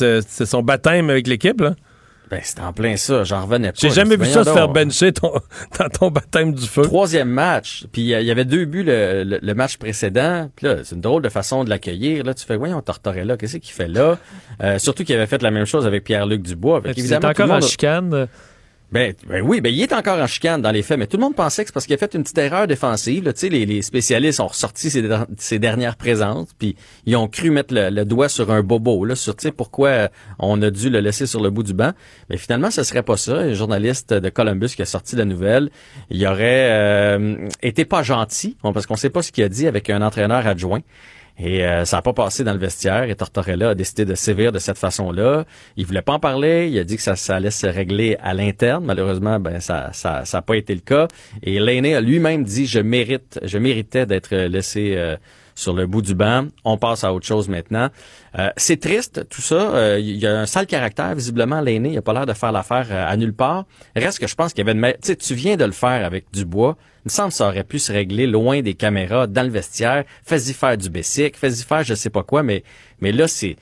son 0.46 0.64
baptême 0.64 1.10
avec 1.10 1.28
l'équipe. 1.28 1.64
Ben, 2.30 2.42
c'était 2.44 2.62
en 2.62 2.74
plein 2.74 2.98
ça. 2.98 3.24
J'en 3.24 3.44
revenais 3.46 3.72
pas. 3.72 3.78
J'ai 3.80 3.90
jamais 3.90 4.18
vu 4.18 4.26
ça 4.26 4.44
se 4.44 4.50
faire 4.52 4.68
bencher 4.70 5.14
ton- 5.14 5.40
dans 5.80 5.90
ton 5.90 6.12
baptême 6.12 6.54
du 6.54 6.68
feu. 6.68 6.82
Troisième 6.82 7.30
match. 7.30 7.86
Puis 7.92 8.14
euh, 8.14 8.20
il 8.20 8.28
y 8.28 8.32
avait 8.32 8.44
deux 8.46 8.66
buts 8.66 8.84
le, 8.84 9.24
le- 9.24 9.40
le 9.42 9.54
match 9.54 9.78
précédent. 9.78 10.50
Puis 10.56 10.66
là, 10.68 10.78
c'est 10.84 10.96
une 10.96 11.02
drôle 11.02 11.22
de 11.22 11.30
façon 11.30 11.64
de 11.64 11.70
l'accueillir. 11.70 12.24
Là, 12.26 12.34
tu 12.34 12.46
fais, 12.46 12.58
voyons, 12.58 12.82
Tortorella, 12.82 13.38
qu'est-ce 13.38 13.58
qu'il 13.58 13.74
fait 13.74 13.88
là? 13.88 14.18
Euh, 14.62 14.78
surtout 14.78 15.04
qu'il 15.06 15.16
avait 15.16 15.28
fait 15.28 15.42
la 15.42 15.52
même 15.52 15.66
chose 15.66 15.86
avec 15.88 16.04
Pierre-Luc 16.04 16.42
Dubois. 16.42 16.82
Fait 16.82 16.94
le 17.22 17.28
encore 17.30 17.48
monde 17.48 17.64
chicane. 17.70 18.28
Ben, 18.90 19.14
ben 19.28 19.42
oui, 19.42 19.60
ben 19.60 19.74
il 19.74 19.82
est 19.82 19.92
encore 19.92 20.18
en 20.18 20.28
chicane 20.28 20.62
dans 20.62 20.72
les 20.72 20.82
faits, 20.82 20.98
mais 20.98 21.08
tout 21.08 21.18
le 21.18 21.22
monde 21.24 21.36
pensait 21.36 21.64
que 21.64 21.70
c'est 21.70 21.74
parce 21.74 21.86
qu'il 21.86 21.96
a 21.96 21.98
fait 21.98 22.14
une 22.16 22.24
petite 22.24 22.38
erreur 22.38 22.68
défensive. 22.68 23.26
là. 23.26 23.34
Tu 23.34 23.42
sais, 23.42 23.50
les, 23.50 23.82
spécialistes 23.82 24.40
ont 24.40 24.48
ressorti 24.48 24.90
ses, 24.90 25.02
der- 25.02 25.26
ses 25.38 25.60
dernières 25.60 25.98
présences, 25.98 26.48
puis 26.58 26.78
ils 27.06 27.18
ont 27.18 27.28
cru 27.28 27.50
mettre 27.52 27.74
le, 27.74 28.06
doigt 28.06 28.30
sur 28.30 28.50
un 28.50 28.64
bobo, 28.64 29.04
là, 29.04 29.16
sur 29.16 29.36
pourquoi 29.58 29.90
euh, 29.90 30.08
on 30.40 30.62
a 30.62 30.70
dû 30.70 30.90
le 30.90 31.02
laisser 31.02 31.26
sur 31.26 31.42
le 31.42 31.50
bout 31.50 31.64
du 31.64 31.74
banc. 31.74 31.92
Mais 32.30 32.38
finalement, 32.38 32.72
ce 32.72 32.84
serait 32.84 33.04
pas 33.04 33.18
ça. 33.18 33.34
Un 33.36 33.54
journaliste 33.54 34.14
de 34.14 34.30
Columbus 34.30 34.70
qui 34.70 34.82
a 34.82 34.86
sorti 34.86 35.18
la 35.18 35.26
nouvelle, 35.26 35.70
il 36.10 36.26
aurait 36.26 36.70
euh, 36.72 37.50
été 37.62 37.84
pas 37.84 38.04
gentil, 38.04 38.56
parce 38.64 38.86
qu'on 38.86 38.96
sait 38.96 39.10
pas 39.10 39.22
ce 39.22 39.34
qu'il 39.34 39.44
a 39.44 39.50
dit 39.50 39.68
avec 39.68 39.90
un 39.90 40.02
entraîneur 40.02 40.48
adjoint. 40.48 40.82
Et 41.40 41.66
euh, 41.66 41.86
ça 41.86 41.98
n'a 41.98 42.02
pas 42.02 42.14
passé 42.14 42.44
dans 42.44 42.54
le 42.54 42.60
vestiaire 42.60 43.04
et 43.04 43.16
Tortorella 43.16 43.70
a 43.70 43.76
décidé 43.76 44.06
de 44.06 44.16
sévir 44.16 44.52
de 44.52 44.60
cette 44.60 44.78
façon-là. 44.78 45.46
Il 45.76 45.86
voulait 45.86 46.02
pas 46.02 46.14
en 46.14 46.20
parler. 46.20 46.68
Il 46.72 46.80
a 46.80 46.84
dit 46.84 46.96
que 46.96 47.02
ça, 47.02 47.16
ça 47.16 47.36
allait 47.36 47.52
se 47.52 47.68
régler 47.68 48.18
à 48.22 48.34
l'interne. 48.34 48.84
Malheureusement, 48.84 49.40
ben 49.40 49.60
ça 49.60 49.92
ça 49.94 50.26
ça 50.26 50.40
a 50.40 50.42
pas 50.42 50.58
été 50.58 50.74
le 50.74 50.82
cas. 50.82 51.08
Et 51.44 51.60
Laney 51.60 51.94
a 51.94 52.02
lui-même 52.02 52.44
dit 52.44 52.66
je 52.66 52.80
mérite 52.80 53.40
je 53.44 53.58
méritais 53.60 54.06
d'être 54.06 54.36
laissé 54.36 54.96
euh, 54.98 55.16
sur 55.58 55.74
le 55.74 55.88
bout 55.88 56.04
du 56.04 56.14
banc. 56.14 56.46
On 56.64 56.78
passe 56.78 57.04
à 57.04 57.12
autre 57.12 57.26
chose 57.26 57.50
maintenant. 57.50 57.90
Euh, 58.38 58.50
c'est 58.58 58.80
triste 58.80 59.28
tout 59.28 59.42
ça. 59.42 59.56
Euh, 59.76 60.00
Il 60.00 60.18
y 60.18 60.28
a 60.28 60.40
un 60.40 60.46
sale 60.46 60.68
caractère 60.68 61.16
visiblement. 61.16 61.62
Laney, 61.62 61.94
il 61.94 61.98
a 61.98 62.02
pas 62.04 62.14
l'air 62.14 62.28
de 62.28 62.34
faire 62.34 62.52
l'affaire 62.52 62.86
euh, 62.92 63.08
à 63.12 63.18
nulle 63.18 63.34
part. 63.34 63.66
Reste 63.96 64.20
que 64.20 64.28
je 64.28 64.36
pense 64.36 64.54
qu'il 64.54 64.66
y 64.66 64.70
avait 64.70 64.80
me- 64.80 64.96
tu 65.02 65.18
tu 65.18 65.34
viens 65.34 65.58
de 65.58 65.66
le 65.66 65.72
faire 65.72 66.06
avec 66.06 66.26
Dubois. 66.32 66.78
Il 67.04 67.08
me 67.08 67.10
semble 67.10 67.30
que 67.30 67.36
ça 67.36 67.48
aurait 67.48 67.64
pu 67.64 67.80
se 67.80 67.92
régler 67.92 68.28
loin 68.28 68.62
des 68.62 68.76
caméras, 68.76 69.26
dans 69.26 69.44
le 69.44 69.50
vestiaire. 69.50 70.04
Fais-y 70.24 70.54
faire 70.54 70.78
du 70.78 70.90
basic, 70.92 71.36
fais-y 71.36 71.64
faire 71.64 71.84
je 71.84 71.96
sais 71.96 72.10
pas 72.12 72.22
quoi, 72.24 72.44
mais, 72.44 72.64
mais 73.02 73.12
là, 73.12 73.28
c'est... 73.28 73.56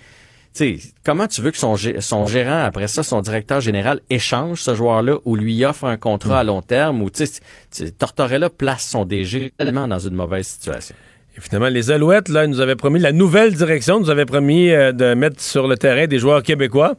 Tu 0.54 0.80
sais, 0.80 0.90
comment 1.04 1.28
tu 1.28 1.42
veux 1.42 1.52
que 1.52 1.58
son, 1.58 1.76
son 2.00 2.26
gérant, 2.28 2.64
après 2.64 2.88
ça, 2.88 3.04
son 3.04 3.20
directeur 3.22 3.60
général, 3.62 4.00
échange 4.10 4.62
ce 4.62 4.74
joueur-là 4.74 5.18
ou 5.26 5.36
lui 5.36 5.64
offre 5.66 5.84
un 5.86 5.98
contrat 5.98 6.40
à 6.40 6.44
long 6.46 6.62
terme 6.62 7.02
ou, 7.02 7.10
Tortorella 7.98 8.50
place 8.50 8.86
son 8.88 9.04
DG 9.06 9.52
tellement 9.58 9.88
dans 9.88 10.00
une 10.00 10.16
mauvaise 10.16 10.48
situation? 10.48 10.96
Et 11.38 11.42
finalement, 11.42 11.68
les 11.68 11.92
Alouettes, 11.92 12.30
là, 12.30 12.48
nous 12.48 12.62
avaient 12.62 12.78
promis, 12.78 13.00
la 13.00 13.12
nouvelle 13.12 13.54
direction 13.54 14.00
nous 14.00 14.10
avait 14.10 14.26
promis 14.26 14.72
euh, 14.72 14.94
de 14.94 15.14
mettre 15.14 15.42
sur 15.42 15.68
le 15.68 15.76
terrain 15.76 16.08
des 16.08 16.18
joueurs 16.18 16.44
québécois. 16.44 16.96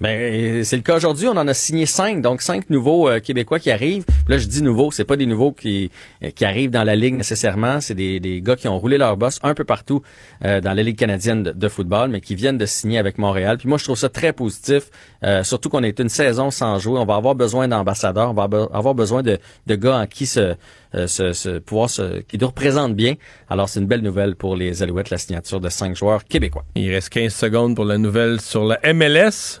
Ben, 0.00 0.62
c'est 0.62 0.76
le 0.76 0.82
cas 0.82 0.96
aujourd'hui. 0.96 1.26
On 1.26 1.36
en 1.36 1.48
a 1.48 1.54
signé 1.54 1.84
cinq, 1.84 2.22
donc 2.22 2.40
cinq 2.40 2.70
nouveaux 2.70 3.08
euh, 3.08 3.18
Québécois 3.18 3.58
qui 3.58 3.70
arrivent. 3.72 4.04
Là, 4.28 4.38
je 4.38 4.46
dis 4.46 4.62
nouveaux, 4.62 4.92
c'est 4.92 5.04
pas 5.04 5.16
des 5.16 5.26
nouveaux 5.26 5.50
qui 5.50 5.90
euh, 6.22 6.30
qui 6.30 6.44
arrivent 6.44 6.70
dans 6.70 6.84
la 6.84 6.94
ligue 6.94 7.16
nécessairement. 7.16 7.80
C'est 7.80 7.94
des, 7.96 8.20
des 8.20 8.40
gars 8.40 8.54
qui 8.54 8.68
ont 8.68 8.78
roulé 8.78 8.96
leur 8.96 9.16
boss 9.16 9.40
un 9.42 9.54
peu 9.54 9.64
partout 9.64 10.02
euh, 10.44 10.60
dans 10.60 10.72
la 10.72 10.82
ligue 10.84 10.96
canadienne 10.96 11.42
de, 11.42 11.68
football, 11.68 12.10
mais 12.10 12.20
qui 12.20 12.36
viennent 12.36 12.58
de 12.58 12.66
signer 12.66 12.98
avec 12.98 13.18
Montréal. 13.18 13.58
Puis 13.58 13.68
moi, 13.68 13.76
je 13.78 13.84
trouve 13.84 13.98
ça 13.98 14.08
très 14.08 14.32
positif, 14.32 14.84
euh, 15.24 15.42
surtout 15.42 15.68
qu'on 15.68 15.82
est 15.82 15.98
une 15.98 16.08
saison 16.08 16.52
sans 16.52 16.78
jouer. 16.78 16.98
On 17.00 17.04
va 17.04 17.16
avoir 17.16 17.34
besoin 17.34 17.66
d'ambassadeurs, 17.66 18.30
on 18.30 18.34
va 18.34 18.44
avoir- 18.44 18.74
avoir 18.74 18.94
besoin 18.94 19.22
de, 19.24 19.38
de 19.66 19.74
gars 19.74 19.98
en 19.98 20.06
qui 20.06 20.26
se, 20.26 20.54
euh, 20.94 21.06
se, 21.08 21.32
se- 21.32 21.58
pouvoir 21.58 21.90
se, 21.90 22.20
qui 22.20 22.38
nous 22.38 22.46
représentent 22.46 22.94
bien. 22.94 23.14
Alors, 23.50 23.68
c'est 23.68 23.80
une 23.80 23.86
belle 23.86 24.02
nouvelle 24.02 24.36
pour 24.36 24.54
les 24.54 24.80
Alouettes, 24.84 25.10
la 25.10 25.18
signature 25.18 25.60
de 25.60 25.68
cinq 25.68 25.96
joueurs 25.96 26.24
québécois. 26.24 26.64
Il 26.76 26.88
reste 26.92 27.08
15 27.08 27.34
secondes 27.34 27.74
pour 27.74 27.84
la 27.84 27.98
nouvelle 27.98 28.40
sur 28.40 28.64
la 28.64 28.78
MLS. 28.94 29.60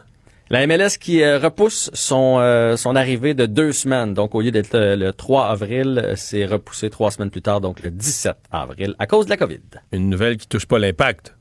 La 0.50 0.66
MLS 0.66 0.96
qui 0.98 1.22
euh, 1.22 1.38
repousse 1.38 1.90
son, 1.92 2.38
euh, 2.38 2.76
son 2.76 2.96
arrivée 2.96 3.34
de 3.34 3.44
deux 3.44 3.72
semaines. 3.72 4.14
Donc, 4.14 4.34
au 4.34 4.40
lieu 4.40 4.50
d'être 4.50 4.74
euh, 4.74 4.96
le 4.96 5.12
3 5.12 5.46
avril, 5.48 6.00
euh, 6.02 6.14
c'est 6.16 6.46
repoussé 6.46 6.88
trois 6.88 7.10
semaines 7.10 7.30
plus 7.30 7.42
tard, 7.42 7.60
donc 7.60 7.82
le 7.82 7.90
17 7.90 8.34
avril, 8.50 8.94
à 8.98 9.06
cause 9.06 9.26
de 9.26 9.30
la 9.30 9.36
COVID. 9.36 9.60
Une 9.92 10.08
nouvelle 10.08 10.38
qui 10.38 10.48
touche 10.48 10.64
pas 10.64 10.78
l'impact, 10.78 11.36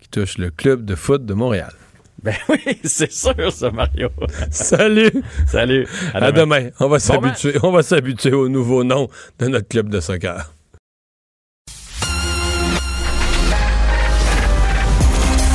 qui 0.00 0.08
touche 0.08 0.38
le 0.38 0.50
club 0.50 0.86
de 0.86 0.94
foot 0.94 1.26
de 1.26 1.34
Montréal. 1.34 1.72
Ben 2.22 2.34
oui, 2.48 2.78
c'est 2.82 3.12
sûr, 3.12 3.52
ça, 3.52 3.70
Mario. 3.70 4.08
Salut! 4.50 5.12
Salut! 5.46 5.86
À, 6.14 6.32
demain. 6.32 6.70
On 6.80 6.88
va 6.88 6.96
Bon 6.96 6.98
s'habituer. 6.98 7.54
On 7.62 7.72
va 7.72 7.82
s'habituer 7.82 8.32
au 8.32 8.48
nouveau 8.48 8.84
nom 8.84 9.08
de 9.38 9.48
notre 9.48 9.68
club 9.68 9.90
de 9.90 10.00
soccer. 10.00 10.50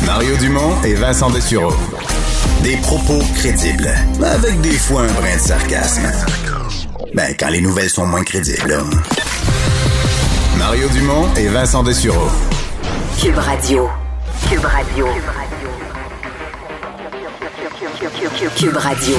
Mario 0.05 0.37
Dumont 0.37 0.83
et 0.83 0.93
Vincent 0.93 1.31
Dessureau. 1.31 1.73
Des 2.63 2.77
propos 2.77 3.19
crédibles, 3.35 3.89
avec 4.23 4.59
des 4.61 4.77
fois 4.77 5.03
un 5.03 5.11
brin 5.13 5.35
de 5.35 5.41
sarcasme. 5.41 6.11
Ben, 7.13 7.33
quand 7.39 7.49
les 7.49 7.61
nouvelles 7.61 7.89
sont 7.89 8.05
moins 8.05 8.23
crédibles. 8.23 8.77
Mario 10.57 10.87
Dumont 10.89 11.27
et 11.35 11.47
Vincent 11.47 11.83
Dessureau. 11.83 12.29
Cube 13.21 13.37
Radio. 13.37 13.89
Cube 14.49 14.65
Radio. 14.65 15.07
Cube 18.57 18.77
Radio. 18.77 19.15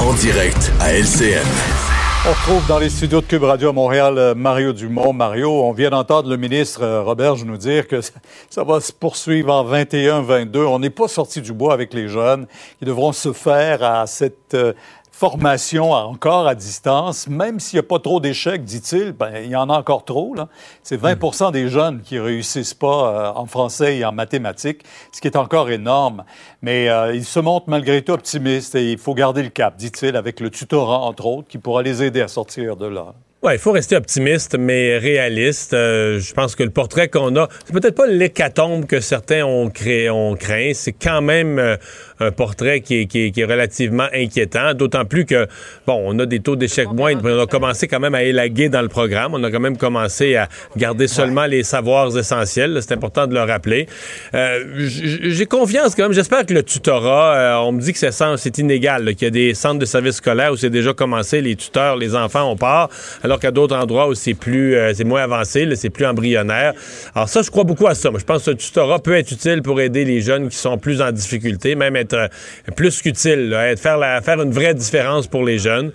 En 0.00 0.12
direct 0.14 0.72
à 0.80 0.92
LCN. 0.92 1.95
On 2.28 2.30
retrouve 2.30 2.66
dans 2.66 2.80
les 2.80 2.88
studios 2.90 3.20
de 3.20 3.26
Cube 3.26 3.44
Radio 3.44 3.68
à 3.68 3.72
Montréal 3.72 4.18
euh, 4.18 4.34
Mario 4.34 4.72
Dumont. 4.72 5.12
Mario, 5.12 5.48
on 5.62 5.70
vient 5.70 5.90
d'entendre 5.90 6.28
le 6.28 6.36
ministre 6.36 6.82
euh, 6.82 7.00
Roberge 7.02 7.44
nous 7.44 7.56
dire 7.56 7.86
que 7.86 8.00
ça- 8.50 8.64
va 8.64 8.80
se 8.80 8.92
poursuivre 8.92 9.52
en 9.52 9.64
21-22. 9.64 10.58
On 10.66 10.80
n'est 10.80 10.90
pas 10.90 11.06
sorti 11.06 11.40
du 11.40 11.52
bois 11.52 11.72
avec 11.72 11.94
les 11.94 12.08
jeunes. 12.08 12.48
Ils 12.82 12.88
devront 12.88 13.12
se 13.12 13.32
faire 13.32 13.84
à 13.84 14.08
cette 14.08 14.54
euh, 14.54 14.72
formation 15.16 15.92
encore 15.92 16.46
à 16.46 16.54
distance, 16.54 17.26
même 17.26 17.58
s'il 17.58 17.78
n'y 17.78 17.86
a 17.86 17.88
pas 17.88 17.98
trop 17.98 18.20
d'échecs, 18.20 18.64
dit-il, 18.64 19.12
ben, 19.12 19.32
il 19.42 19.48
y 19.48 19.56
en 19.56 19.70
a 19.70 19.78
encore 19.78 20.04
trop. 20.04 20.34
là. 20.34 20.48
C'est 20.82 21.00
20% 21.00 21.52
des 21.52 21.68
jeunes 21.68 22.02
qui 22.02 22.18
réussissent 22.18 22.74
pas 22.74 23.08
euh, 23.08 23.32
en 23.34 23.46
français 23.46 23.96
et 23.96 24.04
en 24.04 24.12
mathématiques, 24.12 24.82
ce 25.12 25.22
qui 25.22 25.28
est 25.28 25.36
encore 25.38 25.70
énorme. 25.70 26.24
Mais 26.60 26.90
euh, 26.90 27.14
il 27.14 27.24
se 27.24 27.40
montre 27.40 27.70
malgré 27.70 28.02
tout 28.02 28.12
optimiste 28.12 28.74
et 28.74 28.92
il 28.92 28.98
faut 28.98 29.14
garder 29.14 29.42
le 29.42 29.48
cap, 29.48 29.76
dit-il, 29.76 30.16
avec 30.16 30.38
le 30.38 30.50
tutorat, 30.50 30.98
entre 30.98 31.24
autres, 31.24 31.48
qui 31.48 31.56
pourra 31.56 31.82
les 31.82 32.02
aider 32.02 32.20
à 32.20 32.28
sortir 32.28 32.76
de 32.76 32.84
là. 32.84 33.14
Ouais, 33.42 33.54
il 33.54 33.58
faut 33.58 33.72
rester 33.72 33.94
optimiste, 33.94 34.56
mais 34.58 34.98
réaliste. 34.98 35.72
Euh, 35.72 36.18
je 36.18 36.34
pense 36.34 36.56
que 36.56 36.62
le 36.62 36.70
portrait 36.70 37.08
qu'on 37.08 37.36
a, 37.36 37.48
c'est 37.64 37.72
peut-être 37.72 37.94
pas 37.94 38.06
l'hécatombe 38.06 38.86
que 38.86 38.98
certains 38.98 39.44
ont, 39.44 39.70
créé, 39.70 40.10
ont 40.10 40.34
craint. 40.34 40.72
C'est 40.74 40.94
quand 40.94 41.20
même 41.20 41.58
euh, 41.58 41.76
un 42.20 42.30
portrait 42.30 42.80
qui 42.80 43.00
est, 43.02 43.06
qui 43.06 43.26
est- 43.26 43.30
qui 43.30 43.40
est 43.40 43.44
relativement 43.44 44.06
inquiétant. 44.14 44.74
D'autant 44.74 45.04
plus 45.04 45.24
que, 45.24 45.46
bon, 45.86 46.02
on 46.04 46.18
a 46.18 46.26
des 46.26 46.40
taux 46.40 46.56
d'échec 46.56 46.88
moindres, 46.92 47.20
mais 47.24 47.32
on 47.32 47.40
a 47.42 47.46
commencé 47.46 47.88
quand 47.88 48.00
même 48.00 48.14
à 48.14 48.22
élaguer 48.22 48.68
dans 48.68 48.82
le 48.82 48.88
programme. 48.88 49.34
On 49.34 49.42
a 49.44 49.50
quand 49.50 49.60
même 49.60 49.76
commencé 49.76 50.36
à 50.36 50.48
garder 50.76 51.08
seulement 51.08 51.46
les 51.46 51.62
savoirs 51.62 52.16
essentiels. 52.16 52.78
C'est 52.80 52.92
important 52.94 53.26
de 53.26 53.34
le 53.34 53.40
rappeler. 53.42 53.86
Euh, 54.34 54.64
J'ai 54.88 55.46
confiance 55.46 55.94
quand 55.94 56.04
même. 56.04 56.12
J'espère 56.12 56.44
que 56.46 56.54
le 56.54 56.62
tutorat, 56.62 57.36
euh, 57.36 57.54
on 57.66 57.72
me 57.72 57.80
dit 57.80 57.92
que 57.92 57.98
c'est 57.98 58.10
c'est 58.36 58.58
inégal, 58.58 59.14
qu'il 59.14 59.24
y 59.24 59.26
a 59.26 59.30
des 59.30 59.52
centres 59.54 59.78
de 59.78 59.84
services 59.84 60.16
scolaires 60.16 60.52
où 60.52 60.56
c'est 60.56 60.70
déjà 60.70 60.94
commencé, 60.94 61.40
les 61.42 61.54
tuteurs, 61.56 61.96
les 61.96 62.14
enfants, 62.14 62.50
on 62.50 62.56
part. 62.56 62.88
Alors 63.22 63.38
qu'à 63.38 63.50
d'autres 63.50 63.76
endroits 63.76 64.08
où 64.08 64.14
c'est 64.14 64.34
plus, 64.34 64.74
euh, 64.74 64.92
c'est 64.94 65.04
moins 65.04 65.22
avancé, 65.22 65.68
c'est 65.76 65.90
plus 65.90 66.06
embryonnaire. 66.06 66.72
Alors 67.14 67.28
ça, 67.28 67.42
je 67.42 67.50
crois 67.50 67.64
beaucoup 67.64 67.86
à 67.86 67.94
ça. 67.94 68.10
Moi, 68.10 68.20
je 68.20 68.24
pense 68.24 68.38
que 68.38 68.52
ce 68.52 68.56
tutorat 68.56 69.00
peut 69.00 69.14
être 69.14 69.30
utile 69.32 69.60
pour 69.62 69.80
aider 69.80 70.04
les 70.04 70.20
jeunes 70.20 70.48
qui 70.48 70.56
sont 70.56 70.78
plus 70.78 71.02
en 71.02 71.12
difficulté, 71.12 71.74
même 71.74 71.96
être 72.06 72.14
euh, 72.14 72.72
plus 72.74 73.02
qu'utile, 73.02 73.52
être- 73.52 73.80
faire, 73.80 73.98
la, 73.98 74.20
faire 74.20 74.40
une 74.40 74.50
vraie 74.52 74.74
différence 74.74 75.26
pour 75.26 75.44
les 75.44 75.58
jeunes. 75.58 75.92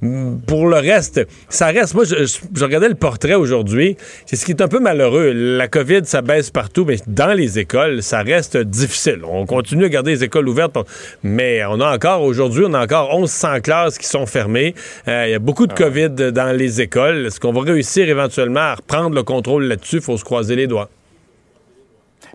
Mm, 0.00 0.38
Pour 0.46 0.66
le 0.68 0.76
reste, 0.76 1.20
ça 1.48 1.66
reste. 1.66 1.94
Moi, 1.94 2.04
je, 2.04 2.64
regardais 2.64 2.88
le 2.88 2.94
portrait 2.94 3.34
aujourd'hui. 3.34 3.96
C'est 4.26 4.36
ce 4.36 4.44
qui 4.44 4.52
est 4.52 4.62
un 4.62 4.68
peu 4.68 4.78
malheureux. 4.80 5.32
La 5.32 5.68
COVID, 5.68 6.02
ça 6.04 6.22
baisse 6.22 6.50
partout, 6.50 6.84
mais 6.84 6.96
dans 7.06 7.32
les 7.34 7.58
écoles, 7.58 8.02
ça 8.02 8.22
reste 8.22 8.56
difficile. 8.56 9.20
On 9.24 9.46
continue 9.46 9.84
à 9.84 9.88
garder 9.88 10.12
les 10.12 10.24
écoles 10.24 10.48
ouvertes, 10.48 10.76
mais 11.22 11.64
on 11.64 11.80
a 11.80 11.94
encore, 11.94 12.22
aujourd'hui, 12.22 12.64
on 12.66 12.74
a 12.74 12.82
encore 12.84 13.18
1100 13.18 13.60
classes 13.60 13.98
qui 13.98 14.06
sont 14.06 14.26
fermées. 14.26 14.74
Euh, 15.08 15.24
Il 15.28 15.30
y 15.32 15.34
a 15.34 15.38
beaucoup 15.38 15.66
de 15.66 15.72
COVID 15.74 16.32
dans 16.32 16.56
les 16.56 16.80
écoles. 16.80 17.26
Est-ce 17.26 17.40
qu'on 17.40 17.52
va 17.52 17.62
réussir 17.62 18.08
éventuellement 18.08 18.60
à 18.60 18.74
reprendre 18.76 19.14
le 19.14 19.22
contrôle 19.22 19.64
là-dessus? 19.64 19.96
Il 19.96 20.02
faut 20.02 20.16
se 20.16 20.24
croiser 20.24 20.56
les 20.56 20.66
doigts. 20.66 20.88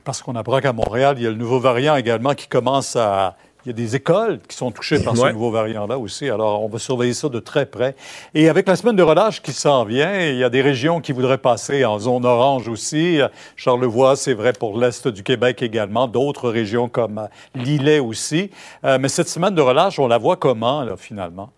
Parce 0.10 0.24
qu'on 0.24 0.34
apprend 0.36 0.60
qu'à 0.60 0.74
Montréal, 0.74 1.18
il 1.20 1.24
y 1.24 1.28
a 1.28 1.30
le 1.30 1.36
nouveau 1.36 1.60
variant 1.60 1.96
également 1.96 2.34
qui 2.34 2.48
commence 2.48 2.96
à. 2.96 3.36
Il 3.64 3.68
y 3.68 3.70
a 3.70 3.74
des 3.74 3.96
écoles 3.96 4.40
qui 4.50 4.58
sont 4.58 4.72
touchées 4.72 5.04
par 5.04 5.14
Ouais. 5.14 5.28
ce 5.30 5.34
nouveau 5.34 5.52
variant-là 5.52 6.00
aussi. 6.00 6.28
Alors, 6.32 6.64
on 6.64 6.68
va 6.68 6.80
surveiller 6.80 7.14
ça 7.14 7.30
de 7.30 7.40
très 7.40 7.68
près. 7.68 7.96
Et 8.34 8.50
avec 8.50 8.68
la 8.68 8.76
semaine 8.76 8.96
de 8.96 9.04
relâche 9.04 9.40
qui 9.44 9.52
s'en 9.54 9.84
vient, 9.86 10.20
il 10.20 10.38
y 10.38 10.44
a 10.44 10.50
des 10.50 10.64
régions 10.64 11.00
qui 11.00 11.12
voudraient 11.12 11.38
passer 11.38 11.86
en 11.86 12.00
zone 12.00 12.26
orange 12.26 12.68
aussi. 12.70 13.20
Charlevoix, 13.56 14.16
c'est 14.16 14.34
vrai 14.34 14.54
pour 14.54 14.80
l'Est 14.80 15.08
du 15.10 15.22
Québec 15.22 15.62
également. 15.62 16.08
D'autres 16.08 16.50
régions 16.50 16.90
comme 16.90 17.28
Lillet 17.54 18.00
aussi. 18.00 18.50
Euh, 18.86 18.98
mais 19.00 19.10
cette 19.10 19.30
semaine 19.30 19.54
de 19.54 19.62
relâche, 19.62 20.00
on 20.00 20.08
la 20.08 20.18
voit 20.18 20.38
comment, 20.38 20.82
là, 20.82 20.98
finalement? 20.98 21.52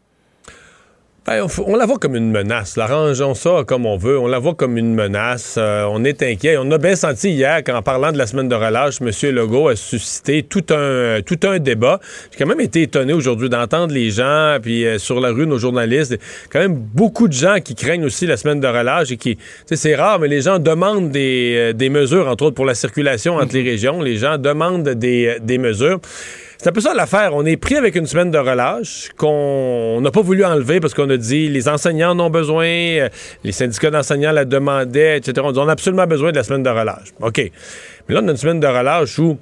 Ben, 1.27 1.43
on, 1.43 1.71
on 1.71 1.75
la 1.75 1.85
voit 1.85 1.99
comme 1.99 2.15
une 2.15 2.31
menace. 2.31 2.77
là. 2.77 2.85
Arrangeons 2.85 3.35
ça 3.35 3.63
comme 3.67 3.85
on 3.85 3.95
veut. 3.95 4.17
On 4.17 4.25
la 4.25 4.39
voit 4.39 4.55
comme 4.55 4.75
une 4.75 4.95
menace. 4.95 5.53
Euh, 5.55 5.85
on 5.91 6.03
est 6.03 6.23
inquiet. 6.23 6.57
On 6.57 6.71
a 6.71 6.79
bien 6.79 6.95
senti 6.95 7.29
hier 7.29 7.63
qu'en 7.63 7.83
parlant 7.83 8.11
de 8.11 8.17
la 8.17 8.25
semaine 8.25 8.49
de 8.49 8.55
relâche, 8.55 8.95
M. 9.01 9.11
Legault 9.35 9.67
a 9.67 9.75
suscité 9.75 10.41
tout 10.41 10.65
un, 10.71 10.73
euh, 10.73 11.21
tout 11.21 11.37
un 11.43 11.59
débat. 11.59 11.99
J'ai 12.31 12.39
quand 12.39 12.47
même 12.47 12.59
été 12.59 12.81
étonné 12.81 13.13
aujourd'hui 13.13 13.49
d'entendre 13.49 13.93
les 13.93 14.09
gens, 14.09 14.57
puis 14.63 14.83
euh, 14.83 14.97
sur 14.97 15.19
la 15.19 15.29
rue, 15.29 15.45
nos 15.45 15.59
journalistes, 15.59 16.17
quand 16.51 16.59
même 16.59 16.73
beaucoup 16.73 17.27
de 17.27 17.33
gens 17.33 17.57
qui 17.63 17.75
craignent 17.75 18.05
aussi 18.05 18.25
la 18.25 18.35
semaine 18.35 18.59
de 18.59 18.67
relâche 18.67 19.11
et 19.11 19.17
qui, 19.17 19.37
c'est 19.71 19.95
rare, 19.95 20.17
mais 20.17 20.27
les 20.27 20.41
gens 20.41 20.57
demandent 20.57 21.11
des, 21.11 21.53
euh, 21.55 21.73
des 21.73 21.89
mesures, 21.89 22.27
entre 22.29 22.45
autres 22.45 22.55
pour 22.55 22.65
la 22.65 22.73
circulation 22.73 23.35
entre 23.35 23.53
les 23.53 23.63
régions. 23.63 24.01
Les 24.01 24.17
gens 24.17 24.39
demandent 24.39 24.89
des, 24.89 25.27
euh, 25.27 25.39
des 25.39 25.59
mesures. 25.59 25.99
C'est 26.61 26.69
un 26.69 26.73
peu 26.73 26.81
ça 26.81 26.93
l'affaire. 26.93 27.31
On 27.33 27.43
est 27.43 27.57
pris 27.57 27.75
avec 27.75 27.95
une 27.95 28.05
semaine 28.05 28.29
de 28.29 28.37
relâche 28.37 29.09
qu'on 29.17 29.99
n'a 29.99 30.11
pas 30.11 30.21
voulu 30.21 30.45
enlever 30.45 30.79
parce 30.79 30.93
qu'on 30.93 31.09
a 31.09 31.17
dit 31.17 31.49
les 31.49 31.67
enseignants 31.67 32.11
en 32.11 32.19
ont 32.19 32.29
besoin, 32.29 32.67
euh, 32.67 33.09
les 33.43 33.51
syndicats 33.51 33.89
d'enseignants 33.89 34.31
la 34.31 34.45
demandaient, 34.45 35.17
etc. 35.17 35.41
On 35.43 35.53
dit 35.53 35.59
a 35.59 35.71
absolument 35.71 36.05
besoin 36.05 36.29
de 36.29 36.35
la 36.35 36.43
semaine 36.43 36.61
de 36.61 36.69
relâche. 36.69 37.13
OK. 37.19 37.51
Mais 38.07 38.13
là, 38.13 38.21
on 38.23 38.27
a 38.27 38.31
une 38.31 38.37
semaine 38.37 38.59
de 38.59 38.67
relâche 38.67 39.17
où 39.17 39.39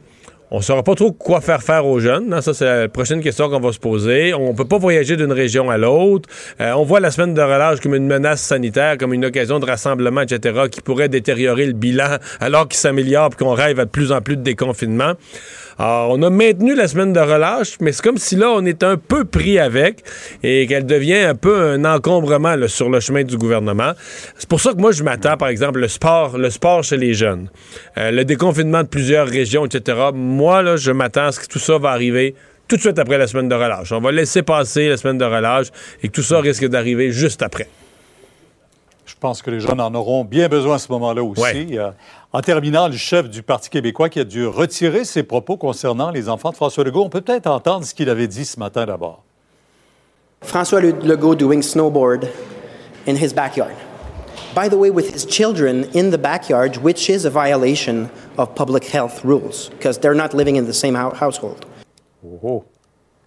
on 0.49 0.59
ne 0.59 0.63
saura 0.63 0.81
pas 0.81 0.95
trop 0.95 1.11
quoi 1.11 1.41
faire 1.41 1.61
faire 1.61 1.85
aux 1.85 1.99
jeunes. 1.99 2.33
hein. 2.33 2.41
Ça, 2.41 2.53
c'est 2.53 2.63
la 2.63 2.87
prochaine 2.87 3.21
question 3.21 3.49
qu'on 3.49 3.59
va 3.59 3.73
se 3.73 3.79
poser. 3.79 4.33
On 4.33 4.53
peut 4.53 4.63
pas 4.63 4.77
voyager 4.77 5.17
d'une 5.17 5.33
région 5.33 5.69
à 5.69 5.77
l'autre. 5.77 6.29
Euh, 6.61 6.71
on 6.71 6.83
voit 6.83 7.01
la 7.01 7.11
semaine 7.11 7.33
de 7.33 7.41
relâche 7.41 7.81
comme 7.81 7.95
une 7.95 8.07
menace 8.07 8.41
sanitaire, 8.41 8.97
comme 8.97 9.13
une 9.13 9.25
occasion 9.25 9.59
de 9.59 9.65
rassemblement, 9.65 10.21
etc., 10.21 10.67
qui 10.71 10.79
pourrait 10.79 11.09
détériorer 11.09 11.65
le 11.65 11.73
bilan 11.73 12.17
alors 12.39 12.69
qu'il 12.69 12.79
s'améliore 12.79 13.31
et 13.33 13.35
qu'on 13.35 13.53
rêve 13.53 13.79
à 13.81 13.85
de 13.85 13.89
plus 13.89 14.13
en 14.13 14.21
plus 14.21 14.37
de 14.37 14.41
déconfinement. 14.41 15.15
Alors, 15.81 16.09
on 16.09 16.21
a 16.23 16.29
maintenu 16.29 16.75
la 16.75 16.89
semaine 16.89 17.13
de 17.13 17.21
relâche, 17.21 17.77
mais 17.79 17.93
c'est 17.93 18.03
comme 18.03 18.17
si 18.17 18.35
là, 18.35 18.51
on 18.51 18.65
est 18.65 18.83
un 18.83 18.97
peu 18.97 19.23
pris 19.23 19.59
avec 19.59 20.03
et 20.43 20.67
qu'elle 20.67 20.85
devient 20.85 21.19
un 21.19 21.35
peu 21.35 21.57
un 21.57 21.85
encombrement 21.85 22.55
sur 22.67 22.89
le 22.89 22.99
chemin 22.99 23.23
du 23.23 23.37
gouvernement. 23.37 23.93
C'est 24.37 24.49
pour 24.49 24.59
ça 24.59 24.73
que 24.73 24.77
moi, 24.77 24.91
je 24.91 25.03
m'attends, 25.03 25.37
par 25.37 25.47
exemple, 25.47 25.79
le 25.79 25.87
sport, 25.87 26.37
le 26.37 26.49
sport 26.49 26.83
chez 26.83 26.97
les 26.97 27.13
jeunes, 27.13 27.49
euh, 27.97 28.11
le 28.11 28.25
déconfinement 28.25 28.83
de 28.83 28.89
plusieurs 28.89 29.25
régions, 29.25 29.65
etc. 29.65 30.09
Moi, 30.13 30.63
là, 30.63 30.75
je 30.75 30.91
m'attends 30.91 31.27
à 31.27 31.31
ce 31.31 31.39
que 31.39 31.47
tout 31.47 31.59
ça 31.59 31.77
va 31.77 31.91
arriver 31.91 32.35
tout 32.67 32.75
de 32.75 32.81
suite 32.81 32.99
après 32.99 33.17
la 33.17 33.27
semaine 33.27 33.47
de 33.47 33.55
relâche. 33.55 33.93
On 33.93 34.01
va 34.01 34.11
laisser 34.11 34.43
passer 34.43 34.89
la 34.89 34.97
semaine 34.97 35.17
de 35.17 35.23
relâche 35.23 35.67
et 36.03 36.09
que 36.09 36.13
tout 36.13 36.23
ça 36.23 36.41
risque 36.41 36.67
d'arriver 36.67 37.13
juste 37.13 37.41
après. 37.41 37.69
Je 39.19 39.27
pense 39.27 39.41
que 39.41 39.51
les 39.51 39.59
jeunes 39.59 39.81
en 39.81 39.93
auront 39.95 40.23
bien 40.23 40.47
besoin 40.47 40.75
à 40.75 40.79
ce 40.79 40.89
moment-là 40.93 41.21
aussi. 41.21 41.77
Euh, 41.77 41.91
en 42.31 42.39
terminant, 42.39 42.87
le 42.87 42.95
chef 42.95 43.29
du 43.29 43.43
Parti 43.43 43.69
québécois 43.69 44.07
qui 44.07 44.21
a 44.21 44.23
dû 44.23 44.47
retirer 44.47 45.03
ses 45.03 45.23
propos 45.23 45.57
concernant 45.57 46.09
les 46.09 46.29
enfants 46.29 46.51
de 46.51 46.55
François 46.55 46.85
Legault, 46.85 47.03
on 47.03 47.09
peut 47.09 47.19
peut-être 47.19 47.47
entendre 47.47 47.83
ce 47.83 47.93
qu'il 47.93 48.09
avait 48.09 48.29
dit 48.29 48.45
ce 48.45 48.57
matin 48.57 48.85
d'abord. 48.85 49.21
François 50.41 50.79
Legault 50.79 51.35
doing 51.35 51.61
snowboard 51.61 52.29
in 53.09 53.15
his 53.17 53.33
backyard. 53.33 53.75
By 54.55 54.69
the 54.69 54.75
way, 54.77 54.89
with 54.89 55.13
his 55.13 55.25
children 55.27 55.85
in 55.93 56.11
the 56.11 56.17
backyard, 56.17 56.77
which 56.77 57.09
is 57.09 57.25
a 57.25 57.29
violation 57.29 58.07
of 58.37 58.55
public 58.55 58.85
health 58.85 59.25
rules 59.25 59.69
because 59.77 59.99
they're 59.99 60.15
not 60.15 60.33
living 60.33 60.55
in 60.55 60.63
the 60.65 60.71
same 60.73 60.95
hou- 60.95 61.13
household. 61.13 61.65
Oh, 62.25 62.39
oh. 62.41 62.63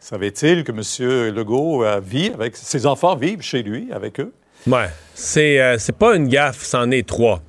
Savait-il 0.01 0.64
que 0.64 0.73
M. 0.73 1.35
Legault 1.35 1.85
euh, 1.85 2.01
vit 2.01 2.31
avec 2.32 2.56
ses 2.56 2.86
enfants 2.86 3.14
vivent 3.14 3.43
chez 3.43 3.62
lui 3.62 3.93
avec 3.93 4.19
eux? 4.20 4.32
Ouais, 4.66 4.86
c'est 5.14 5.60
euh, 5.60 5.76
pas 5.98 6.14
une 6.16 6.28
gaffe, 6.28 6.62
c'en 6.62 6.90
est 6.90 7.06
trois. 7.06 7.43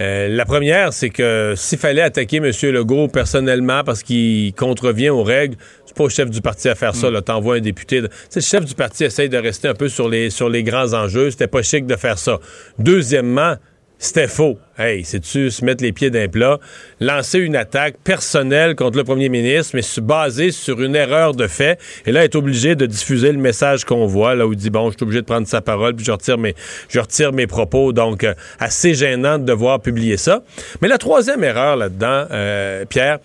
Euh, 0.00 0.28
la 0.28 0.44
première, 0.44 0.92
c'est 0.92 1.10
que 1.10 1.54
s'il 1.56 1.78
fallait 1.78 2.02
attaquer 2.02 2.36
M. 2.36 2.52
Legault 2.70 3.08
personnellement 3.08 3.82
parce 3.82 4.04
qu'il 4.04 4.54
contrevient 4.54 5.08
aux 5.08 5.24
règles, 5.24 5.56
c'est 5.84 5.96
pas 5.96 6.04
au 6.04 6.08
chef 6.08 6.30
du 6.30 6.40
parti 6.40 6.68
à 6.68 6.76
faire 6.76 6.94
ça. 6.94 7.10
Là, 7.10 7.20
t'envoies 7.20 7.56
un 7.56 7.60
député. 7.60 8.02
de- 8.02 8.08
le 8.36 8.40
chef 8.40 8.64
du 8.64 8.74
parti 8.76 9.02
essaye 9.02 9.28
de 9.28 9.38
rester 9.38 9.66
un 9.66 9.74
peu 9.74 9.88
sur 9.88 10.08
les, 10.08 10.30
sur 10.30 10.48
les 10.48 10.62
grands 10.62 10.92
enjeux. 10.94 11.32
C'était 11.32 11.48
pas 11.48 11.62
chic 11.62 11.84
de 11.84 11.96
faire 11.96 12.16
ça. 12.18 12.38
Deuxièmement, 12.78 13.56
c'était 13.98 14.28
faux. 14.28 14.58
Hey, 14.78 15.04
c'est-tu 15.04 15.50
se 15.50 15.64
mettre 15.64 15.82
les 15.82 15.92
pieds 15.92 16.10
d'un 16.10 16.28
plat, 16.28 16.58
lancer 17.00 17.40
une 17.40 17.56
attaque 17.56 17.96
personnelle 18.04 18.76
contre 18.76 18.96
le 18.96 19.02
premier 19.02 19.28
ministre, 19.28 19.72
mais 19.74 19.82
se 19.82 20.00
baser 20.00 20.52
sur 20.52 20.80
une 20.80 20.94
erreur 20.94 21.34
de 21.34 21.48
fait, 21.48 21.80
et 22.06 22.12
là, 22.12 22.24
être 22.24 22.36
obligé 22.36 22.76
de 22.76 22.86
diffuser 22.86 23.32
le 23.32 23.38
message 23.38 23.84
qu'on 23.84 24.06
voit, 24.06 24.36
là 24.36 24.46
où 24.46 24.52
il 24.52 24.58
dit, 24.58 24.70
bon, 24.70 24.90
je 24.90 24.96
suis 24.96 25.02
obligé 25.02 25.20
de 25.20 25.26
prendre 25.26 25.48
sa 25.48 25.60
parole, 25.60 25.96
puis 25.96 26.04
je 26.04 26.12
retire 26.12 26.38
mes, 26.38 26.54
je 26.88 27.00
retire 27.00 27.32
mes 27.32 27.48
propos, 27.48 27.92
donc 27.92 28.22
euh, 28.22 28.34
assez 28.60 28.94
gênant 28.94 29.38
de 29.38 29.44
devoir 29.44 29.80
publier 29.80 30.16
ça. 30.16 30.44
Mais 30.80 30.86
la 30.86 30.98
troisième 30.98 31.42
erreur 31.42 31.74
là-dedans, 31.74 32.26
euh, 32.30 32.84
Pierre, 32.84 33.18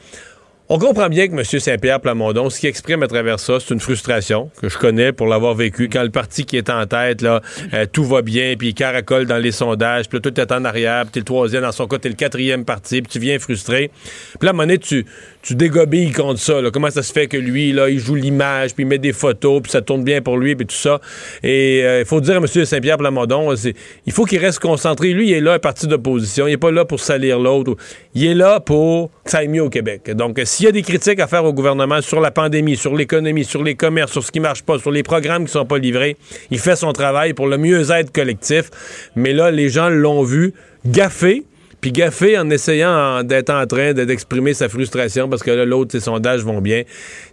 on 0.69 0.79
comprend 0.79 1.09
bien 1.09 1.27
que 1.27 1.33
M. 1.33 1.43
Saint-Pierre 1.43 1.99
Plamondon, 1.99 2.49
ce 2.49 2.59
qu'il 2.59 2.69
exprime 2.69 3.03
à 3.03 3.07
travers 3.07 3.39
ça, 3.39 3.59
c'est 3.59 3.73
une 3.73 3.81
frustration 3.81 4.49
que 4.61 4.69
je 4.69 4.77
connais 4.77 5.11
pour 5.11 5.27
l'avoir 5.27 5.55
vécu. 5.55 5.89
Quand 5.89 6.03
le 6.03 6.09
parti 6.09 6.45
qui 6.45 6.55
est 6.55 6.69
en 6.69 6.85
tête, 6.85 7.21
là, 7.21 7.41
euh, 7.73 7.85
tout 7.91 8.05
va 8.05 8.21
bien, 8.21 8.55
puis 8.57 8.69
il 8.69 8.73
caracole 8.73 9.25
dans 9.25 9.37
les 9.37 9.51
sondages, 9.51 10.07
puis 10.07 10.21
tout 10.21 10.39
est 10.39 10.51
en 10.53 10.63
arrière, 10.63 11.03
puis 11.03 11.11
t'es 11.11 11.19
le 11.19 11.25
troisième, 11.25 11.63
dans 11.63 11.71
son 11.73 11.87
cas, 11.87 11.97
t'es 11.97 12.09
le 12.09 12.15
quatrième 12.15 12.63
parti, 12.63 13.01
puis 13.01 13.11
tu 13.11 13.19
viens 13.19 13.37
frustré. 13.39 13.91
Puis 14.39 14.49
là, 14.49 14.53
à 14.57 14.77
tu, 14.77 15.05
tu 15.43 15.55
dégobilles 15.55 16.11
contre 16.13 16.39
ça. 16.39 16.61
là. 16.61 16.71
Comment 16.71 16.89
ça 16.89 17.03
se 17.03 17.11
fait 17.11 17.27
que 17.27 17.35
lui, 17.37 17.73
là, 17.73 17.89
il 17.89 17.99
joue 17.99 18.15
l'image, 18.15 18.73
puis 18.73 18.83
il 18.83 18.87
met 18.87 18.97
des 18.97 19.11
photos, 19.13 19.61
puis 19.61 19.71
ça 19.71 19.81
tourne 19.81 20.03
bien 20.03 20.21
pour 20.21 20.37
lui, 20.37 20.55
puis 20.55 20.65
tout 20.65 20.73
ça. 20.75 21.01
Et 21.43 21.81
euh, 21.83 21.99
il 21.99 22.05
faut 22.05 22.21
dire 22.21 22.35
à 22.35 22.37
M. 22.37 22.47
Saint-Pierre 22.47 22.97
Plamondon, 22.97 23.53
c'est- 23.57 23.75
il 24.05 24.13
faut 24.13 24.23
qu'il 24.23 24.39
reste 24.39 24.59
concentré. 24.59 25.11
Lui, 25.11 25.27
il 25.29 25.33
est 25.33 25.41
là, 25.41 25.53
un 25.53 25.59
parti 25.59 25.85
d'opposition. 25.85 26.47
Il 26.47 26.51
n'est 26.51 26.57
pas 26.57 26.71
là 26.71 26.85
pour 26.85 27.01
salir 27.01 27.39
l'autre. 27.39 27.75
Il 28.15 28.25
est 28.25 28.33
là 28.33 28.61
pour 28.61 29.11
que 29.25 29.31
ça 29.31 29.39
aille 29.39 29.49
mieux 29.49 29.63
au 29.63 29.69
Québec. 29.69 30.09
Donc, 30.15 30.39
euh, 30.39 30.45
s'il 30.45 30.65
y 30.65 30.69
a 30.69 30.71
des 30.71 30.81
critiques 30.81 31.19
à 31.19 31.27
faire 31.27 31.43
au 31.43 31.51
gouvernement 31.51 32.01
sur 32.01 32.21
la 32.21 32.31
pandémie, 32.31 32.77
sur 32.77 32.95
l'économie, 32.95 33.43
sur 33.43 33.63
les 33.63 33.75
commerces, 33.75 34.13
sur 34.13 34.23
ce 34.23 34.31
qui 34.31 34.39
marche 34.39 34.63
pas, 34.63 34.79
sur 34.79 34.91
les 34.91 35.03
programmes 35.03 35.45
qui 35.45 35.51
sont 35.51 35.65
pas 35.65 35.77
livrés, 35.77 36.15
il 36.51 36.59
fait 36.59 36.77
son 36.77 36.93
travail 36.93 37.33
pour 37.33 37.47
le 37.47 37.57
mieux-être 37.57 38.13
collectif. 38.13 38.69
Mais 39.17 39.33
là, 39.33 39.51
les 39.51 39.67
gens 39.67 39.89
l'ont 39.89 40.23
vu 40.23 40.53
gaffer. 40.85 41.43
Puis 41.83 41.91
gaffer 41.91 42.37
en 42.39 42.49
essayant 42.49 43.23
d'être 43.23 43.49
en 43.49 43.67
train 43.67 43.91
de- 43.91 44.05
d'exprimer 44.05 44.53
sa 44.53 44.69
frustration 44.69 45.27
parce 45.27 45.43
que 45.43 45.51
là, 45.51 45.65
l'autre, 45.65 45.91
ses 45.91 45.99
sondages 45.99 46.41
vont 46.41 46.61
bien. 46.61 46.83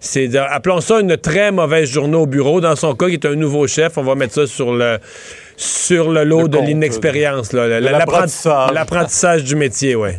C'est, 0.00 0.26
de- 0.26 0.38
appelons 0.38 0.80
ça 0.80 0.98
une 0.98 1.16
très 1.16 1.52
mauvaise 1.52 1.88
journée 1.88 2.16
au 2.16 2.26
bureau. 2.26 2.60
Dans 2.60 2.74
son 2.74 2.96
cas, 2.96 3.06
qui 3.06 3.12
est 3.12 3.26
un 3.26 3.36
nouveau 3.36 3.68
chef, 3.68 3.96
on 3.96 4.02
va 4.02 4.16
mettre 4.16 4.34
ça 4.34 4.48
sur 4.48 4.74
le, 4.74 4.98
sur 5.56 6.10
le 6.10 6.24
lot 6.24 6.42
Le 6.42 6.48
de 6.48 6.56
compte, 6.56 6.66
l'inexpérience. 6.66 7.52
là. 7.52 7.68
de 7.68 7.74
L'apprenti- 7.74 7.98
l'apprentissage. 8.00 8.70
L'apprentissage 8.72 9.44
du 9.44 9.54
métier, 9.54 9.94
oui. 9.94 10.10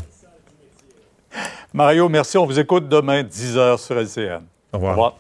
Mario, 1.74 2.08
merci. 2.08 2.38
On 2.38 2.46
vous 2.46 2.58
écoute 2.58 2.88
demain, 2.88 3.24
10h 3.24 3.78
sur 3.80 3.98
LCN. 4.00 4.44
Au 4.72 4.78
revoir. 4.78 5.16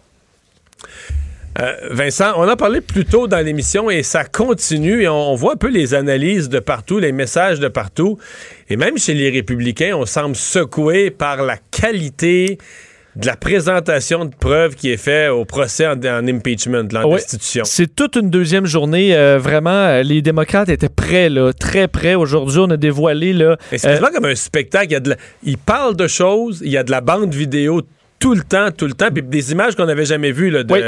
Euh, 1.59 1.73
Vincent, 1.91 2.31
on 2.37 2.47
en 2.47 2.55
parlait 2.55 2.79
plus 2.81 3.03
tôt 3.05 3.27
dans 3.27 3.43
l'émission 3.45 3.89
et 3.89 4.03
ça 4.03 4.23
continue 4.23 5.01
et 5.03 5.07
on, 5.09 5.31
on 5.31 5.35
voit 5.35 5.53
un 5.53 5.57
peu 5.57 5.69
les 5.69 5.93
analyses 5.93 6.47
de 6.47 6.59
partout, 6.59 6.99
les 6.99 7.11
messages 7.11 7.59
de 7.59 7.67
partout. 7.67 8.17
Et 8.69 8.77
même 8.77 8.97
chez 8.97 9.13
les 9.13 9.29
républicains, 9.29 9.93
on 9.95 10.05
semble 10.05 10.35
secoué 10.35 11.11
par 11.11 11.43
la 11.43 11.57
qualité 11.69 12.57
de 13.17 13.27
la 13.27 13.35
présentation 13.35 14.23
de 14.23 14.33
preuves 14.33 14.75
qui 14.75 14.89
est 14.89 14.95
faite 14.95 15.29
au 15.31 15.43
procès 15.43 15.85
en, 15.85 15.99
en 16.05 16.25
impeachment, 16.25 16.87
là, 16.93 17.05
en 17.05 17.09
Oui, 17.09 17.15
destitution. 17.17 17.63
C'est 17.65 17.93
toute 17.93 18.15
une 18.15 18.29
deuxième 18.29 18.65
journée. 18.65 19.13
euh, 19.13 19.37
vraiment, 19.37 19.69
euh, 19.71 20.03
les 20.03 20.21
démocrates 20.21 20.69
étaient 20.69 20.87
prêts, 20.87 21.27
là, 21.27 21.51
très 21.51 21.89
prêts. 21.89 22.15
Aujourd'hui, 22.15 22.59
on 22.59 22.69
a 22.69 22.77
dévoilé. 22.77 23.33
Là, 23.33 23.57
C'est 23.75 23.85
euh, 24.01 24.07
comme 24.13 24.23
un 24.23 24.35
spectacle. 24.35 24.85
Il, 24.87 24.93
y 24.93 24.95
a 24.95 24.99
de 25.01 25.09
la- 25.09 25.17
il 25.43 25.57
parle 25.57 25.97
de 25.97 26.07
choses, 26.07 26.61
il 26.63 26.71
y 26.71 26.77
a 26.77 26.83
de 26.85 26.91
la 26.91 27.01
bande 27.01 27.33
vidéo 27.35 27.81
tout 28.21 28.33
le 28.33 28.43
temps, 28.43 28.69
tout 28.71 28.85
le 28.85 28.93
temps. 28.93 29.09
Puis 29.13 29.23
des 29.23 29.51
images 29.51 29.75
qu'on 29.75 29.85
n'avait 29.85 30.05
jamais 30.05 30.31
vues. 30.31 30.49
Là, 30.49 30.63
de... 30.63 30.73
Oui. 30.73 30.79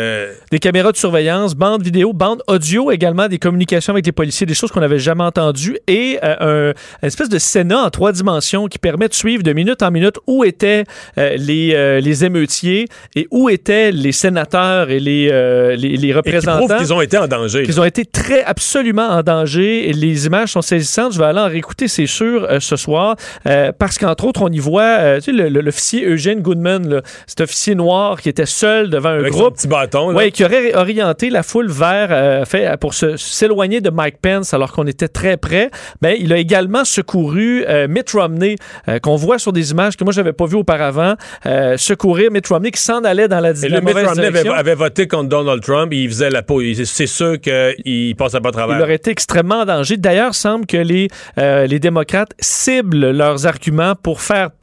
Des 0.51 0.60
caméras 0.60 0.91
de 0.91 0.97
surveillance, 0.97 1.55
bande 1.55 1.84
vidéo, 1.84 2.14
bande 2.14 2.41
audio 2.47 2.91
également, 2.91 3.27
des 3.27 3.39
communications 3.39 3.91
avec 3.91 4.05
les 4.05 4.11
policiers, 4.14 4.45
des 4.45 4.53
choses 4.53 4.72
qu'on 4.72 4.80
n'avait 4.80 4.99
jamais 4.99 5.23
entendues 5.23 5.77
et 5.88 6.19
euh, 6.23 6.72
un, 6.72 6.73
une 7.01 7.07
espèce 7.07 7.30
de 7.30 7.39
Sénat 7.39 7.80
en 7.80 7.89
trois 7.89 8.11
dimensions 8.11 8.68
qui 8.68 8.80
permet 8.80 9.10
de 9.10 9.14
suivre 9.14 9.43
de 9.43 9.51
minute 9.51 9.81
en 9.84 9.91
minute 9.91 10.15
où 10.27 10.43
étaient 10.45 10.85
euh, 11.18 11.35
les, 11.35 11.73
euh, 11.73 11.99
les 11.99 12.23
émeutiers 12.23 12.88
et 13.15 13.27
où 13.31 13.49
étaient 13.49 13.91
les 13.91 14.11
sénateurs 14.11 14.89
et 14.91 14.99
les, 14.99 15.30
euh, 15.31 15.76
les, 15.76 15.89
les 15.89 15.95
Et 15.95 16.11
qui 16.11 16.14
représentants. 16.14 16.77
qu'ils 16.77 16.93
ont 16.93 17.01
été 17.01 17.18
en 17.18 17.27
danger. 17.27 17.64
Qu'ils 17.64 17.81
ont 17.81 17.85
été 17.85 18.05
très 18.05 18.43
absolument 18.43 19.07
en 19.10 19.23
danger. 19.23 19.89
Et 19.89 19.93
les 19.93 20.27
images 20.27 20.49
sont 20.51 20.61
saisissantes. 20.61 21.14
Je 21.14 21.19
vais 21.19 21.26
aller 21.26 21.39
en 21.39 21.47
réécouter, 21.47 21.88
c'est 21.88 22.05
sûr, 22.05 22.45
euh, 22.49 22.60
ce 22.60 22.76
soir. 22.76 23.15
Euh, 23.47 23.72
parce 23.77 23.97
qu'entre 23.97 24.26
autres, 24.26 24.43
on 24.43 24.49
y 24.51 24.60
voit 24.60 24.84
euh, 24.99 25.19
tu 25.19 25.35
sais, 25.35 25.49
l'officier 25.49 26.05
Eugène 26.05 26.41
Goodman, 26.41 26.88
là, 26.88 27.01
cet 27.28 27.41
officier 27.41 27.76
noir 27.76 28.20
qui 28.22 28.30
était 28.30 28.45
seul 28.45 28.90
devant 28.90 29.10
un 29.10 29.20
Avec 29.20 29.34
son 29.34 29.40
groupe. 29.40 29.56
petit 29.56 29.68
bâton. 29.68 30.16
Oui, 30.16 30.32
qui 30.32 30.44
aurait 30.45 30.74
orienté 30.76 31.30
la 31.30 31.44
foule 31.44 31.70
vers, 31.70 32.08
euh, 32.12 32.45
fait, 32.45 32.78
pour 32.80 32.94
se- 32.94 33.18
s'éloigner 33.18 33.82
de 33.82 33.90
Mike 33.90 34.18
Pence 34.22 34.54
alors 34.54 34.72
qu'on 34.72 34.86
était 34.88 35.08
très 35.08 35.38
près. 35.38 35.70
Ben, 36.02 36.16
il 36.20 36.32
a 36.34 36.38
également 36.38 36.86
secouru 36.86 37.64
euh, 37.68 37.88
Mitt 37.88 38.12
Romney, 38.12 38.56
euh, 38.88 39.00
qu'on 39.00 39.16
voit 39.16 39.40
sur 39.40 39.54
des 39.54 39.72
images 39.72 39.95
que 39.98 40.04
moi, 40.04 40.14
j'avais 40.14 40.34
pas 40.34 40.45
vues 40.45 40.58
auparavant, 40.58 41.16
euh, 41.45 41.78
secourir 41.78 42.32
Mitt 42.32 42.48
Romney 42.48 42.72
qui 42.72 42.82
s'en 42.82 43.04
allait 43.04 43.28
dans 43.28 43.40
la, 43.40 43.52
Et 43.52 43.70
la 43.70 43.80
le 43.80 43.82
Mitt 43.86 43.95
Romney 44.08 44.28
avait, 44.28 44.50
avait 44.50 44.76
voté 44.76 45.08
contre 45.08 45.30
Donald 45.30 45.62
Trump 45.62 45.91
et 45.94 45.98
il 46.04 46.10
faisait 46.10 46.30
la 46.30 46.41
peau. 46.41 46.62
C'est 46.84 47.08
sûr 47.08 47.40
qu'il 47.40 48.16
passait 48.16 48.40
pas 48.40 48.50
à 48.50 48.52
travers. 48.52 48.78
Il 48.78 48.82
aurait 48.82 48.95
été 48.95 49.12
extrêmement 49.12 49.62
en 49.62 49.66
danger. 49.66 49.98
D'ailleurs, 49.98 50.36
semble 50.36 50.66
que 50.66 50.78
les, 50.78 51.08
euh, 51.38 51.66
les 51.68 51.80
démocrates 51.80 52.32
ciblent 52.40 53.12
leurs 53.12 53.45
arguments 53.48 53.94
pour 53.95 54.22
faire 54.22 54.48
euh, 54.48 54.62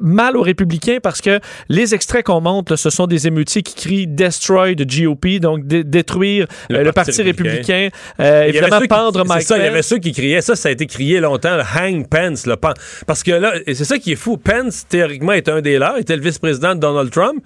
mal 0.00 0.36
aux 0.36 0.42
républicains 0.42 0.98
parce 1.02 1.20
que 1.20 1.40
les 1.68 1.94
extraits 1.94 2.24
qu'on 2.24 2.40
montre, 2.40 2.72
là, 2.72 2.76
ce 2.76 2.90
sont 2.90 3.06
des 3.06 3.26
émeutiers 3.26 3.62
qui 3.62 3.74
crient 3.74 4.06
Destroy 4.06 4.76
the 4.76 4.86
GOP, 4.86 5.38
donc 5.40 5.66
dé- 5.66 5.84
détruire 5.84 6.46
Le 6.68 6.78
euh, 6.78 6.84
le, 6.84 6.92
Parti 6.92 7.22
républicain. 7.22 7.88
Euh, 8.20 8.46
Il 8.48 8.54
y 8.54 8.58
avait 8.58 8.58
évidemment 8.58 8.76
ceux 8.76 8.82
qui- 8.82 8.88
pendre 8.88 9.24
Mike 9.24 9.42
ça, 9.42 9.58
il 9.58 9.64
y 9.64 9.66
avait 9.66 9.82
ceux 9.82 9.98
qui 9.98 10.12
criaient. 10.12 10.40
Ça, 10.40 10.56
ça 10.56 10.68
a 10.68 10.72
été 10.72 10.86
crié 10.86 11.20
longtemps. 11.20 11.56
le 11.56 11.62
Hang 11.62 12.06
Pence. 12.08 12.46
Là, 12.46 12.56
Pen- 12.56 12.74
parce 13.06 13.22
que 13.22 13.30
là, 13.32 13.52
c'est 13.66 13.84
ça 13.84 13.98
qui 13.98 14.12
est 14.12 14.16
fou. 14.16 14.36
Pence, 14.36 14.86
théoriquement, 14.88 15.32
est 15.32 15.48
un 15.48 15.60
des 15.60 15.78
leurs. 15.78 15.98
était 15.98 16.16
le 16.16 16.22
vice-président 16.22 16.74
de 16.74 16.80
Donald 16.80 17.10
Trump. 17.10 17.42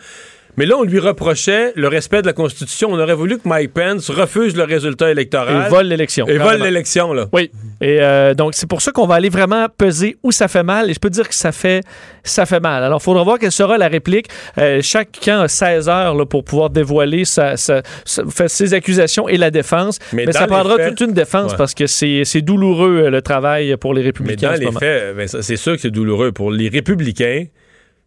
Mais 0.57 0.67
là, 0.67 0.77
on 0.79 0.83
lui 0.85 0.99
reprochait 1.01 1.73
le 1.75 1.89
respect 1.89 2.23
de 2.23 2.27
la 2.27 2.33
Constitution. 2.33 2.89
On 2.93 2.99
aurait 3.01 3.15
voulu 3.15 3.39
que 3.39 3.49
Mike 3.49 3.73
Pence 3.75 4.09
refuse 4.11 4.57
le 4.57 4.63
résultat 4.65 5.11
électoral. 5.11 5.67
Et 5.67 5.69
vole 5.69 5.87
l'élection. 5.87 6.27
Et 6.29 6.39
vole 6.39 6.63
l'élection, 6.63 7.13
là. 7.13 7.27
Oui. 7.33 7.51
Et 7.81 7.99
euh, 8.01 8.35
donc, 8.35 8.55
c'est 8.55 8.69
pour 8.69 8.81
ça 8.81 8.93
qu'on 8.93 9.07
va 9.07 9.17
aller 9.17 9.29
vraiment 9.31 9.67
peser 9.77 10.17
où 10.23 10.31
ça 10.33 10.47
fait 10.49 10.63
mal. 10.63 10.91
Et 10.91 10.95
je 10.95 11.01
peux 11.01 11.11
dire 11.11 11.29
que 11.29 11.35
ça 11.35 11.51
fait, 11.51 11.83
ça 12.23 12.47
fait 12.47 12.61
mal. 12.61 12.85
Alors, 12.85 13.01
il 13.01 13.05
faudra 13.05 13.25
voir 13.25 13.39
quelle 13.39 13.51
sera 13.53 13.77
la 13.79 13.89
réplique. 13.89 14.27
Euh, 14.59 14.81
chaque 14.83 15.09
camp 15.25 15.41
a 15.43 15.49
16 15.49 15.89
heures 15.89 16.15
là, 16.15 16.25
pour 16.25 16.45
pouvoir 16.45 16.71
dévoiler 16.71 17.25
sa, 17.25 17.57
sa- 17.57 17.83
sa- 18.05 18.25
faire 18.27 18.49
ses 18.49 18.75
accusations 18.75 19.29
et 19.29 19.37
la 19.37 19.51
défense. 19.51 19.99
Mais 20.13 20.25
Mais, 20.27 20.33
ça 20.33 20.47
prendra 20.47 20.77
faits- 20.77 20.91
toute 20.91 21.09
une 21.09 21.15
défense 21.15 21.51
Ouais. 21.53 21.59
parce 21.59 21.75
que 21.75 21.87
c'est 21.87 22.25
douloureux, 22.43 23.05
euh, 23.07 23.11
le 23.11 23.23
travail 23.23 23.77
pour 23.77 23.93
les 23.93 24.03
Mais 24.03 24.07
républicains. 24.07 24.47
dans 24.49 24.53
en 24.53 24.57
ce 24.57 24.61
les 24.61 24.67
moment. 24.67 24.79
faits, 24.79 25.43
c'est 25.43 25.57
sûr 25.57 25.73
que 25.75 25.81
c'est 25.81 25.91
douloureux 25.91 26.31
pour 26.33 26.51
les 26.53 26.69
républicains. 26.69 27.45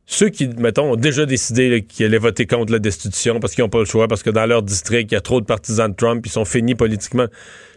Ceux 0.10 0.30
qui, 0.30 0.48
mettons, 0.48 0.94
ont 0.94 0.96
déjà 0.96 1.26
décidé 1.26 1.86
qu'ils 1.88 2.06
allaient 2.06 2.18
voter 2.18 2.46
contre 2.46 2.72
la 2.72 2.80
destitution 2.80 3.42
parce 3.42 3.54
qu'ils 3.54 3.64
n'ont 3.66 3.70
pas 3.70 3.80
le 3.80 3.86
choix, 3.86 4.08
parce 4.08 4.24
que 4.24 4.30
dans 4.30 4.46
leur 4.46 4.64
district, 4.64 5.12
il 5.12 5.16
y 5.16 5.18
a 5.18 5.22
trop 5.22 5.42
de 5.42 5.46
partisans 5.46 5.92
de 5.92 5.96
Trump, 5.96 6.26
ils 6.26 6.32
sont 6.32 6.46
finis 6.46 6.76
politiquement. 6.76 7.26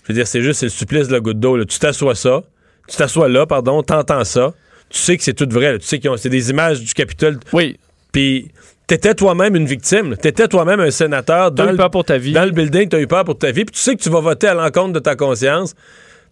Je 0.05 0.09
veux 0.12 0.15
dire, 0.15 0.28
c'est 0.28 0.40
juste 0.40 0.61
c'est 0.61 0.66
le 0.66 0.70
supplice 0.70 1.09
de 1.09 1.12
la 1.12 1.20
goutte 1.20 1.40
d'eau. 1.40 1.62
Tu 1.65 1.78
t'assois 1.81 2.15
ça, 2.15 2.43
tu 2.89 2.97
t'assois 2.97 3.28
là, 3.28 3.47
pardon, 3.47 3.82
t'entends 3.82 4.23
ça, 4.24 4.55
tu 4.89 4.98
sais 4.98 5.16
que 5.16 5.24
c'est 5.24 5.35
tout 5.35 5.48
vrai. 5.51 5.73
là. 5.73 5.78
Tu 5.81 5.86
sais 5.86 5.98
que 5.98 6.16
c'est 6.16 6.28
des 6.31 6.51
images 6.51 6.81
du 6.81 6.94
Capitole. 6.94 7.40
Oui. 7.52 7.77
Puis 8.12 8.52
t'étais 8.86 9.15
toi-même 9.15 9.57
une 9.57 9.66
victime. 9.66 10.16
T'étais 10.16 10.47
toi-même 10.47 10.78
un 10.78 10.90
sénateur 10.93 11.51
dans 11.51 11.66
T'as 11.66 11.73
eu 11.74 11.77
peur 11.77 11.90
pour 11.90 12.05
ta 12.05 12.16
vie. 12.16 12.32
dans 12.32 12.44
le 12.44 12.52
building, 12.52 12.89
t'as 12.89 13.01
eu 13.01 13.09
peur 13.09 13.24
pour 13.24 13.39
ta 13.39 13.51
vie, 13.51 13.65
puis 13.65 13.74
tu 13.74 13.81
sais 13.81 13.97
que 13.97 14.02
tu 14.02 14.09
vas 14.09 14.20
voter 14.20 14.47
à 14.47 14.55
l'encontre 14.55 14.93
de 14.93 14.98
ta 15.01 15.16
conscience. 15.16 15.74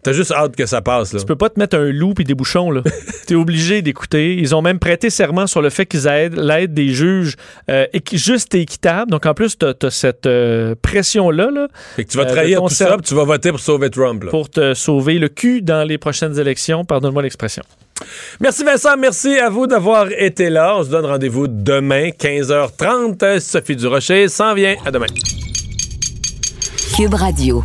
T'as 0.01 0.13
juste 0.13 0.31
hâte 0.31 0.55
que 0.55 0.65
ça 0.65 0.81
passe. 0.81 1.11
Là. 1.13 1.19
Tu 1.19 1.25
peux 1.25 1.35
pas 1.35 1.49
te 1.49 1.59
mettre 1.59 1.77
un 1.77 1.91
loup 1.91 2.13
et 2.19 2.23
des 2.23 2.33
bouchons, 2.33 2.71
là. 2.71 2.81
T'es 3.27 3.35
obligé 3.35 3.81
d'écouter. 3.81 4.35
Ils 4.35 4.55
ont 4.55 4.61
même 4.61 4.79
prêté 4.79 5.09
serment 5.09 5.45
sur 5.45 5.61
le 5.61 5.69
fait 5.69 5.85
qu'ils 5.85 6.07
aident 6.07 6.37
l'aide 6.37 6.73
des 6.73 6.89
juges 6.93 7.35
euh, 7.69 7.85
juste 8.13 8.55
et 8.55 8.61
équitable. 8.61 9.11
Donc, 9.11 9.25
en 9.25 9.33
plus, 9.33 9.57
t'as 9.57 9.73
as 9.83 9.89
cette 9.89 10.25
euh, 10.25 10.73
pression-là, 10.81 11.51
là. 11.51 11.67
Fait 11.95 12.05
que 12.05 12.11
tu 12.11 12.17
vas 12.17 12.23
euh, 12.23 12.31
trahir 12.31 12.59
ton 12.59 12.67
tout 12.67 12.73
ça, 12.75 12.97
tu 13.03 13.13
vas 13.13 13.25
voter 13.25 13.49
pour 13.49 13.59
sauver 13.59 13.89
Trump. 13.89 14.23
là. 14.23 14.29
Pour 14.29 14.49
te 14.49 14.73
sauver 14.73 15.19
le 15.19 15.27
cul 15.27 15.61
dans 15.61 15.85
les 15.85 15.97
prochaines 15.97 16.39
élections. 16.39 16.85
Pardonne-moi 16.85 17.21
l'expression. 17.21 17.63
Merci 18.39 18.63
Vincent, 18.63 18.95
merci 18.97 19.37
à 19.37 19.49
vous 19.49 19.67
d'avoir 19.67 20.07
été 20.11 20.49
là. 20.49 20.77
On 20.77 20.83
se 20.83 20.89
donne 20.89 21.05
rendez-vous 21.05 21.47
demain, 21.47 22.09
15h30. 22.09 23.39
Sophie 23.39 23.75
Durocher 23.75 24.29
s'en 24.29 24.53
vient. 24.53 24.75
À 24.85 24.91
demain. 24.91 25.07
Cube 26.95 27.13
Radio. 27.13 27.63